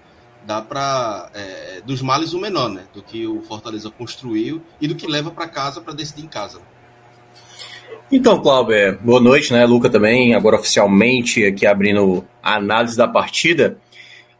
dá 0.45 0.61
para 0.61 1.29
é, 1.33 1.81
dos 1.81 2.01
males 2.01 2.33
o 2.33 2.39
menor, 2.39 2.69
né, 2.69 2.85
do 2.93 3.01
que 3.01 3.27
o 3.27 3.41
Fortaleza 3.41 3.89
construiu 3.89 4.61
e 4.79 4.87
do 4.87 4.95
que 4.95 5.07
leva 5.07 5.31
para 5.31 5.47
casa 5.47 5.81
para 5.81 5.93
decidir 5.93 6.23
em 6.23 6.27
casa. 6.27 6.59
Então, 8.11 8.41
Cláudio, 8.41 8.99
boa 9.01 9.21
noite, 9.21 9.53
né? 9.53 9.65
Luca 9.65 9.89
também, 9.89 10.35
agora 10.35 10.57
oficialmente 10.57 11.45
aqui 11.45 11.65
abrindo 11.65 12.27
a 12.43 12.55
análise 12.55 12.97
da 12.97 13.07
partida. 13.07 13.77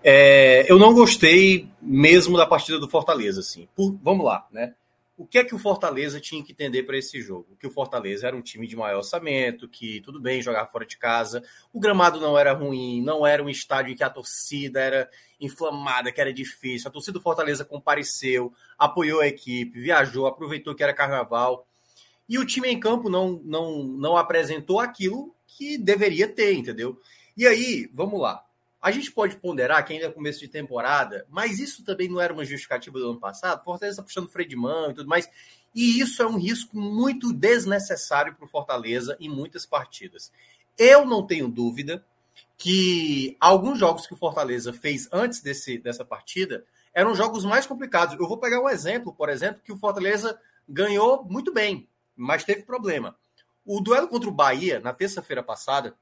É, 0.03 0.65
eu 0.69 0.77
não 0.77 0.93
gostei 0.93 1.69
mesmo 1.81 2.35
da 2.35 2.45
partida 2.45 2.79
do 2.79 2.89
Fortaleza, 2.89 3.39
assim. 3.39 3.67
Por, 3.73 3.97
vamos 4.03 4.25
lá, 4.25 4.45
né? 4.51 4.73
O 5.21 5.27
que 5.27 5.37
é 5.37 5.43
que 5.43 5.53
o 5.53 5.59
Fortaleza 5.59 6.19
tinha 6.19 6.43
que 6.43 6.51
entender 6.51 6.81
para 6.81 6.97
esse 6.97 7.21
jogo? 7.21 7.55
Que 7.59 7.67
o 7.67 7.71
Fortaleza 7.71 8.25
era 8.25 8.35
um 8.35 8.41
time 8.41 8.65
de 8.65 8.75
maior 8.75 8.97
orçamento, 8.97 9.69
que 9.69 10.01
tudo 10.01 10.19
bem 10.19 10.41
jogar 10.41 10.65
fora 10.65 10.83
de 10.83 10.97
casa, 10.97 11.43
o 11.71 11.79
gramado 11.79 12.19
não 12.19 12.35
era 12.35 12.53
ruim, 12.53 13.03
não 13.03 13.25
era 13.25 13.43
um 13.43 13.49
estádio 13.49 13.93
em 13.93 13.95
que 13.95 14.03
a 14.03 14.09
torcida 14.09 14.79
era 14.79 15.09
inflamada, 15.39 16.11
que 16.11 16.19
era 16.19 16.33
difícil. 16.33 16.87
A 16.87 16.91
torcida 16.91 17.19
do 17.19 17.21
Fortaleza 17.21 17.63
compareceu, 17.63 18.51
apoiou 18.79 19.21
a 19.21 19.27
equipe, 19.27 19.79
viajou, 19.79 20.25
aproveitou 20.25 20.73
que 20.73 20.81
era 20.81 20.91
carnaval 20.91 21.67
e 22.27 22.39
o 22.39 22.45
time 22.45 22.69
em 22.69 22.79
campo 22.79 23.07
não, 23.07 23.39
não, 23.43 23.83
não 23.83 24.17
apresentou 24.17 24.79
aquilo 24.79 25.35
que 25.45 25.77
deveria 25.77 26.27
ter, 26.27 26.55
entendeu? 26.55 26.99
E 27.37 27.45
aí, 27.45 27.87
vamos 27.93 28.19
lá. 28.19 28.43
A 28.81 28.89
gente 28.91 29.11
pode 29.11 29.35
ponderar 29.37 29.85
que 29.85 29.93
ainda 29.93 30.07
é 30.07 30.11
começo 30.11 30.39
de 30.39 30.47
temporada, 30.47 31.25
mas 31.29 31.59
isso 31.59 31.83
também 31.83 32.09
não 32.09 32.19
era 32.19 32.33
uma 32.33 32.43
justificativa 32.43 32.97
do 32.97 33.11
ano 33.11 33.19
passado. 33.19 33.63
Fortaleza 33.63 33.93
está 33.93 34.03
puxando 34.03 34.29
freio 34.29 34.49
de 34.49 34.55
mão 34.55 34.91
e 34.91 34.93
tudo 34.93 35.07
mais. 35.07 35.29
E 35.73 35.99
isso 35.99 36.21
é 36.21 36.27
um 36.27 36.37
risco 36.37 36.77
muito 36.77 37.31
desnecessário 37.31 38.35
para 38.35 38.45
o 38.45 38.49
Fortaleza 38.49 39.15
em 39.19 39.29
muitas 39.29 39.65
partidas. 39.65 40.31
Eu 40.77 41.05
não 41.05 41.25
tenho 41.25 41.47
dúvida 41.47 42.03
que 42.57 43.37
alguns 43.39 43.77
jogos 43.77 44.07
que 44.07 44.13
o 44.13 44.17
Fortaleza 44.17 44.73
fez 44.73 45.07
antes 45.11 45.41
desse, 45.41 45.77
dessa 45.77 46.03
partida 46.03 46.65
eram 46.93 47.15
jogos 47.15 47.45
mais 47.45 47.65
complicados. 47.65 48.19
Eu 48.19 48.27
vou 48.27 48.37
pegar 48.37 48.59
um 48.59 48.69
exemplo, 48.69 49.13
por 49.13 49.29
exemplo, 49.29 49.61
que 49.63 49.71
o 49.71 49.77
Fortaleza 49.77 50.39
ganhou 50.67 51.23
muito 51.23 51.53
bem 51.53 51.87
mas 52.21 52.43
teve 52.43 52.63
problema. 52.63 53.15
O 53.65 53.81
duelo 53.81 54.07
contra 54.07 54.29
o 54.29 54.33
Bahia, 54.33 54.79
na 54.79 54.93
terça-feira 54.93 55.41
passada, 55.41 55.95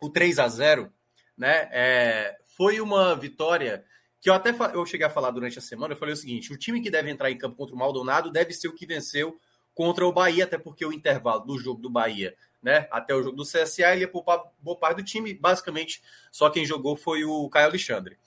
o 0.00 0.10
3 0.10 0.38
a 0.38 0.48
0 0.48 0.92
né, 1.36 1.68
é, 1.70 2.36
foi 2.56 2.80
uma 2.80 3.14
vitória 3.14 3.84
que 4.20 4.30
eu 4.30 4.34
até 4.34 4.54
eu 4.74 4.86
cheguei 4.86 5.06
a 5.06 5.10
falar 5.10 5.30
durante 5.30 5.58
a 5.58 5.62
semana. 5.62 5.94
Eu 5.94 5.98
falei 5.98 6.14
o 6.14 6.16
seguinte: 6.16 6.52
o 6.52 6.58
time 6.58 6.80
que 6.80 6.90
deve 6.90 7.10
entrar 7.10 7.30
em 7.30 7.38
campo 7.38 7.56
contra 7.56 7.74
o 7.74 7.78
Maldonado 7.78 8.30
deve 8.30 8.52
ser 8.52 8.68
o 8.68 8.74
que 8.74 8.86
venceu 8.86 9.38
contra 9.74 10.06
o 10.06 10.12
Bahia, 10.12 10.44
até 10.44 10.56
porque 10.56 10.84
o 10.84 10.92
intervalo 10.92 11.44
do 11.44 11.58
jogo 11.58 11.80
do 11.80 11.90
Bahia 11.90 12.34
né, 12.66 12.88
até 12.90 13.14
o 13.14 13.22
jogo 13.22 13.36
do 13.36 13.44
CSA, 13.44 13.92
ele 13.92 14.00
ia 14.00 14.08
poupar 14.08 14.42
boa 14.58 14.76
parte 14.76 14.96
do 14.96 15.04
time. 15.04 15.32
Basicamente, 15.32 16.02
só 16.32 16.50
quem 16.50 16.66
jogou 16.66 16.96
foi 16.96 17.24
o 17.24 17.48
Caio 17.48 17.68
Alexandre. 17.68 18.18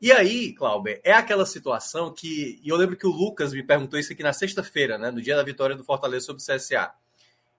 E 0.00 0.10
aí, 0.10 0.52
Clauber, 0.54 1.00
é 1.04 1.12
aquela 1.12 1.46
situação 1.46 2.12
que. 2.12 2.58
E 2.64 2.68
eu 2.68 2.76
lembro 2.76 2.96
que 2.96 3.06
o 3.06 3.10
Lucas 3.10 3.52
me 3.52 3.62
perguntou 3.62 3.96
isso 3.96 4.12
aqui 4.12 4.24
na 4.24 4.32
sexta-feira, 4.32 4.98
né? 4.98 5.12
No 5.12 5.22
dia 5.22 5.36
da 5.36 5.44
vitória 5.44 5.76
do 5.76 5.84
Fortaleza 5.84 6.26
sobre 6.26 6.42
o 6.42 6.44
CSA. 6.44 6.90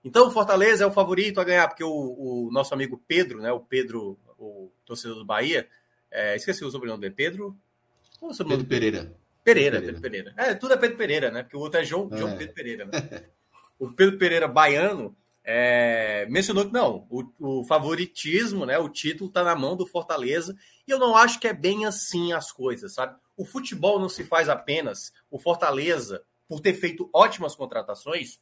Então, 0.04 0.26
o 0.26 0.30
Fortaleza 0.30 0.84
é 0.84 0.86
o 0.86 0.92
favorito 0.92 1.40
a 1.40 1.44
ganhar, 1.44 1.66
porque 1.66 1.84
o, 1.84 1.88
o 1.88 2.50
nosso 2.52 2.74
amigo 2.74 3.02
Pedro, 3.08 3.40
né? 3.40 3.50
O 3.50 3.60
Pedro, 3.60 4.18
o 4.44 4.72
torcedor 4.84 5.18
do 5.18 5.24
Bahia. 5.24 5.68
É, 6.10 6.36
esqueci 6.36 6.64
o 6.64 6.70
sobrenome 6.70 7.00
dele. 7.00 7.14
Pedro. 7.14 7.56
Qual 8.18 8.30
é 8.30 8.34
o 8.34 8.36
sobrenome? 8.36 8.64
Pedro 8.64 8.80
Pereira. 8.80 9.16
Pereira, 9.44 9.80
Pedro 9.80 10.00
Pereira. 10.00 10.34
É, 10.36 10.54
tudo 10.54 10.74
é 10.74 10.76
Pedro 10.76 10.96
Pereira, 10.96 11.30
né? 11.30 11.42
Porque 11.42 11.56
o 11.56 11.60
outro 11.60 11.80
é 11.80 11.84
João, 11.84 12.08
é. 12.12 12.16
João 12.16 12.36
Pedro 12.36 12.54
Pereira, 12.54 12.84
né? 12.84 12.92
o 13.78 13.90
Pedro 13.92 14.18
Pereira 14.18 14.46
baiano 14.46 15.16
é, 15.44 16.26
mencionou 16.30 16.66
que 16.66 16.72
não, 16.72 17.06
o, 17.10 17.24
o, 17.40 17.64
favoritismo, 17.64 18.64
né, 18.64 18.78
o 18.78 18.88
título 18.88 19.28
está 19.28 19.42
na 19.42 19.56
mão 19.56 19.76
do 19.76 19.86
Fortaleza, 19.86 20.56
e 20.86 20.90
eu 20.90 20.98
não 20.98 21.16
acho 21.16 21.40
que 21.40 21.48
é 21.48 21.52
bem 21.52 21.84
assim 21.84 22.32
as 22.32 22.52
coisas, 22.52 22.94
sabe? 22.94 23.16
O 23.36 23.44
futebol 23.44 23.98
não 23.98 24.08
se 24.08 24.22
faz 24.22 24.48
apenas, 24.48 25.12
o 25.30 25.38
Fortaleza, 25.38 26.22
por 26.48 26.60
ter 26.60 26.74
feito 26.74 27.10
ótimas 27.12 27.56
contratações, 27.56 28.38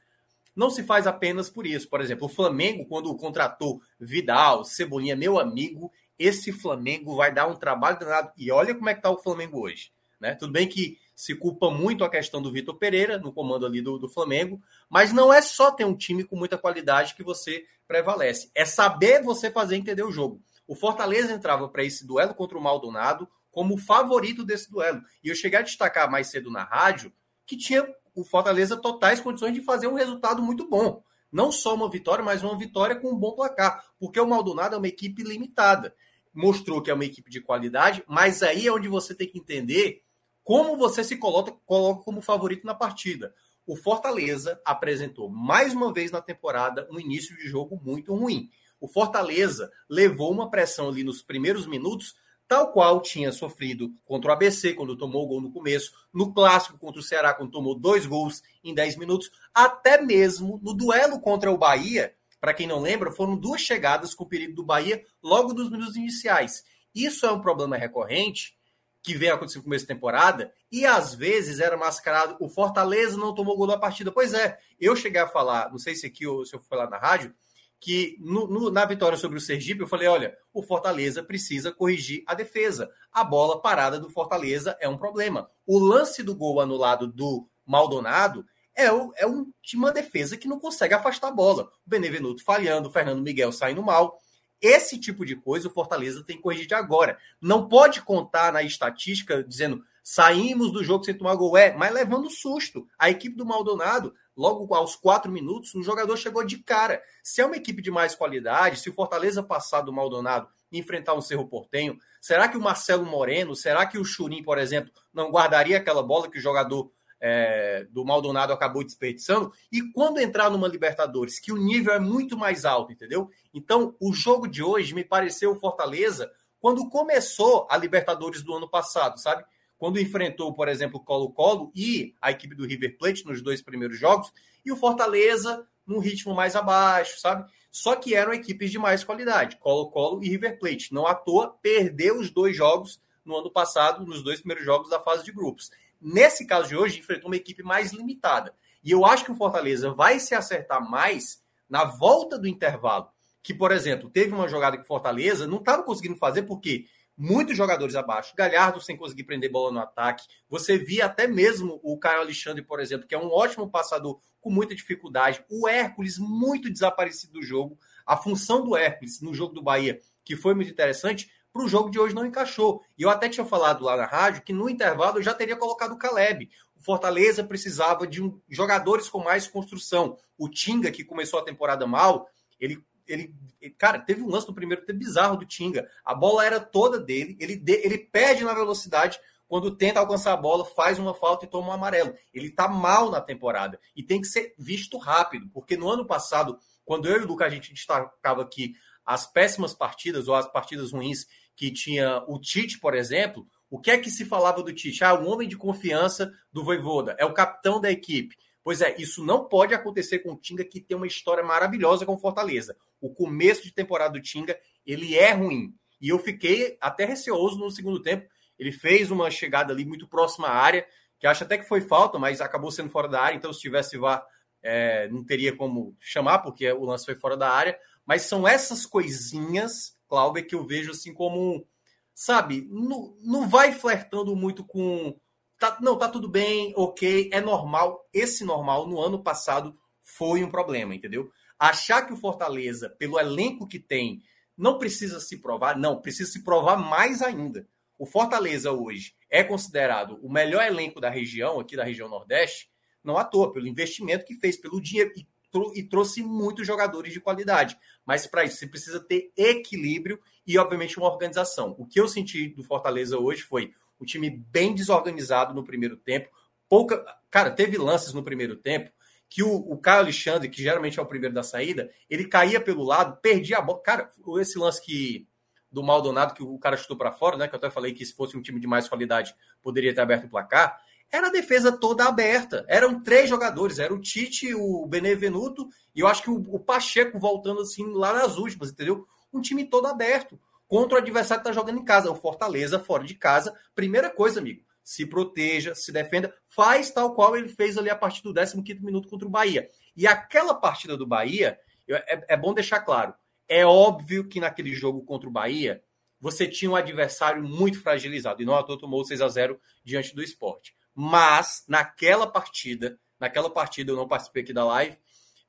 não 0.55 0.71
se 0.71 0.83
faz 0.83 1.07
apenas 1.07 1.49
por 1.49 1.67
isso. 1.67 1.89
Por 1.89 2.01
exemplo, 2.01 2.27
o 2.27 2.29
Flamengo, 2.29 2.87
quando 2.87 3.15
contratou 3.17 3.81
Vidal, 3.99 4.65
Cebolinha, 4.65 5.17
meu 5.17 5.39
amigo, 5.39 5.91
esse 6.19 6.53
Flamengo 6.53 7.17
vai 7.17 7.33
dar 7.33 7.47
um 7.47 7.57
trabalho 7.57 7.99
danado. 7.99 8.33
E 8.37 8.51
olha 8.51 8.75
como 8.75 8.89
é 8.89 8.95
que 8.95 8.99
está 8.99 9.11
o 9.11 9.23
Flamengo 9.23 9.61
hoje. 9.61 9.93
Né? 10.21 10.35
Tudo 10.35 10.53
bem 10.53 10.69
que 10.69 10.99
se 11.17 11.35
culpa 11.35 11.71
muito 11.71 12.05
a 12.05 12.11
questão 12.11 12.41
do 12.41 12.53
Vitor 12.53 12.77
Pereira, 12.77 13.19
no 13.19 13.33
comando 13.33 13.67
ali 13.67 13.81
do, 13.81 13.99
do 13.99 14.09
Flamengo, 14.09 14.61
mas 14.89 15.13
não 15.13 15.33
é 15.33 15.41
só 15.43 15.71
ter 15.71 15.85
um 15.85 15.97
time 15.97 16.25
com 16.25 16.37
muita 16.37 16.59
qualidade 16.59 17.15
que 17.15 17.23
você 17.23 17.65
prevalece, 17.87 18.51
é 18.55 18.65
saber 18.65 19.23
você 19.23 19.51
fazer 19.51 19.77
entender 19.77 20.03
o 20.03 20.13
jogo. 20.13 20.41
O 20.67 20.75
Fortaleza 20.75 21.33
entrava 21.33 21.69
para 21.69 21.85
esse 21.85 22.07
duelo 22.07 22.35
contra 22.35 22.57
o 22.57 22.63
Maldonado 22.63 23.29
como 23.51 23.77
favorito 23.77 24.45
desse 24.45 24.71
duelo. 24.71 25.03
E 25.23 25.29
eu 25.29 25.35
cheguei 25.35 25.59
a 25.59 25.63
destacar 25.63 26.11
mais 26.11 26.29
cedo 26.29 26.51
na 26.51 26.65
rádio 26.65 27.13
que 27.45 27.57
tinha 27.57 27.85
o 28.15 28.25
Fortaleza 28.25 28.77
totais 28.77 29.21
condições 29.21 29.55
de 29.55 29.61
fazer 29.61 29.87
um 29.87 29.95
resultado 29.95 30.43
muito 30.43 30.69
bom. 30.69 31.03
Não 31.31 31.53
só 31.53 31.75
uma 31.75 31.89
vitória, 31.89 32.25
mas 32.25 32.43
uma 32.43 32.59
vitória 32.59 32.97
com 32.97 33.13
um 33.13 33.17
bom 33.17 33.33
placar. 33.33 33.85
Porque 33.99 34.21
o 34.21 34.27
Maldonado 34.27 34.75
é 34.75 34.79
uma 34.79 34.89
equipe 34.89 35.23
limitada. 35.23 35.95
Mostrou 36.35 36.83
que 36.83 36.91
é 36.91 36.95
uma 36.95 37.05
equipe 37.05 37.31
de 37.31 37.41
qualidade, 37.41 38.05
mas 38.07 38.43
aí 38.43 38.67
é 38.67 38.73
onde 38.73 38.89
você 38.89 39.15
tem 39.15 39.29
que 39.29 39.39
entender 39.39 40.03
como 40.43 40.77
você 40.77 41.05
se 41.05 41.17
coloca, 41.17 41.53
coloca 41.65 42.03
como 42.03 42.21
favorito 42.21 42.67
na 42.67 42.75
partida. 42.75 43.35
O 43.67 43.77
Fortaleza 43.77 44.61
apresentou 44.65 45.29
mais 45.29 45.75
uma 45.75 45.93
vez 45.93 46.11
na 46.11 46.21
temporada 46.21 46.89
um 46.91 46.99
início 46.99 47.37
de 47.37 47.47
jogo 47.47 47.81
muito 47.83 48.15
ruim. 48.15 48.51
O 48.81 48.89
Fortaleza 48.89 49.71
levou 49.89 50.33
uma 50.33 50.51
pressão 50.51 50.89
ali 50.89 51.05
nos 51.05 51.23
primeiros 51.23 51.67
minutos, 51.67 52.17
tal 52.51 52.73
qual 52.73 53.01
tinha 53.01 53.31
sofrido 53.31 53.95
contra 54.05 54.29
o 54.29 54.35
ABC, 54.35 54.75
quando 54.75 54.97
tomou 54.97 55.23
o 55.23 55.29
gol 55.29 55.41
no 55.41 55.53
começo, 55.53 55.93
no 56.13 56.35
clássico 56.35 56.77
contra 56.77 57.01
o 57.01 57.03
Ceará, 57.03 57.33
quando 57.33 57.53
tomou 57.53 57.79
dois 57.79 58.05
gols 58.07 58.43
em 58.65 58.75
10 58.75 58.97
minutos, 58.97 59.31
até 59.55 60.03
mesmo 60.03 60.59
no 60.61 60.75
duelo 60.75 61.21
contra 61.21 61.53
o 61.53 61.57
Bahia, 61.57 62.13
para 62.41 62.53
quem 62.53 62.67
não 62.67 62.81
lembra, 62.81 63.13
foram 63.13 63.37
duas 63.37 63.61
chegadas 63.61 64.17
com 64.17 64.25
o 64.25 64.29
perigo 64.29 64.53
do 64.53 64.65
Bahia 64.65 65.01
logo 65.23 65.55
nos 65.55 65.71
minutos 65.71 65.95
iniciais. 65.95 66.65
Isso 66.93 67.25
é 67.25 67.31
um 67.31 67.41
problema 67.41 67.77
recorrente 67.77 68.59
que 69.01 69.15
vem 69.15 69.31
acontecendo 69.31 69.61
no 69.61 69.67
começo 69.67 69.87
da 69.87 69.95
temporada 69.95 70.53
e 70.73 70.85
às 70.85 71.15
vezes 71.15 71.61
era 71.61 71.77
mascarado. 71.77 72.37
O 72.41 72.49
Fortaleza 72.49 73.17
não 73.17 73.33
tomou 73.33 73.57
gol 73.57 73.69
da 73.69 73.79
partida. 73.79 74.11
Pois 74.11 74.35
é, 74.35 74.59
eu 74.81 74.97
cheguei 74.97 75.21
a 75.21 75.29
falar, 75.29 75.71
não 75.71 75.79
sei 75.79 75.95
se 75.95 76.05
aqui 76.05 76.27
ou 76.27 76.45
se 76.45 76.57
eu 76.57 76.61
fui 76.61 76.77
lá 76.77 76.91
na 76.91 76.99
rádio, 76.99 77.33
que 77.81 78.19
no, 78.21 78.47
no, 78.47 78.71
na 78.71 78.85
vitória 78.85 79.17
sobre 79.17 79.39
o 79.39 79.41
Sergipe 79.41 79.81
eu 79.81 79.89
falei: 79.89 80.07
olha, 80.07 80.37
o 80.53 80.63
Fortaleza 80.63 81.23
precisa 81.23 81.73
corrigir 81.73 82.23
a 82.27 82.35
defesa. 82.35 82.91
A 83.11 83.25
bola 83.25 83.61
parada 83.61 83.99
do 83.99 84.11
Fortaleza 84.11 84.77
é 84.81 84.89
um 84.89 84.99
problema. 84.99 85.51
O 85.67 85.79
lance 85.79 86.23
do 86.23 86.37
gol 86.37 86.61
anulado 86.61 87.09
do 87.09 87.49
Maldonado 87.67 88.45
é, 88.77 88.93
o, 88.93 89.13
é 89.17 89.27
um, 89.27 89.51
uma 89.75 89.93
defesa 89.93 90.37
que 90.37 90.47
não 90.47 90.61
consegue 90.61 90.95
afastar 90.95 91.29
a 91.29 91.33
bola. 91.33 91.65
O 91.87 91.91
Benevenuto 91.91 92.45
falhando, 92.45 92.89
o 92.89 92.93
Fernando 92.93 93.23
Miguel 93.23 93.51
saindo 93.51 93.83
mal. 93.83 94.19
Esse 94.61 94.99
tipo 94.99 95.25
de 95.25 95.35
coisa 95.35 95.69
o 95.69 95.73
Fortaleza 95.73 96.23
tem 96.23 96.37
que 96.37 96.43
corrigir 96.43 96.67
de 96.67 96.75
agora. 96.75 97.19
Não 97.41 97.67
pode 97.67 98.03
contar 98.03 98.53
na 98.53 98.63
estatística 98.63 99.43
dizendo 99.43 99.83
saímos 100.11 100.73
do 100.73 100.83
jogo 100.83 101.05
sem 101.05 101.17
tomar 101.17 101.37
gol, 101.37 101.57
é, 101.57 101.73
mas 101.73 101.95
levando 101.95 102.29
susto. 102.29 102.85
A 102.99 103.09
equipe 103.09 103.37
do 103.37 103.47
Maldonado, 103.47 104.13
logo 104.37 104.75
aos 104.75 104.97
quatro 104.97 105.31
minutos, 105.31 105.73
o 105.73 105.85
jogador 105.85 106.17
chegou 106.17 106.45
de 106.45 106.59
cara. 106.59 107.01
Se 107.23 107.41
é 107.41 107.47
uma 107.47 107.55
equipe 107.55 107.81
de 107.81 107.93
mais 107.93 108.13
qualidade, 108.17 108.81
se 108.81 108.91
o 108.91 108.93
Fortaleza 108.93 109.41
passar 109.41 109.83
do 109.83 109.93
Maldonado 109.93 110.49
e 110.73 110.81
enfrentar 110.81 111.15
um 111.15 111.21
Cerro 111.21 111.47
Portenho, 111.47 111.97
será 112.21 112.49
que 112.49 112.57
o 112.57 112.61
Marcelo 112.61 113.07
Moreno, 113.07 113.55
será 113.55 113.87
que 113.87 113.99
o 113.99 114.05
Churim, 114.05 114.43
por 114.43 114.59
exemplo, 114.59 114.91
não 115.15 115.31
guardaria 115.31 115.77
aquela 115.77 116.03
bola 116.03 116.29
que 116.29 116.39
o 116.39 116.43
jogador 116.43 116.91
é, 117.21 117.87
do 117.93 118.05
Maldonado 118.05 118.53
acabou 118.53 118.83
desperdiçando. 118.83 119.53
E 119.71 119.81
quando 119.93 120.19
entrar 120.19 120.51
numa 120.51 120.67
Libertadores, 120.67 121.39
que 121.39 121.53
o 121.53 121.57
nível 121.57 121.95
é 121.95 122.01
muito 122.01 122.37
mais 122.37 122.65
alto, 122.65 122.91
entendeu? 122.91 123.31
Então, 123.55 123.95
o 124.01 124.13
jogo 124.13 124.49
de 124.49 124.61
hoje 124.61 124.93
me 124.93 125.05
pareceu 125.05 125.55
Fortaleza 125.55 126.33
quando 126.59 126.89
começou 126.89 127.69
a 127.71 127.77
Libertadores 127.77 128.43
do 128.43 128.55
ano 128.55 128.69
passado, 128.69 129.21
sabe? 129.21 129.45
Quando 129.81 129.99
enfrentou, 129.99 130.53
por 130.53 130.69
exemplo, 130.69 131.01
o 131.01 131.03
Colo-Colo 131.03 131.73
e 131.75 132.15
a 132.21 132.31
equipe 132.31 132.55
do 132.55 132.67
River 132.67 132.99
Plate 132.99 133.25
nos 133.25 133.41
dois 133.41 133.63
primeiros 133.63 133.99
jogos, 133.99 134.31
e 134.63 134.71
o 134.71 134.77
Fortaleza 134.77 135.67
num 135.87 136.01
ritmo 136.01 136.35
mais 136.35 136.55
abaixo, 136.55 137.19
sabe? 137.19 137.51
Só 137.71 137.97
que 137.97 138.15
eram 138.15 138.35
equipes 138.35 138.71
de 138.71 138.79
mais 138.79 139.03
qualidade, 139.03 139.57
Colo-Colo 139.57 140.23
e 140.23 140.29
River 140.29 140.59
Plate. 140.59 140.93
Não 140.93 141.07
à 141.07 141.15
toa, 141.15 141.57
perdeu 141.63 142.19
os 142.19 142.29
dois 142.29 142.55
jogos 142.55 143.01
no 143.25 143.35
ano 143.35 143.51
passado, 143.51 144.05
nos 144.05 144.23
dois 144.23 144.41
primeiros 144.41 144.67
jogos 144.67 144.91
da 144.91 145.01
fase 145.01 145.25
de 145.25 145.33
grupos. 145.33 145.71
Nesse 145.99 146.47
caso 146.47 146.69
de 146.69 146.77
hoje, 146.77 146.99
enfrentou 146.99 147.31
uma 147.31 147.37
equipe 147.37 147.63
mais 147.63 147.91
limitada. 147.91 148.55
E 148.85 148.91
eu 148.91 149.07
acho 149.07 149.25
que 149.25 149.33
o 149.33 149.37
Fortaleza 149.37 149.91
vai 149.91 150.21
se 150.21 150.35
acertar 150.35 150.87
mais 150.87 151.43
na 151.67 151.87
volta 151.87 152.39
do 152.39 152.47
intervalo. 152.47 153.09
Que, 153.43 153.55
por 153.55 153.73
exemplo, 153.73 154.11
teve 154.11 154.35
uma 154.35 154.47
jogada 154.47 154.77
que 154.77 154.83
o 154.83 154.87
Fortaleza 154.87 155.47
não 155.47 155.57
estava 155.57 155.83
conseguindo 155.83 156.17
fazer 156.17 156.43
porque 156.43 156.85
muitos 157.21 157.55
jogadores 157.55 157.95
abaixo, 157.95 158.35
Galhardo 158.35 158.81
sem 158.81 158.97
conseguir 158.97 159.25
prender 159.25 159.53
bola 159.53 159.71
no 159.71 159.79
ataque. 159.79 160.27
Você 160.49 160.79
via 160.79 161.05
até 161.05 161.27
mesmo 161.27 161.79
o 161.83 161.99
Caio 161.99 162.23
Alexandre, 162.23 162.63
por 162.63 162.81
exemplo, 162.81 163.07
que 163.07 163.15
é 163.15 163.19
um 163.19 163.31
ótimo 163.31 163.71
passador 163.71 164.19
com 164.41 164.49
muita 164.51 164.75
dificuldade. 164.75 165.45
O 165.51 165.69
Hércules 165.69 166.19
muito 166.19 166.73
desaparecido 166.73 167.35
do 167.35 167.43
jogo. 167.43 167.79
A 168.07 168.17
função 168.17 168.65
do 168.65 168.75
Hércules 168.75 169.21
no 169.21 169.35
jogo 169.35 169.53
do 169.53 169.63
Bahia, 169.63 170.01
que 170.25 170.35
foi 170.35 170.55
muito 170.55 170.71
interessante, 170.71 171.31
para 171.53 171.63
o 171.63 171.69
jogo 171.69 171.91
de 171.91 171.99
hoje 171.99 172.15
não 172.15 172.25
encaixou. 172.25 172.83
E 172.97 173.03
eu 173.03 173.11
até 173.11 173.29
tinha 173.29 173.45
falado 173.45 173.85
lá 173.85 173.99
na 173.99 174.07
rádio 174.07 174.43
que 174.43 174.53
no 174.53 174.71
intervalo 174.71 175.19
eu 175.19 175.23
já 175.23 175.35
teria 175.35 175.57
colocado 175.57 175.93
o 175.93 175.99
Caleb. 175.99 176.49
O 176.75 176.83
Fortaleza 176.83 177.45
precisava 177.45 178.07
de 178.07 178.23
um, 178.23 178.41
jogadores 178.49 179.11
com 179.11 179.23
mais 179.23 179.47
construção. 179.47 180.17
O 180.39 180.49
Tinga, 180.49 180.91
que 180.91 181.05
começou 181.05 181.39
a 181.39 181.45
temporada 181.45 181.87
mal, 181.87 182.31
ele, 182.59 182.83
ele. 183.11 183.35
Cara, 183.77 183.99
teve 183.99 184.23
um 184.23 184.29
lance 184.31 184.49
no 184.49 184.55
primeiro 184.55 184.85
tempo 184.85 184.99
bizarro 184.99 185.37
do 185.37 185.45
Tinga. 185.45 185.89
A 186.05 186.15
bola 186.15 186.45
era 186.45 186.61
toda 186.61 186.99
dele, 186.99 187.37
ele, 187.41 187.63
ele 187.67 187.99
perde 187.99 188.45
na 188.45 188.55
velocidade. 188.55 189.21
Quando 189.47 189.77
tenta 189.77 189.99
alcançar 189.99 190.33
a 190.33 190.37
bola, 190.37 190.65
faz 190.65 190.99
uma 190.99 191.13
falta 191.13 191.45
e 191.45 191.49
toma 191.49 191.69
um 191.69 191.73
amarelo. 191.73 192.15
Ele 192.33 192.51
tá 192.51 192.69
mal 192.69 193.11
na 193.11 193.21
temporada 193.21 193.81
e 193.97 194.03
tem 194.03 194.21
que 194.21 194.29
ser 194.29 194.55
visto 194.57 194.97
rápido, 194.97 195.51
porque 195.53 195.77
no 195.77 195.91
ano 195.91 196.07
passado, 196.07 196.57
quando 196.85 197.09
eu 197.09 197.21
e 197.21 197.25
o 197.25 197.27
Lucas 197.27 197.49
a 197.49 197.51
gente 197.51 197.75
destacava 197.75 198.43
aqui 198.43 198.75
as 199.05 199.27
péssimas 199.27 199.75
partidas 199.75 200.29
ou 200.29 200.37
as 200.37 200.51
partidas 200.51 200.93
ruins 200.93 201.27
que 201.57 201.73
tinha 201.73 202.23
o 202.29 202.39
Tite, 202.39 202.79
por 202.79 202.95
exemplo, 202.95 203.45
o 203.69 203.81
que 203.81 203.91
é 203.91 203.99
que 203.99 204.09
se 204.09 204.25
falava 204.25 204.63
do 204.63 204.73
Tite? 204.73 205.03
Ah, 205.03 205.15
um 205.15 205.29
homem 205.29 205.49
de 205.49 205.57
confiança 205.57 206.33
do 206.53 206.63
Voivoda, 206.63 207.17
é 207.19 207.25
o 207.25 207.35
capitão 207.35 207.81
da 207.81 207.91
equipe. 207.91 208.37
Pois 208.63 208.81
é, 208.81 208.95
isso 208.99 209.25
não 209.25 209.47
pode 209.47 209.75
acontecer 209.75 210.21
com 210.21 210.33
o 210.33 210.37
Tinga, 210.37 210.65
que 210.65 210.81
tem 210.81 210.97
uma 210.97 211.07
história 211.07 211.43
maravilhosa 211.43 212.07
com 212.07 212.17
Fortaleza. 212.19 212.77
O 213.01 213.13
começo 213.13 213.63
de 213.63 213.73
temporada 213.73 214.13
do 214.13 214.23
Tinga, 214.23 214.59
ele 214.85 215.17
é 215.17 215.33
ruim. 215.33 215.75
E 216.01 216.09
eu 216.09 216.19
fiquei 216.19 216.77
até 216.81 217.05
receoso 217.05 217.59
no 217.59 217.71
segundo 217.71 218.03
tempo. 218.03 218.29
Ele 218.59 218.73
fez 218.73 219.11
uma 219.11 219.31
chegada 219.31 219.73
ali 219.73 219.85
muito 219.85 220.09
próxima 220.09 220.49
à 220.49 220.55
área, 220.55 220.87
que 221.19 221.27
acho 221.27 221.45
até 221.45 221.59
que 221.59 221.69
foi 221.69 221.81
falta, 221.81 222.19
mas 222.19 222.41
acabou 222.41 222.71
sendo 222.71 222.91
fora 222.91 223.09
da 223.09 223.21
área. 223.21 223.37
Então, 223.37 223.53
se 223.53 223.61
tivesse 223.61 223.97
VAR, 223.97 224.25
é, 224.63 225.09
não 225.09 225.25
teria 225.25 225.55
como 225.57 225.97
chamar, 225.99 226.41
porque 226.41 226.71
o 226.73 226.85
lance 226.85 227.05
foi 227.05 227.15
fora 227.15 227.37
da 227.37 227.51
área. 227.51 227.79
Mas 228.07 228.23
são 228.23 228.47
essas 228.47 228.85
coisinhas 228.87 229.99
Cláudio, 230.11 230.45
que 230.45 230.57
eu 230.57 230.67
vejo 230.67 230.91
assim 230.91 231.15
como, 231.15 231.65
sabe, 232.13 232.67
não, 232.69 233.17
não 233.23 233.49
vai 233.49 233.71
flertando 233.73 234.35
muito 234.35 234.65
com. 234.65 235.17
Tá, 235.57 235.79
não, 235.81 235.97
tá 235.97 236.09
tudo 236.09 236.29
bem, 236.29 236.75
ok, 236.77 237.31
é 237.33 237.41
normal. 237.41 238.09
Esse 238.13 238.45
normal 238.45 238.89
no 238.89 239.01
ano 239.01 239.23
passado 239.23 239.79
foi 240.03 240.43
um 240.43 240.51
problema, 240.51 240.95
entendeu? 240.95 241.31
Achar 241.61 242.07
que 242.07 242.13
o 242.15 242.17
Fortaleza, 242.17 242.89
pelo 242.89 243.21
elenco 243.21 243.69
que 243.69 243.79
tem, 243.79 244.23
não 244.57 244.79
precisa 244.79 245.21
se 245.21 245.37
provar, 245.37 245.79
não, 245.79 246.01
precisa 246.01 246.33
se 246.33 246.43
provar 246.43 246.79
mais 246.79 247.21
ainda. 247.21 247.69
O 247.99 248.07
Fortaleza 248.07 248.73
hoje 248.73 249.15
é 249.29 249.45
considerado 249.45 250.19
o 250.23 250.33
melhor 250.33 250.65
elenco 250.65 251.01
da 251.01 251.11
região, 251.11 251.61
aqui 251.61 251.77
da 251.77 251.85
região 251.85 252.09
Nordeste, 252.09 252.71
não 253.05 253.19
à 253.19 253.25
toa, 253.25 253.53
pelo 253.53 253.69
investimento 253.69 254.25
que 254.25 254.35
fez, 254.35 254.57
pelo 254.57 254.81
dinheiro. 254.81 255.13
E 255.15 255.27
e 255.75 255.83
trouxe 255.83 256.23
muitos 256.23 256.67
jogadores 256.67 257.13
de 257.13 257.21
qualidade. 257.21 257.77
Mas 258.07 258.27
para 258.27 258.45
isso 258.45 258.57
você 258.57 258.67
precisa 258.67 259.01
ter 259.01 259.33
equilíbrio 259.37 260.21
e, 260.47 260.57
obviamente, 260.59 260.99
uma 260.99 261.11
organização. 261.11 261.75
O 261.79 261.87
que 261.87 262.01
eu 262.01 262.09
senti 262.09 262.49
do 262.49 262.63
Fortaleza 262.63 263.19
hoje 263.19 263.43
foi 263.43 263.75
um 264.01 264.05
time 264.05 264.31
bem 264.31 264.75
desorganizado 264.75 265.55
no 265.55 265.65
primeiro 265.65 265.97
tempo. 265.97 266.31
Pouca. 266.69 267.05
Cara, 267.31 267.51
teve 267.51 267.77
lances 267.77 268.13
no 268.13 268.23
primeiro 268.23 268.57
tempo 268.57 268.91
que 269.31 269.43
o, 269.43 269.55
o 269.55 269.79
Caio 269.79 270.01
Alexandre, 270.01 270.51
que 270.51 270.63
geralmente 270.63 270.99
é 270.99 271.03
o 271.03 271.07
primeiro 271.07 271.35
da 271.35 271.43
saída, 271.43 271.91
ele 272.11 272.27
caía 272.27 272.61
pelo 272.61 272.83
lado, 272.83 273.19
perdia 273.23 273.59
a 273.59 273.63
bola. 273.63 273.81
Cara, 273.81 274.11
esse 274.39 274.59
lance 274.59 274.85
que 274.85 275.27
do 275.73 275.83
Maldonado, 275.83 276.35
que 276.35 276.43
o 276.43 276.59
cara 276.59 276.77
chutou 276.77 276.99
para 276.99 277.13
fora, 277.13 277.37
né? 277.37 277.49
Que 277.49 277.55
eu 277.55 277.59
até 277.59 277.71
falei 277.71 277.95
que 277.95 278.05
se 278.05 278.13
fosse 278.13 278.37
um 278.37 278.43
time 278.43 278.61
de 278.61 278.67
mais 278.67 278.89
qualidade, 278.89 279.35
poderia 279.63 279.95
ter 279.95 280.01
aberto 280.01 280.25
o 280.25 280.29
placar 280.29 280.79
era 281.11 281.27
a 281.27 281.31
defesa 281.31 281.73
toda 281.73 282.05
aberta. 282.05 282.65
Eram 282.69 283.03
três 283.03 283.29
jogadores, 283.29 283.79
era 283.79 283.93
o 283.93 284.01
Tite, 284.01 284.55
o 284.55 284.87
Benevenuto 284.87 285.69
e 285.95 286.01
eu 286.01 286.07
acho 286.07 286.23
que 286.23 286.31
o, 286.31 286.37
o 286.37 286.61
Pacheco 286.61 287.19
voltando 287.19 287.63
assim 287.63 287.85
lá 287.93 288.13
nas 288.13 288.37
últimas, 288.37 288.71
entendeu? 288.71 289.07
Um 289.33 289.41
time 289.41 289.65
todo 289.65 289.87
aberto 289.87 290.39
contra 290.69 290.97
o 290.97 291.01
adversário 291.01 291.43
que 291.43 291.49
está 291.49 291.61
jogando 291.61 291.81
em 291.81 291.85
casa, 291.85 292.11
o 292.11 292.15
Fortaleza 292.15 292.79
fora 292.79 293.05
de 293.05 293.15
casa. 293.15 293.53
Primeira 293.75 294.09
coisa, 294.09 294.39
amigo, 294.39 294.63
se 294.91 295.07
proteja, 295.07 295.73
se 295.73 295.93
defenda, 295.93 296.35
faz 296.49 296.91
tal 296.91 297.15
qual 297.15 297.37
ele 297.37 297.49
fez 297.49 297.79
ali 297.79 297.89
a 297.89 297.95
partir 297.95 298.25
do 298.25 298.35
15 298.35 298.85
minuto 298.85 299.09
contra 299.09 299.29
o 299.29 299.31
Bahia. 299.31 299.71
E 299.97 300.05
aquela 300.05 300.53
partida 300.53 300.97
do 300.97 301.07
Bahia, 301.07 301.57
é, 301.89 302.35
é 302.35 302.37
bom 302.37 302.53
deixar 302.53 302.81
claro, 302.81 303.15
é 303.49 303.65
óbvio 303.65 304.27
que 304.27 304.41
naquele 304.41 304.75
jogo 304.75 305.05
contra 305.05 305.29
o 305.29 305.33
Bahia, 305.33 305.81
você 306.21 306.45
tinha 306.45 306.69
um 306.69 306.75
adversário 306.75 307.41
muito 307.41 307.81
fragilizado, 307.81 308.43
e 308.43 308.45
não 308.45 308.57
a 308.57 308.65
toa 308.65 308.81
tomou 308.81 309.05
6 309.05 309.21
a 309.21 309.29
0 309.29 309.61
diante 309.85 310.13
do 310.13 310.25
esporte. 310.25 310.75
Mas 310.93 311.63
naquela 311.69 312.27
partida, 312.27 312.99
naquela 313.21 313.49
partida 313.49 313.93
eu 313.93 313.97
não 313.97 314.09
participei 314.09 314.43
aqui 314.43 314.53
da 314.53 314.65
live, 314.65 314.99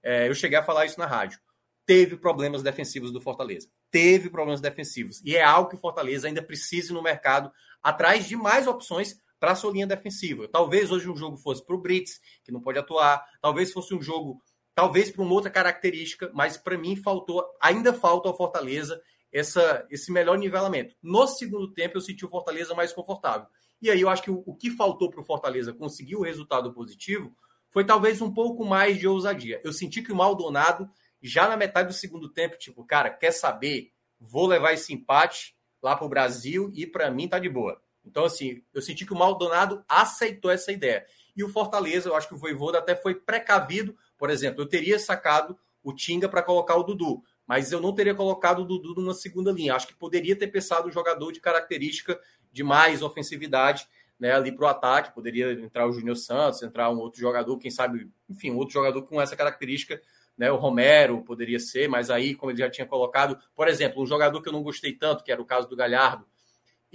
é, 0.03 0.29
eu 0.29 0.35
cheguei 0.35 0.59
a 0.59 0.63
falar 0.63 0.85
isso 0.85 0.99
na 0.99 1.07
rádio. 1.07 1.39
Teve 1.83 2.15
problemas 2.15 2.61
defensivos 2.61 3.11
do 3.11 3.19
Fortaleza. 3.19 3.67
Teve 3.89 4.29
problemas 4.29 4.61
defensivos. 4.61 5.19
E 5.25 5.35
é 5.35 5.43
algo 5.43 5.71
que 5.71 5.75
o 5.75 5.79
Fortaleza 5.79 6.27
ainda 6.27 6.43
precisa 6.43 6.93
no 6.93 7.01
mercado, 7.01 7.51
atrás 7.81 8.27
de 8.27 8.35
mais 8.35 8.67
opções 8.67 9.19
para 9.41 9.53
a 9.53 9.55
sua 9.55 9.71
linha 9.71 9.87
defensiva. 9.87 10.47
Talvez 10.47 10.91
hoje 10.91 11.09
um 11.09 11.15
jogo 11.15 11.35
fosse 11.35 11.65
para 11.65 11.75
o 11.75 11.81
Brits, 11.81 12.21
que 12.43 12.51
não 12.51 12.61
pode 12.61 12.77
atuar. 12.77 13.25
Talvez 13.41 13.73
fosse 13.73 13.91
um 13.91 13.99
jogo, 13.99 14.39
talvez 14.75 15.09
para 15.09 15.23
uma 15.23 15.33
outra 15.33 15.49
característica, 15.49 16.29
mas 16.31 16.57
para 16.57 16.77
mim 16.77 16.95
faltou, 16.95 17.43
ainda 17.59 17.91
falta 17.91 18.29
ao 18.29 18.37
Fortaleza 18.37 19.01
essa, 19.33 19.83
esse 19.89 20.11
melhor 20.11 20.37
nivelamento. 20.37 20.95
No 21.01 21.25
segundo 21.25 21.73
tempo, 21.73 21.97
eu 21.97 22.01
senti 22.01 22.23
o 22.23 22.29
Fortaleza 22.29 22.75
mais 22.75 22.93
confortável. 22.93 23.47
E 23.81 23.89
aí 23.89 23.99
eu 23.99 24.09
acho 24.09 24.21
que 24.21 24.29
o, 24.29 24.43
o 24.45 24.55
que 24.55 24.69
faltou 24.69 25.09
para 25.09 25.21
o 25.21 25.25
Fortaleza 25.25 25.73
conseguir 25.73 26.17
o 26.17 26.21
resultado 26.21 26.71
positivo 26.71 27.35
foi 27.71 27.83
talvez 27.83 28.21
um 28.21 28.31
pouco 28.31 28.63
mais 28.63 28.99
de 28.99 29.07
ousadia. 29.07 29.59
Eu 29.63 29.73
senti 29.73 30.03
que 30.03 30.11
o 30.11 30.15
Maldonado 30.15 30.87
já 31.19 31.47
na 31.47 31.57
metade 31.57 31.87
do 31.87 31.95
segundo 31.95 32.29
tempo, 32.29 32.59
tipo, 32.59 32.85
cara, 32.85 33.09
quer 33.09 33.31
saber? 33.31 33.91
Vou 34.19 34.45
levar 34.45 34.73
esse 34.73 34.93
empate 34.93 35.55
lá 35.81 35.95
para 35.95 36.05
o 36.05 36.09
Brasil 36.09 36.71
e 36.75 36.85
para 36.85 37.09
mim 37.09 37.27
tá 37.27 37.39
de 37.39 37.49
boa. 37.49 37.81
Então, 38.05 38.25
assim, 38.25 38.61
eu 38.73 38.81
senti 38.81 39.05
que 39.05 39.13
o 39.13 39.17
Maldonado 39.17 39.83
aceitou 39.87 40.51
essa 40.51 40.71
ideia. 40.71 41.05
E 41.35 41.43
o 41.43 41.49
Fortaleza, 41.49 42.09
eu 42.09 42.15
acho 42.15 42.27
que 42.27 42.33
o 42.33 42.37
Voivoda 42.37 42.79
até 42.79 42.95
foi 42.95 43.15
precavido. 43.15 43.95
Por 44.17 44.29
exemplo, 44.29 44.61
eu 44.61 44.67
teria 44.67 44.99
sacado 44.99 45.57
o 45.83 45.93
Tinga 45.93 46.27
para 46.27 46.43
colocar 46.43 46.75
o 46.75 46.83
Dudu, 46.83 47.23
mas 47.47 47.71
eu 47.71 47.79
não 47.79 47.93
teria 47.93 48.13
colocado 48.13 48.59
o 48.59 48.65
Dudu 48.65 48.95
numa 48.95 49.13
segunda 49.13 49.51
linha. 49.51 49.75
Acho 49.75 49.87
que 49.87 49.95
poderia 49.95 50.35
ter 50.35 50.47
pensado 50.47 50.87
um 50.87 50.91
jogador 50.91 51.31
de 51.31 51.39
característica 51.39 52.19
de 52.51 52.63
mais 52.63 53.01
ofensividade 53.01 53.87
né, 54.19 54.31
ali 54.33 54.51
para 54.51 54.65
o 54.65 54.67
ataque. 54.67 55.13
Poderia 55.13 55.51
entrar 55.53 55.87
o 55.87 55.91
Júnior 55.91 56.15
Santos, 56.15 56.61
entrar 56.61 56.89
um 56.91 56.99
outro 56.99 57.19
jogador, 57.19 57.57
quem 57.57 57.71
sabe, 57.71 58.09
enfim, 58.29 58.51
um 58.51 58.57
outro 58.57 58.73
jogador 58.73 59.01
com 59.03 59.19
essa 59.19 59.35
característica. 59.35 60.01
Né, 60.37 60.51
o 60.51 60.55
Romero 60.55 61.21
poderia 61.23 61.59
ser, 61.59 61.87
mas 61.87 62.09
aí, 62.09 62.33
como 62.33 62.51
ele 62.51 62.59
já 62.59 62.69
tinha 62.69 62.87
colocado, 62.87 63.37
por 63.53 63.67
exemplo, 63.67 64.01
um 64.01 64.05
jogador 64.05 64.41
que 64.41 64.47
eu 64.47 64.53
não 64.53 64.63
gostei 64.63 64.93
tanto, 64.93 65.23
que 65.23 65.31
era 65.31 65.41
o 65.41 65.45
caso 65.45 65.67
do 65.67 65.75
Galhardo, 65.75 66.25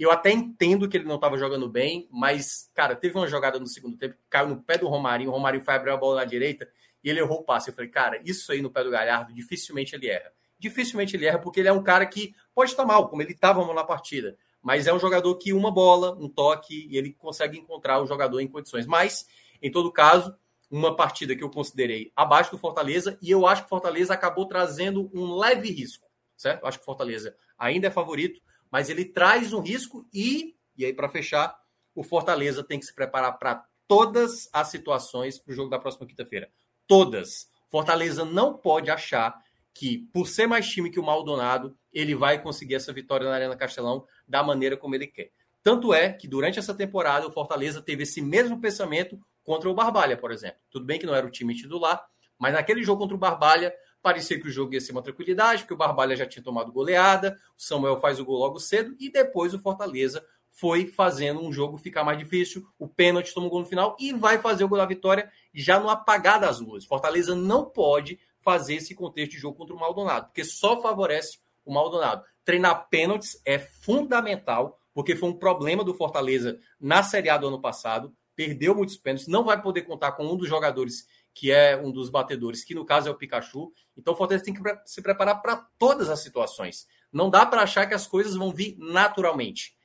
eu 0.03 0.11
até 0.11 0.31
entendo 0.31 0.87
que 0.87 0.97
ele 0.97 1.05
não 1.05 1.15
estava 1.15 1.37
jogando 1.37 1.67
bem, 1.67 2.07
mas, 2.11 2.69
cara, 2.73 2.95
teve 2.95 3.17
uma 3.17 3.27
jogada 3.27 3.59
no 3.59 3.67
segundo 3.67 3.97
tempo, 3.97 4.15
caiu 4.29 4.47
no 4.47 4.61
pé 4.61 4.77
do 4.77 4.87
Romarinho, 4.87 5.29
o 5.29 5.33
Romarinho 5.33 5.63
foi 5.63 5.73
abrir 5.73 5.91
a 5.91 5.97
bola 5.97 6.17
na 6.17 6.25
direita 6.25 6.69
e 7.03 7.09
ele 7.09 7.19
errou 7.19 7.39
o 7.39 7.43
passe. 7.43 7.69
Eu 7.69 7.73
falei, 7.73 7.89
cara, 7.89 8.21
isso 8.23 8.51
aí 8.51 8.61
no 8.61 8.69
pé 8.69 8.83
do 8.83 8.91
Galhardo, 8.91 9.33
dificilmente 9.33 9.95
ele 9.95 10.07
erra. 10.07 10.31
Dificilmente 10.59 11.15
ele 11.15 11.25
erra, 11.25 11.39
porque 11.39 11.59
ele 11.59 11.69
é 11.69 11.73
um 11.73 11.83
cara 11.83 12.05
que 12.05 12.35
pode 12.53 12.71
estar 12.71 12.85
mal, 12.85 13.09
como 13.09 13.21
ele 13.21 13.31
estava 13.31 13.63
na 13.73 13.83
partida, 13.83 14.37
mas 14.61 14.87
é 14.87 14.93
um 14.93 14.99
jogador 14.99 15.35
que 15.35 15.53
uma 15.53 15.71
bola, 15.71 16.15
um 16.19 16.27
toque, 16.27 16.87
e 16.89 16.97
ele 16.97 17.13
consegue 17.13 17.57
encontrar 17.57 18.01
o 18.01 18.07
jogador 18.07 18.39
em 18.39 18.47
condições. 18.47 18.85
Mas, 18.85 19.27
em 19.61 19.71
todo 19.71 19.91
caso, 19.91 20.35
uma 20.69 20.95
partida 20.95 21.35
que 21.35 21.43
eu 21.43 21.49
considerei 21.49 22.11
abaixo 22.15 22.51
do 22.51 22.57
Fortaleza, 22.57 23.17
e 23.21 23.31
eu 23.31 23.47
acho 23.47 23.61
que 23.61 23.67
o 23.67 23.69
Fortaleza 23.69 24.13
acabou 24.13 24.45
trazendo 24.45 25.09
um 25.13 25.35
leve 25.35 25.71
risco, 25.71 26.07
certo? 26.35 26.63
Eu 26.63 26.67
acho 26.67 26.77
que 26.79 26.83
o 26.83 26.85
Fortaleza 26.85 27.35
ainda 27.57 27.87
é 27.87 27.91
favorito, 27.91 28.41
mas 28.71 28.89
ele 28.89 29.05
traz 29.05 29.53
um 29.53 29.61
risco 29.61 30.07
e, 30.13 30.55
e 30.77 30.85
aí 30.85 30.93
para 30.93 31.09
fechar, 31.09 31.57
o 31.95 32.03
Fortaleza 32.03 32.63
tem 32.63 32.79
que 32.79 32.85
se 32.85 32.93
preparar 32.93 33.37
para 33.37 33.65
todas 33.87 34.49
as 34.53 34.67
situações 34.67 35.39
para 35.39 35.51
o 35.51 35.55
jogo 35.55 35.69
da 35.69 35.79
próxima 35.79 36.05
quinta-feira. 36.05 36.49
Todas. 36.85 37.49
Fortaleza 37.69 38.23
não 38.23 38.53
pode 38.53 38.89
achar 38.89 39.35
que, 39.73 40.07
por 40.11 40.27
ser 40.27 40.47
mais 40.47 40.67
time 40.67 40.89
que 40.89 40.99
o 40.99 41.03
Maldonado, 41.03 41.77
ele 41.93 42.15
vai 42.15 42.41
conseguir 42.41 42.75
essa 42.75 42.91
vitória 42.91 43.27
na 43.27 43.35
Arena 43.35 43.55
Castelão 43.55 44.05
da 44.27 44.43
maneira 44.43 44.75
como 44.75 44.95
ele 44.95 45.07
quer. 45.07 45.31
Tanto 45.63 45.93
é 45.93 46.11
que 46.11 46.27
durante 46.27 46.59
essa 46.59 46.73
temporada 46.73 47.27
o 47.27 47.31
Fortaleza 47.31 47.81
teve 47.81 48.03
esse 48.03 48.21
mesmo 48.21 48.59
pensamento 48.59 49.19
contra 49.43 49.69
o 49.69 49.73
Barbalha, 49.73 50.17
por 50.17 50.31
exemplo. 50.31 50.59
Tudo 50.69 50.85
bem 50.85 50.99
que 50.99 51.05
não 51.05 51.15
era 51.15 51.25
o 51.25 51.29
time 51.29 51.55
titular, 51.55 52.05
mas 52.39 52.53
naquele 52.53 52.83
jogo 52.83 53.01
contra 53.01 53.15
o 53.15 53.19
Barbalha, 53.19 53.73
Parecia 54.07 54.39
que 54.39 54.47
o 54.47 54.49
jogo 54.49 54.73
ia 54.73 54.79
ser 54.79 54.93
uma 54.93 55.01
tranquilidade, 55.01 55.63
porque 55.63 55.73
o 55.73 55.77
Barbalha 55.77 56.15
já 56.15 56.25
tinha 56.25 56.41
tomado 56.41 56.71
goleada, 56.71 57.37
o 57.57 57.61
Samuel 57.61 57.99
faz 57.99 58.21
o 58.21 58.23
gol 58.23 58.37
logo 58.37 58.57
cedo, 58.57 58.95
e 59.01 59.11
depois 59.11 59.53
o 59.53 59.59
Fortaleza 59.59 60.25
foi 60.49 60.87
fazendo 60.87 61.41
um 61.41 61.51
jogo 61.51 61.77
ficar 61.77 62.05
mais 62.05 62.17
difícil. 62.17 62.65
O 62.79 62.87
pênalti 62.87 63.33
toma 63.33 63.47
um 63.47 63.49
gol 63.49 63.59
no 63.59 63.65
final 63.65 63.97
e 63.99 64.13
vai 64.13 64.37
fazer 64.37 64.63
o 64.63 64.69
gol 64.69 64.77
da 64.77 64.85
vitória 64.85 65.29
já 65.53 65.77
no 65.77 65.89
apagar 65.89 66.39
das 66.39 66.61
luzes. 66.61 66.87
Fortaleza 66.87 67.35
não 67.35 67.65
pode 67.65 68.17
fazer 68.39 68.75
esse 68.75 68.95
contexto 68.95 69.33
de 69.33 69.39
jogo 69.39 69.57
contra 69.57 69.75
o 69.75 69.77
Maldonado, 69.77 70.27
porque 70.27 70.45
só 70.45 70.81
favorece 70.81 71.39
o 71.65 71.73
Maldonado. 71.73 72.23
Treinar 72.45 72.87
pênaltis 72.89 73.41
é 73.43 73.59
fundamental, 73.59 74.79
porque 74.93 75.17
foi 75.17 75.27
um 75.27 75.37
problema 75.37 75.83
do 75.83 75.93
Fortaleza 75.93 76.57
na 76.79 77.03
Série 77.03 77.29
A 77.29 77.35
do 77.35 77.49
ano 77.49 77.59
passado. 77.59 78.15
Perdeu 78.37 78.73
muitos 78.73 78.95
pênaltis, 78.95 79.27
não 79.27 79.43
vai 79.43 79.61
poder 79.61 79.81
contar 79.81 80.13
com 80.13 80.25
um 80.25 80.37
dos 80.37 80.47
jogadores 80.47 81.05
que 81.37 81.51
é 81.51 81.77
um 81.77 81.91
dos 81.91 82.09
batedores, 82.09 82.63
que 82.63 82.73
no 82.73 82.83
caso 82.83 83.07
é 83.07 83.11
o 83.11 83.15
Pikachu. 83.15 83.71
Então 83.95 84.15
o 84.15 84.17
Fortaleza 84.17 84.43
tem 84.43 84.55
que 84.55 84.61
se 84.85 85.03
preparar 85.03 85.39
para 85.39 85.55
todas 85.77 86.09
as 86.09 86.19
situações. 86.21 86.87
Não 87.13 87.29
dá 87.29 87.45
para 87.45 87.61
achar 87.61 87.85
que 87.85 87.93
as 87.93 88.07
coisas 88.07 88.33
vão 88.33 88.51
vir 88.51 88.75
naturalmente. 88.79 89.75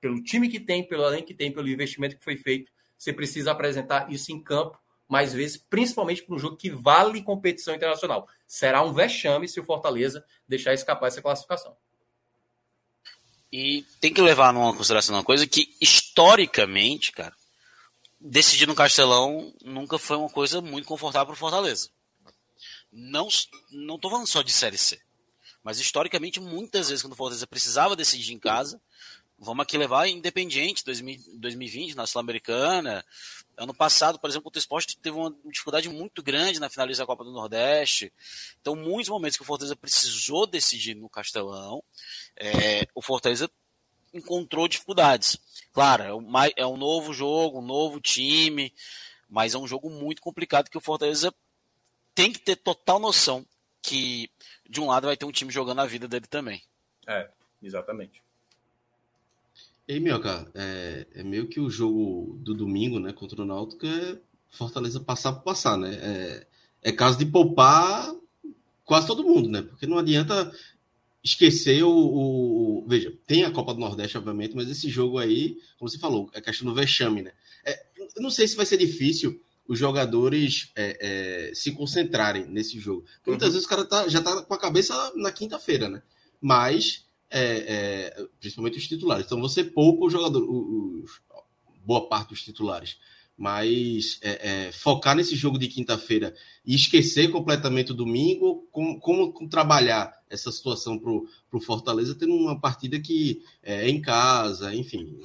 Pelo 0.00 0.22
time 0.22 0.48
que 0.48 0.60
tem, 0.60 0.86
pelo 0.86 1.04
além 1.04 1.24
que 1.24 1.34
tem, 1.34 1.50
pelo 1.50 1.68
investimento 1.68 2.16
que 2.16 2.22
foi 2.22 2.36
feito, 2.36 2.70
você 2.96 3.12
precisa 3.12 3.50
apresentar 3.50 4.12
isso 4.12 4.30
em 4.30 4.40
campo 4.40 4.78
mais 5.08 5.32
vezes, 5.32 5.56
principalmente 5.56 6.22
para 6.22 6.36
um 6.36 6.38
jogo 6.38 6.56
que 6.56 6.70
vale 6.70 7.20
competição 7.22 7.74
internacional. 7.74 8.28
Será 8.46 8.82
um 8.82 8.92
vexame 8.92 9.48
se 9.48 9.58
o 9.58 9.64
Fortaleza 9.64 10.24
deixar 10.46 10.72
escapar 10.72 11.08
essa 11.08 11.20
classificação. 11.20 11.76
E 13.52 13.84
tem 14.00 14.14
que 14.14 14.22
levar 14.22 14.52
numa 14.52 14.74
consideração 14.74 15.16
uma 15.16 15.24
coisa 15.24 15.46
que, 15.48 15.74
historicamente, 15.80 17.10
cara, 17.10 17.34
decidir 18.22 18.66
no 18.66 18.74
Castelão 18.74 19.52
nunca 19.64 19.98
foi 19.98 20.16
uma 20.16 20.28
coisa 20.28 20.60
muito 20.60 20.86
confortável 20.86 21.26
para 21.26 21.34
o 21.34 21.38
Fortaleza. 21.38 21.90
Não, 22.90 23.28
não 23.70 23.98
tô 23.98 24.10
falando 24.10 24.26
só 24.26 24.42
de 24.42 24.52
Série 24.52 24.78
C. 24.78 25.00
Mas 25.62 25.78
historicamente, 25.78 26.40
muitas 26.40 26.88
vezes, 26.88 27.02
quando 27.02 27.14
o 27.14 27.16
Fortaleza 27.16 27.46
precisava 27.46 27.96
decidir 27.96 28.32
em 28.32 28.38
casa, 28.38 28.80
vamos 29.38 29.62
aqui 29.62 29.78
levar 29.78 30.08
Independiente 30.08 30.84
2020 30.84 31.94
na 31.94 32.06
Sul-Americana. 32.06 33.04
Ano 33.56 33.74
passado, 33.74 34.18
por 34.18 34.28
exemplo, 34.28 34.50
o 34.52 34.58
Esporte 34.58 34.96
teve 34.98 35.16
uma 35.16 35.34
dificuldade 35.46 35.88
muito 35.88 36.22
grande 36.22 36.58
na 36.58 36.68
finalização 36.68 37.04
da 37.04 37.06
Copa 37.06 37.24
do 37.24 37.32
Nordeste. 37.32 38.12
Então, 38.60 38.74
muitos 38.74 39.08
momentos 39.08 39.36
que 39.36 39.42
o 39.42 39.46
Fortaleza 39.46 39.76
precisou 39.76 40.46
decidir 40.46 40.94
no 40.94 41.08
Castelão, 41.08 41.82
é, 42.36 42.86
o 42.94 43.02
Fortaleza 43.02 43.50
encontrou 44.12 44.68
dificuldades. 44.68 45.38
Claro, 45.72 46.02
é, 46.04 46.62
é 46.62 46.66
um 46.66 46.76
novo 46.76 47.12
jogo, 47.12 47.58
um 47.60 47.66
novo 47.66 48.00
time, 48.00 48.72
mas 49.28 49.54
é 49.54 49.58
um 49.58 49.66
jogo 49.66 49.88
muito 49.88 50.20
complicado 50.20 50.68
que 50.68 50.78
o 50.78 50.82
Fortaleza 50.82 51.32
tem 52.14 52.32
que 52.32 52.40
ter 52.40 52.56
total 52.56 52.98
noção 52.98 53.46
que 53.80 54.30
de 54.68 54.80
um 54.80 54.86
lado 54.86 55.06
vai 55.06 55.16
ter 55.16 55.24
um 55.24 55.32
time 55.32 55.50
jogando 55.50 55.80
a 55.80 55.86
vida 55.86 56.06
dele 56.06 56.26
também. 56.26 56.62
É, 57.06 57.28
exatamente. 57.62 58.22
E 59.88 59.94
aí, 59.94 60.00
Mioca, 60.00 60.50
é, 60.54 61.06
é 61.14 61.22
meio 61.22 61.48
que 61.48 61.58
o 61.58 61.68
jogo 61.68 62.38
do 62.40 62.54
domingo, 62.54 63.00
né, 63.00 63.12
contra 63.12 63.42
o 63.42 63.44
Náutico 63.44 63.84
é 63.86 64.18
Fortaleza 64.50 65.00
passar 65.00 65.32
por 65.32 65.42
passar, 65.42 65.76
né? 65.76 65.94
É, 65.94 66.46
é 66.82 66.92
caso 66.92 67.18
de 67.18 67.26
poupar 67.26 68.14
quase 68.84 69.06
todo 69.06 69.24
mundo, 69.24 69.48
né? 69.48 69.62
Porque 69.62 69.86
não 69.86 69.98
adianta 69.98 70.52
esquecer 71.22 71.82
o, 71.84 71.90
o, 71.90 72.84
Veja, 72.86 73.12
tem 73.26 73.44
a 73.44 73.50
Copa 73.50 73.72
do 73.72 73.80
Nordeste, 73.80 74.18
obviamente, 74.18 74.54
mas 74.56 74.68
esse 74.68 74.88
jogo 74.88 75.18
aí, 75.18 75.56
como 75.78 75.88
você 75.88 75.98
falou, 75.98 76.30
é 76.32 76.40
questão 76.40 76.66
do 76.66 76.74
vexame, 76.74 77.22
né? 77.22 77.32
É, 77.64 77.86
eu 78.16 78.22
não 78.22 78.30
sei 78.30 78.48
se 78.48 78.56
vai 78.56 78.66
ser 78.66 78.76
difícil 78.76 79.40
os 79.66 79.78
jogadores 79.78 80.72
é, 80.74 81.50
é, 81.50 81.54
se 81.54 81.70
concentrarem 81.72 82.46
nesse 82.46 82.78
jogo. 82.80 83.02
Porque 83.16 83.30
muitas 83.30 83.48
uhum. 83.48 83.52
vezes 83.54 83.66
o 83.66 83.68
cara 83.68 83.84
tá, 83.84 84.08
já 84.08 84.20
tá 84.20 84.42
com 84.42 84.54
a 84.54 84.58
cabeça 84.58 85.12
na 85.14 85.30
quinta-feira, 85.30 85.88
né? 85.88 86.02
Mas, 86.40 87.06
é, 87.30 88.14
é, 88.18 88.26
principalmente 88.40 88.78
os 88.78 88.88
titulares. 88.88 89.26
Então 89.26 89.40
você 89.40 89.62
poupa 89.62 90.06
o 90.06 90.10
jogador, 90.10 90.42
os, 90.42 91.20
boa 91.84 92.08
parte 92.08 92.30
dos 92.30 92.42
titulares 92.42 92.98
mas 93.42 94.20
é, 94.22 94.66
é, 94.68 94.72
focar 94.72 95.16
nesse 95.16 95.34
jogo 95.34 95.58
de 95.58 95.66
quinta-feira 95.66 96.32
e 96.64 96.76
esquecer 96.76 97.28
completamente 97.28 97.90
o 97.90 97.94
domingo, 97.94 98.68
como, 98.70 99.00
como 99.00 99.48
trabalhar 99.48 100.16
essa 100.30 100.52
situação 100.52 100.96
para 100.96 101.10
o 101.10 101.60
Fortaleza, 101.60 102.14
tendo 102.14 102.36
uma 102.36 102.60
partida 102.60 103.00
que 103.00 103.42
é, 103.60 103.86
é 103.86 103.90
em 103.90 104.00
casa, 104.00 104.72
enfim, 104.72 105.18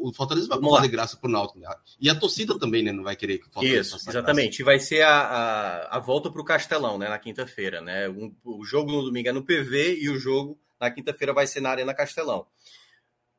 o 0.00 0.12
Fortaleza 0.12 0.46
vai 0.46 0.60
fazer 0.60 0.86
graça 0.86 1.16
para 1.16 1.28
o 1.28 1.32
Náutico, 1.32 1.58
né? 1.58 1.66
e 2.00 2.08
a 2.08 2.14
torcida 2.14 2.56
também, 2.56 2.84
né, 2.84 2.92
não 2.92 3.02
vai 3.02 3.16
querer 3.16 3.38
que 3.38 3.48
o 3.48 3.50
Fortaleza 3.50 3.96
Isso, 3.96 4.10
exatamente, 4.10 4.58
graça. 4.58 4.64
vai 4.64 4.78
ser 4.78 5.02
a, 5.02 5.18
a, 5.18 5.96
a 5.96 5.98
volta 5.98 6.30
para 6.30 6.40
o 6.40 6.44
Castelão, 6.44 6.96
né, 6.96 7.08
na 7.08 7.18
quinta-feira, 7.18 7.80
né, 7.80 8.08
um, 8.08 8.32
o 8.44 8.64
jogo 8.64 8.92
no 8.92 9.02
domingo 9.02 9.28
é 9.28 9.32
no 9.32 9.42
PV 9.42 9.98
e 10.02 10.08
o 10.08 10.20
jogo 10.20 10.56
na 10.80 10.88
quinta-feira 10.88 11.34
vai 11.34 11.48
ser 11.48 11.60
na 11.60 11.70
Arena 11.70 11.92
Castelão. 11.92 12.46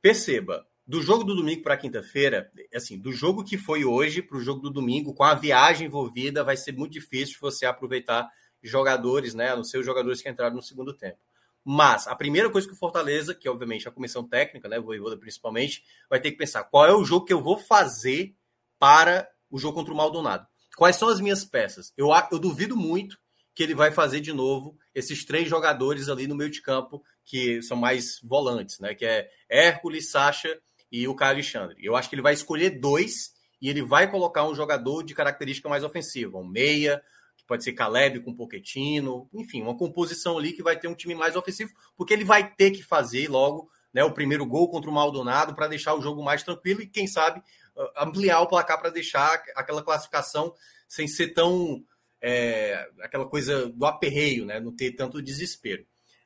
Perceba, 0.01 0.67
do 0.87 1.01
jogo 1.01 1.25
do 1.25 1.35
domingo 1.35 1.63
para 1.63 1.75
quinta-feira, 1.75 2.49
assim, 2.73 2.97
do 2.97 3.11
jogo 3.11 3.43
que 3.43 3.57
foi 3.57 3.83
hoje 3.83 4.21
para 4.21 4.37
o 4.37 4.41
jogo 4.41 4.61
do 4.61 4.69
domingo, 4.69 5.13
com 5.13 5.23
a 5.23 5.33
viagem 5.33 5.87
envolvida, 5.87 6.45
vai 6.45 6.55
ser 6.55 6.71
muito 6.71 6.93
difícil 6.93 7.37
você 7.41 7.65
aproveitar 7.65 8.29
jogadores, 8.63 9.33
né? 9.33 9.53
Nos 9.53 9.69
seus 9.69 9.85
jogadores 9.85 10.21
que 10.21 10.29
entraram 10.29 10.55
no 10.55 10.61
segundo 10.61 10.93
tempo. 10.93 11.17
Mas 11.63 12.07
a 12.07 12.15
primeira 12.15 12.49
coisa 12.49 12.65
que 12.65 12.73
o 12.73 12.77
Fortaleza, 12.77 13.35
que 13.35 13.45
é 13.45 13.51
obviamente 13.51 13.85
a 13.85 13.91
comissão 13.91 14.25
técnica, 14.25 14.69
né, 14.69 14.79
o 14.79 14.83
Voivoda 14.83 15.17
principalmente, 15.17 15.83
vai 16.09 16.21
ter 16.21 16.31
que 16.31 16.37
pensar 16.37 16.63
qual 16.63 16.85
é 16.85 16.95
o 16.95 17.03
jogo 17.03 17.25
que 17.25 17.33
eu 17.33 17.41
vou 17.41 17.57
fazer 17.57 18.33
para 18.79 19.29
o 19.51 19.59
jogo 19.59 19.75
contra 19.75 19.93
o 19.93 19.97
Maldonado. 19.97 20.47
Quais 20.77 20.95
são 20.95 21.09
as 21.09 21.19
minhas 21.19 21.43
peças? 21.43 21.91
Eu, 21.97 22.09
eu 22.31 22.39
duvido 22.39 22.77
muito 22.77 23.19
que 23.53 23.63
ele 23.63 23.75
vai 23.75 23.91
fazer 23.91 24.21
de 24.21 24.31
novo 24.31 24.77
esses 24.95 25.25
três 25.25 25.49
jogadores 25.49 26.07
ali 26.07 26.27
no 26.27 26.35
meio 26.35 26.49
de 26.49 26.61
campo 26.61 27.03
que 27.25 27.61
são 27.61 27.75
mais 27.75 28.21
volantes, 28.23 28.79
né? 28.79 28.95
Que 28.95 29.05
é 29.05 29.29
Hércules, 29.49 30.11
Sacha 30.11 30.57
e 30.91 31.07
o 31.07 31.15
Caio 31.15 31.33
Alexandre. 31.33 31.77
Eu 31.79 31.95
acho 31.95 32.09
que 32.09 32.15
ele 32.15 32.21
vai 32.21 32.33
escolher 32.33 32.79
dois 32.79 33.33
e 33.61 33.69
ele 33.69 33.81
vai 33.81 34.09
colocar 34.09 34.47
um 34.47 34.55
jogador 34.55 35.03
de 35.03 35.13
característica 35.13 35.67
mais 35.67 35.83
ofensiva, 35.83 36.37
um 36.37 36.47
meia, 36.47 37.01
que 37.35 37.45
pode 37.45 37.63
ser 37.63 37.73
Caleb 37.73 38.19
com 38.21 38.35
Poquetino, 38.35 39.29
enfim, 39.33 39.61
uma 39.61 39.77
composição 39.77 40.37
ali 40.37 40.53
que 40.53 40.63
vai 40.63 40.77
ter 40.77 40.87
um 40.87 40.95
time 40.95 41.15
mais 41.15 41.35
ofensivo, 41.35 41.71
porque 41.95 42.13
ele 42.13 42.23
vai 42.23 42.51
ter 42.55 42.71
que 42.71 42.83
fazer 42.83 43.29
logo 43.29 43.69
né, 43.93 44.03
o 44.03 44.13
primeiro 44.13 44.45
gol 44.45 44.69
contra 44.69 44.89
o 44.89 44.93
Maldonado 44.93 45.55
para 45.55 45.67
deixar 45.67 45.95
o 45.95 46.01
jogo 46.01 46.23
mais 46.23 46.43
tranquilo 46.43 46.81
e, 46.81 46.87
quem 46.87 47.07
sabe, 47.07 47.41
ampliar 47.95 48.41
o 48.41 48.47
placar 48.47 48.79
para 48.79 48.89
deixar 48.89 49.41
aquela 49.55 49.83
classificação 49.83 50.53
sem 50.87 51.07
ser 51.07 51.29
tão 51.33 51.83
é, 52.21 52.87
aquela 53.01 53.27
coisa 53.27 53.69
do 53.69 53.85
aperreio, 53.85 54.45
né? 54.45 54.59
Não 54.59 54.75
ter 54.75 54.91
tanto 54.91 55.21
desespero. 55.21 55.85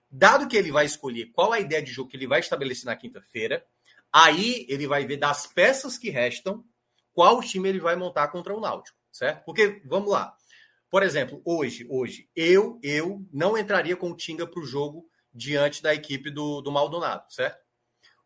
Dado 0.10 0.48
que 0.48 0.58
ele 0.58 0.72
vai 0.72 0.86
escolher 0.86 1.32
qual 1.32 1.52
a 1.54 1.60
ideia 1.60 1.82
de 1.82 1.92
jogo 1.92 2.10
que 2.10 2.18
ele 2.18 2.28
vai 2.28 2.40
estabelecer 2.40 2.86
na 2.86 2.96
quinta-feira, 2.96 3.66
aí 4.12 4.66
ele 4.70 4.88
vai 4.88 5.06
ver 5.06 5.18
das 5.18 5.48
peças 5.48 5.98
que 5.98 6.10
restam 6.10 6.64
qual 7.14 7.42
time 7.42 7.70
ele 7.70 7.80
vai 7.80 7.96
montar 7.96 8.28
contra 8.30 8.56
o 8.56 8.60
Náutico, 8.60 8.98
certo? 9.12 9.44
Porque, 9.46 9.82
vamos 9.86 10.12
lá. 10.12 10.36
Por 10.90 11.04
exemplo, 11.04 11.42
hoje, 11.46 11.86
hoje, 11.90 12.30
eu, 12.36 12.80
eu 12.84 13.26
não 13.32 13.58
entraria 13.58 13.96
com 13.96 14.12
o 14.12 14.16
Tinga 14.16 14.46
para 14.46 14.62
o 14.62 14.66
jogo 14.66 15.06
diante 15.34 15.82
da 15.82 15.94
equipe 15.94 16.30
do, 16.30 16.62
do 16.62 16.72
Maldonado, 16.72 17.24
certo? 17.30 17.62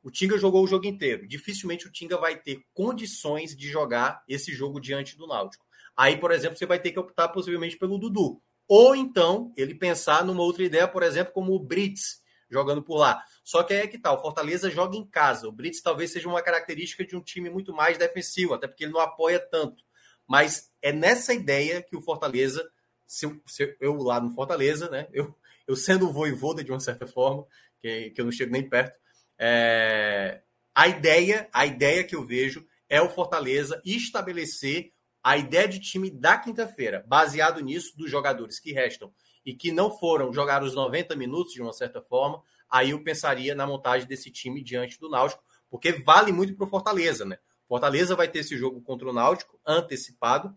O 0.02 0.12
Tinga 0.12 0.38
jogou 0.38 0.64
o 0.64 0.68
jogo 0.68 0.86
inteiro. 0.86 1.28
Dificilmente 1.28 1.88
o 1.88 1.92
Tinga 1.92 2.18
vai 2.18 2.36
ter 2.36 2.64
condições 2.74 3.56
de 3.56 3.68
jogar 3.68 4.24
esse 4.28 4.54
jogo 4.54 4.80
diante 4.80 5.18
do 5.18 5.28
Náutico. 5.28 5.66
Aí, 5.96 6.18
por 6.18 6.32
exemplo, 6.32 6.58
você 6.58 6.66
vai 6.66 6.80
ter 6.80 6.92
que 6.92 7.00
optar 7.00 7.30
possivelmente 7.30 7.78
pelo 7.78 7.98
Dudu. 7.98 8.42
Ou 8.68 8.96
então 8.96 9.54
ele 9.56 9.76
pensar 9.76 10.26
numa 10.26 10.44
outra 10.44 10.64
ideia, 10.64 10.88
por 10.88 11.04
exemplo, 11.04 11.34
como 11.34 11.54
o 11.54 11.60
Brits 11.60 12.22
jogando 12.50 12.84
por 12.84 12.98
lá. 12.98 13.24
Só 13.44 13.64
que 13.64 13.74
aí 13.74 13.82
é 13.82 13.88
que 13.88 13.98
tá, 13.98 14.12
o 14.14 14.22
Fortaleza 14.22 14.70
joga 14.70 14.96
em 14.96 15.06
casa. 15.06 15.48
O 15.48 15.52
Brits 15.52 15.82
talvez 15.82 16.12
seja 16.12 16.28
uma 16.28 16.42
característica 16.42 17.06
de 17.06 17.16
um 17.16 17.22
time 17.22 17.50
muito 17.50 17.74
mais 17.74 17.98
defensivo, 17.98 18.54
até 18.54 18.68
porque 18.68 18.84
ele 18.84 18.94
não 18.94 19.00
apoia 19.00 19.40
tanto. 19.40 19.84
Mas 20.28 20.72
é 20.82 20.92
nessa 20.92 21.34
ideia 21.34 21.82
que 21.82 21.96
o 21.96 22.02
Fortaleza, 22.02 22.68
se 23.06 23.26
eu, 23.26 23.42
se 23.46 23.78
eu 23.80 23.96
lá 23.98 24.20
no 24.20 24.34
Fortaleza, 24.34 24.90
né? 24.90 25.08
Eu, 25.12 25.36
eu 25.68 25.76
sendo 25.76 26.10
o 26.10 26.14
voivoda 26.14 26.64
de 26.64 26.72
uma 26.72 26.80
certa 26.80 27.06
forma, 27.06 27.46
que, 27.80 28.12
que 28.12 28.22
eu 28.22 28.26
não 28.26 28.32
chego 28.32 28.52
nem 28.52 28.68
perto, 28.68 28.98
é, 29.38 30.42
a 30.74 30.88
ideia, 30.88 31.50
a 31.54 31.66
ideia 31.66 32.04
que 32.04 32.16
eu 32.16 32.26
vejo 32.26 32.66
é 32.90 33.02
o 33.02 33.10
Fortaleza 33.10 33.82
estabelecer 33.86 34.92
a 35.24 35.38
ideia 35.38 35.68
de 35.68 35.80
time 35.80 36.12
da 36.12 36.38
quinta-feira, 36.38 37.04
baseado 37.08 37.60
nisso, 37.60 37.98
dos 37.98 38.12
jogadores 38.12 38.60
que 38.60 38.72
restam 38.72 39.12
e 39.46 39.54
que 39.54 39.72
não 39.72 39.92
foram 39.92 40.34
jogar 40.34 40.64
os 40.64 40.74
90 40.74 41.16
minutos 41.16 41.54
de 41.54 41.62
uma 41.62 41.74
certa 41.74 42.02
forma, 42.02 42.42
aí 42.70 42.92
eu 42.92 43.04
pensaria 43.04 43.54
na 43.54 43.68
montagem 43.68 44.08
desse 44.08 44.32
time 44.32 44.64
diante 44.64 45.00
do 45.00 45.10
Náutico, 45.10 45.44
porque 45.70 45.92
vale 45.92 46.32
muito 46.32 46.56
para 46.56 46.66
o 46.66 46.70
Fortaleza, 46.70 47.26
né? 47.26 47.38
Fortaleza 47.68 48.16
vai 48.16 48.28
ter 48.28 48.40
esse 48.40 48.58
jogo 48.58 48.82
contra 48.82 49.10
o 49.10 49.14
Náutico 49.14 49.60
antecipado 49.66 50.56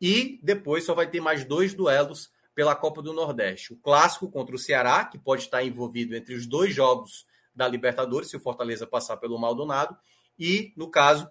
e 0.00 0.38
depois 0.42 0.84
só 0.84 0.94
vai 0.94 1.08
ter 1.08 1.20
mais 1.20 1.44
dois 1.44 1.74
duelos 1.74 2.30
pela 2.54 2.74
Copa 2.74 3.02
do 3.02 3.12
Nordeste. 3.12 3.72
O 3.72 3.76
clássico 3.76 4.30
contra 4.30 4.54
o 4.54 4.58
Ceará, 4.58 5.04
que 5.04 5.18
pode 5.18 5.42
estar 5.42 5.64
envolvido 5.64 6.14
entre 6.14 6.34
os 6.34 6.46
dois 6.46 6.74
jogos 6.74 7.26
da 7.54 7.66
Libertadores, 7.66 8.30
se 8.30 8.36
o 8.36 8.40
Fortaleza 8.40 8.86
passar 8.86 9.16
pelo 9.16 9.38
Maldonado, 9.38 9.96
e, 10.38 10.72
no 10.76 10.90
caso, 10.90 11.28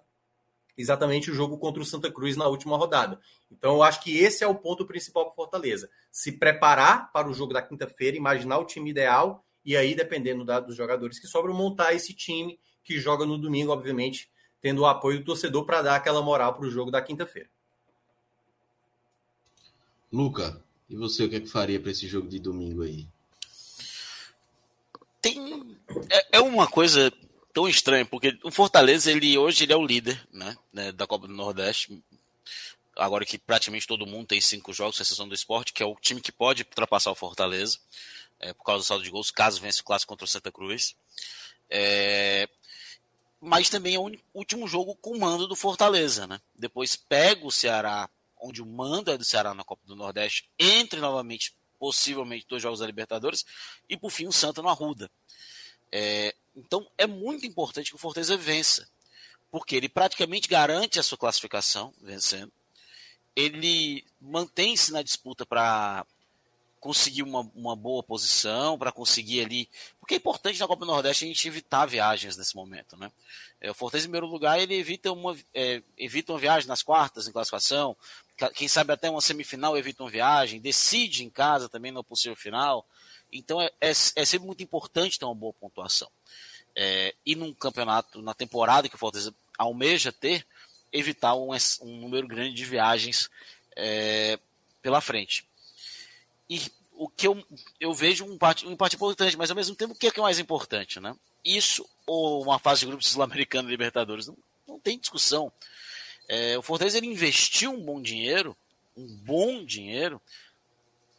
exatamente 0.76 1.30
o 1.30 1.34
jogo 1.34 1.58
contra 1.58 1.82
o 1.82 1.84
Santa 1.84 2.10
Cruz 2.10 2.36
na 2.36 2.46
última 2.46 2.76
rodada. 2.76 3.20
Então, 3.50 3.74
eu 3.74 3.82
acho 3.82 4.02
que 4.02 4.18
esse 4.18 4.42
é 4.42 4.46
o 4.46 4.54
ponto 4.54 4.86
principal 4.86 5.24
para 5.24 5.32
o 5.32 5.36
Fortaleza. 5.36 5.88
Se 6.10 6.32
preparar 6.32 7.12
para 7.12 7.28
o 7.28 7.34
jogo 7.34 7.52
da 7.52 7.62
quinta-feira, 7.62 8.16
imaginar 8.16 8.58
o 8.58 8.64
time 8.64 8.90
ideal, 8.90 9.44
e 9.64 9.76
aí, 9.76 9.94
dependendo 9.94 10.44
da, 10.44 10.60
dos 10.60 10.76
jogadores 10.76 11.18
que 11.18 11.26
sobram, 11.26 11.54
montar 11.54 11.94
esse 11.94 12.12
time 12.12 12.58
que 12.82 12.98
joga 12.98 13.24
no 13.24 13.38
domingo, 13.38 13.72
obviamente, 13.72 14.28
tendo 14.60 14.82
o 14.82 14.86
apoio 14.86 15.18
do 15.18 15.24
torcedor 15.24 15.64
para 15.64 15.82
dar 15.82 15.96
aquela 15.96 16.22
moral 16.22 16.54
para 16.54 16.66
o 16.66 16.70
jogo 16.70 16.90
da 16.90 17.00
quinta-feira. 17.00 17.48
Luca, 20.12 20.62
e 20.88 20.96
você 20.96 21.24
o 21.24 21.28
que, 21.28 21.36
é 21.36 21.40
que 21.40 21.48
faria 21.48 21.80
para 21.80 21.90
esse 21.90 22.06
jogo 22.06 22.28
de 22.28 22.38
domingo 22.38 22.82
aí? 22.82 23.06
Tem 25.20 25.76
é, 26.10 26.36
é, 26.38 26.40
uma 26.40 26.68
coisa 26.68 27.12
tão 27.54 27.68
estranha 27.68 28.04
porque 28.04 28.36
o 28.42 28.50
Fortaleza 28.50 29.10
ele 29.10 29.38
hoje 29.38 29.62
ele 29.64 29.72
é 29.72 29.76
o 29.76 29.86
líder, 29.86 30.20
né, 30.32 30.56
né, 30.72 30.92
da 30.92 31.06
Copa 31.06 31.28
do 31.28 31.32
Nordeste. 31.32 32.02
Agora 32.96 33.24
que 33.24 33.38
praticamente 33.38 33.86
todo 33.86 34.06
mundo 34.06 34.26
tem 34.26 34.40
cinco 34.40 34.72
jogos, 34.72 35.00
exceção 35.00 35.26
do 35.26 35.34
esporte, 35.34 35.72
que 35.72 35.82
é 35.82 35.86
o 35.86 35.96
time 35.96 36.20
que 36.20 36.30
pode 36.30 36.62
ultrapassar 36.62 37.10
o 37.10 37.14
Fortaleza, 37.14 37.78
é, 38.38 38.52
por 38.52 38.64
causa 38.64 38.84
do 38.84 38.86
saldo 38.86 39.04
de 39.04 39.10
gols, 39.10 39.30
caso 39.30 39.60
vença 39.60 39.80
o 39.80 39.84
clássico 39.84 40.10
contra 40.10 40.24
o 40.24 40.28
Santa 40.28 40.52
Cruz. 40.52 40.94
É, 41.70 42.48
mas 43.40 43.68
também 43.68 43.94
é 43.94 43.98
o 43.98 44.10
último 44.32 44.66
jogo 44.68 44.94
com 44.96 45.10
o 45.10 45.20
mando 45.20 45.46
do 45.46 45.56
Fortaleza, 45.56 46.26
né? 46.26 46.40
Depois 46.54 46.96
pega 46.96 47.46
o 47.46 47.52
Ceará, 47.52 48.08
onde 48.40 48.62
o 48.62 48.66
mando 48.66 49.10
é 49.10 49.18
do 49.18 49.24
Ceará 49.24 49.54
na 49.54 49.64
Copa 49.64 49.82
do 49.86 49.96
Nordeste, 49.96 50.48
entre 50.58 51.00
novamente, 51.00 51.54
possivelmente, 51.78 52.46
dois 52.48 52.62
jogos 52.62 52.80
da 52.80 52.86
Libertadores, 52.86 53.44
e 53.88 53.96
por 53.96 54.10
fim 54.10 54.26
o 54.26 54.32
Santa 54.32 54.62
no 54.62 54.68
Arruda. 54.68 55.10
É, 55.90 56.34
então 56.56 56.86
é 56.96 57.06
muito 57.06 57.46
importante 57.46 57.90
que 57.90 57.96
o 57.96 57.98
Fortaleza 57.98 58.36
vença, 58.36 58.88
porque 59.50 59.76
ele 59.76 59.88
praticamente 59.88 60.48
garante 60.48 60.98
a 60.98 61.02
sua 61.02 61.18
classificação 61.18 61.92
vencendo. 62.00 62.52
Ele 63.36 64.04
mantém-se 64.20 64.92
na 64.92 65.02
disputa 65.02 65.44
para 65.44 66.06
conseguir 66.84 67.22
uma, 67.22 67.50
uma 67.54 67.74
boa 67.74 68.02
posição, 68.02 68.78
para 68.78 68.92
conseguir 68.92 69.40
ali. 69.40 69.70
Porque 69.98 70.14
é 70.14 70.16
importante 70.18 70.60
na 70.60 70.68
Copa 70.68 70.84
do 70.84 70.92
Nordeste 70.92 71.24
a 71.24 71.28
gente 71.28 71.48
evitar 71.48 71.86
viagens 71.86 72.36
nesse 72.36 72.54
momento, 72.54 72.94
né? 72.96 73.10
É, 73.58 73.70
o 73.70 73.74
Fortaleza, 73.74 74.06
em 74.06 74.10
primeiro 74.10 74.26
lugar, 74.26 74.60
ele 74.60 74.74
evita 74.74 75.10
uma, 75.10 75.34
é, 75.54 75.82
evita 75.96 76.32
uma 76.32 76.38
viagem 76.38 76.68
nas 76.68 76.82
quartas 76.82 77.26
em 77.26 77.32
classificação, 77.32 77.96
quem 78.54 78.68
sabe 78.68 78.92
até 78.92 79.08
uma 79.08 79.22
semifinal 79.22 79.78
evita 79.78 80.02
uma 80.02 80.10
viagem, 80.10 80.60
decide 80.60 81.24
em 81.24 81.30
casa 81.30 81.68
também 81.68 81.90
no 81.90 82.04
possível 82.04 82.36
final. 82.36 82.86
Então 83.32 83.60
é, 83.60 83.70
é, 83.80 83.90
é 83.90 83.92
sempre 84.24 84.46
muito 84.46 84.62
importante 84.62 85.18
ter 85.18 85.24
uma 85.24 85.34
boa 85.34 85.52
pontuação. 85.54 86.10
É, 86.76 87.14
e 87.24 87.36
num 87.36 87.52
campeonato, 87.52 88.20
na 88.20 88.34
temporada 88.34 88.88
que 88.88 88.96
o 88.96 88.98
Fortaleza 88.98 89.34
almeja 89.56 90.12
ter, 90.12 90.46
evitar 90.92 91.34
um, 91.34 91.50
um 91.82 92.00
número 92.00 92.26
grande 92.26 92.54
de 92.54 92.64
viagens 92.64 93.30
é, 93.76 94.38
pela 94.82 95.00
frente. 95.00 95.46
E 96.48 96.60
o 96.96 97.08
que 97.08 97.26
eu, 97.26 97.44
eu 97.80 97.92
vejo 97.92 98.24
um 98.24 98.38
parte, 98.38 98.66
um 98.66 98.72
importante, 98.72 99.36
mas 99.36 99.50
ao 99.50 99.56
mesmo 99.56 99.74
tempo, 99.74 99.92
o 99.92 99.96
que 99.96 100.06
é, 100.06 100.10
que 100.10 100.20
é 100.20 100.22
mais 100.22 100.38
importante, 100.38 101.00
né? 101.00 101.16
Isso 101.44 101.88
ou 102.06 102.42
uma 102.42 102.58
fase 102.58 102.80
de 102.80 102.86
grupos 102.86 103.08
sul-americano 103.08 103.68
Libertadores? 103.68 104.26
Não, 104.26 104.36
não 104.66 104.78
tem 104.78 104.98
discussão. 104.98 105.52
É, 106.28 106.56
o 106.56 106.62
Fortaleza 106.62 106.98
ele 106.98 107.06
investiu 107.06 107.72
um 107.72 107.84
bom 107.84 108.00
dinheiro, 108.00 108.56
um 108.96 109.06
bom 109.06 109.64
dinheiro, 109.64 110.20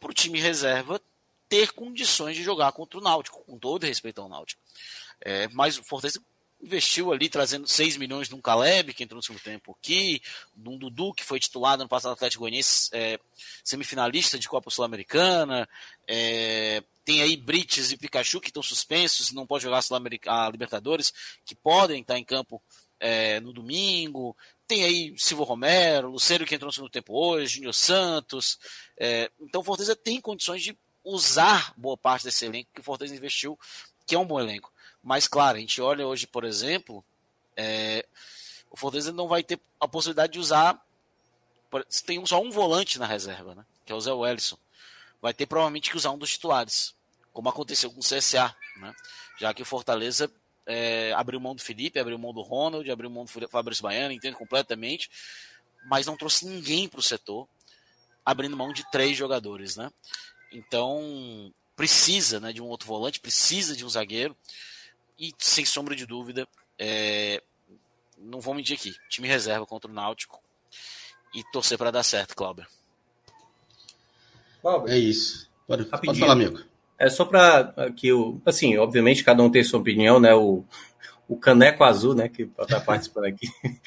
para 0.00 0.10
o 0.10 0.14
time 0.14 0.40
reserva 0.40 1.00
ter 1.48 1.72
condições 1.72 2.36
de 2.36 2.42
jogar 2.42 2.72
contra 2.72 2.98
o 2.98 3.02
Náutico, 3.02 3.44
com 3.44 3.58
todo 3.58 3.86
respeito 3.86 4.20
ao 4.20 4.28
Náutico. 4.28 4.60
É, 5.20 5.48
mas 5.48 5.78
o 5.78 5.82
Fortaleza 5.82 6.20
investiu 6.62 7.12
ali 7.12 7.28
trazendo 7.28 7.66
6 7.66 7.96
milhões 7.96 8.28
num 8.28 8.40
Caleb, 8.40 8.94
que 8.94 9.04
entrou 9.04 9.18
no 9.18 9.22
segundo 9.22 9.42
tempo 9.42 9.76
aqui, 9.78 10.20
num 10.54 10.76
Dudu, 10.78 11.12
que 11.12 11.24
foi 11.24 11.38
titulado 11.38 11.82
no 11.82 11.88
passado 11.88 12.12
Atlético 12.12 12.40
Goianiense, 12.40 12.90
é, 12.92 13.18
semifinalista 13.62 14.38
de 14.38 14.48
Copa 14.48 14.70
Sul-Americana, 14.70 15.68
é, 16.08 16.82
tem 17.04 17.22
aí 17.22 17.36
Brites 17.36 17.92
e 17.92 17.96
Pikachu 17.96 18.40
que 18.40 18.48
estão 18.48 18.62
suspensos, 18.62 19.32
não 19.32 19.46
pode 19.46 19.64
jogar 19.64 19.80
a 20.26 20.50
Libertadores, 20.50 21.12
que 21.44 21.54
podem 21.54 22.00
estar 22.00 22.18
em 22.18 22.24
campo 22.24 22.60
é, 22.98 23.38
no 23.40 23.52
domingo, 23.52 24.36
tem 24.66 24.82
aí 24.82 25.14
Silvio 25.16 25.44
Romero, 25.44 26.10
Luceiro 26.10 26.46
que 26.46 26.54
entrou 26.54 26.68
no 26.68 26.72
segundo 26.72 26.90
tempo 26.90 27.12
hoje, 27.14 27.56
Júnior 27.56 27.74
Santos, 27.74 28.58
é, 28.98 29.30
então 29.40 29.60
o 29.60 29.64
Fortaleza 29.64 29.94
tem 29.94 30.20
condições 30.20 30.62
de 30.62 30.76
usar 31.04 31.72
boa 31.76 31.96
parte 31.96 32.24
desse 32.24 32.44
elenco 32.44 32.70
que 32.74 32.80
o 32.80 32.84
Fortaleza 32.84 33.14
investiu, 33.14 33.56
que 34.06 34.14
é 34.14 34.18
um 34.18 34.26
bom 34.26 34.40
elenco. 34.40 34.72
Mas, 35.06 35.28
claro, 35.28 35.56
a 35.56 35.60
gente 35.60 35.80
olha 35.80 36.04
hoje, 36.04 36.26
por 36.26 36.42
exemplo, 36.42 37.04
é, 37.56 38.04
o 38.68 38.76
Fortaleza 38.76 39.12
não 39.12 39.28
vai 39.28 39.40
ter 39.40 39.60
a 39.78 39.86
possibilidade 39.86 40.32
de 40.32 40.40
usar. 40.40 40.84
Tem 42.04 42.26
só 42.26 42.42
um 42.42 42.50
volante 42.50 42.98
na 42.98 43.06
reserva, 43.06 43.54
né? 43.54 43.64
Que 43.84 43.92
é 43.92 43.94
o 43.94 44.00
Zé 44.00 44.12
Wellison. 44.12 44.58
Vai 45.22 45.32
ter 45.32 45.46
provavelmente 45.46 45.92
que 45.92 45.96
usar 45.96 46.10
um 46.10 46.18
dos 46.18 46.32
titulares, 46.32 46.92
como 47.32 47.48
aconteceu 47.48 47.88
com 47.92 48.00
o 48.00 48.02
CSA, 48.02 48.52
né? 48.78 48.92
Já 49.38 49.54
que 49.54 49.62
o 49.62 49.64
Fortaleza 49.64 50.28
é, 50.66 51.12
abriu 51.12 51.38
mão 51.38 51.54
do 51.54 51.62
Felipe, 51.62 52.00
abriu 52.00 52.18
mão 52.18 52.34
do 52.34 52.42
Ronald, 52.42 52.90
abriu 52.90 53.08
mão 53.08 53.26
do 53.26 53.48
Fabrício 53.48 53.84
Baiano, 53.84 54.12
entendo 54.12 54.34
completamente, 54.34 55.08
mas 55.88 56.04
não 56.04 56.16
trouxe 56.16 56.46
ninguém 56.46 56.88
para 56.88 56.98
o 56.98 57.02
setor, 57.02 57.48
abrindo 58.24 58.56
mão 58.56 58.72
de 58.72 58.82
três 58.90 59.16
jogadores, 59.16 59.76
né? 59.76 59.88
Então 60.50 61.54
precisa, 61.76 62.40
né, 62.40 62.52
de 62.52 62.60
um 62.60 62.66
outro 62.66 62.88
volante, 62.88 63.20
precisa 63.20 63.76
de 63.76 63.84
um 63.84 63.88
zagueiro 63.88 64.36
e, 65.18 65.32
sem 65.38 65.64
sombra 65.64 65.94
de 65.94 66.06
dúvida, 66.06 66.46
é, 66.78 67.42
não 68.18 68.40
vou 68.40 68.54
mentir 68.54 68.76
aqui, 68.76 68.94
time 69.08 69.28
reserva 69.28 69.66
contra 69.66 69.90
o 69.90 69.94
Náutico 69.94 70.40
e 71.34 71.42
torcer 71.52 71.76
para 71.76 71.90
dar 71.90 72.02
certo, 72.02 72.34
Cláudio. 72.34 72.66
É 74.88 74.98
isso. 74.98 75.48
Pode, 75.66 75.84
pode 75.84 76.18
falar, 76.18 76.32
amigo. 76.32 76.60
É 76.98 77.08
só 77.08 77.24
para 77.24 77.72
que 77.94 78.12
o. 78.12 78.40
Assim, 78.44 78.76
obviamente, 78.78 79.22
cada 79.22 79.42
um 79.42 79.50
tem 79.50 79.62
sua 79.62 79.80
opinião, 79.80 80.18
né? 80.18 80.34
O, 80.34 80.64
o 81.28 81.36
Caneco 81.36 81.84
Azul, 81.84 82.14
né? 82.14 82.28
Que 82.28 82.50
está 82.58 82.80
participando 82.80 83.26
aqui. 83.26 83.48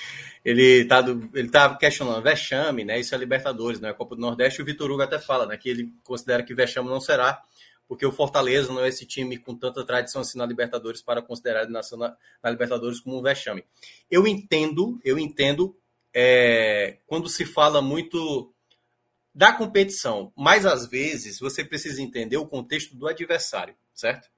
ele 0.45 0.81
está 0.81 1.03
ele 1.33 1.49
tá 1.49 1.75
questionando 1.75 2.21
vexame, 2.21 2.85
né? 2.85 2.99
Isso 2.99 3.15
é 3.15 3.17
Libertadores, 3.17 3.79
né? 3.79 3.89
A 3.89 3.93
Copa 3.93 4.15
do 4.15 4.21
Nordeste. 4.21 4.61
O 4.61 4.65
Vitor 4.65 4.91
Hugo 4.91 5.01
até 5.01 5.19
fala, 5.19 5.45
né? 5.45 5.57
Que 5.57 5.69
ele 5.69 5.91
considera 6.03 6.43
que 6.43 6.53
vexame 6.53 6.87
não 6.87 7.01
será 7.01 7.41
porque 7.89 8.05
o 8.05 8.11
Fortaleza 8.11 8.71
não 8.71 8.85
é 8.85 8.87
esse 8.87 9.03
time 9.03 9.35
com 9.35 9.55
tanta 9.55 9.83
tradição 9.83 10.21
assim 10.21 10.37
na 10.37 10.45
Libertadores 10.45 11.01
para 11.01 11.23
considerar 11.23 11.67
nação 11.67 11.97
na, 11.97 12.15
na 12.41 12.51
Libertadores 12.51 12.99
como 12.99 13.17
um 13.17 13.21
vexame. 13.21 13.65
Eu 14.11 14.27
entendo, 14.27 15.01
eu 15.03 15.17
entendo 15.17 15.75
é, 16.13 16.99
quando 17.07 17.27
se 17.27 17.45
fala 17.45 17.81
muito 17.81 18.53
da 19.33 19.51
competição, 19.51 20.31
mas 20.37 20.67
às 20.67 20.87
vezes 20.87 21.39
você 21.39 21.65
precisa 21.65 21.99
entender 21.99 22.37
o 22.37 22.45
contexto 22.45 22.95
do 22.95 23.07
adversário, 23.07 23.73
certo? 23.91 24.29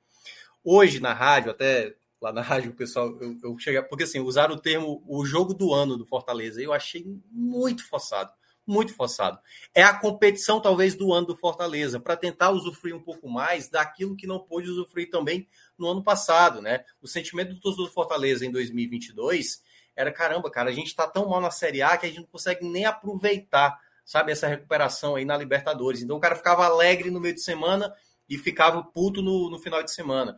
Hoje 0.64 1.02
na 1.02 1.14
rádio, 1.14 1.52
até 1.52 1.94
lá 2.22 2.32
na 2.32 2.42
rádio, 2.42 2.72
o 2.72 2.76
pessoal, 2.76 3.18
eu, 3.20 3.38
eu 3.44 3.60
cheguei, 3.60 3.82
porque 3.82 4.06
assim, 4.06 4.20
usaram 4.20 4.56
o 4.56 4.60
termo 4.60 5.04
o 5.06 5.26
jogo 5.26 5.54
do 5.54 5.74
ano 5.74 5.98
do 5.98 6.06
Fortaleza, 6.06 6.62
eu 6.62 6.72
achei 6.72 7.04
muito 7.30 7.86
forçado, 7.86 8.32
muito 8.66 8.94
forçado. 8.94 9.40
É 9.74 9.84
a 9.84 9.98
competição, 9.98 10.62
talvez, 10.62 10.96
do 10.96 11.12
ano 11.14 11.28
do 11.28 11.36
Fortaleza, 11.36 12.00
para 12.00 12.16
tentar 12.16 12.52
usufruir 12.52 12.96
um 12.96 13.02
pouco 13.02 13.30
mais 13.30 13.70
daquilo 13.70 14.16
que 14.16 14.28
não 14.28 14.40
pôde 14.40 14.70
usufruir 14.70 15.10
também 15.10 15.48
no 15.78 15.88
ano 15.88 16.04
passado, 16.04 16.62
né? 16.62 16.86
O 17.02 17.08
sentimento 17.08 17.54
do 17.54 17.60
torcedor 17.60 17.88
do 17.88 17.94
Fortaleza 17.94 18.46
em 18.46 18.52
2022 18.52 19.62
era: 19.96 20.12
caramba, 20.12 20.50
cara, 20.50 20.70
a 20.70 20.74
gente 20.74 20.88
está 20.88 21.08
tão 21.08 21.28
mal 21.30 21.42
na 21.42 21.52
Série 21.52 21.82
A 21.82 21.98
que 21.98 22.06
a 22.06 22.10
gente 22.10 22.22
não 22.22 22.28
consegue 22.28 22.66
nem 22.66 22.86
aproveitar, 22.86 23.80
sabe, 24.06 24.32
essa 24.32 24.48
recuperação 24.48 25.16
aí 25.16 25.26
na 25.26 25.38
Libertadores. 25.38 26.02
Então 26.02 26.18
o 26.18 26.22
cara 26.22 26.36
ficava 26.36 26.66
alegre 26.66 27.10
no 27.12 27.20
meio 27.20 27.34
de 27.34 27.42
semana 27.42 27.94
e 28.30 28.38
ficava 28.38 28.84
puto 28.84 29.22
no, 29.22 29.50
no 29.50 29.60
final 29.60 29.84
de 29.84 29.92
semana. 29.92 30.38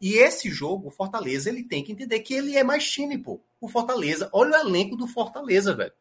E 0.00 0.14
esse 0.14 0.50
jogo, 0.50 0.88
o 0.88 0.90
Fortaleza, 0.90 1.48
ele 1.48 1.62
tem 1.62 1.82
que 1.84 1.92
entender 1.92 2.20
que 2.20 2.34
ele 2.34 2.56
é 2.56 2.64
mais 2.64 2.90
time, 2.90 3.16
pô. 3.16 3.40
O 3.60 3.68
Fortaleza, 3.68 4.28
olha 4.32 4.58
o 4.58 4.68
elenco 4.68 4.96
do 4.96 5.06
Fortaleza, 5.06 5.74
velho. 5.74 5.92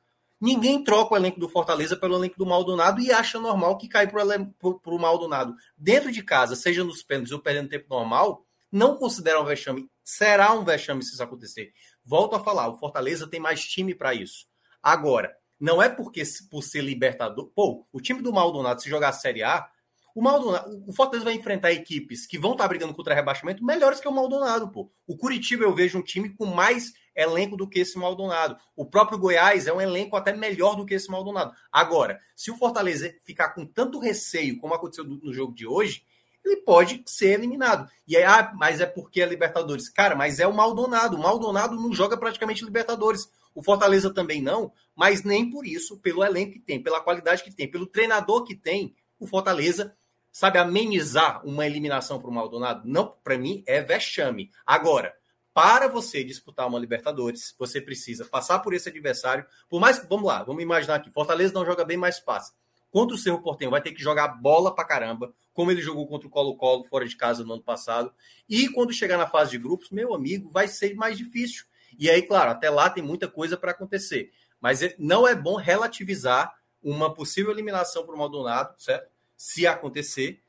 Ninguém 0.42 0.84
troca 0.84 1.14
o 1.14 1.18
elenco 1.18 1.40
do 1.40 1.48
Fortaleza 1.48 1.96
pelo 1.96 2.16
elenco 2.16 2.36
do 2.36 2.48
Maldonado 2.48 3.00
e 3.00 3.12
acha 3.12 3.40
normal 3.40 3.78
que 3.78 3.88
cai 3.88 4.08
pro, 4.08 4.80
pro 4.80 4.98
Maldonado. 4.98 5.56
Dentro 5.78 6.12
de 6.12 6.24
casa, 6.24 6.56
seja 6.56 6.84
nos 6.84 7.04
pênaltis 7.04 7.32
ou 7.32 7.38
perdendo 7.38 7.70
tempo 7.70 7.86
normal, 7.88 8.44
não 8.72 8.98
considera 8.98 9.40
um 9.40 9.46
vexame. 9.46 9.88
Será 10.04 10.52
um 10.54 10.66
vexame 10.66 11.04
se 11.04 11.14
isso 11.14 11.22
acontecer. 11.22 11.72
Volto 12.04 12.36
a 12.36 12.44
falar, 12.44 12.68
o 12.70 12.78
Fortaleza 12.78 13.28
tem 13.28 13.40
mais 13.40 13.64
time 13.64 13.94
para 13.94 14.16
isso. 14.16 14.48
Agora, 14.82 15.32
não 15.60 15.80
é 15.80 15.88
porque 15.88 16.24
por 16.50 16.64
ser 16.64 16.82
libertador. 16.82 17.52
Pô, 17.54 17.86
o 17.94 18.02
time 18.02 18.20
do 18.20 18.34
Maldonado, 18.34 18.82
se 18.82 18.90
jogar 18.90 19.10
a 19.10 19.14
Série 19.14 19.44
A, 19.44 19.70
o 20.16 20.24
Maldonado, 20.24 20.84
o 20.88 20.92
Fortaleza 20.92 21.26
vai 21.26 21.36
enfrentar 21.36 21.72
equipes 21.72 22.26
que 22.26 22.40
vão 22.40 22.54
estar 22.54 22.64
tá 22.64 22.68
brigando 22.68 22.96
contra 22.96 23.14
rebaixamento 23.14 23.64
melhores 23.64 24.00
que 24.00 24.08
o 24.08 24.12
Maldonado, 24.12 24.72
pô. 24.72 24.92
O 25.06 25.16
Curitiba 25.16 25.64
eu 25.64 25.76
vejo 25.76 26.00
um 26.00 26.04
time 26.04 26.30
com 26.36 26.48
mais 26.48 26.94
elenco 27.16 27.58
do 27.58 27.68
que 27.68 27.80
esse 27.80 27.98
Maldonado. 27.98 28.58
O 28.76 28.86
próprio 28.86 29.18
Goiás 29.18 29.68
é 29.68 29.74
um 29.74 29.82
elenco 29.82 30.16
até 30.16 30.34
melhor 30.34 30.76
do 30.76 30.86
que 30.86 30.94
esse 30.94 31.10
Maldonado. 31.10 31.54
Agora, 31.72 32.20
se 32.36 32.52
o 32.52 32.58
Fortaleza 32.58 33.14
ficar 33.24 33.50
com 33.50 33.66
tanto 33.66 34.00
receio 34.00 34.58
como 34.60 34.74
aconteceu 34.74 35.04
no 35.04 35.34
jogo 35.34 35.54
de 35.54 35.66
hoje, 35.66 36.04
ele 36.44 36.58
pode 36.58 37.04
ser 37.06 37.34
eliminado. 37.34 37.90
E 38.08 38.18
aí, 38.18 38.24
ah, 38.24 38.52
mas 38.56 38.82
é 38.82 38.86
porque 38.86 39.22
é 39.22 39.26
Libertadores. 39.26 39.90
Cara, 39.90 40.16
mas 40.16 40.40
é 40.40 40.48
o 40.48 40.54
Maldonado. 40.54 41.16
O 41.16 41.20
Maldonado 41.20 41.76
não 41.76 41.94
joga 41.94 42.18
praticamente 42.18 42.66
Libertadores. 42.66 43.30
O 43.54 43.62
Fortaleza 43.62 44.14
também 44.14 44.42
não, 44.42 44.72
mas 44.96 45.24
nem 45.24 45.50
por 45.50 45.66
isso, 45.66 46.00
pelo 46.00 46.24
elenco 46.24 46.54
que 46.54 46.60
tem, 46.60 46.82
pela 46.82 47.02
qualidade 47.02 47.44
que 47.44 47.52
tem, 47.52 47.70
pelo 47.70 47.86
treinador 47.86 48.44
que 48.44 48.56
tem, 48.56 48.96
o 49.20 49.28
Fortaleza 49.28 49.96
sabe, 50.32 50.58
amenizar 50.58 51.46
uma 51.46 51.66
eliminação 51.66 52.20
para 52.20 52.30
o 52.30 52.34
Maldonado, 52.34 52.88
não, 52.88 53.14
para 53.24 53.38
mim, 53.38 53.64
é 53.68 53.82
vexame. 53.82 54.50
Agora, 54.66 55.14
para 55.54 55.88
você 55.88 56.24
disputar 56.24 56.68
uma 56.68 56.80
Libertadores, 56.80 57.54
você 57.58 57.82
precisa 57.82 58.26
passar 58.26 58.60
por 58.60 58.74
esse 58.74 58.90
adversário. 58.90 59.46
Por 59.70 59.80
mais 59.80 60.06
vamos 60.08 60.28
lá, 60.28 60.44
vamos 60.44 60.64
imaginar 60.64 61.00
que 61.00 61.12
Fortaleza 61.12 61.54
não 61.54 61.66
joga 61.66 61.84
bem, 61.84 61.98
mas 61.98 62.20
passa. 62.20 62.54
Contra 62.90 63.16
o 63.16 63.18
Cerro 63.18 63.42
Portenho, 63.42 63.72
vai 63.72 63.82
ter 63.82 63.92
que 63.92 64.02
jogar 64.02 64.28
bola 64.28 64.74
para 64.74 64.86
caramba, 64.86 65.34
como 65.54 65.72
ele 65.72 65.82
jogou 65.82 66.08
contra 66.08 66.28
o 66.28 66.32
Colo-Colo 66.32 66.84
fora 66.84 67.08
de 67.08 67.16
casa 67.16 67.44
no 67.44 67.54
ano 67.54 67.64
passado. 67.64 68.14
E 68.50 68.68
quando 68.68 68.94
chegar 68.94 69.18
na 69.18 69.28
fase 69.28 69.52
de 69.52 69.58
grupos, 69.58 69.90
meu 69.90 70.14
amigo, 70.14 70.50
vai 70.50 70.68
ser 70.68 70.94
mais 70.96 71.18
difícil. 71.18 71.66
E 71.98 72.10
aí, 72.10 72.22
claro, 72.22 72.52
até 72.52 72.70
lá 72.70 72.90
tem 72.90 73.04
muita 73.04 73.28
coisa 73.28 73.56
para 73.56 73.72
acontecer. 73.72 74.32
Mas 74.60 74.84
é, 74.84 74.96
não 75.00 75.28
é 75.28 75.34
bom 75.34 75.56
relativizar 75.56 76.54
uma 76.84 77.14
possível 77.14 77.52
eliminação 77.52 78.06
para 78.06 78.16
o 78.16 78.18
Maldonado, 78.18 78.74
certo? 78.78 79.12
se 79.42 79.66
acontecer, 79.66 80.40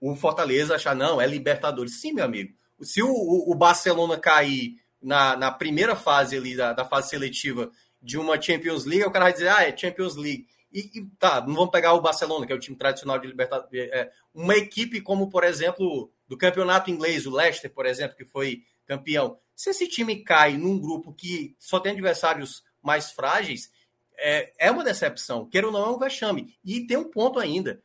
o 0.00 0.14
Fortaleza 0.14 0.76
achar, 0.76 0.94
não, 0.94 1.20
é 1.20 1.26
Libertadores. 1.26 2.00
Sim, 2.00 2.12
meu 2.12 2.24
amigo. 2.24 2.54
Se 2.80 3.02
o, 3.02 3.10
o 3.10 3.54
Barcelona 3.54 4.18
cair 4.18 4.76
na, 5.00 5.36
na 5.36 5.50
primeira 5.50 5.96
fase 5.96 6.36
ali 6.36 6.56
da, 6.56 6.72
da, 6.72 6.84
fase 6.84 7.10
seletiva 7.10 7.70
de 8.00 8.18
uma 8.18 8.40
Champions 8.40 8.84
League, 8.84 9.04
o 9.04 9.10
cara 9.10 9.26
vai 9.26 9.32
dizer, 9.32 9.48
ah, 9.48 9.62
é 9.62 9.76
Champions 9.76 10.16
League. 10.16 10.46
E, 10.72 10.90
e 10.94 11.06
tá, 11.18 11.40
não 11.40 11.54
vamos 11.54 11.70
pegar 11.70 11.94
o 11.94 12.00
Barcelona, 12.00 12.46
que 12.46 12.52
é 12.52 12.56
o 12.56 12.60
time 12.60 12.76
tradicional 12.76 13.18
de 13.18 13.26
Libertadores. 13.26 13.90
É, 13.92 14.10
uma 14.34 14.56
equipe 14.56 15.00
como, 15.00 15.30
por 15.30 15.44
exemplo, 15.44 16.10
do 16.26 16.36
campeonato 16.36 16.90
inglês, 16.90 17.26
o 17.26 17.30
Leicester, 17.30 17.72
por 17.72 17.86
exemplo, 17.86 18.16
que 18.16 18.24
foi 18.24 18.62
campeão. 18.86 19.38
Se 19.54 19.70
esse 19.70 19.88
time 19.88 20.22
cai 20.22 20.56
num 20.56 20.78
grupo 20.78 21.12
que 21.12 21.56
só 21.58 21.80
tem 21.80 21.92
adversários 21.92 22.62
mais 22.82 23.10
frágeis, 23.10 23.70
é, 24.18 24.52
é 24.58 24.70
uma 24.70 24.84
decepção. 24.84 25.48
Queira 25.48 25.66
ou 25.66 25.72
não, 25.72 25.86
é 25.86 25.90
um 25.90 25.98
vexame. 25.98 26.54
E 26.64 26.86
tem 26.86 26.96
um 26.96 27.10
ponto 27.10 27.38
ainda. 27.38 27.82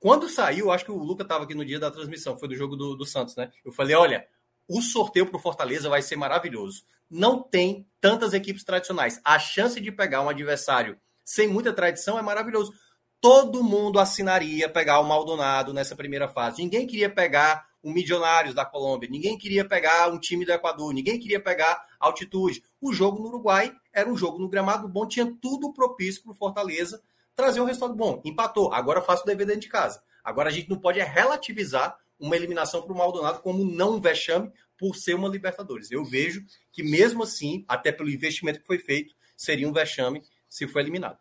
Quando 0.00 0.28
saiu, 0.28 0.70
acho 0.70 0.84
que 0.84 0.92
o 0.92 0.98
Luca 0.98 1.22
estava 1.22 1.44
aqui 1.44 1.54
no 1.54 1.64
dia 1.64 1.78
da 1.78 1.90
transmissão, 1.90 2.38
foi 2.38 2.48
do 2.48 2.54
jogo 2.54 2.76
do, 2.76 2.94
do 2.94 3.04
Santos, 3.04 3.34
né? 3.34 3.50
Eu 3.64 3.72
falei: 3.72 3.96
olha, 3.96 4.26
o 4.68 4.80
sorteio 4.80 5.26
para 5.26 5.36
o 5.36 5.40
Fortaleza 5.40 5.88
vai 5.88 6.02
ser 6.02 6.16
maravilhoso. 6.16 6.84
Não 7.10 7.42
tem 7.42 7.86
tantas 8.00 8.34
equipes 8.34 8.62
tradicionais. 8.62 9.20
A 9.24 9.38
chance 9.38 9.80
de 9.80 9.90
pegar 9.90 10.22
um 10.22 10.28
adversário 10.28 10.98
sem 11.24 11.48
muita 11.48 11.72
tradição 11.72 12.18
é 12.18 12.22
maravilhoso. 12.22 12.72
Todo 13.20 13.64
mundo 13.64 13.98
assinaria 13.98 14.68
pegar 14.68 15.00
o 15.00 15.04
Maldonado 15.04 15.72
nessa 15.72 15.96
primeira 15.96 16.28
fase. 16.28 16.62
Ninguém 16.62 16.86
queria 16.86 17.10
pegar 17.10 17.66
o 17.82 17.90
Milionários 17.90 18.54
da 18.54 18.64
Colômbia, 18.64 19.08
ninguém 19.10 19.38
queria 19.38 19.64
pegar 19.64 20.08
um 20.12 20.18
time 20.18 20.44
do 20.44 20.52
Equador, 20.52 20.92
ninguém 20.92 21.18
queria 21.18 21.40
pegar 21.40 21.80
altitude. 21.98 22.62
O 22.80 22.92
jogo 22.92 23.20
no 23.22 23.28
Uruguai 23.28 23.72
era 23.92 24.08
um 24.08 24.16
jogo 24.16 24.38
no 24.38 24.48
gramado 24.48 24.88
bom, 24.88 25.06
tinha 25.06 25.26
tudo 25.40 25.72
propício 25.72 26.22
para 26.22 26.32
o 26.32 26.34
Fortaleza 26.34 27.00
trazer 27.38 27.60
um 27.60 27.64
resultado 27.64 27.94
bom. 27.94 28.20
Empatou, 28.24 28.74
agora 28.74 29.00
faço 29.00 29.22
o 29.22 29.26
dever 29.26 29.46
dentro 29.46 29.60
de 29.60 29.68
casa. 29.68 30.02
Agora 30.24 30.48
a 30.48 30.52
gente 30.52 30.68
não 30.68 30.76
pode 30.76 30.98
relativizar 30.98 31.96
uma 32.18 32.34
eliminação 32.34 32.82
para 32.82 32.92
o 32.92 32.96
Maldonado 32.96 33.40
como 33.40 33.64
não 33.64 34.00
vexame 34.00 34.52
por 34.76 34.96
ser 34.96 35.14
uma 35.14 35.28
Libertadores. 35.28 35.88
Eu 35.92 36.04
vejo 36.04 36.44
que 36.72 36.82
mesmo 36.82 37.22
assim, 37.22 37.64
até 37.68 37.92
pelo 37.92 38.10
investimento 38.10 38.58
que 38.58 38.66
foi 38.66 38.80
feito, 38.80 39.14
seria 39.36 39.68
um 39.68 39.72
vexame 39.72 40.20
se 40.48 40.66
for 40.66 40.80
eliminado. 40.80 41.16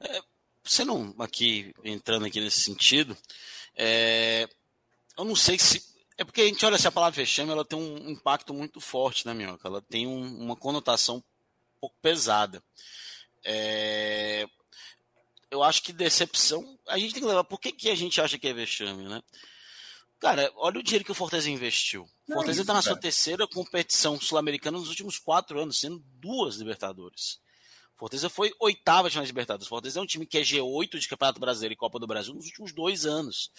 É, 0.00 0.20
você 0.64 0.84
não 0.84 1.14
aqui 1.20 1.72
entrando 1.84 2.26
aqui 2.26 2.40
nesse 2.40 2.60
sentido, 2.60 3.16
é, 3.76 4.48
eu 5.16 5.24
não 5.24 5.36
sei 5.36 5.56
se 5.56 5.80
é 6.18 6.24
porque 6.24 6.40
a 6.40 6.46
gente 6.46 6.66
olha 6.66 6.78
se 6.78 6.88
a 6.88 6.92
palavra 6.92 7.16
vexame, 7.16 7.52
ela 7.52 7.64
tem 7.64 7.78
um 7.78 8.10
impacto 8.10 8.52
muito 8.52 8.80
forte, 8.80 9.24
né, 9.24 9.32
Minhoca? 9.32 9.68
Ela 9.68 9.80
tem 9.80 10.04
um, 10.04 10.42
uma 10.42 10.56
conotação 10.56 11.18
um 11.18 11.22
pouco 11.80 11.96
pesada. 12.02 12.60
É, 13.44 14.48
eu 15.52 15.62
acho 15.62 15.82
que 15.82 15.92
decepção. 15.92 16.78
A 16.88 16.98
gente 16.98 17.12
tem 17.12 17.22
que 17.22 17.28
levar. 17.28 17.44
Por 17.44 17.60
que, 17.60 17.70
que 17.70 17.90
a 17.90 17.94
gente 17.94 18.18
acha 18.22 18.38
que 18.38 18.48
é 18.48 18.54
vexame, 18.54 19.04
né? 19.04 19.22
Cara, 20.18 20.50
olha 20.56 20.80
o 20.80 20.82
dinheiro 20.82 21.04
que 21.04 21.12
o 21.12 21.14
Fortaleza 21.14 21.50
investiu. 21.50 22.04
O 22.26 22.32
Fortaleza 22.32 22.62
está 22.62 22.72
na 22.72 22.80
sua 22.80 22.96
terceira 22.96 23.46
competição 23.46 24.18
sul-americana 24.18 24.78
nos 24.78 24.88
últimos 24.88 25.18
quatro 25.18 25.60
anos, 25.60 25.78
sendo 25.78 26.02
duas 26.14 26.56
Libertadores. 26.56 27.38
Fortaleza 27.96 28.30
foi 28.30 28.50
oitava 28.60 29.10
de 29.10 29.20
Libertadores. 29.20 29.68
Fortaleza 29.68 30.00
é 30.00 30.02
um 30.02 30.06
time 30.06 30.24
que 30.24 30.38
é 30.38 30.40
G8 30.40 30.98
de 30.98 31.08
Campeonato 31.08 31.38
Brasileiro 31.38 31.74
e 31.74 31.76
Copa 31.76 31.98
do 31.98 32.06
Brasil 32.06 32.32
nos 32.32 32.46
últimos 32.46 32.72
dois 32.72 33.04
anos. 33.04 33.50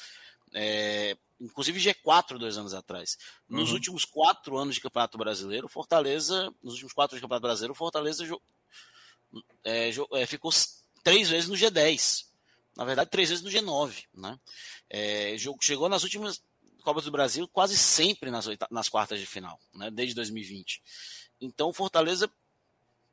É, 0.51 1.15
inclusive 1.39 1.79
G4 1.79 2.39
dois 2.39 2.57
anos 2.57 2.73
atrás. 2.73 3.17
Nos 3.47 3.69
uhum. 3.69 3.75
últimos 3.75 4.03
quatro 4.03 4.57
anos 4.57 4.75
de 4.75 4.81
Campeonato 4.81 5.17
Brasileiro, 5.17 5.67
Fortaleza, 5.67 6.51
nos 6.63 6.73
últimos 6.73 6.93
quatro 6.93 7.15
anos 7.15 7.19
de 7.19 7.23
Campeonato 7.23 7.47
Brasileiro, 7.47 7.75
Fortaleza 7.75 8.25
é, 9.63 9.89
é, 10.13 10.25
ficou 10.25 10.51
três 11.03 11.29
vezes 11.29 11.49
no 11.49 11.55
G10. 11.55 12.25
Na 12.75 12.85
verdade, 12.85 13.09
três 13.09 13.29
vezes 13.29 13.43
no 13.43 13.51
G9. 13.51 14.05
Né? 14.13 14.39
É, 14.89 15.35
chegou 15.61 15.89
nas 15.89 16.03
últimas 16.03 16.41
Copas 16.83 17.05
do 17.05 17.11
Brasil 17.11 17.47
quase 17.47 17.77
sempre 17.77 18.29
nas, 18.29 18.45
nas 18.69 18.89
quartas 18.89 19.19
de 19.19 19.25
final, 19.25 19.57
né? 19.73 19.89
desde 19.89 20.13
2020. 20.15 20.81
Então, 21.39 21.69
o 21.69 21.73
Fortaleza 21.73 22.29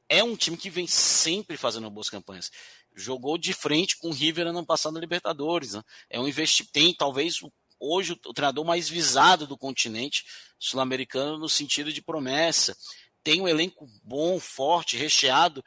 é 0.09 0.25
um 0.25 0.37
time 0.37 0.57
que 0.57 0.69
vem 0.69 0.89
sempre 0.89 1.57
fazendo 1.57 1.89
boas 1.89 2.11
campanhas. 2.11 2.51
Jogou 2.97 3.39
de 3.39 3.53
frente 3.53 3.97
com 3.97 4.09
o 4.09 4.13
River 4.13 4.49
ano 4.49 4.67
passado 4.67 4.95
na 4.95 5.01
Libertadores. 5.01 5.75
Né? 5.75 5.85
É 6.11 6.19
um 6.19 6.27
investimento, 6.27 6.73
tem 6.73 6.93
talvez 6.93 7.41
hoje 7.79 8.13
o 8.13 8.35
treinador 8.35 8.65
mais 8.65 8.89
visado 8.89 9.47
do 9.47 9.57
continente 9.57 10.25
sul-americano 10.59 11.39
no 11.39 11.49
sentido 11.49 11.93
de 11.93 12.03
promessa. 12.03 12.77
Tem 13.23 13.41
um 13.41 13.47
elenco 13.47 13.87
bom, 14.03 14.41
forte, 14.41 14.97
recheado 14.97 15.65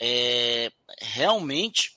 é, 0.00 0.70
realmente, 1.00 1.92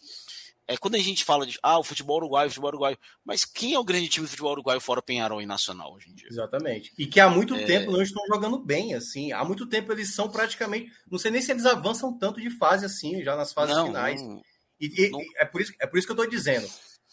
é, 0.67 0.77
quando 0.77 0.95
a 0.95 0.99
gente 0.99 1.23
fala 1.23 1.45
de 1.45 1.57
ah, 1.61 1.77
o 1.77 1.83
futebol 1.83 2.17
uruguaio, 2.17 2.47
o 2.47 2.49
futebol 2.49 2.69
uruguaio, 2.69 2.97
mas 3.23 3.45
quem 3.45 3.73
é 3.73 3.79
o 3.79 3.83
grande 3.83 4.09
time 4.09 4.25
do 4.25 4.29
futebol 4.29 4.51
uruguaio 4.51 4.81
fora 4.81 5.01
Penharol 5.01 5.41
e 5.41 5.45
Nacional 5.45 5.93
hoje 5.93 6.09
em 6.09 6.15
dia? 6.15 6.27
Exatamente. 6.29 6.91
E 6.97 7.05
que 7.05 7.19
há 7.19 7.29
muito 7.29 7.55
é... 7.55 7.63
tempo 7.63 7.91
não 7.91 8.01
estão 8.01 8.23
jogando 8.27 8.57
bem, 8.57 8.93
assim. 8.93 9.31
Há 9.31 9.43
muito 9.43 9.67
tempo 9.67 9.91
eles 9.91 10.13
são 10.13 10.29
praticamente. 10.29 10.91
Não 11.09 11.19
sei 11.19 11.31
nem 11.31 11.41
se 11.41 11.51
eles 11.51 11.65
avançam 11.65 12.17
tanto 12.17 12.41
de 12.41 12.49
fase 12.49 12.85
assim, 12.85 13.23
já 13.23 13.35
nas 13.35 13.53
fases 13.53 13.75
não, 13.75 13.87
finais. 13.87 14.21
Não, 14.21 14.41
e, 14.79 15.05
e 15.05 15.09
não... 15.09 15.21
é, 15.37 15.45
por 15.45 15.61
isso, 15.61 15.73
é 15.79 15.87
por 15.87 15.97
isso 15.97 16.07
que 16.07 16.11
eu 16.11 16.15
estou 16.15 16.29
dizendo. 16.29 16.67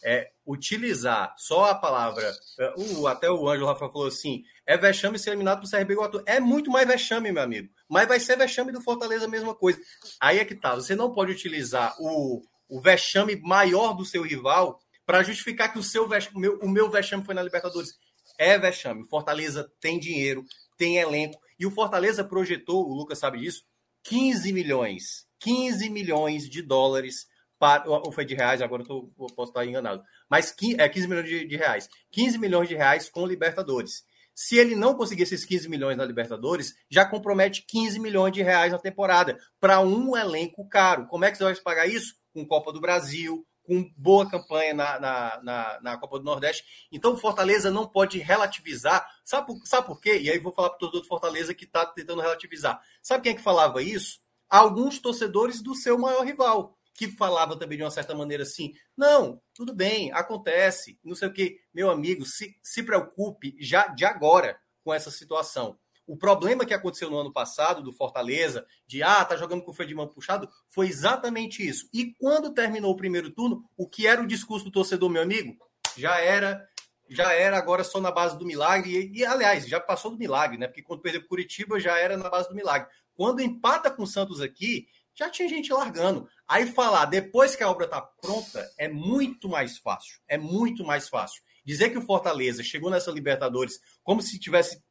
É, 0.04 0.30
utilizar 0.46 1.34
só 1.38 1.66
a 1.66 1.74
palavra. 1.74 2.32
Uh, 2.76 3.06
até 3.06 3.30
o 3.30 3.48
Ângelo 3.48 3.66
Rafa 3.66 3.88
falou 3.88 4.08
assim: 4.08 4.42
é 4.66 4.76
vexame 4.76 5.18
ser 5.18 5.30
eliminado 5.30 5.60
pro 5.60 5.70
CRB 5.70 5.94
Iguatu. 5.94 6.22
É 6.26 6.40
muito 6.40 6.70
mais 6.70 6.86
vexame, 6.86 7.32
meu 7.32 7.42
amigo. 7.42 7.68
Mas 7.88 8.08
vai 8.08 8.18
ser 8.18 8.36
vexame 8.36 8.72
do 8.72 8.80
Fortaleza 8.80 9.26
a 9.26 9.28
mesma 9.28 9.54
coisa. 9.54 9.80
Aí 10.20 10.38
é 10.38 10.44
que 10.44 10.54
tá. 10.54 10.74
Você 10.74 10.94
não 10.94 11.12
pode 11.12 11.32
utilizar 11.32 11.94
o, 11.98 12.42
o 12.68 12.80
vexame 12.80 13.36
maior 13.36 13.92
do 13.92 14.04
seu 14.04 14.22
rival 14.22 14.80
para 15.04 15.22
justificar 15.22 15.72
que 15.72 15.78
o 15.78 15.82
seu 15.82 16.08
meu, 16.34 16.58
o 16.60 16.68
meu 16.68 16.90
vexame 16.90 17.24
foi 17.24 17.34
na 17.34 17.42
Libertadores. 17.42 17.94
É 18.38 18.58
vexame. 18.58 19.06
Fortaleza 19.08 19.70
tem 19.80 19.98
dinheiro, 19.98 20.44
tem 20.76 20.98
elenco. 20.98 21.38
E 21.58 21.66
o 21.66 21.70
Fortaleza 21.70 22.24
projetou, 22.24 22.88
o 22.88 22.94
Lucas 22.94 23.18
sabe 23.18 23.38
disso, 23.38 23.62
15 24.04 24.52
milhões. 24.52 25.26
15 25.40 25.90
milhões 25.90 26.48
de 26.48 26.62
dólares 26.62 27.26
para. 27.62 27.88
Ou 27.88 28.10
foi 28.10 28.24
de 28.24 28.34
reais, 28.34 28.60
agora 28.60 28.82
eu, 28.82 28.86
tô, 28.86 29.06
posso 29.36 29.52
estar 29.52 29.64
enganado. 29.64 30.02
Mas 30.28 30.50
15, 30.50 30.80
é 30.80 30.88
15 30.88 31.06
milhões 31.06 31.28
de, 31.28 31.46
de 31.46 31.56
reais. 31.56 31.88
15 32.10 32.38
milhões 32.38 32.68
de 32.68 32.74
reais 32.74 33.08
com 33.08 33.24
Libertadores. 33.24 34.02
Se 34.34 34.56
ele 34.56 34.74
não 34.74 34.96
conseguir 34.96 35.22
esses 35.22 35.44
15 35.44 35.68
milhões 35.68 35.96
na 35.96 36.04
Libertadores, 36.04 36.74
já 36.90 37.04
compromete 37.04 37.64
15 37.68 38.00
milhões 38.00 38.32
de 38.32 38.42
reais 38.42 38.72
na 38.72 38.80
temporada 38.80 39.38
para 39.60 39.78
um 39.78 40.16
elenco 40.16 40.68
caro. 40.68 41.06
Como 41.06 41.24
é 41.24 41.30
que 41.30 41.38
você 41.38 41.44
vai 41.44 41.54
pagar 41.54 41.86
isso? 41.86 42.16
Com 42.34 42.44
Copa 42.44 42.72
do 42.72 42.80
Brasil, 42.80 43.46
com 43.62 43.88
boa 43.96 44.28
campanha 44.28 44.74
na, 44.74 44.98
na, 44.98 45.40
na, 45.44 45.80
na, 45.82 45.96
Copa 45.98 46.18
do 46.18 46.24
Nordeste. 46.24 46.64
Então, 46.90 47.16
Fortaleza 47.16 47.70
não 47.70 47.86
pode 47.86 48.18
relativizar. 48.18 49.06
Sabe 49.24 49.46
por, 49.46 49.60
sabe 49.64 49.86
por 49.86 50.00
quê? 50.00 50.18
E 50.18 50.28
aí 50.28 50.40
vou 50.40 50.52
falar 50.52 50.70
para 50.70 50.76
o 50.76 50.80
torcedor 50.80 51.02
do 51.02 51.06
Fortaleza 51.08 51.54
que 51.54 51.64
está 51.64 51.86
tentando 51.86 52.22
relativizar. 52.22 52.80
Sabe 53.00 53.22
quem 53.22 53.32
é 53.32 53.36
que 53.36 53.42
falava 53.42 53.80
isso? 53.80 54.18
Alguns 54.50 54.98
torcedores 54.98 55.62
do 55.62 55.76
seu 55.76 55.96
maior 55.96 56.24
rival 56.24 56.76
que 56.94 57.08
falava 57.08 57.58
também 57.58 57.78
de 57.78 57.84
uma 57.84 57.90
certa 57.90 58.14
maneira 58.14 58.42
assim: 58.42 58.72
não, 58.96 59.40
tudo 59.54 59.74
bem, 59.74 60.12
acontece, 60.12 60.98
não 61.02 61.14
sei 61.14 61.28
o 61.28 61.32
que. 61.32 61.58
Meu 61.72 61.90
amigo, 61.90 62.24
se, 62.24 62.56
se 62.62 62.82
preocupe 62.82 63.56
já 63.60 63.88
de 63.88 64.04
agora 64.04 64.58
com 64.84 64.92
essa 64.92 65.10
situação. 65.10 65.78
O 66.06 66.16
problema 66.16 66.66
que 66.66 66.74
aconteceu 66.74 67.08
no 67.08 67.18
ano 67.18 67.32
passado 67.32 67.82
do 67.82 67.92
Fortaleza, 67.92 68.66
de 68.86 69.02
ah, 69.02 69.24
tá 69.24 69.36
jogando 69.36 69.62
com 69.62 69.70
o 69.70 69.74
freio 69.74 69.88
de 69.88 69.94
mão 69.94 70.08
puxado, 70.08 70.48
foi 70.68 70.88
exatamente 70.88 71.66
isso. 71.66 71.88
E 71.92 72.12
quando 72.18 72.52
terminou 72.52 72.90
o 72.90 72.96
primeiro 72.96 73.30
turno, 73.30 73.64
o 73.76 73.88
que 73.88 74.06
era 74.06 74.20
o 74.20 74.26
discurso 74.26 74.64
do 74.64 74.72
torcedor, 74.72 75.08
meu 75.08 75.22
amigo? 75.22 75.56
Já 75.96 76.18
era, 76.18 76.66
já 77.08 77.32
era 77.32 77.56
agora 77.56 77.84
só 77.84 78.00
na 78.00 78.10
base 78.10 78.36
do 78.36 78.44
milagre. 78.44 78.90
E, 78.90 79.20
e 79.20 79.24
aliás, 79.24 79.66
já 79.66 79.80
passou 79.80 80.10
do 80.10 80.18
milagre, 80.18 80.58
né? 80.58 80.66
Porque 80.66 80.82
quando 80.82 81.02
perdeu 81.02 81.26
Curitiba 81.26 81.78
já 81.78 81.96
era 81.96 82.16
na 82.16 82.28
base 82.28 82.48
do 82.48 82.54
milagre. 82.54 82.88
Quando 83.14 83.40
empata 83.40 83.90
com 83.90 84.02
o 84.02 84.06
Santos 84.06 84.40
aqui, 84.40 84.88
já 85.14 85.30
tinha 85.30 85.48
gente 85.48 85.72
largando. 85.72 86.28
Aí 86.46 86.66
falar 86.66 87.06
depois 87.06 87.54
que 87.54 87.62
a 87.62 87.70
obra 87.70 87.86
está 87.86 88.00
pronta 88.00 88.70
é 88.78 88.88
muito 88.88 89.48
mais 89.48 89.78
fácil. 89.78 90.18
É 90.28 90.38
muito 90.38 90.84
mais 90.84 91.08
fácil. 91.08 91.42
Dizer 91.64 91.90
que 91.90 91.98
o 91.98 92.02
Fortaleza 92.02 92.62
chegou 92.62 92.90
nessa 92.90 93.10
Libertadores 93.10 93.80
como 94.02 94.20
se 94.20 94.38
tivesse, 94.38 94.82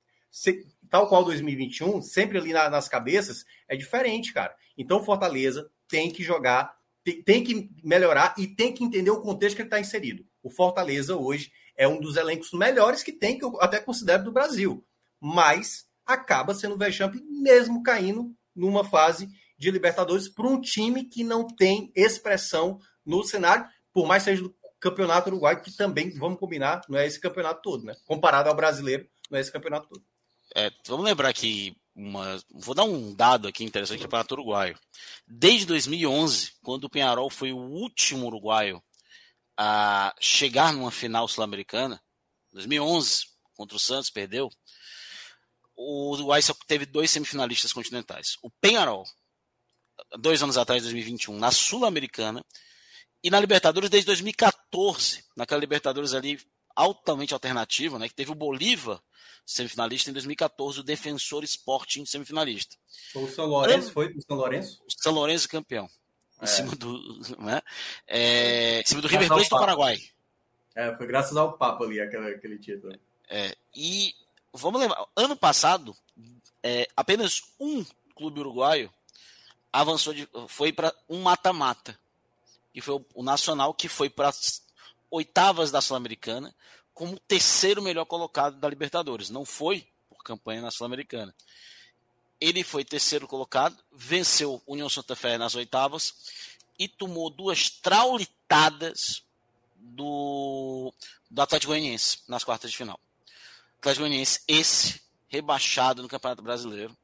tal 0.89 1.07
qual 1.07 1.23
2021, 1.25 2.01
sempre 2.01 2.37
ali 2.37 2.53
na, 2.53 2.69
nas 2.69 2.87
cabeças, 2.87 3.43
é 3.67 3.75
diferente, 3.75 4.33
cara. 4.33 4.55
Então 4.77 4.99
o 4.99 5.03
Fortaleza 5.03 5.69
tem 5.87 6.09
que 6.09 6.23
jogar, 6.23 6.73
tem, 7.03 7.21
tem 7.21 7.43
que 7.43 7.69
melhorar 7.83 8.33
e 8.37 8.47
tem 8.47 8.73
que 8.73 8.83
entender 8.83 9.11
o 9.11 9.21
contexto 9.21 9.55
que 9.55 9.61
ele 9.61 9.67
está 9.67 9.79
inserido. 9.79 10.25
O 10.41 10.49
Fortaleza 10.49 11.15
hoje 11.17 11.51
é 11.75 11.87
um 11.87 11.99
dos 11.99 12.15
elencos 12.15 12.53
melhores 12.53 13.03
que 13.03 13.11
tem, 13.11 13.37
que 13.37 13.43
eu 13.43 13.59
até 13.61 13.79
considero 13.79 14.23
do 14.23 14.31
Brasil. 14.31 14.85
Mas 15.19 15.85
acaba 16.05 16.53
sendo 16.53 16.75
o 16.75 16.77
vexame 16.77 17.21
mesmo 17.29 17.83
caindo 17.83 18.33
numa 18.55 18.83
fase 18.83 19.29
de 19.61 19.69
Libertadores 19.69 20.27
para 20.27 20.47
um 20.47 20.59
time 20.59 21.03
que 21.03 21.23
não 21.23 21.45
tem 21.45 21.91
expressão 21.95 22.79
no 23.05 23.23
cenário, 23.23 23.63
por 23.93 24.07
mais 24.07 24.23
seja 24.23 24.41
do 24.41 24.55
campeonato 24.79 25.29
uruguaio, 25.29 25.61
que 25.61 25.71
também, 25.71 26.09
vamos 26.17 26.39
combinar, 26.39 26.81
não 26.89 26.97
é 26.97 27.05
esse 27.05 27.19
campeonato 27.19 27.61
todo, 27.61 27.85
né? 27.85 27.95
Comparado 28.07 28.49
ao 28.49 28.55
brasileiro, 28.55 29.07
não 29.29 29.37
é 29.37 29.41
esse 29.41 29.51
campeonato 29.51 29.87
todo. 29.87 30.03
É, 30.55 30.71
vamos 30.87 31.05
lembrar 31.05 31.31
que 31.31 31.77
uma, 31.95 32.41
vou 32.49 32.73
dar 32.73 32.85
um 32.85 33.13
dado 33.13 33.47
aqui 33.47 33.63
interessante 33.63 33.99
do 33.99 34.03
campeonato 34.03 34.33
uruguaio. 34.33 34.79
Desde 35.27 35.67
2011, 35.67 36.53
quando 36.63 36.85
o 36.85 36.89
Penharol 36.89 37.29
foi 37.29 37.53
o 37.53 37.59
último 37.59 38.25
uruguaio 38.25 38.81
a 39.55 40.15
chegar 40.19 40.73
numa 40.73 40.89
final 40.89 41.27
sul-americana, 41.27 42.01
2011 42.51 43.27
contra 43.53 43.77
o 43.77 43.79
Santos 43.79 44.09
perdeu. 44.09 44.49
O 45.75 46.13
Uruguai 46.13 46.41
só 46.41 46.55
teve 46.67 46.85
dois 46.85 47.11
semifinalistas 47.11 47.71
continentais. 47.71 48.37
O 48.41 48.49
Penharol 48.49 49.05
dois 50.17 50.41
anos 50.41 50.57
atrás, 50.57 50.83
2021, 50.83 51.37
na 51.37 51.51
Sul-Americana, 51.51 52.43
e 53.23 53.29
na 53.29 53.39
Libertadores 53.39 53.89
desde 53.89 54.07
2014, 54.07 55.23
naquela 55.35 55.59
Libertadores 55.59 56.13
ali 56.13 56.39
altamente 56.75 57.33
alternativa, 57.33 57.99
né, 57.99 58.07
que 58.07 58.15
teve 58.15 58.31
o 58.31 58.35
Bolívar 58.35 58.99
semifinalista 59.45 60.09
em 60.09 60.13
2014, 60.13 60.79
o 60.79 60.83
Defensor 60.83 61.43
Sporting 61.43 62.05
semifinalista. 62.05 62.75
O 63.13 63.27
São 63.27 63.45
Lourenço 63.45 63.91
foi 63.91 64.07
o 64.07 64.21
São 64.21 64.37
Lourenço? 64.37 64.81
O 64.87 65.01
São 65.01 65.13
Lourenço 65.13 65.49
campeão. 65.49 65.89
É. 66.39 66.45
Em 66.45 66.47
cima 66.47 66.75
do, 66.75 67.19
né, 67.39 67.61
é, 68.07 68.81
em 68.81 68.85
cima 68.85 69.01
do 69.01 69.07
River 69.07 69.27
Plate 69.27 69.49
do 69.49 69.59
Paraguai. 69.59 69.99
É, 70.73 70.95
foi 70.95 71.05
graças 71.05 71.35
ao 71.35 71.57
Papa 71.57 71.83
ali 71.83 71.99
aquele, 71.99 72.29
aquele 72.29 72.57
título. 72.57 72.97
É, 73.29 73.55
e 73.75 74.13
vamos 74.53 74.79
lembrar, 74.79 75.05
ano 75.15 75.35
passado, 75.35 75.95
é, 76.63 76.87
apenas 76.95 77.43
um 77.59 77.85
clube 78.15 78.39
uruguaio 78.39 78.91
avançou 79.71 80.13
de, 80.13 80.27
foi 80.47 80.71
para 80.73 80.93
um 81.09 81.21
mata-mata. 81.21 81.97
E 82.73 82.81
foi 82.81 82.95
o, 82.95 83.05
o 83.15 83.23
Nacional 83.23 83.73
que 83.73 83.87
foi 83.87 84.09
para 84.09 84.29
as 84.29 84.61
oitavas 85.09 85.71
da 85.71 85.81
Sul-Americana 85.81 86.53
como 86.93 87.19
terceiro 87.19 87.81
melhor 87.81 88.05
colocado 88.05 88.57
da 88.57 88.69
Libertadores. 88.69 89.29
Não 89.29 89.45
foi 89.45 89.87
por 90.09 90.23
campanha 90.23 90.61
na 90.61 90.71
Sul-Americana. 90.71 91.33
Ele 92.39 92.63
foi 92.63 92.83
terceiro 92.83 93.27
colocado, 93.27 93.77
venceu 93.91 94.61
União 94.65 94.89
Santa 94.89 95.15
Fé 95.15 95.37
nas 95.37 95.55
oitavas 95.55 96.15
e 96.77 96.87
tomou 96.87 97.29
duas 97.29 97.69
traulitadas 97.69 99.23
do, 99.75 100.93
do 101.29 101.41
Atlético 101.41 101.71
Goianiense 101.71 102.19
nas 102.27 102.43
quartas 102.43 102.71
de 102.71 102.77
final. 102.77 102.99
Atlético 103.79 104.03
Goianiense, 104.03 104.41
esse 104.47 105.01
rebaixado 105.27 106.01
no 106.01 106.07
Campeonato 106.07 106.41
Brasileiro. 106.41 106.95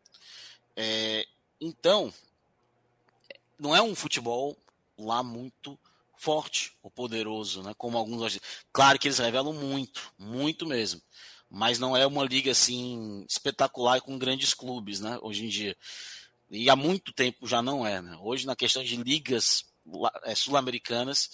É, 0.75 1.27
então, 1.59 2.13
não 3.59 3.75
é 3.75 3.81
um 3.81 3.95
futebol 3.95 4.57
lá 4.97 5.21
muito 5.23 5.77
forte 6.15 6.73
ou 6.81 6.89
poderoso, 6.89 7.61
né? 7.61 7.73
Como 7.77 7.97
alguns 7.97 8.39
Claro 8.73 8.97
que 8.97 9.07
eles 9.07 9.19
revelam 9.19 9.53
muito, 9.53 10.11
muito 10.17 10.65
mesmo. 10.65 11.01
Mas 11.49 11.79
não 11.79 11.95
é 11.95 12.05
uma 12.05 12.25
liga 12.25 12.51
assim 12.51 13.25
espetacular 13.29 14.01
com 14.01 14.17
grandes 14.17 14.53
clubes, 14.53 14.99
né? 14.99 15.17
Hoje 15.21 15.45
em 15.45 15.49
dia. 15.49 15.77
E 16.49 16.69
há 16.69 16.75
muito 16.75 17.13
tempo 17.13 17.47
já 17.47 17.61
não 17.61 17.85
é, 17.85 18.01
né? 18.01 18.17
Hoje 18.21 18.45
na 18.45 18.55
questão 18.55 18.83
de 18.83 18.95
ligas 18.97 19.65
é, 20.23 20.35
sul-americanas, 20.35 21.29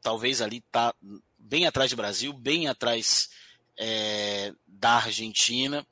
talvez 0.00 0.40
ali 0.40 0.60
tá 0.72 0.94
bem 1.38 1.66
atrás 1.66 1.90
do 1.90 1.96
Brasil, 1.96 2.32
bem 2.32 2.66
atrás 2.66 3.30
é, 3.76 4.52
da 4.66 4.94
Argentina. 4.94 5.86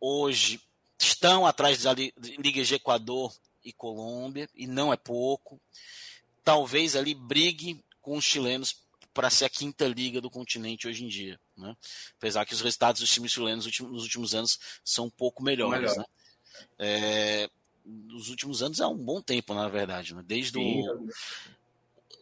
Hoje 0.00 0.60
estão 0.98 1.46
atrás 1.46 1.82
da 1.82 1.94
Liga 1.94 2.62
de 2.62 2.74
Equador 2.74 3.32
e 3.64 3.72
Colômbia, 3.72 4.48
e 4.54 4.66
não 4.66 4.92
é 4.92 4.96
pouco. 4.96 5.60
Talvez 6.42 6.94
ali 6.94 7.14
brigue 7.14 7.82
com 8.02 8.16
os 8.16 8.24
chilenos 8.24 8.84
para 9.14 9.30
ser 9.30 9.44
a 9.44 9.48
quinta 9.48 9.86
liga 9.86 10.20
do 10.20 10.28
continente 10.28 10.88
hoje 10.88 11.04
em 11.04 11.08
dia. 11.08 11.40
Né? 11.56 11.74
Apesar 12.18 12.44
que 12.44 12.52
os 12.52 12.60
resultados 12.60 13.00
dos 13.00 13.10
times 13.10 13.32
chilenos 13.32 13.64
nos 13.64 14.02
últimos 14.02 14.34
anos 14.34 14.58
são 14.84 15.06
um 15.06 15.10
pouco 15.10 15.42
melhores. 15.42 15.92
Melhor. 15.92 15.98
Né? 15.98 16.04
É, 16.78 17.50
nos 17.84 18.28
últimos 18.28 18.62
anos 18.62 18.80
é 18.80 18.86
um 18.86 18.96
bom 18.96 19.22
tempo, 19.22 19.54
na 19.54 19.68
verdade. 19.68 20.14
Né? 20.14 20.22
Desde 20.26 20.58
o. 20.58 21.08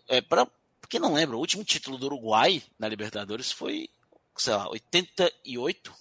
É, 0.07 0.21
para 0.21 0.47
quem 0.89 1.01
não 1.01 1.15
lembra, 1.15 1.37
o 1.37 1.41
último 1.41 1.65
título 1.65 1.97
do 1.97 2.07
Uruguai 2.07 2.63
na 2.79 2.89
Libertadores 2.89 3.51
foi, 3.51 3.89
sei 4.37 4.55
lá, 4.55 4.69
88, 4.69 5.95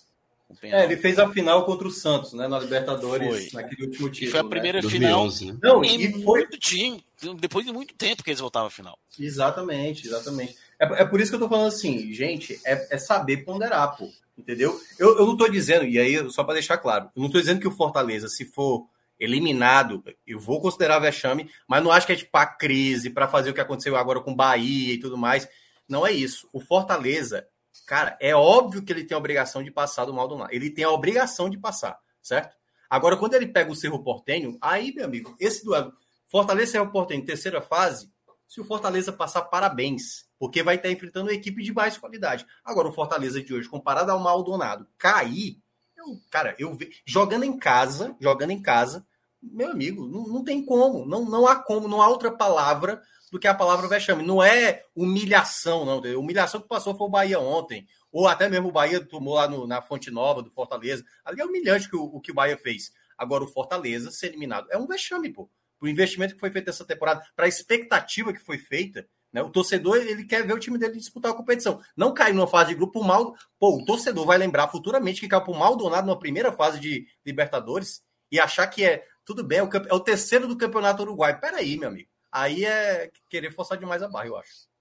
é, 0.62 0.86
ele 0.86 0.98
fez 0.98 1.20
a 1.20 1.30
final 1.30 1.66
contra 1.66 1.88
o 1.88 1.92
Santos, 1.92 2.34
né? 2.34 2.48
Na 2.48 2.60
Libertadores, 2.60 3.52
foi. 3.52 3.62
naquele 3.62 3.86
último 3.86 4.10
título. 4.10 4.30
E 4.30 4.32
foi 4.32 4.40
a 4.40 4.44
primeira 4.44 4.82
né? 4.82 4.90
final 4.90 5.26
2011, 5.28 5.52
né? 5.52 5.60
Não, 5.62 5.84
e 5.84 6.24
foi 6.24 6.40
muito 6.42 6.58
time, 6.60 7.04
depois 7.40 7.66
de 7.66 7.72
muito 7.72 7.94
tempo 7.94 8.24
que 8.24 8.30
eles 8.30 8.40
voltavam 8.40 8.68
à 8.68 8.72
final. 8.72 8.98
Exatamente, 9.20 10.08
exatamente. 10.08 10.56
É, 10.80 11.02
é 11.02 11.06
por 11.06 11.22
isso 11.22 11.32
que 11.32 11.36
eu 11.36 11.40
tô 11.40 11.50
falando 11.50 11.68
assim, 11.68 12.14
gente, 12.14 12.60
é, 12.66 12.96
é 12.96 12.98
saber 12.98 13.38
ponderar, 13.46 13.96
pô. 13.98 14.10
Entendeu? 14.38 14.80
Eu, 14.98 15.20
eu 15.20 15.26
não 15.26 15.38
tô 15.38 15.48
dizendo, 15.48 15.86
e 15.86 16.00
aí, 16.00 16.32
só 16.32 16.44
para 16.44 16.56
deixar 16.56 16.78
claro, 16.78 17.10
eu 17.16 17.22
não 17.22 17.30
tô 17.30 17.40
dizendo 17.40 17.60
que 17.60 17.68
o 17.68 17.76
Fortaleza, 17.76 18.28
se 18.28 18.46
for 18.46 18.88
eliminado, 19.20 20.04
eu 20.26 20.40
vou 20.40 20.60
considerar 20.60 20.98
vexame, 20.98 21.48
mas 21.68 21.84
não 21.84 21.92
acho 21.92 22.08
que 22.08 22.14
é 22.14 22.16
tipo 22.16 22.36
a 22.36 22.46
crise 22.46 23.12
para 23.12 23.28
fazer 23.28 23.52
o 23.52 23.54
que 23.54 23.62
aconteceu 23.62 23.96
agora 23.96 24.20
com 24.20 24.36
Bahia 24.36 24.96
e 24.96 25.00
tudo 25.00 25.16
mais. 25.16 25.48
Não 25.88 26.08
é 26.08 26.12
isso. 26.12 26.50
O 26.52 26.60
Fortaleza 26.60 27.46
Cara, 27.92 28.16
é 28.22 28.34
óbvio 28.34 28.82
que 28.82 28.94
ele 28.94 29.04
tem 29.04 29.14
a 29.14 29.18
obrigação 29.18 29.62
de 29.62 29.70
passar 29.70 30.06
do 30.06 30.14
Maldonado. 30.14 30.50
Ele 30.54 30.70
tem 30.70 30.86
a 30.86 30.90
obrigação 30.90 31.50
de 31.50 31.58
passar, 31.58 32.00
certo? 32.22 32.56
Agora, 32.90 33.18
quando 33.18 33.34
ele 33.34 33.48
pega 33.48 33.70
o 33.70 33.76
Cerro 33.76 34.02
Portenho, 34.02 34.58
aí, 34.62 34.94
meu 34.96 35.04
amigo, 35.04 35.36
esse 35.38 35.66
duelo, 35.66 35.92
Fortaleza 36.26 36.72
Cerro 36.72 36.90
Portenho, 36.90 37.26
terceira 37.26 37.62
fase, 37.62 38.10
se 38.48 38.62
o 38.62 38.64
Fortaleza 38.64 39.12
passar, 39.12 39.42
parabéns, 39.42 40.26
porque 40.40 40.64
vai 40.64 40.78
estar 40.78 40.90
enfrentando 40.90 41.26
uma 41.26 41.34
equipe 41.34 41.62
de 41.62 41.74
mais 41.74 41.98
qualidade. 41.98 42.48
Agora, 42.64 42.88
o 42.88 42.94
Fortaleza 42.94 43.44
de 43.44 43.54
hoje, 43.54 43.68
comparado 43.68 44.10
ao 44.10 44.22
Maldonado, 44.22 44.88
cair, 44.98 45.62
eu, 45.98 46.18
cara, 46.30 46.56
eu 46.58 46.78
jogando 47.06 47.44
em 47.44 47.60
casa, 47.60 48.16
jogando 48.22 48.52
em 48.52 48.62
casa, 48.62 49.06
meu 49.42 49.70
amigo, 49.70 50.08
não, 50.08 50.28
não 50.28 50.44
tem 50.46 50.64
como, 50.66 51.06
não, 51.06 51.26
não 51.26 51.46
há 51.46 51.58
como, 51.58 51.90
não 51.90 52.02
há 52.02 52.08
outra 52.08 52.32
palavra 52.32 53.02
do 53.32 53.40
que 53.40 53.48
a 53.48 53.54
palavra 53.56 53.88
vexame. 53.88 54.24
Não 54.24 54.44
é 54.44 54.84
humilhação, 54.94 55.86
não. 55.86 56.00
Humilhação 56.20 56.62
que 56.62 56.68
passou 56.68 56.96
foi 56.96 57.08
o 57.08 57.10
Bahia 57.10 57.40
ontem, 57.40 57.88
ou 58.12 58.28
até 58.28 58.50
mesmo 58.50 58.68
o 58.68 58.72
Bahia 58.72 59.04
tomou 59.04 59.36
lá 59.36 59.48
no, 59.48 59.66
na 59.66 59.82
Fonte 59.82 60.12
Nova 60.12 60.44
do 60.44 60.52
Fortaleza. 60.52 61.04
Ali 61.24 61.42
é 61.42 61.46
humilhante 61.46 61.90
que 61.90 61.96
o, 61.96 62.04
o 62.04 62.20
que 62.20 62.32
o 62.32 62.36
Bahia 62.36 62.58
fez. 62.58 62.92
Agora, 63.18 63.44
o 63.44 63.48
Fortaleza 63.48 64.12
ser 64.12 64.28
eliminado 64.28 64.68
é 64.70 64.78
um 64.78 64.86
vexame, 64.86 65.30
pô. 65.30 65.50
O 65.80 65.88
investimento 65.88 66.36
que 66.36 66.40
foi 66.40 66.52
feito 66.52 66.70
essa 66.70 66.86
temporada, 66.86 67.26
para 67.36 67.46
a 67.46 67.50
expectativa 67.50 68.34
que 68.34 68.40
foi 68.40 68.58
feita, 68.58 69.08
né? 69.32 69.42
O 69.42 69.50
torcedor 69.50 69.98
ele 69.98 70.26
quer 70.26 70.46
ver 70.46 70.54
o 70.54 70.60
time 70.60 70.78
dele 70.78 70.98
disputar 70.98 71.32
a 71.32 71.36
competição. 71.36 71.82
Não 71.96 72.14
cair 72.14 72.34
numa 72.34 72.48
fase 72.48 72.72
de 72.72 72.76
grupo 72.76 73.02
mal. 73.04 73.34
Pô, 73.58 73.78
o 73.78 73.86
torcedor 73.86 74.26
vai 74.26 74.38
lembrar 74.38 74.68
futuramente 74.68 75.22
que 75.22 75.28
caiu 75.28 75.46
o 75.48 75.58
Maldonado 75.58 76.06
numa 76.06 76.20
primeira 76.20 76.52
fase 76.52 76.80
de 76.80 77.08
Libertadores 77.26 78.04
e 78.30 78.40
achar 78.40 78.68
que 78.68 78.84
é 78.84 79.06
tudo 79.24 79.44
bem, 79.44 79.60
é 79.60 79.64
o, 79.64 79.70
é 79.90 79.94
o 79.94 80.00
terceiro 80.00 80.48
do 80.48 80.58
campeonato 80.58 81.04
uruguai. 81.04 81.40
Peraí, 81.40 81.78
meu 81.78 81.90
amigo. 81.90 82.11
Aí 82.32 82.66
é 82.66 83.12
querer 83.30 83.52
forçar 83.52 83.78
demais 83.78 84.02
a 84.02 84.08
barra, 84.08 84.28
eu 84.28 84.38
acho. 84.38 84.72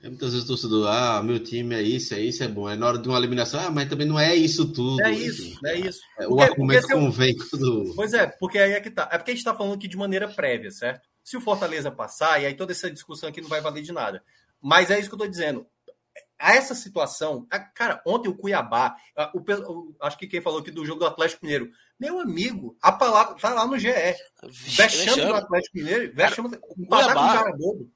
É 0.00 0.08
muitas 0.08 0.30
vezes 0.30 0.44
o 0.44 0.48
torcedor, 0.48 0.86
ah, 0.86 1.20
meu 1.24 1.42
time 1.42 1.74
é 1.74 1.82
isso, 1.82 2.14
é 2.14 2.20
isso, 2.20 2.44
é 2.44 2.46
bom. 2.46 2.68
É 2.68 2.76
na 2.76 2.86
hora 2.86 2.98
de 2.98 3.08
uma 3.08 3.18
eliminação, 3.18 3.58
ah, 3.58 3.68
mas 3.70 3.88
também 3.88 4.06
não 4.06 4.18
é 4.18 4.32
isso 4.32 4.72
tudo. 4.72 5.02
É 5.02 5.10
isso, 5.10 5.58
é 5.66 5.74
isso. 5.76 6.00
É, 6.20 6.28
o 6.28 6.40
argumento 6.40 6.86
convém 6.86 7.36
quando. 7.36 7.92
Pois 7.96 8.12
é, 8.12 8.28
porque 8.28 8.58
aí 8.58 8.72
é 8.72 8.80
que 8.80 8.90
tá. 8.90 9.08
É 9.10 9.18
porque 9.18 9.32
a 9.32 9.34
gente 9.34 9.44
tá 9.44 9.56
falando 9.56 9.74
aqui 9.74 9.88
de 9.88 9.96
maneira 9.96 10.28
prévia, 10.28 10.70
certo? 10.70 11.08
Se 11.24 11.36
o 11.36 11.40
Fortaleza 11.40 11.90
passar, 11.90 12.40
e 12.40 12.46
aí 12.46 12.54
toda 12.54 12.70
essa 12.70 12.88
discussão 12.88 13.28
aqui 13.28 13.40
não 13.40 13.48
vai 13.48 13.60
valer 13.60 13.82
de 13.82 13.90
nada. 13.90 14.22
Mas 14.62 14.88
é 14.88 15.00
isso 15.00 15.08
que 15.08 15.14
eu 15.16 15.18
tô 15.18 15.26
dizendo. 15.26 15.66
A 16.38 16.54
essa 16.54 16.74
situação, 16.74 17.46
a, 17.50 17.58
cara, 17.58 18.00
ontem 18.06 18.28
o 18.28 18.36
Cuiabá, 18.36 18.96
a, 19.16 19.32
o, 19.34 19.40
o, 19.40 19.96
acho 20.00 20.16
que 20.16 20.26
quem 20.26 20.40
falou 20.40 20.60
aqui 20.60 20.70
do 20.70 20.86
jogo 20.86 21.00
do 21.00 21.06
Atlético 21.06 21.44
Mineiro, 21.44 21.70
meu 21.98 22.20
amigo, 22.20 22.76
a 22.80 22.92
palavra 22.92 23.34
tá 23.34 23.52
lá 23.52 23.66
no 23.66 23.78
GE. 23.78 23.88
Vexame 24.48 25.26
do 25.26 25.34
Atlético 25.34 25.76
Mineiro, 25.76 26.12
vexame, 26.14 26.56
com 26.56 26.82
o 26.82 26.88
cara 26.88 27.52
bobo. 27.56 27.90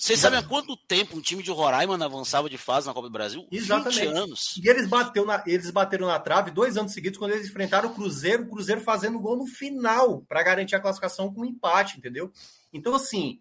Vocês 0.00 0.18
sabem 0.18 0.38
há 0.38 0.42
quanto 0.42 0.74
tempo 0.88 1.14
um 1.14 1.20
time 1.20 1.42
de 1.42 1.50
Roraima 1.50 1.98
não 1.98 2.06
avançava 2.06 2.48
de 2.48 2.56
fase 2.56 2.86
na 2.86 2.94
Copa 2.94 3.08
do 3.08 3.12
Brasil? 3.12 3.46
Exatamente. 3.52 4.00
20 4.00 4.16
anos. 4.16 4.56
E 4.56 4.66
eles, 4.66 4.88
bateu 4.88 5.26
na, 5.26 5.44
eles 5.46 5.70
bateram 5.70 6.06
na 6.06 6.18
trave 6.18 6.50
dois 6.50 6.78
anos 6.78 6.92
seguidos 6.92 7.18
quando 7.18 7.32
eles 7.32 7.48
enfrentaram 7.48 7.90
o 7.90 7.94
Cruzeiro, 7.94 8.44
o 8.44 8.48
Cruzeiro 8.48 8.80
fazendo 8.80 9.20
gol 9.20 9.36
no 9.36 9.46
final 9.46 10.22
para 10.22 10.42
garantir 10.42 10.74
a 10.74 10.80
classificação 10.80 11.30
com 11.32 11.42
um 11.42 11.44
empate, 11.44 11.98
entendeu? 11.98 12.32
Então, 12.72 12.94
assim, 12.94 13.40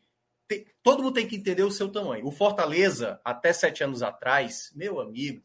todo 0.83 1.03
mundo 1.03 1.13
tem 1.13 1.27
que 1.27 1.35
entender 1.35 1.63
o 1.63 1.71
seu 1.71 1.89
tamanho. 1.89 2.25
O 2.25 2.31
Fortaleza, 2.31 3.19
até 3.23 3.53
sete 3.53 3.83
anos 3.83 4.01
atrás, 4.01 4.71
meu 4.75 4.99
amigo, 4.99 5.43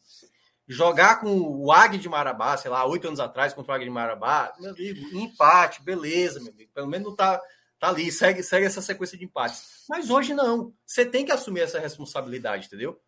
jogar 0.66 1.20
com 1.20 1.36
o 1.38 1.72
Águia 1.72 1.98
de 1.98 2.08
Marabá, 2.08 2.56
sei 2.56 2.70
lá, 2.70 2.84
oito 2.86 3.06
anos 3.06 3.20
atrás 3.20 3.52
contra 3.52 3.72
o 3.72 3.74
Águia 3.74 3.86
de 3.86 3.92
Marabá, 3.92 4.52
meu 4.58 4.70
amigo, 4.70 5.18
empate, 5.18 5.82
beleza, 5.82 6.40
meu 6.40 6.52
amigo. 6.52 6.70
Pelo 6.74 6.88
menos 6.88 7.08
não 7.08 7.14
tá 7.14 7.40
Tá 7.84 7.90
ali, 7.90 8.10
segue, 8.10 8.42
segue 8.42 8.64
essa 8.64 8.80
sequência 8.80 9.18
de 9.18 9.24
empates. 9.24 9.84
Mas 9.86 10.08
hoje 10.08 10.32
não. 10.32 10.72
Você 10.86 11.04
tem 11.04 11.22
que 11.22 11.32
assumir 11.32 11.60
essa 11.60 11.78
responsabilidade, 11.78 12.66
entendeu? 12.66 12.98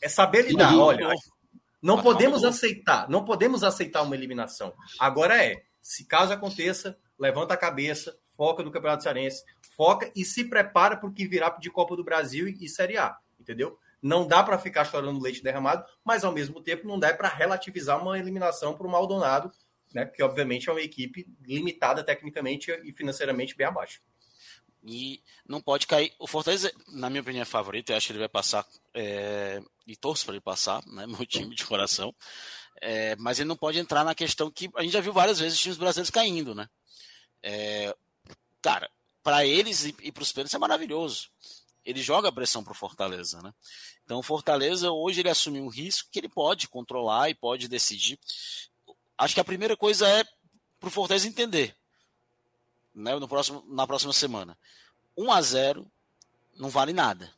É 0.00 0.08
saber 0.08 0.46
lidar. 0.46 0.74
Olha, 0.74 1.14
não 1.82 2.02
podemos 2.02 2.42
aceitar, 2.42 3.10
não 3.10 3.26
podemos 3.26 3.62
aceitar 3.62 4.00
uma 4.00 4.16
eliminação. 4.16 4.72
Agora 4.98 5.44
é, 5.44 5.62
se 5.82 6.06
caso 6.06 6.32
aconteça, 6.32 6.96
levanta 7.18 7.52
a 7.52 7.58
cabeça, 7.58 8.16
foca 8.40 8.62
no 8.62 8.70
Campeonato 8.70 9.02
Cearense, 9.02 9.44
foca 9.76 10.10
e 10.16 10.24
se 10.24 10.44
prepara 10.44 10.96
para 10.96 11.10
o 11.10 11.12
que 11.12 11.28
virá 11.28 11.50
de 11.50 11.70
Copa 11.70 11.94
do 11.94 12.02
Brasil 12.02 12.48
e, 12.48 12.68
Série 12.70 12.96
A, 12.96 13.18
entendeu? 13.38 13.78
Não 14.00 14.26
dá 14.26 14.42
para 14.42 14.56
ficar 14.56 14.86
chorando 14.86 15.20
leite 15.20 15.42
derramado, 15.42 15.84
mas 16.02 16.24
ao 16.24 16.32
mesmo 16.32 16.62
tempo 16.62 16.88
não 16.88 16.98
dá 16.98 17.12
para 17.12 17.28
relativizar 17.28 18.00
uma 18.00 18.18
eliminação 18.18 18.74
para 18.74 18.86
o 18.86 18.90
Maldonado 18.90 19.52
né? 19.92 20.04
Porque, 20.04 20.22
obviamente, 20.22 20.68
é 20.68 20.72
uma 20.72 20.80
equipe 20.80 21.26
limitada 21.42 22.02
tecnicamente 22.02 22.70
e 22.84 22.92
financeiramente 22.92 23.56
bem 23.56 23.66
abaixo. 23.66 24.00
E 24.82 25.22
não 25.46 25.60
pode 25.60 25.86
cair. 25.86 26.12
O 26.18 26.26
Fortaleza, 26.26 26.72
na 26.88 27.10
minha 27.10 27.20
opinião, 27.20 27.42
é 27.42 27.46
favorito. 27.46 27.90
Eu 27.90 27.96
acho 27.96 28.06
que 28.06 28.12
ele 28.12 28.20
vai 28.20 28.28
passar. 28.28 28.66
É... 28.94 29.60
E 29.86 29.96
torço 29.96 30.24
para 30.24 30.34
ele 30.34 30.40
passar, 30.40 30.82
né? 30.86 31.06
Meu 31.06 31.26
time 31.26 31.54
de 31.54 31.66
coração. 31.66 32.14
É... 32.80 33.14
Mas 33.16 33.38
ele 33.38 33.48
não 33.48 33.56
pode 33.56 33.78
entrar 33.78 34.04
na 34.04 34.14
questão 34.14 34.50
que 34.50 34.70
a 34.74 34.82
gente 34.82 34.92
já 34.92 35.00
viu 35.00 35.12
várias 35.12 35.38
vezes 35.38 35.58
os 35.58 35.62
times 35.62 35.78
brasileiros 35.78 36.10
caindo, 36.10 36.54
né? 36.54 36.68
É... 37.42 37.94
Cara, 38.62 38.90
para 39.22 39.44
eles 39.44 39.84
e 39.84 40.12
para 40.12 40.22
os 40.22 40.32
pênaltis 40.32 40.54
é 40.54 40.58
maravilhoso. 40.58 41.28
Ele 41.84 42.02
joga 42.02 42.28
a 42.28 42.32
pressão 42.32 42.62
para 42.62 42.72
o 42.72 42.76
Fortaleza, 42.76 43.40
né? 43.42 43.54
Então 44.04 44.18
o 44.18 44.22
Fortaleza 44.22 44.90
hoje 44.90 45.20
ele 45.20 45.30
assumiu 45.30 45.64
um 45.64 45.68
risco 45.68 46.08
que 46.10 46.18
ele 46.18 46.28
pode 46.28 46.68
controlar 46.68 47.30
e 47.30 47.34
pode 47.34 47.68
decidir 47.68 48.18
acho 49.20 49.34
que 49.34 49.40
a 49.40 49.44
primeira 49.44 49.76
coisa 49.76 50.08
é 50.08 50.24
para 50.78 50.88
o 50.88 50.90
Fortaleza 50.90 51.28
entender 51.28 51.76
né, 52.94 53.14
no 53.16 53.28
próximo, 53.28 53.62
na 53.68 53.86
próxima 53.86 54.12
semana. 54.12 54.58
1 55.16 55.30
a 55.30 55.42
0 55.42 55.92
não 56.56 56.70
vale 56.70 56.92
nada 56.92 57.32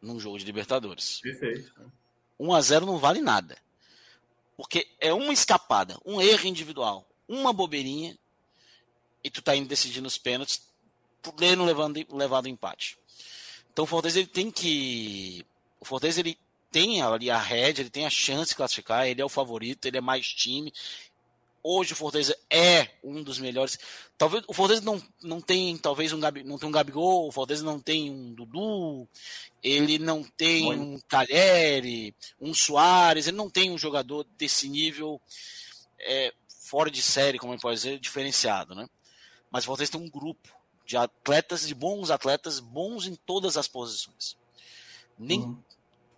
num 0.00 0.18
jogo 0.18 0.38
de 0.38 0.44
Libertadores. 0.44 1.20
Perfeito. 1.20 1.72
1 2.38 2.54
a 2.54 2.60
0 2.60 2.86
não 2.86 2.98
vale 2.98 3.20
nada. 3.20 3.56
Porque 4.56 4.88
é 4.98 5.12
uma 5.12 5.32
escapada, 5.32 5.98
um 6.04 6.20
erro 6.20 6.46
individual, 6.46 7.08
uma 7.28 7.52
bobeirinha 7.52 8.18
e 9.22 9.30
tu 9.30 9.42
tá 9.42 9.54
indo 9.54 9.68
decidindo 9.68 10.06
os 10.06 10.18
pênaltis, 10.18 10.62
podendo 11.22 11.64
levando 11.64 12.04
levado 12.10 12.48
empate. 12.48 12.98
Então 13.72 13.84
o 13.84 13.88
Fortaleza 13.88 14.18
ele 14.18 14.28
tem 14.28 14.50
que 14.50 15.44
o 15.80 15.84
Fortaleza 15.84 16.20
ele 16.20 16.38
tem 16.70 17.02
ali 17.02 17.30
a 17.30 17.38
rédea, 17.38 17.82
ele 17.82 17.90
tem 17.90 18.06
a 18.06 18.10
chance 18.10 18.50
de 18.50 18.56
classificar, 18.56 19.06
ele 19.06 19.20
é 19.20 19.24
o 19.24 19.28
favorito, 19.28 19.86
ele 19.86 19.98
é 19.98 20.00
mais 20.00 20.26
time. 20.26 20.72
Hoje 21.62 21.92
o 21.92 21.96
Fortaleza 21.96 22.36
é 22.50 22.88
um 23.04 23.22
dos 23.22 23.38
melhores. 23.38 23.78
Talvez 24.18 24.42
o 24.48 24.52
Fortaleza 24.52 24.84
não, 24.84 25.00
não 25.22 25.40
tem 25.40 25.76
talvez 25.76 26.12
um 26.12 26.18
Gabi, 26.18 26.42
não 26.42 26.58
tem 26.58 26.68
um 26.68 26.72
Gabigol, 26.72 27.28
o 27.28 27.32
Fortaleza 27.32 27.64
não 27.64 27.78
tem 27.78 28.10
um 28.10 28.34
Dudu, 28.34 29.06
ele 29.62 29.98
não 29.98 30.24
tem 30.24 30.72
um 30.72 30.98
Calheri, 31.08 32.14
um 32.40 32.52
Soares, 32.52 33.28
ele 33.28 33.36
não 33.36 33.48
tem 33.48 33.70
um 33.70 33.78
jogador 33.78 34.26
desse 34.36 34.68
nível 34.68 35.20
é, 36.00 36.32
fora 36.48 36.90
de 36.90 37.00
série, 37.00 37.38
como 37.38 37.58
pode 37.60 37.76
dizer, 37.76 38.00
diferenciado, 38.00 38.74
né? 38.74 38.88
Mas 39.52 39.64
o 39.64 39.66
Fortaleza 39.66 39.92
tem 39.92 40.00
um 40.00 40.10
grupo 40.10 40.48
de 40.86 40.96
atletas, 40.96 41.66
de 41.66 41.74
bons 41.74 42.10
atletas, 42.10 42.58
bons 42.58 43.06
em 43.06 43.14
todas 43.14 43.56
as 43.56 43.68
posições. 43.68 44.36
Nem, 45.18 45.40
uhum 45.40 45.58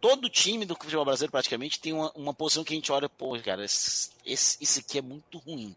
todo 0.05 0.29
time 0.29 0.67
do 0.67 0.75
futebol 0.75 1.03
brasileiro 1.03 1.33
praticamente 1.33 1.81
tem 1.81 1.95
uma, 1.95 2.13
uma 2.15 2.35
posição 2.35 2.63
que 2.63 2.75
a 2.75 2.77
gente 2.77 2.93
olha, 2.93 3.09
pô, 3.09 3.41
cara, 3.41 3.65
esse, 3.65 4.11
esse, 4.27 4.59
esse 4.61 4.81
aqui 4.81 4.99
é 4.99 5.01
muito 5.03 5.39
ruim. 5.39 5.75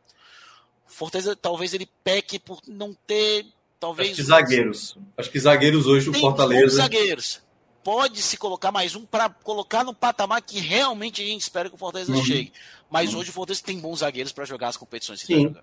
Fortaleza 0.86 1.34
talvez 1.34 1.74
ele 1.74 1.88
peque 2.04 2.38
por 2.38 2.60
não 2.68 2.94
ter, 2.94 3.46
talvez. 3.80 4.10
Acho 4.10 4.18
que 4.18 4.24
zagueiros. 4.24 4.98
Acho 5.18 5.32
que 5.32 5.40
zagueiros 5.40 5.88
hoje 5.88 6.10
o 6.10 6.14
Fortaleza. 6.14 6.76
zagueiros. 6.76 7.42
Pode 7.82 8.22
se 8.22 8.36
colocar 8.36 8.70
mais 8.70 8.96
um 8.96 9.06
para 9.06 9.30
colocar 9.30 9.86
no 9.86 9.94
patamar 9.94 10.42
que 10.42 10.60
realmente 10.60 11.22
a 11.22 11.26
gente 11.26 11.44
espera 11.44 11.70
que 11.70 11.76
o 11.76 11.78
Fortaleza 11.78 12.12
uhum. 12.12 12.22
chegue. 12.22 12.52
Mas 12.92 13.14
uhum. 13.14 13.22
hoje 13.22 13.30
o 13.30 13.34
Fortaleza 13.34 13.64
tem 13.64 13.80
bons 13.80 14.00
zagueiros 14.00 14.34
para 14.34 14.44
jogar 14.44 14.68
as 14.68 14.76
competições 14.76 15.24
que 15.24 15.34
sim, 15.34 15.56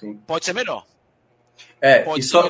sim. 0.00 0.14
Pode 0.26 0.46
ser 0.46 0.54
melhor. 0.54 0.86
É, 1.80 2.00
Pode 2.00 2.20
e 2.20 2.22
só. 2.22 2.48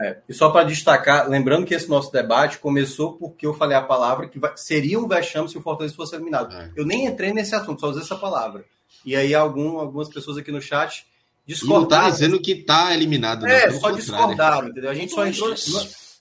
É, 0.00 0.18
e 0.28 0.32
só 0.32 0.50
para 0.50 0.66
destacar, 0.66 1.28
lembrando 1.28 1.66
que 1.66 1.74
esse 1.74 1.88
nosso 1.88 2.10
debate 2.10 2.58
começou 2.58 3.12
porque 3.12 3.46
eu 3.46 3.52
falei 3.52 3.76
a 3.76 3.82
palavra 3.82 4.26
que 4.26 4.38
vai, 4.38 4.50
seria 4.56 4.98
um 4.98 5.06
vexame 5.06 5.48
se 5.48 5.58
o 5.58 5.60
Fortaleza 5.60 5.94
fosse 5.94 6.14
eliminado. 6.14 6.56
É. 6.56 6.70
Eu 6.74 6.86
nem 6.86 7.06
entrei 7.06 7.32
nesse 7.32 7.54
assunto, 7.54 7.80
só 7.80 7.88
usei 7.88 8.02
essa 8.02 8.16
palavra. 8.16 8.64
E 9.04 9.14
aí 9.14 9.34
algum, 9.34 9.78
algumas 9.78 10.08
pessoas 10.08 10.38
aqui 10.38 10.50
no 10.50 10.62
chat 10.62 11.06
discordaram. 11.46 11.82
não 11.82 11.88
tá 11.88 12.10
dizendo 12.10 12.40
que 12.40 12.52
está 12.52 12.94
eliminado. 12.94 13.46
É, 13.46 13.70
só 13.72 13.90
discordaram, 13.90 14.68
entendeu? 14.68 14.90
A 14.90 14.94
gente 14.94 15.12
só 15.12 15.26
entrou... 15.26 15.54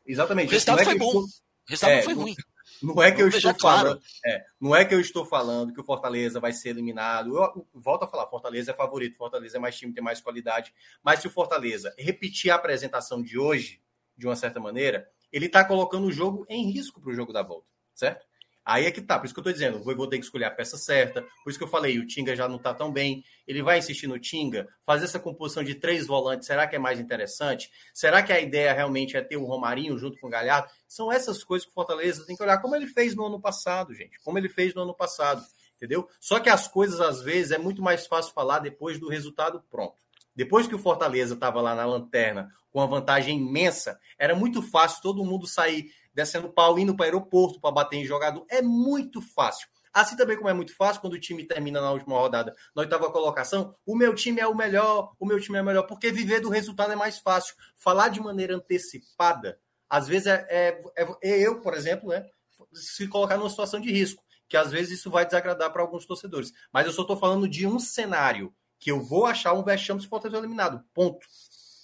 Exatamente. 0.05 0.49
O 0.49 0.51
resultado 0.51 0.81
é 0.81 0.85
foi 0.85 0.97
bom. 0.97 1.17
O 1.19 1.25
resultado 1.67 1.91
é, 1.91 2.01
foi 2.01 2.13
ruim. 2.13 2.35
Não 2.81 3.01
é 3.01 3.11
que 3.11 3.21
eu 3.21 3.27
estou 3.27 3.53
falando, 3.59 4.01
é, 4.25 4.45
não 4.59 4.75
é 4.75 4.83
que 4.83 4.93
eu 4.93 4.99
estou 4.99 5.25
falando 5.25 5.73
que 5.73 5.79
o 5.79 5.83
Fortaleza 5.83 6.39
vai 6.39 6.51
ser 6.51 6.69
eliminado. 6.69 7.37
Eu, 7.37 7.43
eu 7.43 7.67
volto 7.73 8.03
a 8.03 8.07
falar, 8.07 8.27
Fortaleza 8.27 8.71
é 8.71 8.73
favorito, 8.73 9.17
Fortaleza 9.17 9.57
é 9.57 9.59
mais 9.59 9.77
time, 9.77 9.93
tem 9.93 10.03
mais 10.03 10.19
qualidade. 10.19 10.73
Mas 11.03 11.19
se 11.19 11.27
o 11.27 11.31
Fortaleza 11.31 11.93
repetir 11.97 12.51
a 12.51 12.55
apresentação 12.55 13.21
de 13.21 13.37
hoje, 13.37 13.81
de 14.17 14.27
uma 14.27 14.35
certa 14.35 14.59
maneira, 14.59 15.07
ele 15.31 15.45
está 15.45 15.63
colocando 15.63 16.07
o 16.07 16.11
jogo 16.11 16.45
em 16.49 16.71
risco 16.71 16.99
para 16.99 17.11
o 17.11 17.13
jogo 17.13 17.31
da 17.31 17.43
volta, 17.43 17.67
certo? 17.93 18.25
Aí 18.63 18.85
é 18.85 18.91
que 18.91 19.01
tá, 19.01 19.17
por 19.17 19.25
isso 19.25 19.33
que 19.33 19.39
eu 19.39 19.43
tô 19.43 19.51
dizendo, 19.51 19.83
vou 19.83 20.07
ter 20.07 20.19
que 20.19 20.23
escolher 20.23 20.45
a 20.45 20.51
peça 20.51 20.77
certa, 20.77 21.25
por 21.43 21.49
isso 21.49 21.57
que 21.57 21.63
eu 21.63 21.69
falei, 21.69 21.97
o 21.97 22.05
Tinga 22.05 22.35
já 22.35 22.47
não 22.47 22.59
tá 22.59 22.73
tão 22.73 22.91
bem, 22.91 23.23
ele 23.47 23.63
vai 23.63 23.79
insistir 23.79 24.05
no 24.05 24.19
Tinga, 24.19 24.67
fazer 24.85 25.05
essa 25.05 25.19
composição 25.19 25.63
de 25.63 25.73
três 25.73 26.05
volantes, 26.05 26.45
será 26.45 26.67
que 26.67 26.75
é 26.75 26.79
mais 26.79 26.99
interessante? 26.99 27.71
Será 27.91 28.21
que 28.21 28.31
a 28.31 28.39
ideia 28.39 28.71
realmente 28.71 29.17
é 29.17 29.21
ter 29.21 29.37
o 29.37 29.45
Romarinho 29.45 29.97
junto 29.97 30.19
com 30.19 30.27
o 30.27 30.29
Galhardo? 30.29 30.69
São 30.87 31.11
essas 31.11 31.43
coisas 31.43 31.65
que 31.65 31.71
o 31.71 31.73
Fortaleza 31.73 32.25
tem 32.25 32.35
que 32.35 32.43
olhar, 32.43 32.59
como 32.61 32.75
ele 32.75 32.85
fez 32.85 33.15
no 33.15 33.25
ano 33.25 33.41
passado, 33.41 33.95
gente, 33.95 34.19
como 34.23 34.37
ele 34.37 34.47
fez 34.47 34.75
no 34.75 34.83
ano 34.83 34.93
passado, 34.93 35.43
entendeu? 35.75 36.07
Só 36.19 36.39
que 36.39 36.49
as 36.49 36.67
coisas, 36.67 37.01
às 37.01 37.21
vezes, 37.21 37.51
é 37.51 37.57
muito 37.57 37.81
mais 37.81 38.05
fácil 38.05 38.31
falar 38.31 38.59
depois 38.59 38.99
do 38.99 39.09
resultado 39.09 39.63
pronto. 39.71 39.95
Depois 40.35 40.67
que 40.67 40.75
o 40.75 40.79
Fortaleza 40.79 41.33
estava 41.33 41.61
lá 41.61 41.75
na 41.75 41.85
lanterna 41.85 42.51
com 42.71 42.79
uma 42.79 42.87
vantagem 42.87 43.37
imensa, 43.37 43.99
era 44.17 44.33
muito 44.33 44.61
fácil 44.61 45.01
todo 45.01 45.25
mundo 45.25 45.45
sair 45.45 45.91
descendo 46.13 46.49
pau, 46.49 46.77
indo 46.77 46.95
para 46.95 47.03
o 47.03 47.05
aeroporto 47.05 47.59
para 47.59 47.71
bater 47.71 47.97
em 47.97 48.05
jogador. 48.05 48.45
É 48.49 48.61
muito 48.61 49.21
fácil. 49.21 49.67
Assim 49.93 50.15
também 50.15 50.37
como 50.37 50.49
é 50.49 50.53
muito 50.53 50.75
fácil 50.75 51.01
quando 51.01 51.13
o 51.13 51.19
time 51.19 51.45
termina 51.45 51.81
na 51.81 51.91
última 51.91 52.17
rodada, 52.17 52.55
na 52.73 52.81
oitava 52.81 53.11
colocação, 53.11 53.75
o 53.85 53.95
meu 53.95 54.15
time 54.15 54.39
é 54.39 54.47
o 54.47 54.55
melhor, 54.55 55.13
o 55.19 55.25
meu 55.25 55.39
time 55.39 55.57
é 55.57 55.61
o 55.61 55.65
melhor, 55.65 55.83
porque 55.83 56.11
viver 56.11 56.39
do 56.39 56.49
resultado 56.49 56.93
é 56.93 56.95
mais 56.95 57.19
fácil. 57.19 57.55
Falar 57.75 58.07
de 58.07 58.21
maneira 58.21 58.55
antecipada, 58.55 59.59
às 59.89 60.07
vezes 60.07 60.27
é, 60.27 60.47
é, 60.49 60.81
é, 60.95 61.07
é 61.23 61.39
eu, 61.39 61.59
por 61.59 61.73
exemplo, 61.73 62.09
né, 62.09 62.25
se 62.73 63.07
colocar 63.07 63.37
numa 63.37 63.49
situação 63.49 63.81
de 63.81 63.91
risco, 63.91 64.23
que 64.47 64.55
às 64.55 64.71
vezes 64.71 64.99
isso 64.99 65.11
vai 65.11 65.25
desagradar 65.25 65.71
para 65.73 65.81
alguns 65.81 66.05
torcedores. 66.05 66.53
Mas 66.71 66.85
eu 66.85 66.93
só 66.93 67.01
estou 67.01 67.17
falando 67.17 67.47
de 67.47 67.67
um 67.67 67.79
cenário 67.79 68.53
que 68.79 68.91
eu 68.91 69.01
vou 69.01 69.25
achar 69.25 69.53
um 69.53 69.63
vexame 69.63 70.01
se 70.01 70.07
Fortaleza 70.07 70.39
eliminado. 70.39 70.83
Ponto. 70.93 71.25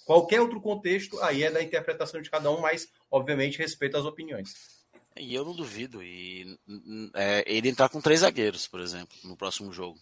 Qualquer 0.08 0.40
outro 0.40 0.58
contexto, 0.58 1.20
aí 1.20 1.42
é 1.42 1.50
da 1.50 1.62
interpretação 1.62 2.22
de 2.22 2.30
cada 2.30 2.50
um, 2.50 2.62
mas 2.62 2.90
obviamente 3.10 3.58
respeito 3.58 3.98
as 3.98 4.06
opiniões. 4.06 4.54
E 5.14 5.34
eu 5.34 5.44
não 5.44 5.54
duvido. 5.54 6.02
E 6.02 6.58
é, 7.12 7.44
ele 7.46 7.68
entrar 7.68 7.90
com 7.90 8.00
três 8.00 8.20
zagueiros, 8.20 8.66
por 8.66 8.80
exemplo, 8.80 9.14
no 9.22 9.36
próximo 9.36 9.70
jogo. 9.70 10.00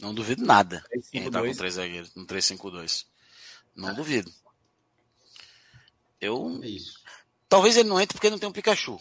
Não 0.00 0.14
duvido 0.14 0.42
nada. 0.42 0.82
3, 0.88 1.06
5, 1.06 1.26
entrar 1.26 1.40
2. 1.40 1.52
com 1.52 1.58
três 1.58 1.74
zagueiros 1.74 2.14
no 2.14 2.26
3-5-2. 2.26 3.04
Não 3.76 3.90
ah. 3.90 3.92
duvido. 3.92 4.32
Eu. 6.18 6.58
É 6.64 6.68
Talvez 7.46 7.76
ele 7.76 7.90
não 7.90 8.00
entre 8.00 8.14
porque 8.14 8.30
não 8.30 8.38
tem 8.38 8.48
um 8.48 8.52
Pikachu. 8.52 8.98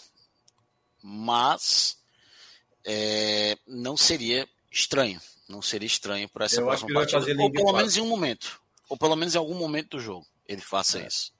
Mas 1.02 1.98
é, 2.84 3.58
não 3.66 3.96
seria 3.96 4.46
estranho. 4.70 5.22
Não 5.48 5.62
seria 5.62 5.88
estranho 5.88 6.28
para 6.28 6.44
essa 6.44 6.60
eu 6.60 6.66
próxima 6.66 6.94
partida. 6.94 7.42
Ou 7.42 7.50
pelo 7.50 7.72
menos 7.72 7.96
em 7.96 8.02
um 8.02 8.08
momento. 8.08 8.62
Ou 8.90 8.98
pelo 8.98 9.16
menos 9.16 9.34
em 9.34 9.38
algum 9.38 9.56
momento 9.56 9.92
do 9.92 10.02
jogo 10.02 10.28
ele 10.54 10.62
faça 10.62 11.00
é. 11.00 11.08
isso. 11.08 11.32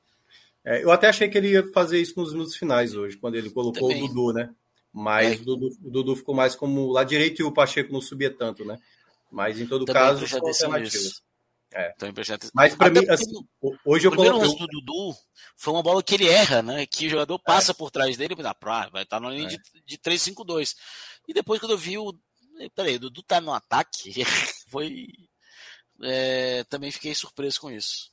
É, 0.64 0.84
eu 0.84 0.92
até 0.92 1.10
achei 1.10 1.28
que 1.28 1.38
ele 1.38 1.50
ia 1.50 1.72
fazer 1.72 2.00
isso 2.00 2.20
nos 2.20 2.34
minutos 2.34 2.56
finais 2.56 2.96
hoje, 2.96 3.18
quando 3.18 3.36
ele 3.36 3.50
colocou 3.50 3.90
Também. 3.90 4.04
o 4.04 4.08
Dudu, 4.08 4.34
né? 4.34 4.54
Mas 4.94 5.40
é. 5.40 5.42
o, 5.42 5.46
Dudu, 5.46 5.68
o, 5.84 5.90
Dudu, 5.90 6.16
ficou 6.16 6.36
mais 6.36 6.56
como 6.56 6.92
lá 6.92 7.04
direito 7.04 7.42
e 7.42 7.44
o 7.44 7.52
Pacheco 7.52 7.92
não 7.92 8.02
subia 8.02 8.30
tanto, 8.30 8.64
né? 8.64 8.78
Mas 9.32 9.60
em 9.60 9.66
todo 9.66 9.86
Também 9.86 10.02
caso, 10.02 10.28
são 10.28 10.40
alternativas. 10.40 11.24
É. 11.74 11.94
Mas 12.54 12.76
para 12.76 12.90
mim, 12.90 13.08
assim, 13.10 13.32
hoje 13.86 14.06
eu 14.06 14.14
coloquei. 14.14 14.50
O 14.50 14.56
do 14.56 14.68
Dudu 14.68 15.16
foi 15.56 15.74
uma 15.74 15.82
bola 15.82 16.04
que 16.04 16.16
ele 16.16 16.28
erra, 16.28 16.62
né? 16.62 16.86
Que 16.86 17.08
o 17.08 17.10
jogador 17.10 17.36
é. 17.36 17.44
passa 17.46 17.72
é. 17.72 17.74
por 17.74 17.90
trás 17.90 18.18
dele 18.18 18.36
e 18.38 18.46
ah, 18.46 18.90
vai 18.92 19.04
estar 19.04 19.22
na 19.22 19.30
linha 19.30 19.48
é. 19.48 19.50
de, 19.50 19.58
de 19.86 19.98
3-5-2. 19.98 20.76
E 21.30 21.34
depois, 21.34 21.62
quando 21.62 21.72
eu 21.72 21.78
vi 21.78 21.98
o. 21.98 22.14
Peraí, 22.76 22.98
o 22.98 23.00
Dudu 23.00 23.24
tá 23.24 23.40
no 23.40 23.54
ataque, 23.54 24.14
foi. 24.68 25.08
É, 26.04 26.66
também 26.66 26.92
fiquei 26.92 27.16
surpreso 27.16 27.62
com 27.62 27.72
isso. 27.72 28.11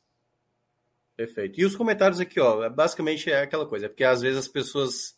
Perfeito. 1.18 1.60
E 1.60 1.64
os 1.64 1.74
comentários 1.74 2.20
aqui, 2.20 2.38
ó, 2.38 2.62
é 2.62 2.70
basicamente 2.70 3.28
é 3.28 3.42
aquela 3.42 3.66
coisa, 3.66 3.86
é 3.86 3.88
porque 3.88 4.04
às 4.04 4.20
vezes 4.20 4.38
as 4.38 4.46
pessoas 4.46 5.16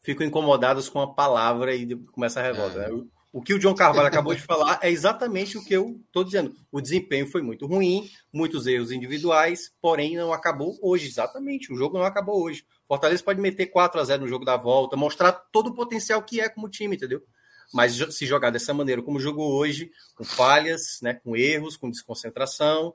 ficam 0.00 0.26
incomodadas 0.26 0.88
com 0.88 1.02
a 1.02 1.12
palavra 1.12 1.74
e 1.74 1.94
começa 2.12 2.40
a 2.40 2.42
revolta. 2.42 2.78
É. 2.78 2.88
Né? 2.88 3.04
O 3.30 3.42
que 3.42 3.52
o 3.52 3.58
John 3.58 3.74
Carvalho 3.74 4.08
acabou 4.08 4.34
de 4.34 4.40
falar 4.40 4.78
é 4.80 4.90
exatamente 4.90 5.58
o 5.58 5.62
que 5.62 5.74
eu 5.74 6.00
estou 6.06 6.24
dizendo. 6.24 6.54
O 6.72 6.80
desempenho 6.80 7.26
foi 7.26 7.42
muito 7.42 7.66
ruim, 7.66 8.08
muitos 8.32 8.66
erros 8.66 8.90
individuais, 8.90 9.70
porém 9.82 10.16
não 10.16 10.32
acabou 10.32 10.78
hoje, 10.80 11.08
exatamente. 11.08 11.70
O 11.70 11.76
jogo 11.76 11.98
não 11.98 12.06
acabou 12.06 12.42
hoje. 12.42 12.64
Fortaleza 12.88 13.22
pode 13.22 13.38
meter 13.38 13.66
4 13.66 14.00
a 14.00 14.04
0 14.04 14.22
no 14.22 14.28
jogo 14.28 14.46
da 14.46 14.56
volta, 14.56 14.96
mostrar 14.96 15.32
todo 15.32 15.66
o 15.66 15.74
potencial 15.74 16.22
que 16.22 16.40
é 16.40 16.48
como 16.48 16.70
time, 16.70 16.96
entendeu? 16.96 17.22
Mas 17.70 17.92
se 17.92 18.24
jogar 18.24 18.48
dessa 18.48 18.72
maneira 18.72 19.02
como 19.02 19.20
jogou 19.20 19.52
hoje, 19.52 19.90
com 20.14 20.24
falhas, 20.24 21.00
né, 21.02 21.12
com 21.12 21.36
erros, 21.36 21.76
com 21.76 21.90
desconcentração, 21.90 22.94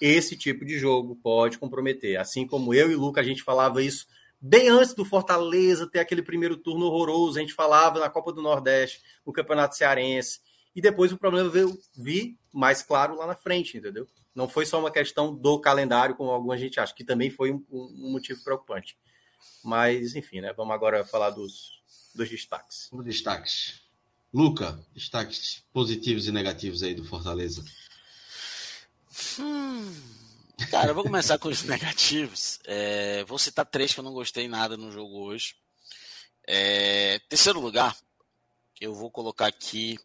esse 0.00 0.36
tipo 0.36 0.64
de 0.64 0.78
jogo 0.78 1.16
pode 1.16 1.58
comprometer. 1.58 2.18
Assim 2.18 2.46
como 2.46 2.72
eu 2.72 2.90
e 2.90 2.94
o 2.94 3.00
Luca, 3.00 3.20
a 3.20 3.24
gente 3.24 3.42
falava 3.42 3.82
isso 3.82 4.06
bem 4.40 4.68
antes 4.68 4.94
do 4.94 5.04
Fortaleza 5.04 5.86
ter 5.86 5.98
aquele 5.98 6.22
primeiro 6.22 6.56
turno 6.56 6.86
horroroso, 6.86 7.38
a 7.38 7.42
gente 7.42 7.52
falava 7.52 8.00
na 8.00 8.08
Copa 8.08 8.32
do 8.32 8.40
Nordeste, 8.40 9.02
no 9.26 9.32
Campeonato 9.32 9.76
Cearense, 9.76 10.40
e 10.74 10.80
depois 10.80 11.12
o 11.12 11.18
problema 11.18 11.50
veio 11.50 11.78
vir 11.94 12.38
mais 12.52 12.82
claro 12.82 13.16
lá 13.16 13.26
na 13.26 13.34
frente, 13.34 13.76
entendeu? 13.76 14.08
Não 14.34 14.48
foi 14.48 14.64
só 14.64 14.78
uma 14.78 14.90
questão 14.90 15.34
do 15.34 15.60
calendário, 15.60 16.14
como 16.14 16.30
alguma 16.30 16.56
gente 16.56 16.80
acha, 16.80 16.94
que 16.94 17.04
também 17.04 17.28
foi 17.28 17.52
um, 17.52 17.62
um 17.70 18.12
motivo 18.12 18.42
preocupante. 18.42 18.96
Mas, 19.62 20.14
enfim, 20.14 20.40
né? 20.40 20.52
Vamos 20.56 20.72
agora 20.72 21.04
falar 21.04 21.30
dos, 21.30 21.82
dos 22.14 22.28
destaques. 22.28 22.88
Os 22.92 23.04
destaques. 23.04 23.82
Luca, 24.32 24.78
destaques 24.94 25.64
positivos 25.72 26.28
e 26.28 26.32
negativos 26.32 26.82
aí 26.82 26.94
do 26.94 27.04
Fortaleza. 27.04 27.64
Hum, 29.38 29.92
cara, 30.70 30.90
eu 30.90 30.94
vou 30.94 31.04
começar 31.04 31.38
com 31.38 31.48
os 31.48 31.62
negativos. 31.64 32.58
É, 32.64 33.24
vou 33.24 33.38
citar 33.38 33.66
três 33.66 33.92
que 33.92 34.00
eu 34.00 34.04
não 34.04 34.12
gostei 34.12 34.46
nada 34.48 34.76
no 34.76 34.92
jogo 34.92 35.20
hoje. 35.24 35.56
É, 36.46 37.18
terceiro 37.28 37.60
lugar, 37.60 37.96
eu 38.80 38.94
vou 38.94 39.10
colocar 39.10 39.46
aqui. 39.46 39.98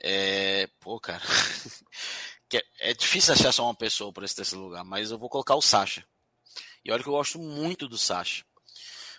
É, 0.00 0.68
pô, 0.80 1.00
cara. 1.00 1.22
é, 2.54 2.90
é 2.90 2.94
difícil 2.94 3.34
achar 3.34 3.52
só 3.52 3.64
uma 3.64 3.74
pessoa 3.74 4.12
para 4.12 4.24
esse 4.24 4.36
terceiro 4.36 4.64
lugar, 4.64 4.84
mas 4.84 5.10
eu 5.10 5.18
vou 5.18 5.28
colocar 5.28 5.56
o 5.56 5.62
Sasha. 5.62 6.06
E 6.84 6.92
olha 6.92 7.02
que 7.02 7.08
eu 7.08 7.14
gosto 7.14 7.38
muito 7.38 7.88
do 7.88 7.98
Sasha. 7.98 8.44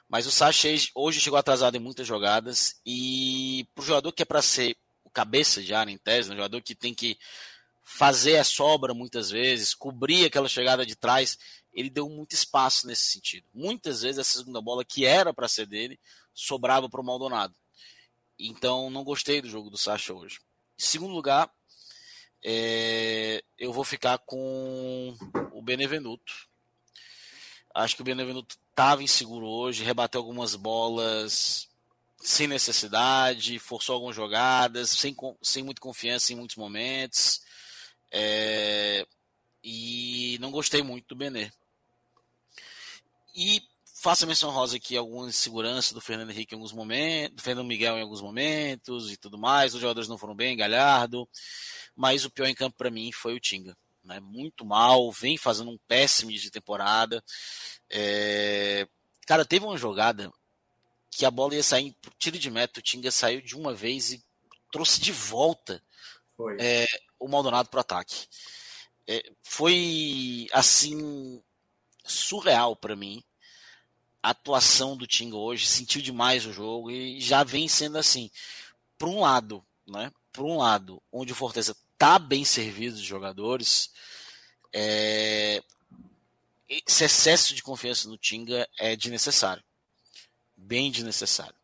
Mas 0.07 0.27
o 0.27 0.31
Sasha 0.31 0.69
hoje 0.93 1.19
chegou 1.19 1.37
atrasado 1.37 1.75
em 1.75 1.79
muitas 1.79 2.07
jogadas. 2.07 2.79
E 2.85 3.67
pro 3.73 3.83
jogador 3.83 4.11
que 4.13 4.21
é 4.21 4.25
para 4.25 4.41
ser 4.41 4.77
o 5.03 5.09
cabeça 5.09 5.59
área 5.75 5.91
em 5.91 5.97
tese, 5.97 6.31
um 6.31 6.35
jogador 6.35 6.61
que 6.61 6.75
tem 6.75 6.93
que 6.93 7.17
fazer 7.87 8.37
a 8.37 8.43
sobra 8.43 8.95
muitas 8.95 9.29
vezes, 9.29 9.75
cobrir 9.75 10.25
aquela 10.25 10.49
chegada 10.49 10.83
de 10.83 10.95
trás, 10.95 11.37
ele 11.71 11.89
deu 11.89 12.09
muito 12.09 12.33
espaço 12.33 12.87
nesse 12.87 13.03
sentido. 13.11 13.45
Muitas 13.53 14.01
vezes 14.01 14.17
essa 14.17 14.39
segunda 14.39 14.59
bola 14.59 14.83
que 14.83 15.05
era 15.05 15.31
para 15.31 15.47
ser 15.47 15.67
dele 15.67 15.99
sobrava 16.33 16.89
para 16.89 16.99
o 16.99 17.03
Maldonado. 17.03 17.53
Então 18.39 18.89
não 18.89 19.03
gostei 19.03 19.39
do 19.39 19.47
jogo 19.47 19.69
do 19.69 19.77
Sacha 19.77 20.13
hoje. 20.13 20.39
Em 20.77 20.83
segundo 20.83 21.13
lugar, 21.13 21.49
é, 22.43 23.43
eu 23.57 23.71
vou 23.71 23.83
ficar 23.83 24.17
com 24.17 25.15
o 25.53 25.61
Benevenuto. 25.61 26.33
Acho 27.73 27.95
que 27.95 28.01
o 28.01 28.05
Benevenuto 28.05 28.57
estava 28.69 29.03
inseguro 29.03 29.45
hoje, 29.45 29.83
rebateu 29.83 30.21
algumas 30.21 30.55
bolas 30.55 31.69
sem 32.19 32.47
necessidade, 32.47 33.59
forçou 33.59 33.93
algumas 33.93 34.15
jogadas, 34.15 34.89
sem, 34.89 35.15
sem 35.43 35.61
muita 35.61 35.79
confiança 35.79 36.33
em 36.33 36.35
muitos 36.35 36.55
momentos. 36.55 37.44
É, 38.17 39.05
e 39.61 40.37
não 40.39 40.49
gostei 40.49 40.81
muito 40.81 41.09
do 41.09 41.15
Benê. 41.17 41.51
E 43.35 43.61
faça 43.93 44.25
menção 44.25 44.51
rosa 44.51 44.77
aqui 44.77 44.95
alguma 44.95 45.27
insegurança 45.27 45.93
do 45.93 45.99
Fernando 45.99 46.31
Henrique 46.31 46.53
em 46.53 46.57
alguns 46.57 46.71
momentos, 46.71 47.35
do 47.35 47.41
Fernando 47.41 47.67
Miguel 47.67 47.97
em 47.97 48.01
alguns 48.01 48.21
momentos 48.21 49.11
e 49.11 49.17
tudo 49.17 49.37
mais. 49.37 49.73
Os 49.73 49.81
jogadores 49.81 50.07
não 50.07 50.17
foram 50.17 50.33
bem, 50.33 50.55
Galhardo. 50.55 51.27
Mas 51.93 52.23
o 52.23 52.31
pior 52.31 52.45
em 52.45 52.55
campo 52.55 52.77
para 52.77 52.89
mim 52.89 53.11
foi 53.11 53.35
o 53.35 53.39
Tinga. 53.39 53.75
Né? 54.01 54.21
Muito 54.21 54.63
mal, 54.63 55.11
vem 55.11 55.37
fazendo 55.37 55.71
um 55.71 55.77
péssimo 55.85 56.31
de 56.31 56.49
temporada. 56.49 57.21
É... 57.89 58.87
Cara, 59.27 59.43
teve 59.43 59.65
uma 59.65 59.77
jogada 59.77 60.31
que 61.11 61.25
a 61.25 61.31
bola 61.31 61.55
ia 61.55 61.63
sair 61.63 61.93
tiro 62.17 62.39
de 62.39 62.49
meta, 62.49 62.79
o 62.79 62.83
Tinga 62.83 63.11
saiu 63.11 63.41
de 63.41 63.57
uma 63.57 63.73
vez 63.73 64.13
e 64.13 64.23
trouxe 64.71 65.01
de 65.01 65.11
volta 65.11 65.83
é, 66.59 66.85
o 67.19 67.27
Maldonado 67.27 67.69
para 67.69 67.77
o 67.77 67.81
ataque. 67.81 68.27
É, 69.07 69.23
foi 69.43 70.47
assim 70.51 71.41
surreal 72.03 72.75
para 72.75 72.95
mim 72.95 73.23
a 74.21 74.31
atuação 74.31 74.97
do 74.97 75.05
Tinga 75.05 75.35
hoje. 75.35 75.67
Sentiu 75.67 76.01
demais 76.01 76.45
o 76.45 76.53
jogo 76.53 76.89
e 76.89 77.21
já 77.21 77.43
vem 77.43 77.67
sendo 77.67 77.97
assim. 77.97 78.31
Por 78.97 79.07
um 79.09 79.21
lado, 79.21 79.63
né? 79.87 80.11
Por 80.31 80.45
um 80.45 80.57
lado, 80.57 81.01
onde 81.11 81.31
o 81.31 81.35
Fortaleza 81.35 81.75
tá 81.97 82.17
bem 82.17 82.43
servido 82.43 82.97
de 82.97 83.03
jogadores, 83.03 83.91
é, 84.73 85.63
esse 86.67 87.05
excesso 87.05 87.53
de 87.53 87.63
confiança 87.63 88.09
no 88.09 88.17
Tinga 88.17 88.67
é 88.77 88.95
desnecessário. 88.95 89.63
Bem 90.57 90.91
desnecessário. 90.91 91.55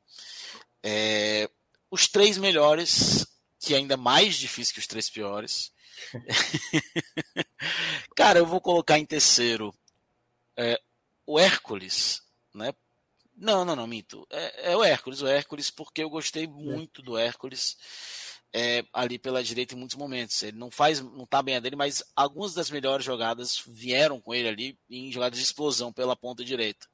É, 0.84 1.50
os 1.90 2.08
três 2.08 2.38
melhores 2.38 3.26
que 3.62 3.76
é 3.76 3.78
ainda 3.78 3.96
mais 3.96 4.36
difícil 4.36 4.74
que 4.74 4.80
os 4.80 4.88
três 4.88 5.08
piores. 5.08 5.72
Cara, 8.18 8.40
eu 8.40 8.46
vou 8.46 8.60
colocar 8.60 8.98
em 8.98 9.06
terceiro 9.06 9.74
é, 10.58 10.82
o 11.28 11.40
Hércules, 11.40 12.24
né? 12.54 12.74
Não, 13.38 13.64
não, 13.64 13.76
não, 13.76 13.86
minto. 13.86 14.28
É, 14.32 14.72
é, 14.72 14.78
o 14.78 14.84
Hércules, 14.84 15.22
o 15.22 15.28
Hércules, 15.28 15.70
porque 15.70 16.04
eu 16.04 16.10
gostei 16.10 16.48
muito 16.48 17.04
do 17.04 17.18
Hércules 17.18 17.78
é, 18.52 18.84
ali 18.92 19.20
pela 19.20 19.44
direita 19.44 19.76
em 19.76 19.78
muitos 19.78 19.96
momentos. 19.96 20.42
Ele 20.42 20.58
não 20.58 20.72
faz, 20.72 21.00
não 21.00 21.28
tá 21.28 21.44
bem 21.44 21.56
a 21.56 21.60
dele, 21.60 21.76
mas 21.76 22.04
algumas 22.16 22.56
das 22.56 22.72
melhores 22.72 23.06
jogadas 23.06 23.62
vieram 23.68 24.20
com 24.20 24.34
ele 24.34 24.48
ali 24.48 24.80
em 24.90 25.12
jogadas 25.12 25.38
de 25.38 25.46
explosão 25.46 25.94
pela 25.94 26.16
ponta 26.16 26.44
direita. 26.44 26.88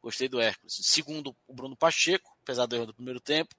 Gostei 0.00 0.28
do 0.28 0.40
Hércules. 0.40 0.78
Segundo, 0.82 1.36
o 1.48 1.54
Bruno 1.54 1.76
Pacheco, 1.76 2.30
apesar 2.42 2.66
do 2.66 2.76
erro 2.76 2.86
do 2.86 2.94
primeiro 2.94 3.20
tempo. 3.20 3.54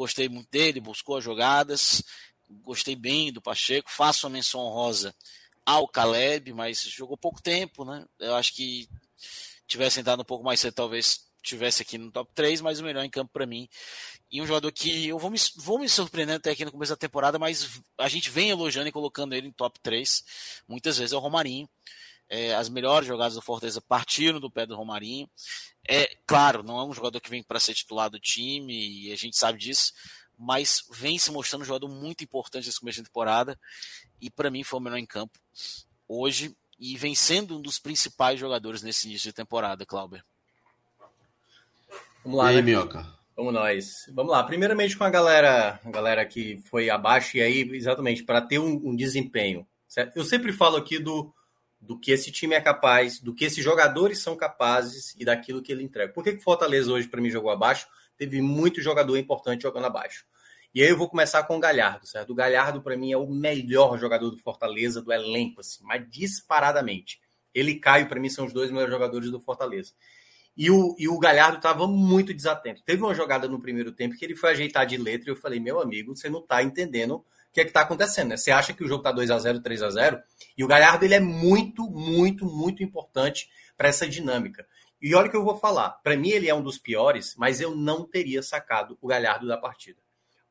Gostei 0.00 0.30
muito 0.30 0.48
dele, 0.48 0.80
buscou 0.80 1.18
as 1.18 1.24
jogadas, 1.24 2.02
gostei 2.48 2.96
bem 2.96 3.30
do 3.30 3.42
Pacheco. 3.42 3.90
Faço 3.90 4.26
uma 4.26 4.32
menção 4.32 4.62
honrosa 4.62 5.14
ao 5.66 5.86
Caleb, 5.86 6.54
mas 6.54 6.80
jogou 6.80 7.18
pouco 7.18 7.42
tempo, 7.42 7.84
né? 7.84 8.06
Eu 8.18 8.34
acho 8.34 8.54
que 8.54 8.88
tivesse 9.66 10.00
entrado 10.00 10.22
um 10.22 10.24
pouco 10.24 10.42
mais 10.42 10.58
cedo, 10.58 10.72
talvez 10.72 11.28
tivesse 11.42 11.82
aqui 11.82 11.98
no 11.98 12.10
top 12.10 12.32
3, 12.34 12.62
mas 12.62 12.80
o 12.80 12.82
melhor 12.82 13.04
em 13.04 13.10
campo 13.10 13.30
para 13.30 13.44
mim. 13.44 13.68
E 14.30 14.40
um 14.40 14.46
jogador 14.46 14.72
que 14.72 15.06
eu 15.06 15.18
vou 15.18 15.30
me, 15.30 15.38
vou 15.56 15.78
me 15.78 15.86
surpreendendo 15.86 16.38
até 16.38 16.52
aqui 16.52 16.64
no 16.64 16.72
começo 16.72 16.92
da 16.92 16.96
temporada, 16.96 17.38
mas 17.38 17.82
a 17.98 18.08
gente 18.08 18.30
vem 18.30 18.48
elogiando 18.48 18.88
e 18.88 18.92
colocando 18.92 19.34
ele 19.34 19.48
em 19.48 19.52
top 19.52 19.78
3. 19.82 20.24
Muitas 20.66 20.96
vezes 20.96 21.12
é 21.12 21.16
o 21.16 21.20
Romarinho. 21.20 21.68
É, 22.30 22.54
as 22.54 22.68
melhores 22.68 23.08
jogadas 23.08 23.34
do 23.34 23.42
Fortaleza 23.42 23.80
partiram 23.80 24.38
do 24.38 24.50
pé 24.50 24.64
do 24.64 24.76
Romarinho. 24.76 25.28
É 25.86 26.14
claro, 26.26 26.62
não 26.62 26.78
é 26.78 26.84
um 26.84 26.94
jogador 26.94 27.20
que 27.20 27.28
vem 27.28 27.42
para 27.42 27.58
ser 27.58 27.74
titular 27.74 28.08
do 28.08 28.20
time, 28.20 29.08
e 29.08 29.12
a 29.12 29.16
gente 29.16 29.36
sabe 29.36 29.58
disso, 29.58 29.92
mas 30.38 30.84
vem 30.92 31.18
se 31.18 31.32
mostrando 31.32 31.62
um 31.62 31.66
jogador 31.66 31.88
muito 31.88 32.22
importante 32.22 32.66
nesse 32.66 32.78
começo 32.78 32.98
de 33.02 33.08
temporada. 33.08 33.58
E 34.20 34.30
para 34.30 34.50
mim 34.50 34.62
foi 34.62 34.78
o 34.78 34.82
melhor 34.82 34.98
em 34.98 35.06
campo 35.06 35.38
hoje 36.06 36.56
e 36.78 36.96
vem 36.96 37.14
sendo 37.14 37.58
um 37.58 37.60
dos 37.60 37.78
principais 37.78 38.38
jogadores 38.38 38.82
nesse 38.82 39.08
início 39.08 39.28
de 39.28 39.34
temporada, 39.34 39.84
Clauber. 39.84 40.24
Vamos 42.24 42.38
lá, 42.38 42.46
e 42.46 42.48
aí, 42.48 42.56
né? 42.56 42.62
Minhoca? 42.62 43.06
Vamos 43.36 43.54
nós. 43.54 44.06
Vamos 44.14 44.32
lá. 44.32 44.44
Primeiramente 44.44 44.96
com 44.96 45.04
a 45.04 45.10
galera, 45.10 45.80
a 45.84 45.90
galera 45.90 46.26
que 46.26 46.62
foi 46.70 46.90
abaixo 46.90 47.38
e 47.38 47.42
aí 47.42 47.62
exatamente 47.72 48.22
para 48.22 48.40
ter 48.40 48.58
um, 48.58 48.90
um, 48.90 48.94
desempenho. 48.94 49.66
Certo? 49.88 50.16
Eu 50.16 50.24
sempre 50.24 50.52
falo 50.52 50.76
aqui 50.76 50.98
do, 50.98 51.32
do 51.80 51.98
que 51.98 52.12
esse 52.12 52.30
time 52.30 52.54
é 52.54 52.60
capaz, 52.60 53.18
do 53.20 53.34
que 53.34 53.44
esses 53.44 53.64
jogadores 53.64 54.18
são 54.18 54.36
capazes 54.36 55.14
e 55.18 55.24
daquilo 55.24 55.62
que 55.62 55.72
ele 55.72 55.82
entrega. 55.82 56.12
Por 56.12 56.22
que 56.22 56.30
o 56.30 56.40
Fortaleza 56.40 56.92
hoje 56.92 57.08
para 57.08 57.20
mim 57.20 57.30
jogou 57.30 57.50
abaixo? 57.50 57.86
Teve 58.18 58.42
muito 58.42 58.82
jogador 58.82 59.16
importante 59.16 59.62
jogando 59.62 59.86
abaixo. 59.86 60.26
E 60.74 60.82
aí 60.82 60.88
eu 60.88 60.96
vou 60.96 61.08
começar 61.08 61.42
com 61.44 61.56
o 61.56 61.60
Galhardo, 61.60 62.06
certo? 62.06 62.30
O 62.30 62.34
Galhardo 62.34 62.80
para 62.80 62.96
mim 62.96 63.10
é 63.10 63.16
o 63.16 63.26
melhor 63.26 63.98
jogador 63.98 64.30
do 64.30 64.38
Fortaleza 64.38 65.02
do 65.02 65.12
elenco, 65.12 65.60
assim, 65.60 65.82
mas 65.82 66.08
disparadamente. 66.08 67.20
Ele 67.52 67.72
e 67.72 67.80
Caio 67.80 68.08
para 68.08 68.20
mim 68.20 68.28
são 68.28 68.46
os 68.46 68.52
dois 68.52 68.70
melhores 68.70 68.92
jogadores 68.92 69.30
do 69.30 69.40
Fortaleza. 69.40 69.92
E 70.56 70.70
o, 70.70 70.94
e 70.98 71.08
o 71.08 71.18
Galhardo 71.18 71.56
estava 71.56 71.88
muito 71.88 72.34
desatento. 72.34 72.82
Teve 72.84 73.02
uma 73.02 73.14
jogada 73.14 73.48
no 73.48 73.60
primeiro 73.60 73.90
tempo 73.90 74.16
que 74.16 74.24
ele 74.24 74.36
foi 74.36 74.50
ajeitar 74.50 74.86
de 74.86 74.96
letra 74.96 75.30
e 75.30 75.32
eu 75.32 75.36
falei, 75.36 75.58
meu 75.58 75.80
amigo, 75.80 76.14
você 76.14 76.28
não 76.28 76.40
está 76.40 76.62
entendendo 76.62 77.24
o 77.50 77.52
que 77.52 77.60
é 77.60 77.64
que 77.64 77.70
está 77.70 77.80
acontecendo, 77.80 78.28
né? 78.28 78.36
Você 78.36 78.52
acha 78.52 78.72
que 78.72 78.84
o 78.84 78.86
jogo 78.86 79.00
está 79.00 79.10
2 79.10 79.30
a 79.30 79.38
0 79.38 79.60
3 79.60 79.82
a 79.82 79.90
0 79.90 80.22
E 80.56 80.62
o 80.62 80.68
Galhardo, 80.68 81.04
ele 81.04 81.14
é 81.14 81.20
muito, 81.20 81.90
muito, 81.90 82.46
muito 82.46 82.82
importante 82.82 83.50
para 83.76 83.88
essa 83.88 84.08
dinâmica. 84.08 84.64
E 85.02 85.14
olha 85.14 85.26
o 85.26 85.30
que 85.30 85.36
eu 85.36 85.44
vou 85.44 85.56
falar. 85.56 85.90
Para 86.02 86.16
mim, 86.16 86.28
ele 86.28 86.48
é 86.48 86.54
um 86.54 86.62
dos 86.62 86.78
piores, 86.78 87.34
mas 87.36 87.60
eu 87.60 87.74
não 87.74 88.06
teria 88.06 88.40
sacado 88.40 88.96
o 89.00 89.08
Galhardo 89.08 89.48
da 89.48 89.58
partida. 89.58 90.00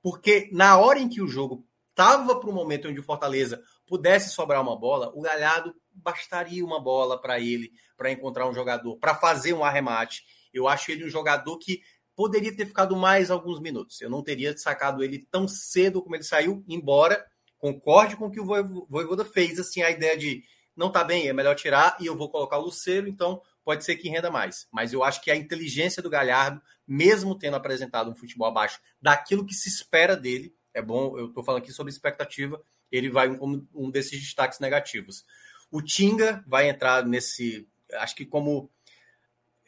Porque 0.02 0.50
na 0.52 0.78
hora 0.78 1.00
em 1.00 1.08
que 1.08 1.22
o 1.22 1.28
jogo 1.28 1.66
estava 1.92 2.38
para 2.38 2.50
o 2.50 2.54
momento 2.54 2.90
onde 2.90 3.00
o 3.00 3.04
Fortaleza 3.04 3.62
pudesse 3.88 4.34
sobrar 4.34 4.62
uma 4.62 4.78
bola, 4.78 5.12
o 5.16 5.22
Galhardo 5.22 5.74
bastaria 5.92 6.66
uma 6.66 6.82
bola 6.82 7.20
para 7.22 7.40
ele, 7.40 7.72
para 7.96 8.12
encontrar 8.12 8.50
um 8.50 8.54
jogador, 8.54 8.98
para 8.98 9.16
fazer 9.16 9.54
um 9.54 9.64
arremate. 9.64 10.24
Eu 10.54 10.68
acho 10.68 10.92
ele 10.92 11.06
um 11.06 11.10
jogador 11.10 11.58
que 11.60 11.82
poderia 12.20 12.54
ter 12.54 12.66
ficado 12.66 12.98
mais 12.98 13.32
alguns 13.32 13.62
minutos. 13.62 14.02
Eu 14.02 14.10
não 14.10 14.22
teria 14.22 14.54
sacado 14.58 15.02
ele 15.02 15.26
tão 15.32 15.48
cedo 15.48 16.02
como 16.02 16.18
ele 16.18 16.24
saiu, 16.26 16.62
embora 16.68 17.26
concorde 17.58 18.18
com 18.18 18.26
o 18.26 18.30
que 18.30 18.42
o 18.42 18.46
Voivoda 18.90 19.24
fez, 19.24 19.58
assim, 19.58 19.82
a 19.82 19.90
ideia 19.90 20.18
de 20.18 20.44
não 20.76 20.92
tá 20.92 21.02
bem, 21.02 21.30
é 21.30 21.34
melhor 21.34 21.56
tirar 21.56 21.96
e 21.98 22.06
eu 22.06 22.18
vou 22.18 22.30
colocar 22.30 22.58
o 22.58 22.64
Luceiro, 22.64 23.08
então 23.08 23.42
pode 23.64 23.86
ser 23.86 23.96
que 23.96 24.10
renda 24.10 24.30
mais. 24.30 24.68
Mas 24.70 24.92
eu 24.92 25.02
acho 25.02 25.22
que 25.22 25.32
a 25.32 25.36
inteligência 25.36 26.04
do 26.04 26.10
Galhardo, 26.10 26.62
mesmo 26.86 27.40
tendo 27.40 27.56
apresentado 27.56 28.12
um 28.12 28.16
futebol 28.16 28.50
abaixo 28.50 28.82
daquilo 29.02 29.46
que 29.46 29.54
se 29.54 29.70
espera 29.70 30.18
dele, 30.18 30.54
é 30.74 30.82
bom, 30.82 31.18
eu 31.18 31.28
estou 31.28 31.42
falando 31.42 31.62
aqui 31.62 31.72
sobre 31.72 31.90
expectativa, 31.90 32.62
ele 32.92 33.10
vai 33.10 33.30
um 33.30 33.90
desses 33.90 34.20
destaques 34.20 34.60
negativos. 34.60 35.24
O 35.72 35.82
Tinga 35.82 36.44
vai 36.46 36.68
entrar 36.68 37.06
nesse, 37.06 37.66
acho 37.94 38.14
que 38.14 38.26
como 38.26 38.70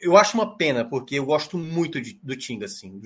eu 0.02 0.16
acho 0.16 0.34
uma 0.34 0.56
pena, 0.56 0.84
porque 0.84 1.14
eu 1.14 1.24
gosto 1.24 1.56
muito 1.56 2.00
de, 2.00 2.18
do 2.20 2.36
Tinga, 2.36 2.66
assim. 2.66 3.00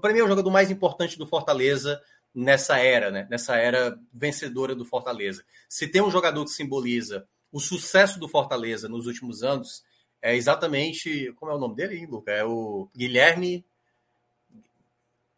Para 0.00 0.12
mim 0.12 0.18
é 0.18 0.24
o 0.24 0.28
jogador 0.28 0.50
mais 0.50 0.72
importante 0.72 1.16
do 1.16 1.24
Fortaleza 1.24 2.02
nessa 2.34 2.78
era, 2.78 3.12
né? 3.12 3.28
Nessa 3.30 3.56
era 3.56 3.96
vencedora 4.12 4.74
do 4.74 4.84
Fortaleza. 4.84 5.44
Se 5.68 5.86
tem 5.86 6.02
um 6.02 6.10
jogador 6.10 6.44
que 6.44 6.50
simboliza 6.50 7.24
o 7.52 7.60
sucesso 7.60 8.18
do 8.18 8.28
Fortaleza 8.28 8.88
nos 8.88 9.06
últimos 9.06 9.44
anos, 9.44 9.84
é 10.20 10.34
exatamente. 10.34 11.32
Como 11.36 11.52
é 11.52 11.54
o 11.54 11.58
nome 11.58 11.76
dele, 11.76 11.96
hein, 11.96 12.06
Luca? 12.06 12.32
É 12.32 12.44
o 12.44 12.88
Guilherme. 12.96 13.64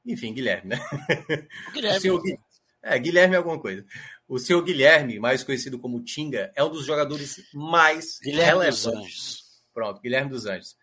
Enfim, 0.07 0.33
Guilherme, 0.33 0.71
né? 0.71 0.81
Guilherme. 1.75 1.99
O 1.99 2.01
senhor, 2.01 2.23
é, 2.83 2.99
Guilherme 2.99 3.35
é 3.35 3.39
alguma 3.39 3.59
coisa. 3.59 3.85
O 4.27 4.39
senhor 4.39 4.63
Guilherme, 4.63 5.19
mais 5.19 5.45
conhecido 5.45 5.79
como 5.79 6.03
Tinga, 6.03 6.51
é 6.57 6.65
um 6.65 6.71
dos 6.71 6.87
jogadores 6.87 7.47
mais 7.53 8.19
Guilherme 8.21 8.63
relevantes. 8.63 8.85
Dos 8.85 8.95
Anjos. 8.95 9.45
Pronto, 9.75 10.01
Guilherme 10.01 10.31
dos 10.31 10.47
Anjos. 10.47 10.77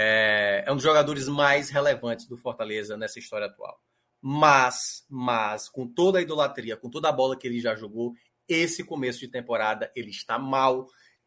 É, 0.00 0.62
é 0.64 0.70
um 0.70 0.76
dos 0.76 0.84
jogadores 0.84 1.26
mais 1.26 1.70
relevantes 1.70 2.28
do 2.28 2.36
Fortaleza 2.36 2.96
nessa 2.96 3.18
história 3.18 3.48
atual. 3.48 3.80
Mas, 4.22 5.04
mas, 5.08 5.68
com 5.68 5.88
toda 5.88 6.20
a 6.20 6.22
idolatria, 6.22 6.76
com 6.76 6.88
toda 6.88 7.08
a 7.08 7.12
bola 7.12 7.36
que 7.36 7.48
ele 7.48 7.58
já 7.58 7.74
jogou, 7.74 8.14
esse 8.48 8.84
começo 8.84 9.18
de 9.18 9.26
temporada 9.26 9.90
ele 9.96 10.10
está 10.10 10.38
mal. 10.38 10.86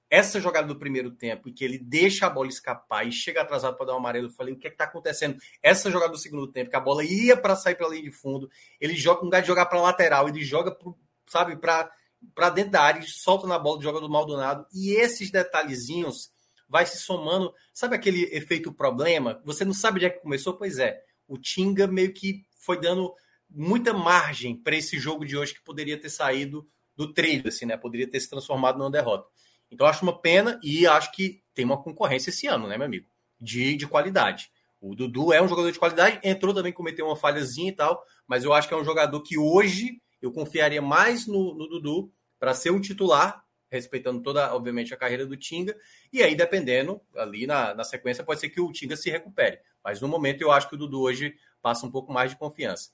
Essa 0.10 0.40
jogada 0.40 0.68
do 0.68 0.80
primeiro 0.80 1.12
tempo, 1.12 1.50
em 1.50 1.54
que 1.54 1.66
ele 1.66 1.78
deixa 1.78 2.28
a 2.28 2.30
bola 2.30 2.48
escapar 2.48 3.06
e 3.06 3.12
chega 3.12 3.42
atrasado 3.42 3.76
para 3.76 3.88
dar 3.88 3.94
um 3.94 3.98
amarelo, 3.98 4.28
eu 4.28 4.32
falei: 4.32 4.54
o 4.54 4.58
que 4.58 4.68
é 4.68 4.72
está 4.72 4.86
acontecendo? 4.86 5.38
Essa 5.62 5.92
jogada 5.92 6.14
do 6.14 6.18
segundo 6.18 6.48
tempo, 6.48 6.70
que 6.70 6.76
a 6.78 6.82
bola 6.82 7.04
ia 7.04 7.36
para 7.36 7.58
sair 7.58 7.76
para 7.76 7.88
a 7.88 7.90
linha 7.90 8.04
de 8.04 8.12
fundo, 8.12 8.50
ele 8.80 8.96
joga, 8.96 9.22
um 9.22 9.26
lugar 9.26 9.42
de 9.42 9.48
jogar 9.48 9.66
para 9.66 9.82
lateral, 9.82 10.30
ele 10.30 10.46
joga 10.46 10.74
pro, 10.74 10.98
sabe, 11.28 11.58
para 11.58 12.50
dentro 12.54 12.72
da 12.72 12.82
área, 12.82 13.02
solta 13.06 13.48
na 13.48 13.60
bola, 13.60 13.82
joga 13.82 14.00
do 14.00 14.10
Maldonado. 14.10 14.66
E 14.74 14.94
esses 14.94 15.30
detalhezinhos 15.30 16.32
vai 16.72 16.86
se 16.86 16.98
somando. 16.98 17.54
Sabe 17.74 17.98
aquele 17.98 18.24
efeito 18.34 18.72
problema? 18.72 19.42
Você 19.44 19.66
não 19.66 19.74
sabe 19.74 19.98
onde 19.98 20.06
é 20.06 20.10
que 20.10 20.22
começou? 20.22 20.54
Pois 20.54 20.80
é. 20.80 21.04
O 21.28 21.38
Tinga 21.38 21.86
meio 21.86 22.14
que 22.14 22.46
foi 22.56 22.80
dando 22.80 23.14
muita 23.50 23.94
margem 23.94 24.56
para 24.56 24.78
esse 24.78 24.98
jogo 24.98 25.26
de 25.26 25.36
hoje 25.36 25.54
que 25.54 25.62
poderia 25.62 26.00
ter 26.00 26.10
saído 26.10 26.66
do 26.96 27.14
trilho, 27.14 27.50
assim, 27.50 27.66
né? 27.66 27.76
Poderia 27.76 28.10
ter 28.10 28.22
se 28.22 28.30
transformado 28.30 28.78
numa 28.78 28.90
derrota. 28.90 29.28
Então, 29.70 29.86
acho 29.86 30.04
uma 30.04 30.18
pena 30.18 30.58
e 30.64 30.88
acho 30.88 31.12
que 31.12 31.44
tem 31.54 31.66
uma 31.66 31.82
concorrência 31.82 32.30
esse 32.30 32.48
ano, 32.48 32.68
né, 32.68 32.78
meu 32.78 32.86
amigo? 32.86 33.08
De, 33.40 33.76
de 33.76 33.86
qualidade. 33.86 34.50
O 34.80 34.96
Dudu 34.96 35.34
é 35.34 35.42
um 35.42 35.48
jogador 35.48 35.72
de 35.72 35.80
qualidade, 35.80 36.20
entrou 36.24 36.54
também, 36.54 36.72
cometeu 36.72 37.06
uma 37.06 37.16
falhazinha 37.18 37.70
e 37.70 37.76
tal, 37.76 38.02
mas 38.26 38.46
eu 38.46 38.54
acho 38.54 38.68
que 38.68 38.74
é 38.74 38.78
um 38.78 38.86
jogador 38.86 39.22
que 39.22 39.38
hoje 39.38 40.02
eu 40.22 40.32
confiaria 40.32 40.82
mais 40.82 41.28
no, 41.28 41.54
no 41.54 41.68
Dudu 41.68 42.12
para 42.40 42.54
ser 42.54 42.72
um 42.72 42.80
titular, 42.80 43.44
respeitando 43.72 44.22
toda, 44.22 44.54
obviamente, 44.54 44.94
a 44.94 44.98
carreira 44.98 45.26
do 45.26 45.38
Tinga. 45.38 45.76
E 46.12 46.22
aí, 46.22 46.36
dependendo, 46.36 47.02
ali 47.16 47.48
na, 47.48 47.74
na 47.74 47.84
sequência, 47.84 48.24
pode 48.24 48.42
ser 48.42 48.50
que 48.50 48.60
o 48.60 48.72
Tinga 48.72 48.98
se 48.98 49.10
recupere. 49.10 49.60
Mas 49.84 50.02
no 50.02 50.08
momento, 50.08 50.42
eu 50.42 50.52
acho 50.52 50.68
que 50.68 50.76
o 50.76 50.78
Dudu 50.78 51.02
hoje 51.02 51.36
passa 51.62 51.86
um 51.86 51.92
pouco 51.92 52.12
mais 52.12 52.32
de 52.32 52.38
confiança. 52.38 52.92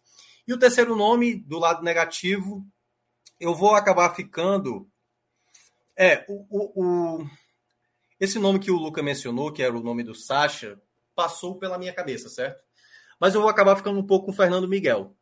E 0.47 0.53
o 0.53 0.57
terceiro 0.57 0.95
nome, 0.95 1.35
do 1.35 1.57
lado 1.57 1.83
negativo, 1.83 2.65
eu 3.39 3.55
vou 3.55 3.75
acabar 3.75 4.15
ficando. 4.15 4.87
É, 5.95 6.23
o, 6.29 6.45
o, 6.49 6.83
o, 6.83 7.29
esse 8.19 8.37
nome 8.37 8.59
que 8.59 8.71
o 8.71 8.77
Luca 8.77 9.01
mencionou, 9.01 9.51
que 9.51 9.63
era 9.63 9.75
o 9.75 9.83
nome 9.83 10.03
do 10.03 10.13
Sacha, 10.13 10.79
passou 11.15 11.57
pela 11.57 11.79
minha 11.79 11.91
cabeça, 11.91 12.29
certo? 12.29 12.63
Mas 13.19 13.33
eu 13.33 13.41
vou 13.41 13.49
acabar 13.49 13.75
ficando 13.75 13.99
um 13.99 14.05
pouco 14.05 14.27
com 14.27 14.31
o 14.31 14.35
Fernando 14.35 14.67
Miguel. 14.67 15.15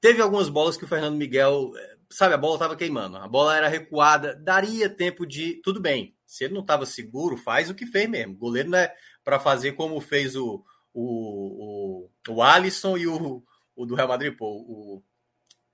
Teve 0.00 0.22
algumas 0.22 0.48
bolas 0.48 0.76
que 0.76 0.84
o 0.84 0.88
Fernando 0.88 1.16
Miguel, 1.16 1.72
é, 1.76 1.95
sabe, 2.10 2.34
a 2.34 2.38
bola 2.38 2.54
estava 2.54 2.76
queimando, 2.76 3.16
a 3.16 3.28
bola 3.28 3.56
era 3.56 3.68
recuada, 3.68 4.34
daria 4.34 4.88
tempo 4.88 5.26
de. 5.26 5.60
Tudo 5.62 5.80
bem, 5.80 6.14
se 6.26 6.44
ele 6.44 6.54
não 6.54 6.60
estava 6.60 6.86
seguro, 6.86 7.36
faz 7.36 7.70
o 7.70 7.74
que 7.74 7.86
fez 7.86 8.08
mesmo. 8.08 8.34
O 8.34 8.38
goleiro 8.38 8.70
não 8.70 8.78
é 8.78 8.94
para 9.24 9.38
fazer 9.38 9.72
como 9.72 10.00
fez 10.00 10.36
o, 10.36 10.64
o, 10.92 12.08
o, 12.28 12.32
o 12.32 12.42
Alisson 12.42 12.96
e 12.96 13.06
o, 13.06 13.42
o 13.74 13.86
do 13.86 13.94
Real 13.94 14.08
Madrid, 14.08 14.36
pô, 14.36 14.46
o. 14.46 15.02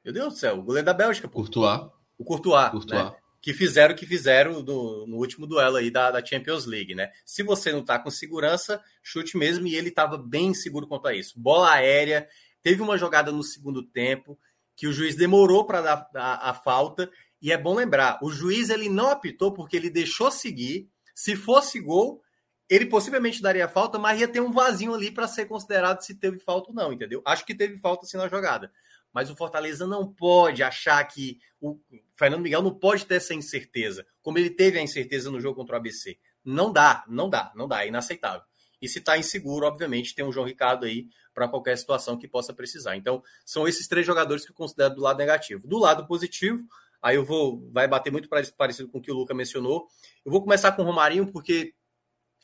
Meu 0.05 0.13
Deus 0.13 0.35
do 0.35 0.39
céu, 0.39 0.59
o 0.59 0.63
goleiro 0.63 0.87
da 0.87 0.95
Bélgica, 0.95 1.29
pô. 1.29 1.35
Courtois. 1.41 1.81
O 2.19 2.25
Courtois, 2.25 2.71
Courtois. 2.71 3.05
Né? 3.05 3.17
que 3.41 3.53
fizeram 3.53 3.93
o 3.93 3.97
que 3.97 4.07
fizeram 4.07 4.63
do, 4.63 5.05
no 5.09 5.17
último 5.17 5.49
duelo 5.49 5.77
aí 5.77 5.91
da, 5.91 6.13
da, 6.13 6.25
Champions 6.25 6.65
League, 6.65 6.95
né? 6.95 7.11
Se 7.27 7.43
você 7.43 7.73
não 7.73 7.85
tá 7.85 7.99
com 7.99 8.09
segurança, 8.09 8.81
chute 9.03 9.37
mesmo, 9.37 9.67
e 9.67 9.75
ele 9.75 9.89
estava 9.89 10.17
bem 10.17 10.55
seguro 10.55 10.87
quanto 10.87 11.09
a 11.09 11.15
isso. 11.15 11.33
Bola 11.41 11.73
aérea, 11.73 12.29
Teve 12.63 12.81
uma 12.81 12.97
jogada 12.97 13.33
no 13.33 13.43
segundo 13.43 13.83
tempo 13.83 14.39
que 14.83 14.89
o 14.89 14.93
juiz 14.93 15.15
demorou 15.15 15.65
para 15.65 15.81
dar 15.81 16.11
a, 16.13 16.51
a, 16.51 16.55
falta. 16.55 17.09
E 17.41 17.53
é 17.53 17.57
bom 17.57 17.73
lembrar, 17.73 18.19
o 18.21 18.33
juiz 18.33 18.69
ele 18.69 18.89
não 18.89 19.11
apitou 19.11 19.55
porque 19.55 19.77
ele 19.77 19.89
deixou 19.89 20.29
seguir. 20.29 20.91
Se 21.15 21.37
fosse 21.37 21.79
gol, 21.79 22.21
ele 22.69 22.87
possivelmente 22.87 23.41
daria 23.41 23.69
falta, 23.69 23.97
mas 23.97 24.21
ia 24.21 24.27
ter 24.27 24.41
um 24.41 24.51
vazinho 24.51 24.93
ali 24.93 25.13
para 25.13 25.29
ser 25.29 25.47
considerado 25.47 26.01
se 26.01 26.17
teve 26.17 26.41
falta 26.41 26.71
ou 26.71 26.75
não, 26.75 26.93
entendeu? 26.93 27.23
Acho 27.25 27.47
que 27.47 27.55
teve 27.55 27.79
falta 27.79 28.07
sim 28.07 28.17
na 28.17 28.27
jogada. 28.27 28.73
Mas 29.13 29.31
o 29.31 29.37
Fortaleza 29.37 29.87
não 29.87 30.13
pode 30.13 30.65
achar 30.65 31.05
que 31.05 31.39
o 31.61 31.79
Fernando 32.17 32.43
Miguel 32.43 32.63
não 32.63 32.75
pode 32.75 33.07
ter 33.07 33.15
essa 33.15 33.35
incerteza, 33.35 34.05
como 34.21 34.37
ele 34.37 34.51
teve 34.51 34.81
a 34.81 34.83
incerteza 34.83 35.31
no 35.31 35.41
jogo 35.41 35.55
contra 35.55 35.77
o 35.77 35.79
ABC. 35.79 36.19
Não 36.45 36.73
dá, 36.73 37.05
não 37.07 37.31
dá, 37.31 37.53
não 37.55 37.69
dá, 37.69 37.85
é 37.85 37.87
inaceitável. 37.87 38.43
E 38.83 38.89
se 38.89 38.99
está 38.99 39.17
inseguro, 39.17 39.65
obviamente, 39.65 40.13
tem 40.13 40.25
o 40.25 40.33
João 40.33 40.45
Ricardo 40.45 40.85
aí 40.85 41.07
para 41.33 41.47
qualquer 41.49 41.79
situação 41.79 42.19
que 42.19 42.27
possa 42.27 42.53
precisar. 42.53 42.97
Então, 42.97 43.23
são 43.47 43.67
esses 43.69 43.87
três 43.87 44.05
jogadores 44.05 44.45
que 44.45 44.51
eu 44.51 44.57
considero 44.57 44.97
do 44.97 45.01
lado 45.01 45.19
negativo. 45.19 45.67
Do 45.69 45.79
lado 45.79 46.05
positivo, 46.05 46.67
aí 47.01 47.15
eu 47.15 47.25
vou 47.25 47.71
vai 47.71 47.87
bater 47.87 48.11
muito 48.11 48.29
parecido 48.29 48.89
com 48.89 48.99
o 48.99 49.01
que 49.01 49.13
o 49.13 49.15
Luca 49.15 49.33
mencionou. 49.33 49.87
Eu 50.25 50.33
vou 50.33 50.43
começar 50.43 50.73
com 50.73 50.83
o 50.83 50.85
Romarinho, 50.85 51.31
porque 51.31 51.75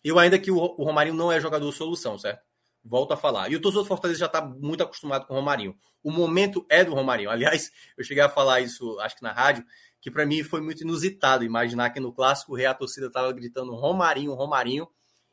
Eu 0.04 0.18
ainda 0.18 0.38
que 0.38 0.50
o, 0.50 0.58
Romarinho 0.58 1.16
não 1.16 1.32
é 1.32 1.40
jogador 1.40 1.72
solução, 1.72 2.16
certo? 2.16 2.40
Volto 2.84 3.12
a 3.12 3.16
falar. 3.16 3.50
E 3.50 3.56
o 3.56 3.60
torcedor 3.60 3.82
do 3.84 3.88
Fortaleza 3.88 4.20
já 4.20 4.26
está 4.26 4.40
muito 4.40 4.82
acostumado 4.82 5.26
com 5.26 5.34
o 5.34 5.36
Romarinho. 5.36 5.76
O 6.02 6.12
momento 6.12 6.64
é 6.70 6.84
do 6.84 6.94
Romarinho. 6.94 7.30
Aliás, 7.30 7.72
eu 7.96 8.04
cheguei 8.04 8.22
a 8.22 8.28
falar 8.28 8.60
isso, 8.60 8.98
acho 9.00 9.16
que 9.16 9.22
na 9.22 9.32
rádio, 9.32 9.64
que 10.00 10.10
para 10.10 10.24
mim 10.24 10.44
foi 10.44 10.60
muito 10.60 10.82
inusitado 10.82 11.44
imaginar 11.44 11.90
que 11.90 11.98
no 11.98 12.12
clássico 12.12 12.52
o 12.52 12.54
Rei 12.54 12.66
a 12.66 12.74
torcida 12.74 13.08
estava 13.08 13.32
gritando 13.32 13.74
Romarinho, 13.74 14.32
Romarinho, 14.34 14.88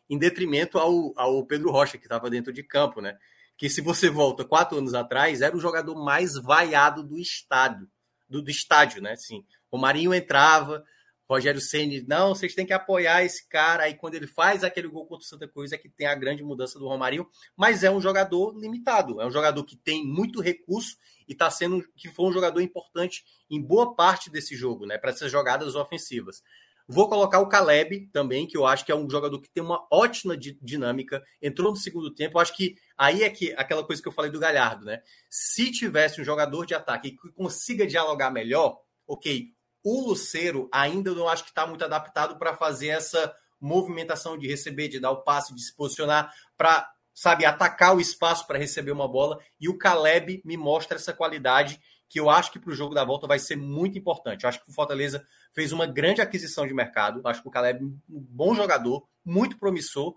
em 0.10 0.18
detrimento 0.18 0.77
ao, 0.77 1.14
ao 1.15 1.45
Pedro 1.45 1.72
Rocha, 1.72 1.98
que 1.98 2.06
estava 2.06 2.30
dentro 2.30 2.53
de 2.53 2.64
campo, 2.64 3.02
né? 3.02 3.18
Que 3.57 3.69
se 3.69 3.82
você 3.82 4.10
volta 4.10 4.45
quatro 4.45 4.77
anos 4.77 4.94
atrás, 4.94 5.41
era 5.41 5.56
o 5.56 5.60
jogador 5.60 5.95
mais 5.95 6.34
vaiado 6.36 7.03
do 7.03 7.18
estádio, 7.18 7.88
do, 8.30 8.41
do 8.41 8.49
estádio, 8.49 9.02
né? 9.02 9.15
Sim, 9.15 9.45
Romarinho 9.72 10.14
entrava, 10.14 10.84
Rogério 11.27 11.60
Ceni, 11.60 12.06
não, 12.07 12.36
vocês 12.36 12.53
têm 12.53 12.65
que 12.65 12.73
apoiar 12.73 13.23
esse 13.23 13.48
cara. 13.49 13.84
Aí 13.84 13.95
quando 13.95 14.15
ele 14.15 14.27
faz 14.27 14.64
aquele 14.64 14.88
gol 14.88 15.07
contra 15.07 15.26
o 15.26 15.27
Santa 15.27 15.48
Cruz 15.48 15.72
é 15.72 15.77
que 15.77 15.90
tem 15.90 16.07
a 16.07 16.15
grande 16.15 16.44
mudança 16.44 16.77
do 16.77 16.88
Romarinho, 16.88 17.27
mas 17.57 17.84
é 17.84 17.90
um 17.90 17.99
jogador 17.99 18.57
limitado, 18.57 19.19
é 19.19 19.26
um 19.26 19.32
jogador 19.32 19.64
que 19.64 19.76
tem 19.76 20.06
muito 20.06 20.40
recurso 20.40 20.98
e 21.27 21.34
está 21.34 21.49
sendo 21.49 21.84
que 21.95 22.10
foi 22.10 22.30
um 22.30 22.32
jogador 22.32 22.61
importante 22.61 23.23
em 23.49 23.60
boa 23.61 23.95
parte 23.95 24.30
desse 24.30 24.56
jogo, 24.56 24.86
né, 24.86 24.98
para 24.98 25.10
essas 25.10 25.32
jogadas 25.32 25.76
ofensivas. 25.76 26.44
Vou 26.87 27.09
colocar 27.09 27.39
o 27.39 27.49
Caleb 27.49 28.09
também, 28.13 28.45
que 28.45 28.55
eu 28.55 28.65
acho 28.65 28.85
que 28.85 28.91
é 28.91 28.95
um 28.95 29.09
jogador 29.09 29.41
que 29.41 29.49
tem 29.49 29.63
uma 29.63 29.87
ótima 29.91 30.37
dinâmica. 30.37 31.23
Entrou 31.41 31.71
no 31.71 31.77
segundo 31.77 32.13
tempo. 32.13 32.37
Eu 32.37 32.41
acho 32.41 32.55
que 32.55 32.75
aí 32.95 33.23
é 33.23 33.29
que 33.29 33.53
aquela 33.53 33.83
coisa 33.83 34.01
que 34.01 34.07
eu 34.07 34.11
falei 34.11 34.29
do 34.29 34.39
Galhardo, 34.39 34.85
né? 34.85 35.01
Se 35.29 35.71
tivesse 35.71 36.21
um 36.21 36.23
jogador 36.23 36.65
de 36.65 36.75
ataque 36.75 37.11
que 37.11 37.31
consiga 37.31 37.87
dialogar 37.87 38.29
melhor, 38.29 38.79
ok, 39.07 39.47
o 39.83 40.09
Luceiro 40.09 40.69
ainda 40.71 41.13
não 41.13 41.27
acho 41.27 41.43
que 41.43 41.49
está 41.49 41.65
muito 41.65 41.83
adaptado 41.83 42.37
para 42.37 42.55
fazer 42.55 42.87
essa 42.89 43.35
movimentação 43.59 44.37
de 44.37 44.47
receber, 44.47 44.87
de 44.87 44.99
dar 44.99 45.11
o 45.11 45.23
passe, 45.23 45.55
de 45.55 45.61
se 45.61 45.75
posicionar 45.75 46.31
para, 46.55 46.87
sabe, 47.13 47.45
atacar 47.45 47.95
o 47.95 48.01
espaço 48.01 48.45
para 48.45 48.59
receber 48.59 48.91
uma 48.91 49.07
bola. 49.07 49.39
E 49.59 49.67
o 49.67 49.77
Caleb 49.77 50.41
me 50.45 50.55
mostra 50.55 50.97
essa 50.97 51.13
qualidade 51.13 51.79
que 52.07 52.19
eu 52.19 52.30
acho 52.30 52.52
que 52.52 52.60
para 52.60 52.72
o 52.72 52.76
jogo 52.76 52.94
da 52.94 53.03
volta 53.03 53.27
vai 53.27 53.40
ser 53.40 53.56
muito 53.56 53.98
importante. 53.98 54.44
Eu 54.44 54.49
acho 54.49 54.64
que 54.64 54.69
o 54.69 54.73
Fortaleza 54.73 55.26
fez 55.53 55.72
uma 55.72 55.86
grande 55.86 56.22
aquisição 56.22 56.68
de 56.68 56.73
mercado. 56.73 57.19
Eu 57.19 57.27
acho 57.27 57.41
que 57.41 57.48
o 57.48 57.52
Caleb 57.52 57.82
é 57.82 57.84
um 57.84 57.99
bom 58.07 58.53
jogador, 58.53 59.07
muito 59.23 59.57
promissor, 59.57 60.15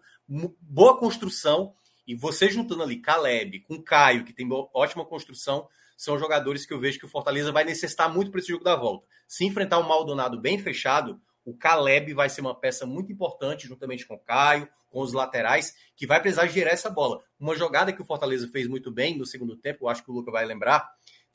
boa 0.60 0.98
construção. 0.98 1.74
E 2.06 2.14
você 2.14 2.48
juntando 2.48 2.82
ali 2.82 2.96
Caleb 3.00 3.60
com 3.60 3.82
Caio, 3.82 4.24
que 4.24 4.32
tem 4.32 4.48
ótima 4.74 5.04
construção, 5.04 5.68
são 5.96 6.18
jogadores 6.18 6.64
que 6.64 6.72
eu 6.72 6.78
vejo 6.78 6.98
que 6.98 7.06
o 7.06 7.08
Fortaleza 7.08 7.50
vai 7.50 7.64
necessitar 7.64 8.12
muito 8.12 8.30
para 8.30 8.40
esse 8.40 8.48
jogo 8.48 8.64
da 8.64 8.76
volta. 8.76 9.06
Se 9.26 9.44
enfrentar 9.44 9.78
um 9.78 9.88
Maldonado 9.88 10.40
bem 10.40 10.58
fechado, 10.58 11.20
o 11.44 11.56
Caleb 11.56 12.14
vai 12.14 12.28
ser 12.28 12.40
uma 12.40 12.54
peça 12.54 12.86
muito 12.86 13.10
importante, 13.10 13.66
juntamente 13.66 14.06
com 14.06 14.14
o 14.14 14.18
Caio, 14.18 14.68
com 14.90 15.00
os 15.00 15.12
laterais, 15.12 15.74
que 15.96 16.06
vai 16.06 16.20
precisar 16.20 16.46
girar 16.46 16.72
essa 16.72 16.88
bola. 16.88 17.22
Uma 17.38 17.54
jogada 17.54 17.92
que 17.92 18.00
o 18.00 18.04
Fortaleza 18.04 18.48
fez 18.48 18.66
muito 18.66 18.90
bem 18.90 19.18
no 19.18 19.26
segundo 19.26 19.56
tempo, 19.56 19.84
eu 19.84 19.88
acho 19.88 20.02
que 20.02 20.10
o 20.10 20.14
Luca 20.14 20.30
vai 20.30 20.44
lembrar. 20.44 20.88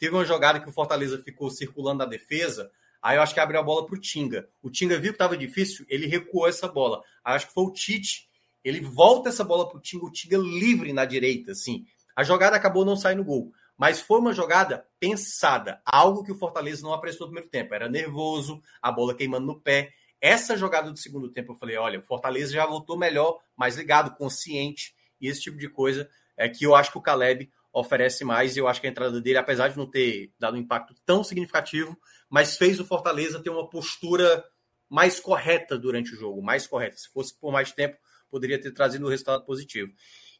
Teve 0.04 0.16
uma 0.16 0.26
jogada 0.26 0.60
que 0.60 0.68
o 0.68 0.72
Fortaleza 0.74 1.18
ficou 1.24 1.50
circulando 1.50 2.04
a 2.04 2.06
defesa, 2.06 2.70
aí 3.02 3.16
eu 3.16 3.22
acho 3.22 3.34
que 3.34 3.40
abriu 3.40 3.62
a 3.62 3.64
bola 3.64 3.86
para 3.86 3.96
o 3.96 3.98
Tinga. 3.98 4.50
O 4.62 4.70
Tinga 4.70 5.00
viu 5.00 5.14
que 5.14 5.16
estava 5.16 5.38
difícil, 5.38 5.86
ele 5.88 6.08
recuou 6.08 6.46
essa 6.46 6.68
bola. 6.68 7.02
Aí 7.24 7.38
acho 7.38 7.48
que 7.48 7.54
foi 7.54 7.64
o 7.64 7.72
Tite, 7.72 8.28
ele 8.66 8.82
volta 8.82 9.30
essa 9.30 9.46
bola 9.46 9.66
para 9.66 9.78
o 9.78 9.80
Tinga, 9.80 10.06
o 10.06 10.12
Tinga 10.12 10.38
livre 10.38 10.92
na 10.92 11.06
direita, 11.06 11.54
assim. 11.54 11.86
A 12.14 12.22
jogada 12.22 12.58
acabou 12.58 12.84
não 12.84 12.98
saindo 12.98 13.24
gol. 13.24 13.54
Mas 13.78 14.02
foi 14.02 14.20
uma 14.20 14.34
jogada 14.34 14.86
pensada, 15.00 15.82
algo 15.86 16.22
que 16.22 16.34
o 16.34 16.38
Fortaleza 16.38 16.84
não 16.84 16.92
apressou 16.92 17.28
no 17.28 17.32
primeiro 17.32 17.50
tempo. 17.50 17.74
Era 17.74 17.88
nervoso, 17.88 18.62
a 18.82 18.92
bola 18.92 19.16
queimando 19.16 19.48
no 19.48 19.58
pé. 19.58 19.94
Essa 20.20 20.58
jogada 20.58 20.92
do 20.92 21.00
segundo 21.00 21.30
tempo, 21.30 21.54
eu 21.54 21.56
falei: 21.56 21.78
olha, 21.78 22.00
o 22.00 22.04
Fortaleza 22.04 22.52
já 22.52 22.66
voltou 22.66 22.98
melhor, 22.98 23.40
mais 23.56 23.78
ligado, 23.78 24.18
consciente, 24.18 24.94
e 25.22 25.30
esse 25.30 25.40
tipo 25.40 25.58
de 25.58 25.70
coisa 25.70 26.10
é 26.36 26.50
que 26.50 26.66
eu 26.66 26.76
acho 26.76 26.92
que 26.92 26.98
o 26.98 27.02
Caleb 27.02 27.50
oferece 27.74 28.24
mais. 28.24 28.56
E 28.56 28.60
eu 28.60 28.68
acho 28.68 28.80
que 28.80 28.88
a 28.88 28.90
entrada 28.90 29.20
dele, 29.20 29.38
apesar 29.38 29.70
de 29.70 29.78
não 29.78 29.90
ter 29.90 30.32
dado 30.40 30.56
um 30.56 30.60
impacto 30.60 30.94
tão 31.04 31.24
significativo, 31.24 32.00
mas 32.30 32.56
fez 32.56 32.80
o 32.80 32.86
Fortaleza 32.86 33.42
ter 33.42 33.50
uma 33.50 33.68
postura 33.68 34.46
mais 34.88 35.20
correta 35.20 35.78
durante 35.78 36.14
o 36.14 36.16
jogo, 36.16 36.42
mais 36.42 36.68
correta. 36.68 36.96
Se 36.98 37.10
fosse 37.10 37.38
por 37.38 37.52
mais 37.52 37.72
tempo, 37.72 37.98
poderia 38.30 38.62
ter 38.62 38.72
trazido 38.72 39.06
um 39.06 39.10
resultado 39.10 39.44
positivo. 39.44 39.92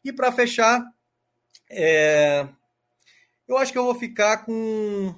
E 0.04 0.12
para 0.12 0.30
fechar, 0.30 0.80
é, 1.68 2.48
eu 3.48 3.58
acho 3.58 3.72
que 3.72 3.78
eu 3.78 3.84
vou 3.84 3.94
ficar 3.96 4.44
com. 4.44 5.14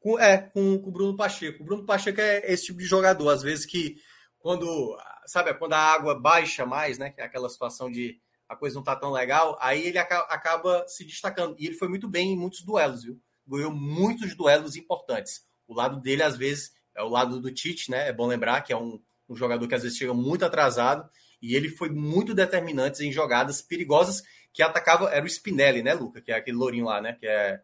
com 0.00 0.18
é, 0.18 0.38
com, 0.38 0.78
com 0.78 0.88
o 0.88 0.92
Bruno 0.92 1.16
Pacheco. 1.16 1.62
O 1.62 1.66
Bruno 1.66 1.86
Pacheco 1.86 2.20
é 2.20 2.52
esse 2.52 2.66
tipo 2.66 2.78
de 2.80 2.86
jogador, 2.86 3.28
às 3.28 3.42
vezes 3.42 3.64
que 3.64 3.96
quando. 4.38 4.98
Sabe, 5.26 5.54
quando 5.54 5.74
a 5.74 5.78
água 5.78 6.18
baixa 6.18 6.66
mais, 6.66 6.98
né? 6.98 7.10
Que 7.10 7.20
é 7.20 7.24
aquela 7.24 7.48
situação 7.48 7.88
de 7.88 8.20
a 8.50 8.56
coisa 8.56 8.74
não 8.74 8.82
tá 8.82 8.96
tão 8.96 9.12
legal, 9.12 9.56
aí 9.60 9.86
ele 9.86 9.96
acaba 9.96 10.84
se 10.88 11.04
destacando. 11.04 11.54
E 11.56 11.66
ele 11.66 11.76
foi 11.76 11.86
muito 11.86 12.08
bem 12.08 12.32
em 12.32 12.36
muitos 12.36 12.62
duelos, 12.62 13.04
viu? 13.04 13.16
Ganhou 13.46 13.72
muitos 13.72 14.34
duelos 14.34 14.74
importantes. 14.74 15.46
O 15.68 15.72
lado 15.72 16.00
dele, 16.00 16.24
às 16.24 16.36
vezes, 16.36 16.74
é 16.96 17.00
o 17.00 17.08
lado 17.08 17.40
do 17.40 17.54
Tite, 17.54 17.92
né? 17.92 18.08
É 18.08 18.12
bom 18.12 18.26
lembrar 18.26 18.62
que 18.62 18.72
é 18.72 18.76
um, 18.76 19.00
um 19.28 19.36
jogador 19.36 19.68
que 19.68 19.74
às 19.76 19.84
vezes 19.84 19.96
chega 19.96 20.12
muito 20.12 20.44
atrasado. 20.44 21.08
E 21.40 21.54
ele 21.54 21.68
foi 21.68 21.90
muito 21.90 22.34
determinante 22.34 23.04
em 23.04 23.12
jogadas 23.12 23.62
perigosas 23.62 24.20
que 24.52 24.64
atacava 24.64 25.08
era 25.10 25.24
o 25.24 25.28
Spinelli, 25.28 25.80
né, 25.80 25.94
Luca? 25.94 26.20
Que 26.20 26.32
é 26.32 26.34
aquele 26.34 26.56
lourinho 26.56 26.86
lá, 26.86 27.00
né? 27.00 27.12
Que 27.12 27.28
é 27.28 27.62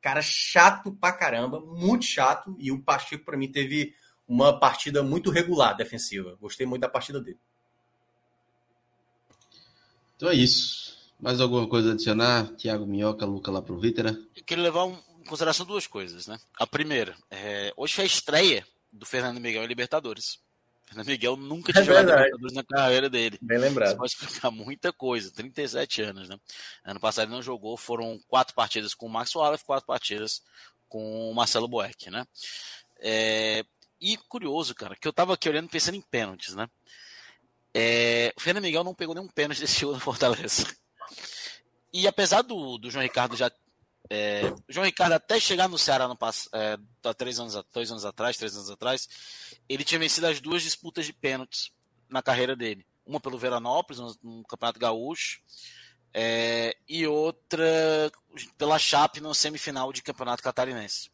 cara 0.00 0.22
chato 0.22 0.92
pra 0.92 1.12
caramba, 1.12 1.58
muito 1.58 2.04
chato. 2.04 2.54
E 2.56 2.70
o 2.70 2.80
Pacheco, 2.80 3.24
para 3.24 3.36
mim, 3.36 3.50
teve 3.50 3.94
uma 4.28 4.60
partida 4.60 5.02
muito 5.02 5.28
regular 5.28 5.76
defensiva. 5.76 6.38
Gostei 6.40 6.66
muito 6.66 6.82
da 6.82 6.88
partida 6.88 7.20
dele. 7.20 7.40
Então 10.20 10.28
é 10.28 10.34
isso. 10.34 10.98
Mais 11.18 11.40
alguma 11.40 11.66
coisa 11.66 11.88
a 11.88 11.92
adicionar? 11.94 12.54
Tiago 12.54 12.84
Minhoca, 12.84 13.24
Luca 13.24 13.50
lá 13.50 13.62
pro 13.62 13.80
Vítera? 13.80 14.10
Eu 14.36 14.44
queria 14.44 14.64
levar 14.64 14.86
em 14.86 15.24
consideração 15.26 15.64
duas 15.64 15.86
coisas, 15.86 16.26
né? 16.26 16.38
A 16.58 16.66
primeira, 16.66 17.16
é, 17.30 17.72
hoje 17.74 17.94
foi 17.94 18.04
a 18.04 18.06
estreia 18.06 18.66
do 18.92 19.06
Fernando 19.06 19.40
Miguel 19.40 19.64
em 19.64 19.66
Libertadores. 19.66 20.38
Fernando 20.84 21.06
Miguel 21.06 21.36
nunca 21.38 21.72
tinha 21.72 21.80
é 21.82 21.86
jogado 21.86 22.10
Libertadores 22.10 22.52
na 22.52 22.62
carreira 22.62 23.08
dele. 23.08 23.38
Bem 23.40 23.56
lembrado. 23.56 23.88
Isso 23.88 23.96
pode 23.96 24.12
explicar 24.12 24.50
muita 24.50 24.92
coisa. 24.92 25.32
37 25.32 26.02
anos, 26.02 26.28
né? 26.28 26.38
Ano 26.84 27.00
passado 27.00 27.24
ele 27.24 27.34
não 27.34 27.40
jogou, 27.40 27.74
foram 27.78 28.20
quatro 28.28 28.54
partidas 28.54 28.92
com 28.92 29.06
o 29.06 29.10
Max 29.10 29.34
Wallace, 29.34 29.64
quatro 29.64 29.86
partidas 29.86 30.42
com 30.86 31.30
o 31.30 31.34
Marcelo 31.34 31.66
Boeck, 31.66 32.10
né? 32.10 32.26
É... 32.98 33.64
E 33.98 34.18
curioso, 34.28 34.74
cara, 34.74 34.94
que 34.96 35.08
eu 35.08 35.14
tava 35.14 35.32
aqui 35.32 35.48
olhando 35.48 35.70
pensando 35.70 35.94
em 35.94 36.02
pênaltis, 36.02 36.54
né? 36.54 36.68
É... 37.74 38.32
O 38.36 38.40
Fernando 38.40 38.64
Miguel 38.64 38.84
não 38.84 38.94
pegou 38.94 39.14
nenhum 39.14 39.28
pênalti 39.28 39.60
desse 39.60 39.80
jogo 39.80 39.94
no 39.94 40.00
Fortaleza. 40.00 40.66
E 41.92 42.06
apesar 42.06 42.42
do, 42.42 42.78
do 42.78 42.90
João 42.90 43.02
Ricardo 43.02 43.36
já 43.36 43.50
é, 44.12 44.52
João 44.68 44.84
Ricardo, 44.84 45.12
até 45.12 45.38
chegar 45.38 45.68
no 45.68 45.78
Ceará 45.78 46.08
no 46.08 46.18
é, 46.52 46.76
há 47.04 47.14
três 47.14 47.38
anos, 47.38 47.54
dois 47.72 47.92
anos 47.92 48.04
atrás, 48.04 48.36
três 48.36 48.56
anos 48.56 48.68
atrás, 48.68 49.08
ele 49.68 49.84
tinha 49.84 50.00
vencido 50.00 50.26
as 50.26 50.40
duas 50.40 50.62
disputas 50.62 51.06
de 51.06 51.12
pênaltis 51.12 51.70
na 52.08 52.20
carreira 52.20 52.56
dele. 52.56 52.84
Uma 53.06 53.20
pelo 53.20 53.38
Veranópolis, 53.38 54.18
no, 54.20 54.42
Campeonato 54.44 54.80
Gaúcho, 54.80 55.40
é, 56.12 56.76
e 56.88 57.06
outra 57.06 58.10
pela 58.58 58.80
Chape 58.80 59.20
no 59.20 59.32
semifinal 59.32 59.92
de 59.92 60.02
Campeonato 60.02 60.42
Catarinense. 60.42 61.08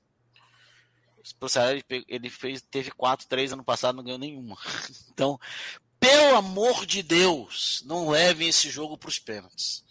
Pro 1.38 1.50
Ceará, 1.50 1.72
ele, 1.72 2.04
ele 2.08 2.30
fez, 2.30 2.62
teve 2.62 2.90
quatro, 2.92 3.26
três 3.26 3.52
ano 3.52 3.64
passado, 3.64 3.96
não 3.96 4.04
ganhou 4.04 4.18
nenhuma. 4.18 4.56
Então, 5.10 5.40
pelo 6.06 6.36
amor 6.36 6.86
de 6.86 7.02
Deus, 7.02 7.82
não 7.84 8.08
levem 8.08 8.48
esse 8.48 8.70
jogo 8.70 8.96
para 8.96 9.08
os 9.08 9.18
pênaltis. 9.18 9.84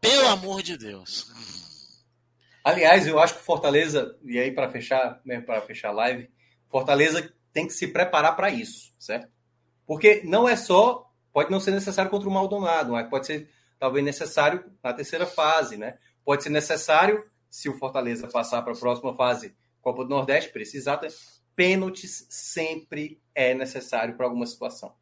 Pelo 0.00 0.26
amor 0.28 0.62
de 0.62 0.78
Deus. 0.78 1.30
Aliás, 2.64 3.06
eu 3.06 3.18
acho 3.18 3.34
que 3.34 3.44
Fortaleza, 3.44 4.16
e 4.24 4.38
aí 4.38 4.50
para 4.50 4.70
fechar, 4.70 5.20
né, 5.26 5.40
para 5.40 5.60
fechar 5.60 5.90
a 5.90 5.92
live, 5.92 6.30
Fortaleza 6.70 7.30
tem 7.52 7.66
que 7.66 7.74
se 7.74 7.88
preparar 7.88 8.36
para 8.36 8.50
isso, 8.50 8.94
certo? 8.98 9.28
Porque 9.86 10.22
não 10.24 10.48
é 10.48 10.56
só, 10.56 11.10
pode 11.30 11.50
não 11.50 11.60
ser 11.60 11.72
necessário 11.72 12.10
contra 12.10 12.28
o 12.28 12.32
Maldonado, 12.32 12.92
mas 12.92 13.08
pode 13.08 13.26
ser 13.26 13.50
talvez 13.78 14.02
necessário 14.02 14.64
na 14.82 14.94
terceira 14.94 15.26
fase, 15.26 15.76
né? 15.76 15.98
Pode 16.24 16.42
ser 16.42 16.50
necessário 16.50 17.22
se 17.50 17.68
o 17.68 17.76
Fortaleza 17.76 18.28
passar 18.28 18.62
para 18.62 18.72
a 18.72 18.78
próxima 18.78 19.14
fase, 19.14 19.54
Copa 19.82 20.04
do 20.04 20.10
Nordeste, 20.10 20.52
precisar 20.52 21.00
pênaltis 21.54 22.26
sempre 22.30 23.20
é 23.34 23.52
necessário 23.52 24.16
para 24.16 24.26
alguma 24.26 24.46
situação. 24.46 24.94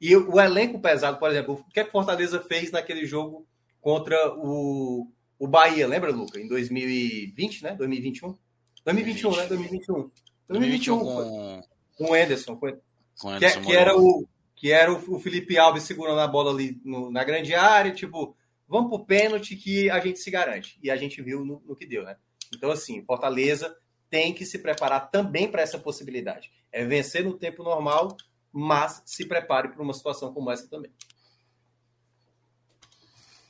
E 0.00 0.16
o 0.16 0.40
elenco 0.40 0.80
pesado, 0.80 1.18
por 1.18 1.30
exemplo, 1.30 1.54
o 1.54 1.72
que 1.72 1.80
a 1.80 1.90
Fortaleza 1.90 2.40
fez 2.40 2.70
naquele 2.70 3.06
jogo 3.06 3.46
contra 3.80 4.16
o 4.36 5.10
o 5.42 5.48
Bahia, 5.48 5.88
lembra, 5.88 6.12
Luca? 6.12 6.38
Em 6.38 6.46
2020, 6.46 7.64
né? 7.64 7.74
2021? 7.74 8.38
2021, 8.84 9.30
2020. 9.30 9.42
né? 9.42 9.48
2021. 9.48 10.10
2021, 10.46 10.98
2021 10.98 10.98
com... 11.00 11.62
com 11.96 12.12
o 12.12 12.16
Ederson. 12.16 12.56
Foi... 12.60 12.78
Com 13.18 13.34
Ederson 13.34 13.60
que, 13.60 13.66
que, 13.66 13.72
era 13.72 13.98
o, 13.98 14.28
que 14.54 14.70
era 14.70 14.92
o, 14.92 15.18
Felipe 15.18 15.58
Alves 15.58 15.82
segurando 15.82 16.20
a 16.20 16.28
bola 16.28 16.52
ali 16.52 16.80
no, 16.84 17.10
na 17.10 17.24
grande 17.24 17.56
área, 17.56 17.92
tipo, 17.92 18.36
vamos 18.68 18.88
pro 18.88 19.04
pênalti 19.04 19.56
que 19.56 19.90
a 19.90 19.98
gente 19.98 20.20
se 20.20 20.30
garante. 20.30 20.78
E 20.80 20.88
a 20.88 20.96
gente 20.96 21.20
viu 21.20 21.44
no, 21.44 21.60
no 21.66 21.74
que 21.74 21.86
deu, 21.86 22.04
né? 22.04 22.16
Então, 22.54 22.70
assim, 22.70 23.04
Fortaleza 23.04 23.76
tem 24.08 24.32
que 24.32 24.46
se 24.46 24.60
preparar 24.60 25.10
também 25.10 25.50
para 25.50 25.62
essa 25.62 25.76
possibilidade. 25.76 26.52
É 26.70 26.84
vencer 26.84 27.24
no 27.24 27.36
tempo 27.36 27.64
normal 27.64 28.16
mas 28.52 29.02
se 29.06 29.24
prepare 29.24 29.68
para 29.68 29.82
uma 29.82 29.94
situação 29.94 30.32
como 30.32 30.50
essa 30.50 30.68
também. 30.68 30.90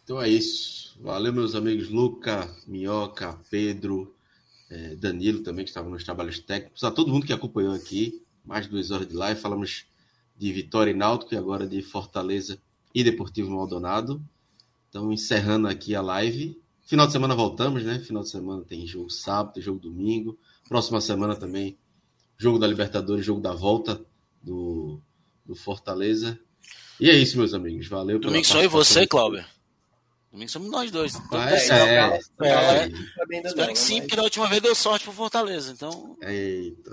Então 0.05 0.21
é 0.21 0.29
isso. 0.29 0.99
Valeu, 1.01 1.33
meus 1.33 1.55
amigos 1.55 1.89
Luca, 1.89 2.49
Minhoca, 2.67 3.39
Pedro, 3.51 4.15
eh, 4.71 4.95
Danilo 4.97 5.43
também, 5.43 5.65
que 5.65 5.71
estavam 5.71 5.91
nos 5.91 6.05
trabalhos 6.05 6.39
técnicos. 6.39 6.85
A 6.85 6.91
todo 6.91 7.11
mundo 7.11 7.27
que 7.27 7.33
acompanhou 7.33 7.73
aqui, 7.73 8.23
mais 8.45 8.67
duas 8.67 8.91
horas 8.91 9.09
de 9.09 9.15
live. 9.15 9.41
Falamos 9.41 9.87
de 10.37 10.53
Vitória 10.53 10.91
e 10.91 10.95
Náutico 10.95 11.35
e 11.35 11.37
agora 11.37 11.67
de 11.67 11.83
Fortaleza 11.83 12.61
e 12.95 13.03
Deportivo 13.03 13.51
Maldonado. 13.51 14.23
Então, 14.89 15.13
encerrando 15.13 15.69
aqui 15.69 15.95
a 15.95 16.03
live. 16.03 16.61
Final 16.85 17.07
de 17.07 17.13
semana 17.13 17.35
voltamos, 17.35 17.85
né? 17.85 17.99
Final 18.01 18.23
de 18.23 18.29
semana 18.29 18.63
tem 18.65 18.87
jogo 18.87 19.09
sábado, 19.09 19.61
jogo 19.61 19.79
domingo. 19.79 20.39
Próxima 20.69 21.01
semana 21.01 21.35
também, 21.35 21.79
jogo 22.37 22.59
da 22.59 22.67
Libertadores, 22.67 23.25
jogo 23.25 23.41
da 23.41 23.55
volta 23.55 24.05
do, 24.43 25.01
do 25.45 25.55
Fortaleza. 25.55 26.39
E 27.01 27.11
é 27.11 27.15
isso, 27.15 27.37
meus 27.37 27.55
amigos. 27.55 27.89
Valeu. 27.89 28.19
Domingo 28.19 28.47
só 28.47 28.63
e 28.63 28.67
você, 28.67 29.07
Cláudio. 29.07 29.45
Domingo 30.33 30.51
somos 30.51 30.71
nós 30.71 30.91
dois. 30.91 31.15
Então, 31.15 31.39
Ah, 31.39 31.51
é, 31.51 31.57
é, 31.57 32.21
é, 32.41 32.89
é. 33.37 33.47
Espero 33.47 33.73
que 33.73 33.79
sim, 33.79 34.01
porque 34.01 34.17
da 34.17 34.23
última 34.23 34.49
vez 34.49 34.63
deu 34.63 34.75
sorte 34.75 35.05
pro 35.05 35.13
Fortaleza. 35.13 35.73
Então, 35.73 36.17
Eita. 36.23 36.93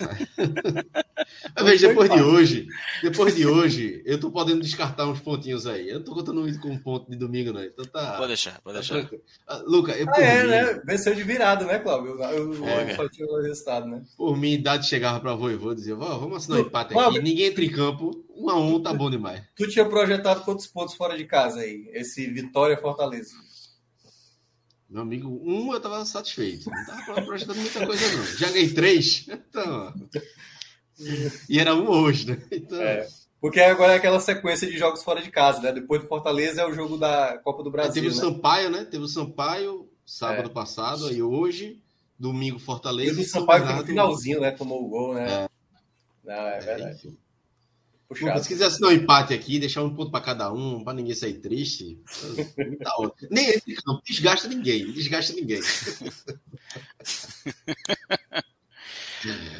Mas 1.54 1.64
veja, 1.64 1.88
depois 1.88 2.10
de 2.10 2.20
hoje, 2.20 2.66
depois 3.00 3.36
de 3.36 3.46
hoje, 3.46 4.02
eu 4.04 4.18
tô 4.18 4.32
podendo 4.32 4.62
descartar 4.62 5.06
uns 5.06 5.20
pontinhos 5.20 5.64
aí. 5.64 5.88
Eu 5.88 5.98
não 5.98 6.04
tô 6.04 6.12
contando 6.12 6.40
muito 6.40 6.58
com 6.60 6.70
um 6.70 6.78
ponto 6.78 7.08
de 7.08 7.16
domingo, 7.16 7.52
não. 7.52 7.62
Então 7.62 7.84
tá. 7.84 8.16
pode 8.16 8.28
deixar, 8.28 8.60
pode 8.62 8.86
tá 8.86 8.94
deixar. 8.94 9.10
Ah, 9.46 9.62
Luca, 9.64 9.92
eu, 9.92 10.08
Ah, 10.08 10.12
por, 10.12 10.22
é, 10.22 10.42
mim, 10.42 10.48
né? 10.48 10.82
Venceu 10.84 11.14
de 11.14 11.22
virada, 11.22 11.64
né, 11.64 11.78
Cláudio? 11.78 12.20
Eu, 12.20 12.52
eu, 12.52 12.54
Foi, 12.54 12.94
só 12.96 13.08
tinha 13.08 13.28
o 13.28 13.42
resultado, 13.42 13.86
né? 13.86 14.02
por 14.16 14.36
mim, 14.36 14.54
idade 14.54 14.88
chegava 14.88 15.20
pra 15.20 15.34
voivô 15.34 15.70
e 15.70 15.76
dizia: 15.76 15.94
Vó, 15.94 16.18
vamos 16.18 16.38
assinar 16.38 16.58
um 16.58 16.62
empate 16.62 16.98
aqui. 16.98 17.18
Ninguém 17.20 17.46
entra 17.46 17.64
em 17.64 17.70
campo. 17.70 18.10
Um 18.42 18.50
a 18.50 18.56
um 18.58 18.82
tá 18.82 18.92
bom 18.92 19.08
demais. 19.10 19.42
Tu 19.56 19.68
tinha 19.68 19.84
projetado 19.88 20.42
quantos 20.44 20.66
pontos 20.66 20.94
fora 20.94 21.16
de 21.16 21.24
casa 21.26 21.60
aí? 21.60 21.88
Esse 21.92 22.26
Vitória 22.26 22.76
Fortaleza. 22.76 23.34
Meu 24.90 25.02
amigo, 25.02 25.40
um 25.44 25.72
eu 25.72 25.80
tava 25.80 26.04
satisfeito. 26.04 26.68
Não 26.68 26.84
tava 26.84 27.22
projetando 27.22 27.56
muita 27.58 27.86
coisa, 27.86 28.16
não. 28.16 28.24
Já 28.36 28.48
ganhei 28.50 28.72
três. 28.72 29.26
Então. 29.48 29.94
E 31.48 31.58
era 31.58 31.74
um 31.74 31.88
hoje, 31.88 32.26
né? 32.30 32.42
Então. 32.52 32.80
É. 32.80 33.08
Porque 33.40 33.58
agora 33.60 33.94
é 33.94 33.96
aquela 33.96 34.20
sequência 34.20 34.68
de 34.70 34.76
jogos 34.78 35.02
fora 35.02 35.20
de 35.22 35.30
casa, 35.30 35.60
né? 35.60 35.72
Depois 35.72 36.02
do 36.02 36.08
Fortaleza 36.08 36.60
é 36.62 36.66
o 36.66 36.72
jogo 36.74 36.96
da 36.96 37.38
Copa 37.38 37.62
do 37.62 37.70
Aí 37.70 37.72
Brasil. 37.72 37.94
teve 37.94 38.08
o 38.08 38.10
né? 38.10 38.20
Sampaio, 38.20 38.70
né? 38.70 38.84
Teve 38.84 39.04
o 39.04 39.08
Sampaio 39.08 39.88
sábado 40.06 40.50
É. 40.50 40.52
passado, 40.52 41.06
aí 41.06 41.20
hoje, 41.22 41.80
domingo 42.18 42.58
Fortaleza. 42.58 43.12
o 43.12 43.16
do 43.16 43.20
e 43.22 43.24
São 43.24 43.40
Sampaio 43.40 43.64
foi 43.66 43.74
no 43.76 43.86
finalzinho, 43.86 44.40
né? 44.40 44.50
Tomou 44.52 44.84
o 44.84 44.88
gol, 44.88 45.14
né? 45.14 45.48
Não, 46.24 46.32
é 46.34 46.56
É, 46.58 46.60
verdade. 46.60 46.96
enfim. 46.98 47.18
Puxado. 48.12 48.42
Se 48.42 48.48
quiser 48.48 48.66
assinar 48.66 48.90
um 48.90 48.94
empate 48.94 49.34
aqui, 49.34 49.58
deixar 49.58 49.82
um 49.82 49.94
ponto 49.94 50.10
para 50.10 50.24
cada 50.24 50.52
um, 50.52 50.82
para 50.84 50.94
ninguém 50.94 51.14
sair 51.14 51.34
triste, 51.34 51.98
tá. 52.82 52.92
Nem 53.30 53.50
entre 53.50 53.74
campo, 53.74 54.02
desgasta 54.06 54.48
ninguém, 54.48 54.90
desgasta 54.92 55.32
ninguém. 55.32 55.60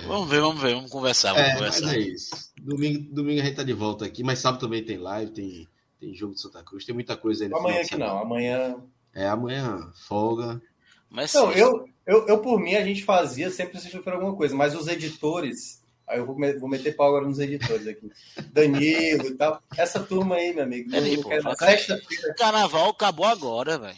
Vamos 0.07 0.29
ver, 0.29 0.41
vamos 0.41 0.61
ver, 0.61 0.75
vamos 0.75 0.91
conversar, 0.91 1.33
vamos 1.35 1.49
É, 1.49 1.53
mas 1.61 1.77
conversar. 1.81 1.97
é 1.97 2.01
isso. 2.01 2.31
Domingo, 2.61 3.15
domingo 3.15 3.41
a 3.41 3.45
gente 3.45 3.55
tá 3.57 3.63
de 3.63 3.73
volta 3.73 4.05
aqui, 4.05 4.23
mas 4.25 4.41
sábado 4.41 4.61
também 4.61 4.83
tem 4.85 4.99
live, 4.99 5.31
tem, 5.31 5.69
tem 6.01 6.13
jogo 6.15 6.35
de 6.35 6.41
Santa 6.41 6.63
Cruz, 6.65 6.85
tem 6.85 6.95
muita 6.95 7.17
coisa 7.17 7.45
aí 7.45 7.49
no 7.51 7.57
Amanhã 7.57 7.85
que 7.85 7.97
não, 7.97 8.19
amanhã. 8.19 8.77
É, 9.15 9.29
amanhã, 9.29 9.93
folga. 10.09 10.61
Mas 11.09 11.33
Não, 11.35 11.53
eu, 11.53 11.89
eu, 12.07 12.27
eu 12.27 12.39
por 12.41 12.59
mim 12.59 12.75
a 12.75 12.85
gente 12.85 13.05
fazia 13.05 13.51
sempre 13.51 13.79
se 13.81 13.89
for 14.03 14.15
alguma 14.15 14.35
coisa, 14.35 14.55
mas 14.57 14.75
os 14.75 14.89
editores. 14.89 15.82
Aí 16.13 16.19
eu 16.19 16.27
vou, 16.27 16.37
me- 16.39 16.53
vou 16.59 16.69
meter 16.69 16.95
pau 16.95 17.09
agora 17.09 17.27
nos 17.27 17.39
editores 17.39 17.87
aqui. 17.87 18.11
Danilo 18.53 19.27
e 19.27 19.35
tal. 19.35 19.63
Essa 19.77 19.99
turma 20.01 20.37
aí, 20.37 20.53
meu 20.55 20.65
amigo. 20.65 20.91
Peraí, 20.91 21.17
não 21.17 21.23
pô, 21.23 21.31
Sexta-feira. 21.57 22.31
o 22.33 22.35
carnaval 22.37 22.91
acabou 22.91 23.25
agora, 23.27 23.79
velho. 23.79 23.97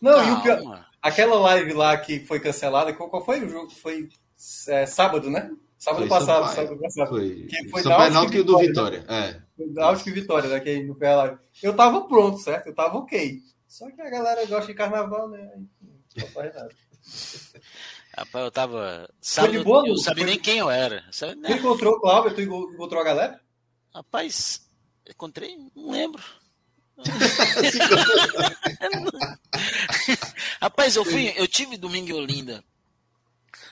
Não, 0.00 0.24
e 0.24 0.30
o 0.30 0.42
pior, 0.42 0.56
Calma. 0.58 0.86
aquela 1.02 1.36
live 1.40 1.72
lá 1.72 1.96
que 1.96 2.20
foi 2.20 2.38
cancelada, 2.38 2.92
qual, 2.92 3.10
qual 3.10 3.24
foi 3.24 3.44
o 3.44 3.48
jogo? 3.48 3.70
Foi 3.70 4.08
é, 4.68 4.86
sábado, 4.86 5.28
né? 5.30 5.50
Sábado 5.78 6.00
Foi 6.06 6.08
passado, 6.08 6.46
Sampaio. 6.48 6.54
sábado 6.68 6.80
passado. 6.80 7.08
Foi. 7.08 7.46
Que 7.50 7.68
foi 7.68 7.82
Sampaio 7.82 8.12
Náutico 8.12 8.14
Náutico 8.14 8.36
e 8.36 8.40
o 8.40 8.44
do 8.44 8.58
Vitória, 8.58 9.00
Vitória. 9.00 9.42
É. 9.58 9.64
Náutico 9.72 10.08
e 10.08 10.12
Vitória, 10.12 10.48
né? 10.50 10.60
Que 10.60 11.04
a 11.04 11.16
live. 11.16 11.38
Eu 11.62 11.74
tava 11.76 12.06
pronto, 12.06 12.38
certo? 12.38 12.66
Eu 12.68 12.74
tava 12.74 12.98
ok. 12.98 13.40
Só 13.66 13.90
que 13.90 14.00
a 14.00 14.08
galera 14.10 14.46
gosta 14.46 14.66
de 14.68 14.74
carnaval, 14.74 15.28
né? 15.28 15.50
Aí, 15.54 15.62
Não 16.22 16.26
faz 16.28 16.54
nada. 16.54 16.70
Rapaz, 18.16 18.44
eu 18.46 18.50
tava. 18.50 19.08
Sábado, 19.20 19.58
de 19.58 19.62
boa, 19.64 19.84
eu 19.86 19.90
não 19.90 19.96
sabia 19.98 20.24
Foi- 20.24 20.30
nem 20.32 20.40
quem 20.40 20.58
eu 20.58 20.70
era. 20.70 21.04
Sabe, 21.12 21.34
Tu 21.34 21.40
né? 21.40 21.52
encontrou 21.52 21.94
o 21.94 22.00
Cláudio? 22.00 22.34
Tu 22.34 22.40
encontrou 22.40 23.00
a 23.00 23.04
galera? 23.04 23.40
Rapaz, 23.94 24.66
encontrei? 25.08 25.56
Não 25.74 25.90
lembro. 25.90 26.22
Rapaz, 30.60 30.96
eu 30.96 31.04
fui, 31.04 31.32
eu 31.36 31.46
tive 31.46 31.76
domingo 31.76 32.10
em 32.10 32.14
Olinda. 32.14 32.64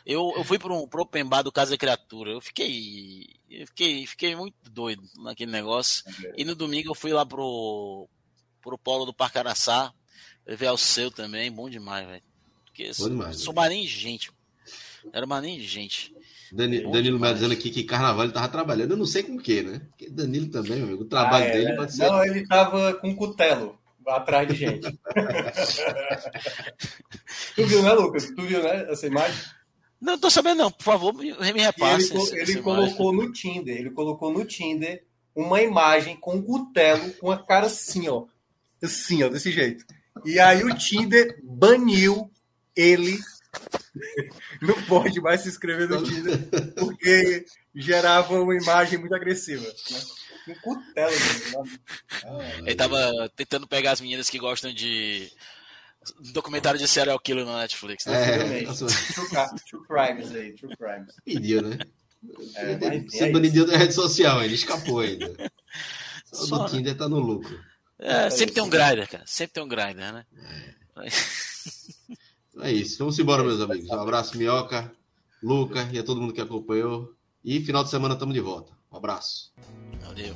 Eu, 0.05 0.33
eu 0.37 0.45
fui 0.45 0.59
para 0.59 0.73
um 0.73 0.87
pro 0.87 1.03
open 1.03 1.25
bar 1.25 1.43
do 1.43 1.53
Casa 1.53 1.77
Criatura. 1.79 2.31
Eu 2.31 2.41
fiquei, 2.41 3.27
eu 3.49 3.67
fiquei, 3.67 4.07
fiquei 4.07 4.37
muito 4.37 4.55
doido 4.71 5.03
naquele 5.17 5.51
negócio. 5.51 6.05
E 6.37 6.45
no 6.45 6.55
domingo 6.55 6.91
eu 6.91 6.95
fui 6.95 7.13
lá 7.13 7.25
pro 7.25 8.09
pro 8.61 8.79
polo 8.79 9.05
do 9.05 9.13
Parque 9.13 9.39
Araçá, 9.39 9.93
ver 10.47 10.69
ao 10.69 10.79
seu 10.79 11.11
também, 11.11 11.53
bom 11.53 11.69
demais, 11.69 12.07
velho. 12.07 12.23
Porque 12.65 12.91
Bom 12.99 13.09
demais, 13.11 13.41
sou 13.41 13.53
marinho 13.55 13.87
de 13.87 13.95
gente. 13.95 14.33
Era 15.13 15.27
marinho 15.27 15.61
de 15.61 15.67
gente. 15.67 16.15
Dani- 16.53 16.83
Bom 16.83 16.91
Danilo 16.93 17.17
demais. 17.17 17.35
Dizendo 17.35 17.53
aqui 17.53 17.71
que 17.71 17.85
carnaval 17.85 18.25
ele 18.25 18.33
tava 18.33 18.49
trabalhando. 18.49 18.93
Eu 18.93 18.97
não 18.97 19.07
sei 19.07 19.23
com 19.23 19.35
o 19.37 19.41
quê, 19.41 19.63
né? 19.63 19.81
Porque 19.91 20.09
Danilo 20.11 20.49
também, 20.49 20.77
meu 20.77 20.87
amigo. 20.87 21.03
O 21.03 21.07
trabalho 21.09 21.45
Ah, 21.45 21.49
é, 21.49 21.53
dele 21.53 21.65
né? 21.71 21.77
pode 21.77 21.95
ser. 21.95 22.07
Não, 22.09 22.25
ele 22.25 22.47
tava 22.47 22.95
com 22.95 23.15
cutelo 23.15 23.79
atrás 24.07 24.49
de 24.49 24.55
gente. 24.55 24.99
tu 27.57 27.67
viu, 27.67 27.83
né, 27.83 27.93
Lucas? 27.93 28.27
Tu 28.27 28.43
viu, 28.43 28.63
né, 28.63 28.87
essa 28.91 29.07
imagem? 29.07 29.39
Não 30.01 30.19
tô 30.19 30.29
sabendo 30.29 30.59
não, 30.59 30.71
por 30.71 30.83
favor, 30.83 31.15
me, 31.15 31.33
me 31.33 31.33
E 31.33 31.49
ele, 31.49 31.61
repasse. 31.63 32.11
co- 32.11 32.19
essa- 32.19 32.35
ele 32.35 32.43
essa 32.43 32.53
imagem. 32.59 32.63
colocou 32.63 33.13
no 33.13 33.33
Tinder, 33.33 33.77
ele 33.77 33.91
colocou 33.91 34.33
no 34.33 34.45
Tinder 34.45 35.05
uma 35.35 35.63
imagem 35.63 36.17
com 36.17 36.37
um 36.37 36.43
cutelo 36.43 37.11
com 37.15 37.31
a 37.31 37.39
cara 37.43 37.67
assim, 37.67 38.09
ó. 38.09 38.25
Assim, 38.83 39.23
ó, 39.23 39.29
desse 39.29 39.51
jeito. 39.51 39.85
E 40.25 40.39
aí 40.39 40.63
o 40.63 40.75
Tinder 40.77 41.41
baniu 41.43 42.31
ele. 42.77 43.19
Não 44.61 44.83
pode 44.85 45.21
mais 45.21 45.43
se 45.43 45.49
inscrever 45.49 45.89
no 45.89 46.03
Tinder, 46.03 46.39
porque 46.77 47.45
gerava 47.75 48.41
uma 48.41 48.55
imagem 48.57 48.99
muito 48.99 49.15
agressiva. 49.15 49.65
Né? 49.91 50.01
Um 50.49 50.55
cutelo. 50.57 51.11
né? 51.11 52.61
Ele 52.67 52.75
tava 52.75 53.31
tentando 53.35 53.67
pegar 53.67 53.93
as 53.93 54.01
meninas 54.01 54.29
que 54.29 54.39
gostam 54.39 54.73
de 54.73 55.31
documentário 56.33 56.79
de 56.79 56.87
serial 56.87 57.19
killer 57.19 57.47
na 57.47 57.59
Netflix. 57.61 58.05
Né? 58.05 58.15
É, 58.15 58.35
Exatamente. 58.35 58.67
nossa, 58.67 58.87
True, 58.87 59.29
cri- 59.29 59.65
true 59.71 59.87
crimes 59.87 60.33
aí, 60.33 60.53
true 60.53 60.77
crimes. 60.77 61.15
pediu, 61.25 61.63
né? 61.63 61.79
É, 62.57 63.27
é 63.27 63.31
banido 63.31 63.67
da 63.67 63.77
rede 63.77 63.93
social, 63.95 64.43
ele 64.43 64.55
escapou 64.55 65.01
ainda. 65.01 65.33
Só 66.33 66.47
Só, 66.47 66.57
do 66.59 66.63
né? 66.65 66.69
Tinder 66.79 66.97
tá 66.97 67.09
no 67.09 67.19
lucro. 67.21 67.59
É, 67.99 68.29
sempre 68.29 68.55
tem 68.55 68.63
um 68.63 68.69
grinder, 68.69 69.09
cara. 69.09 69.25
Sempre 69.27 69.53
tem 69.55 69.63
um 69.63 69.69
grinder, 69.69 70.13
né? 70.13 70.27
É 72.61 72.73
isso. 72.73 72.99
Vamos 72.99 73.19
embora, 73.19 73.43
meus 73.43 73.61
amigos. 73.61 73.89
Um 73.91 74.01
abraço, 74.01 74.37
Minhoca, 74.37 74.93
Luca 75.43 75.89
e 75.93 75.99
a 75.99 76.05
todo 76.05 76.21
mundo 76.21 76.33
que 76.33 76.41
acompanhou. 76.41 77.13
E 77.45 77.61
final 77.61 77.85
de 77.85 77.91
semana 77.91 78.15
estamos 78.15 78.35
de 78.35 78.41
volta. 78.41 78.73
Um 78.91 78.97
abraço. 78.97 79.53
Valeu. 80.01 80.35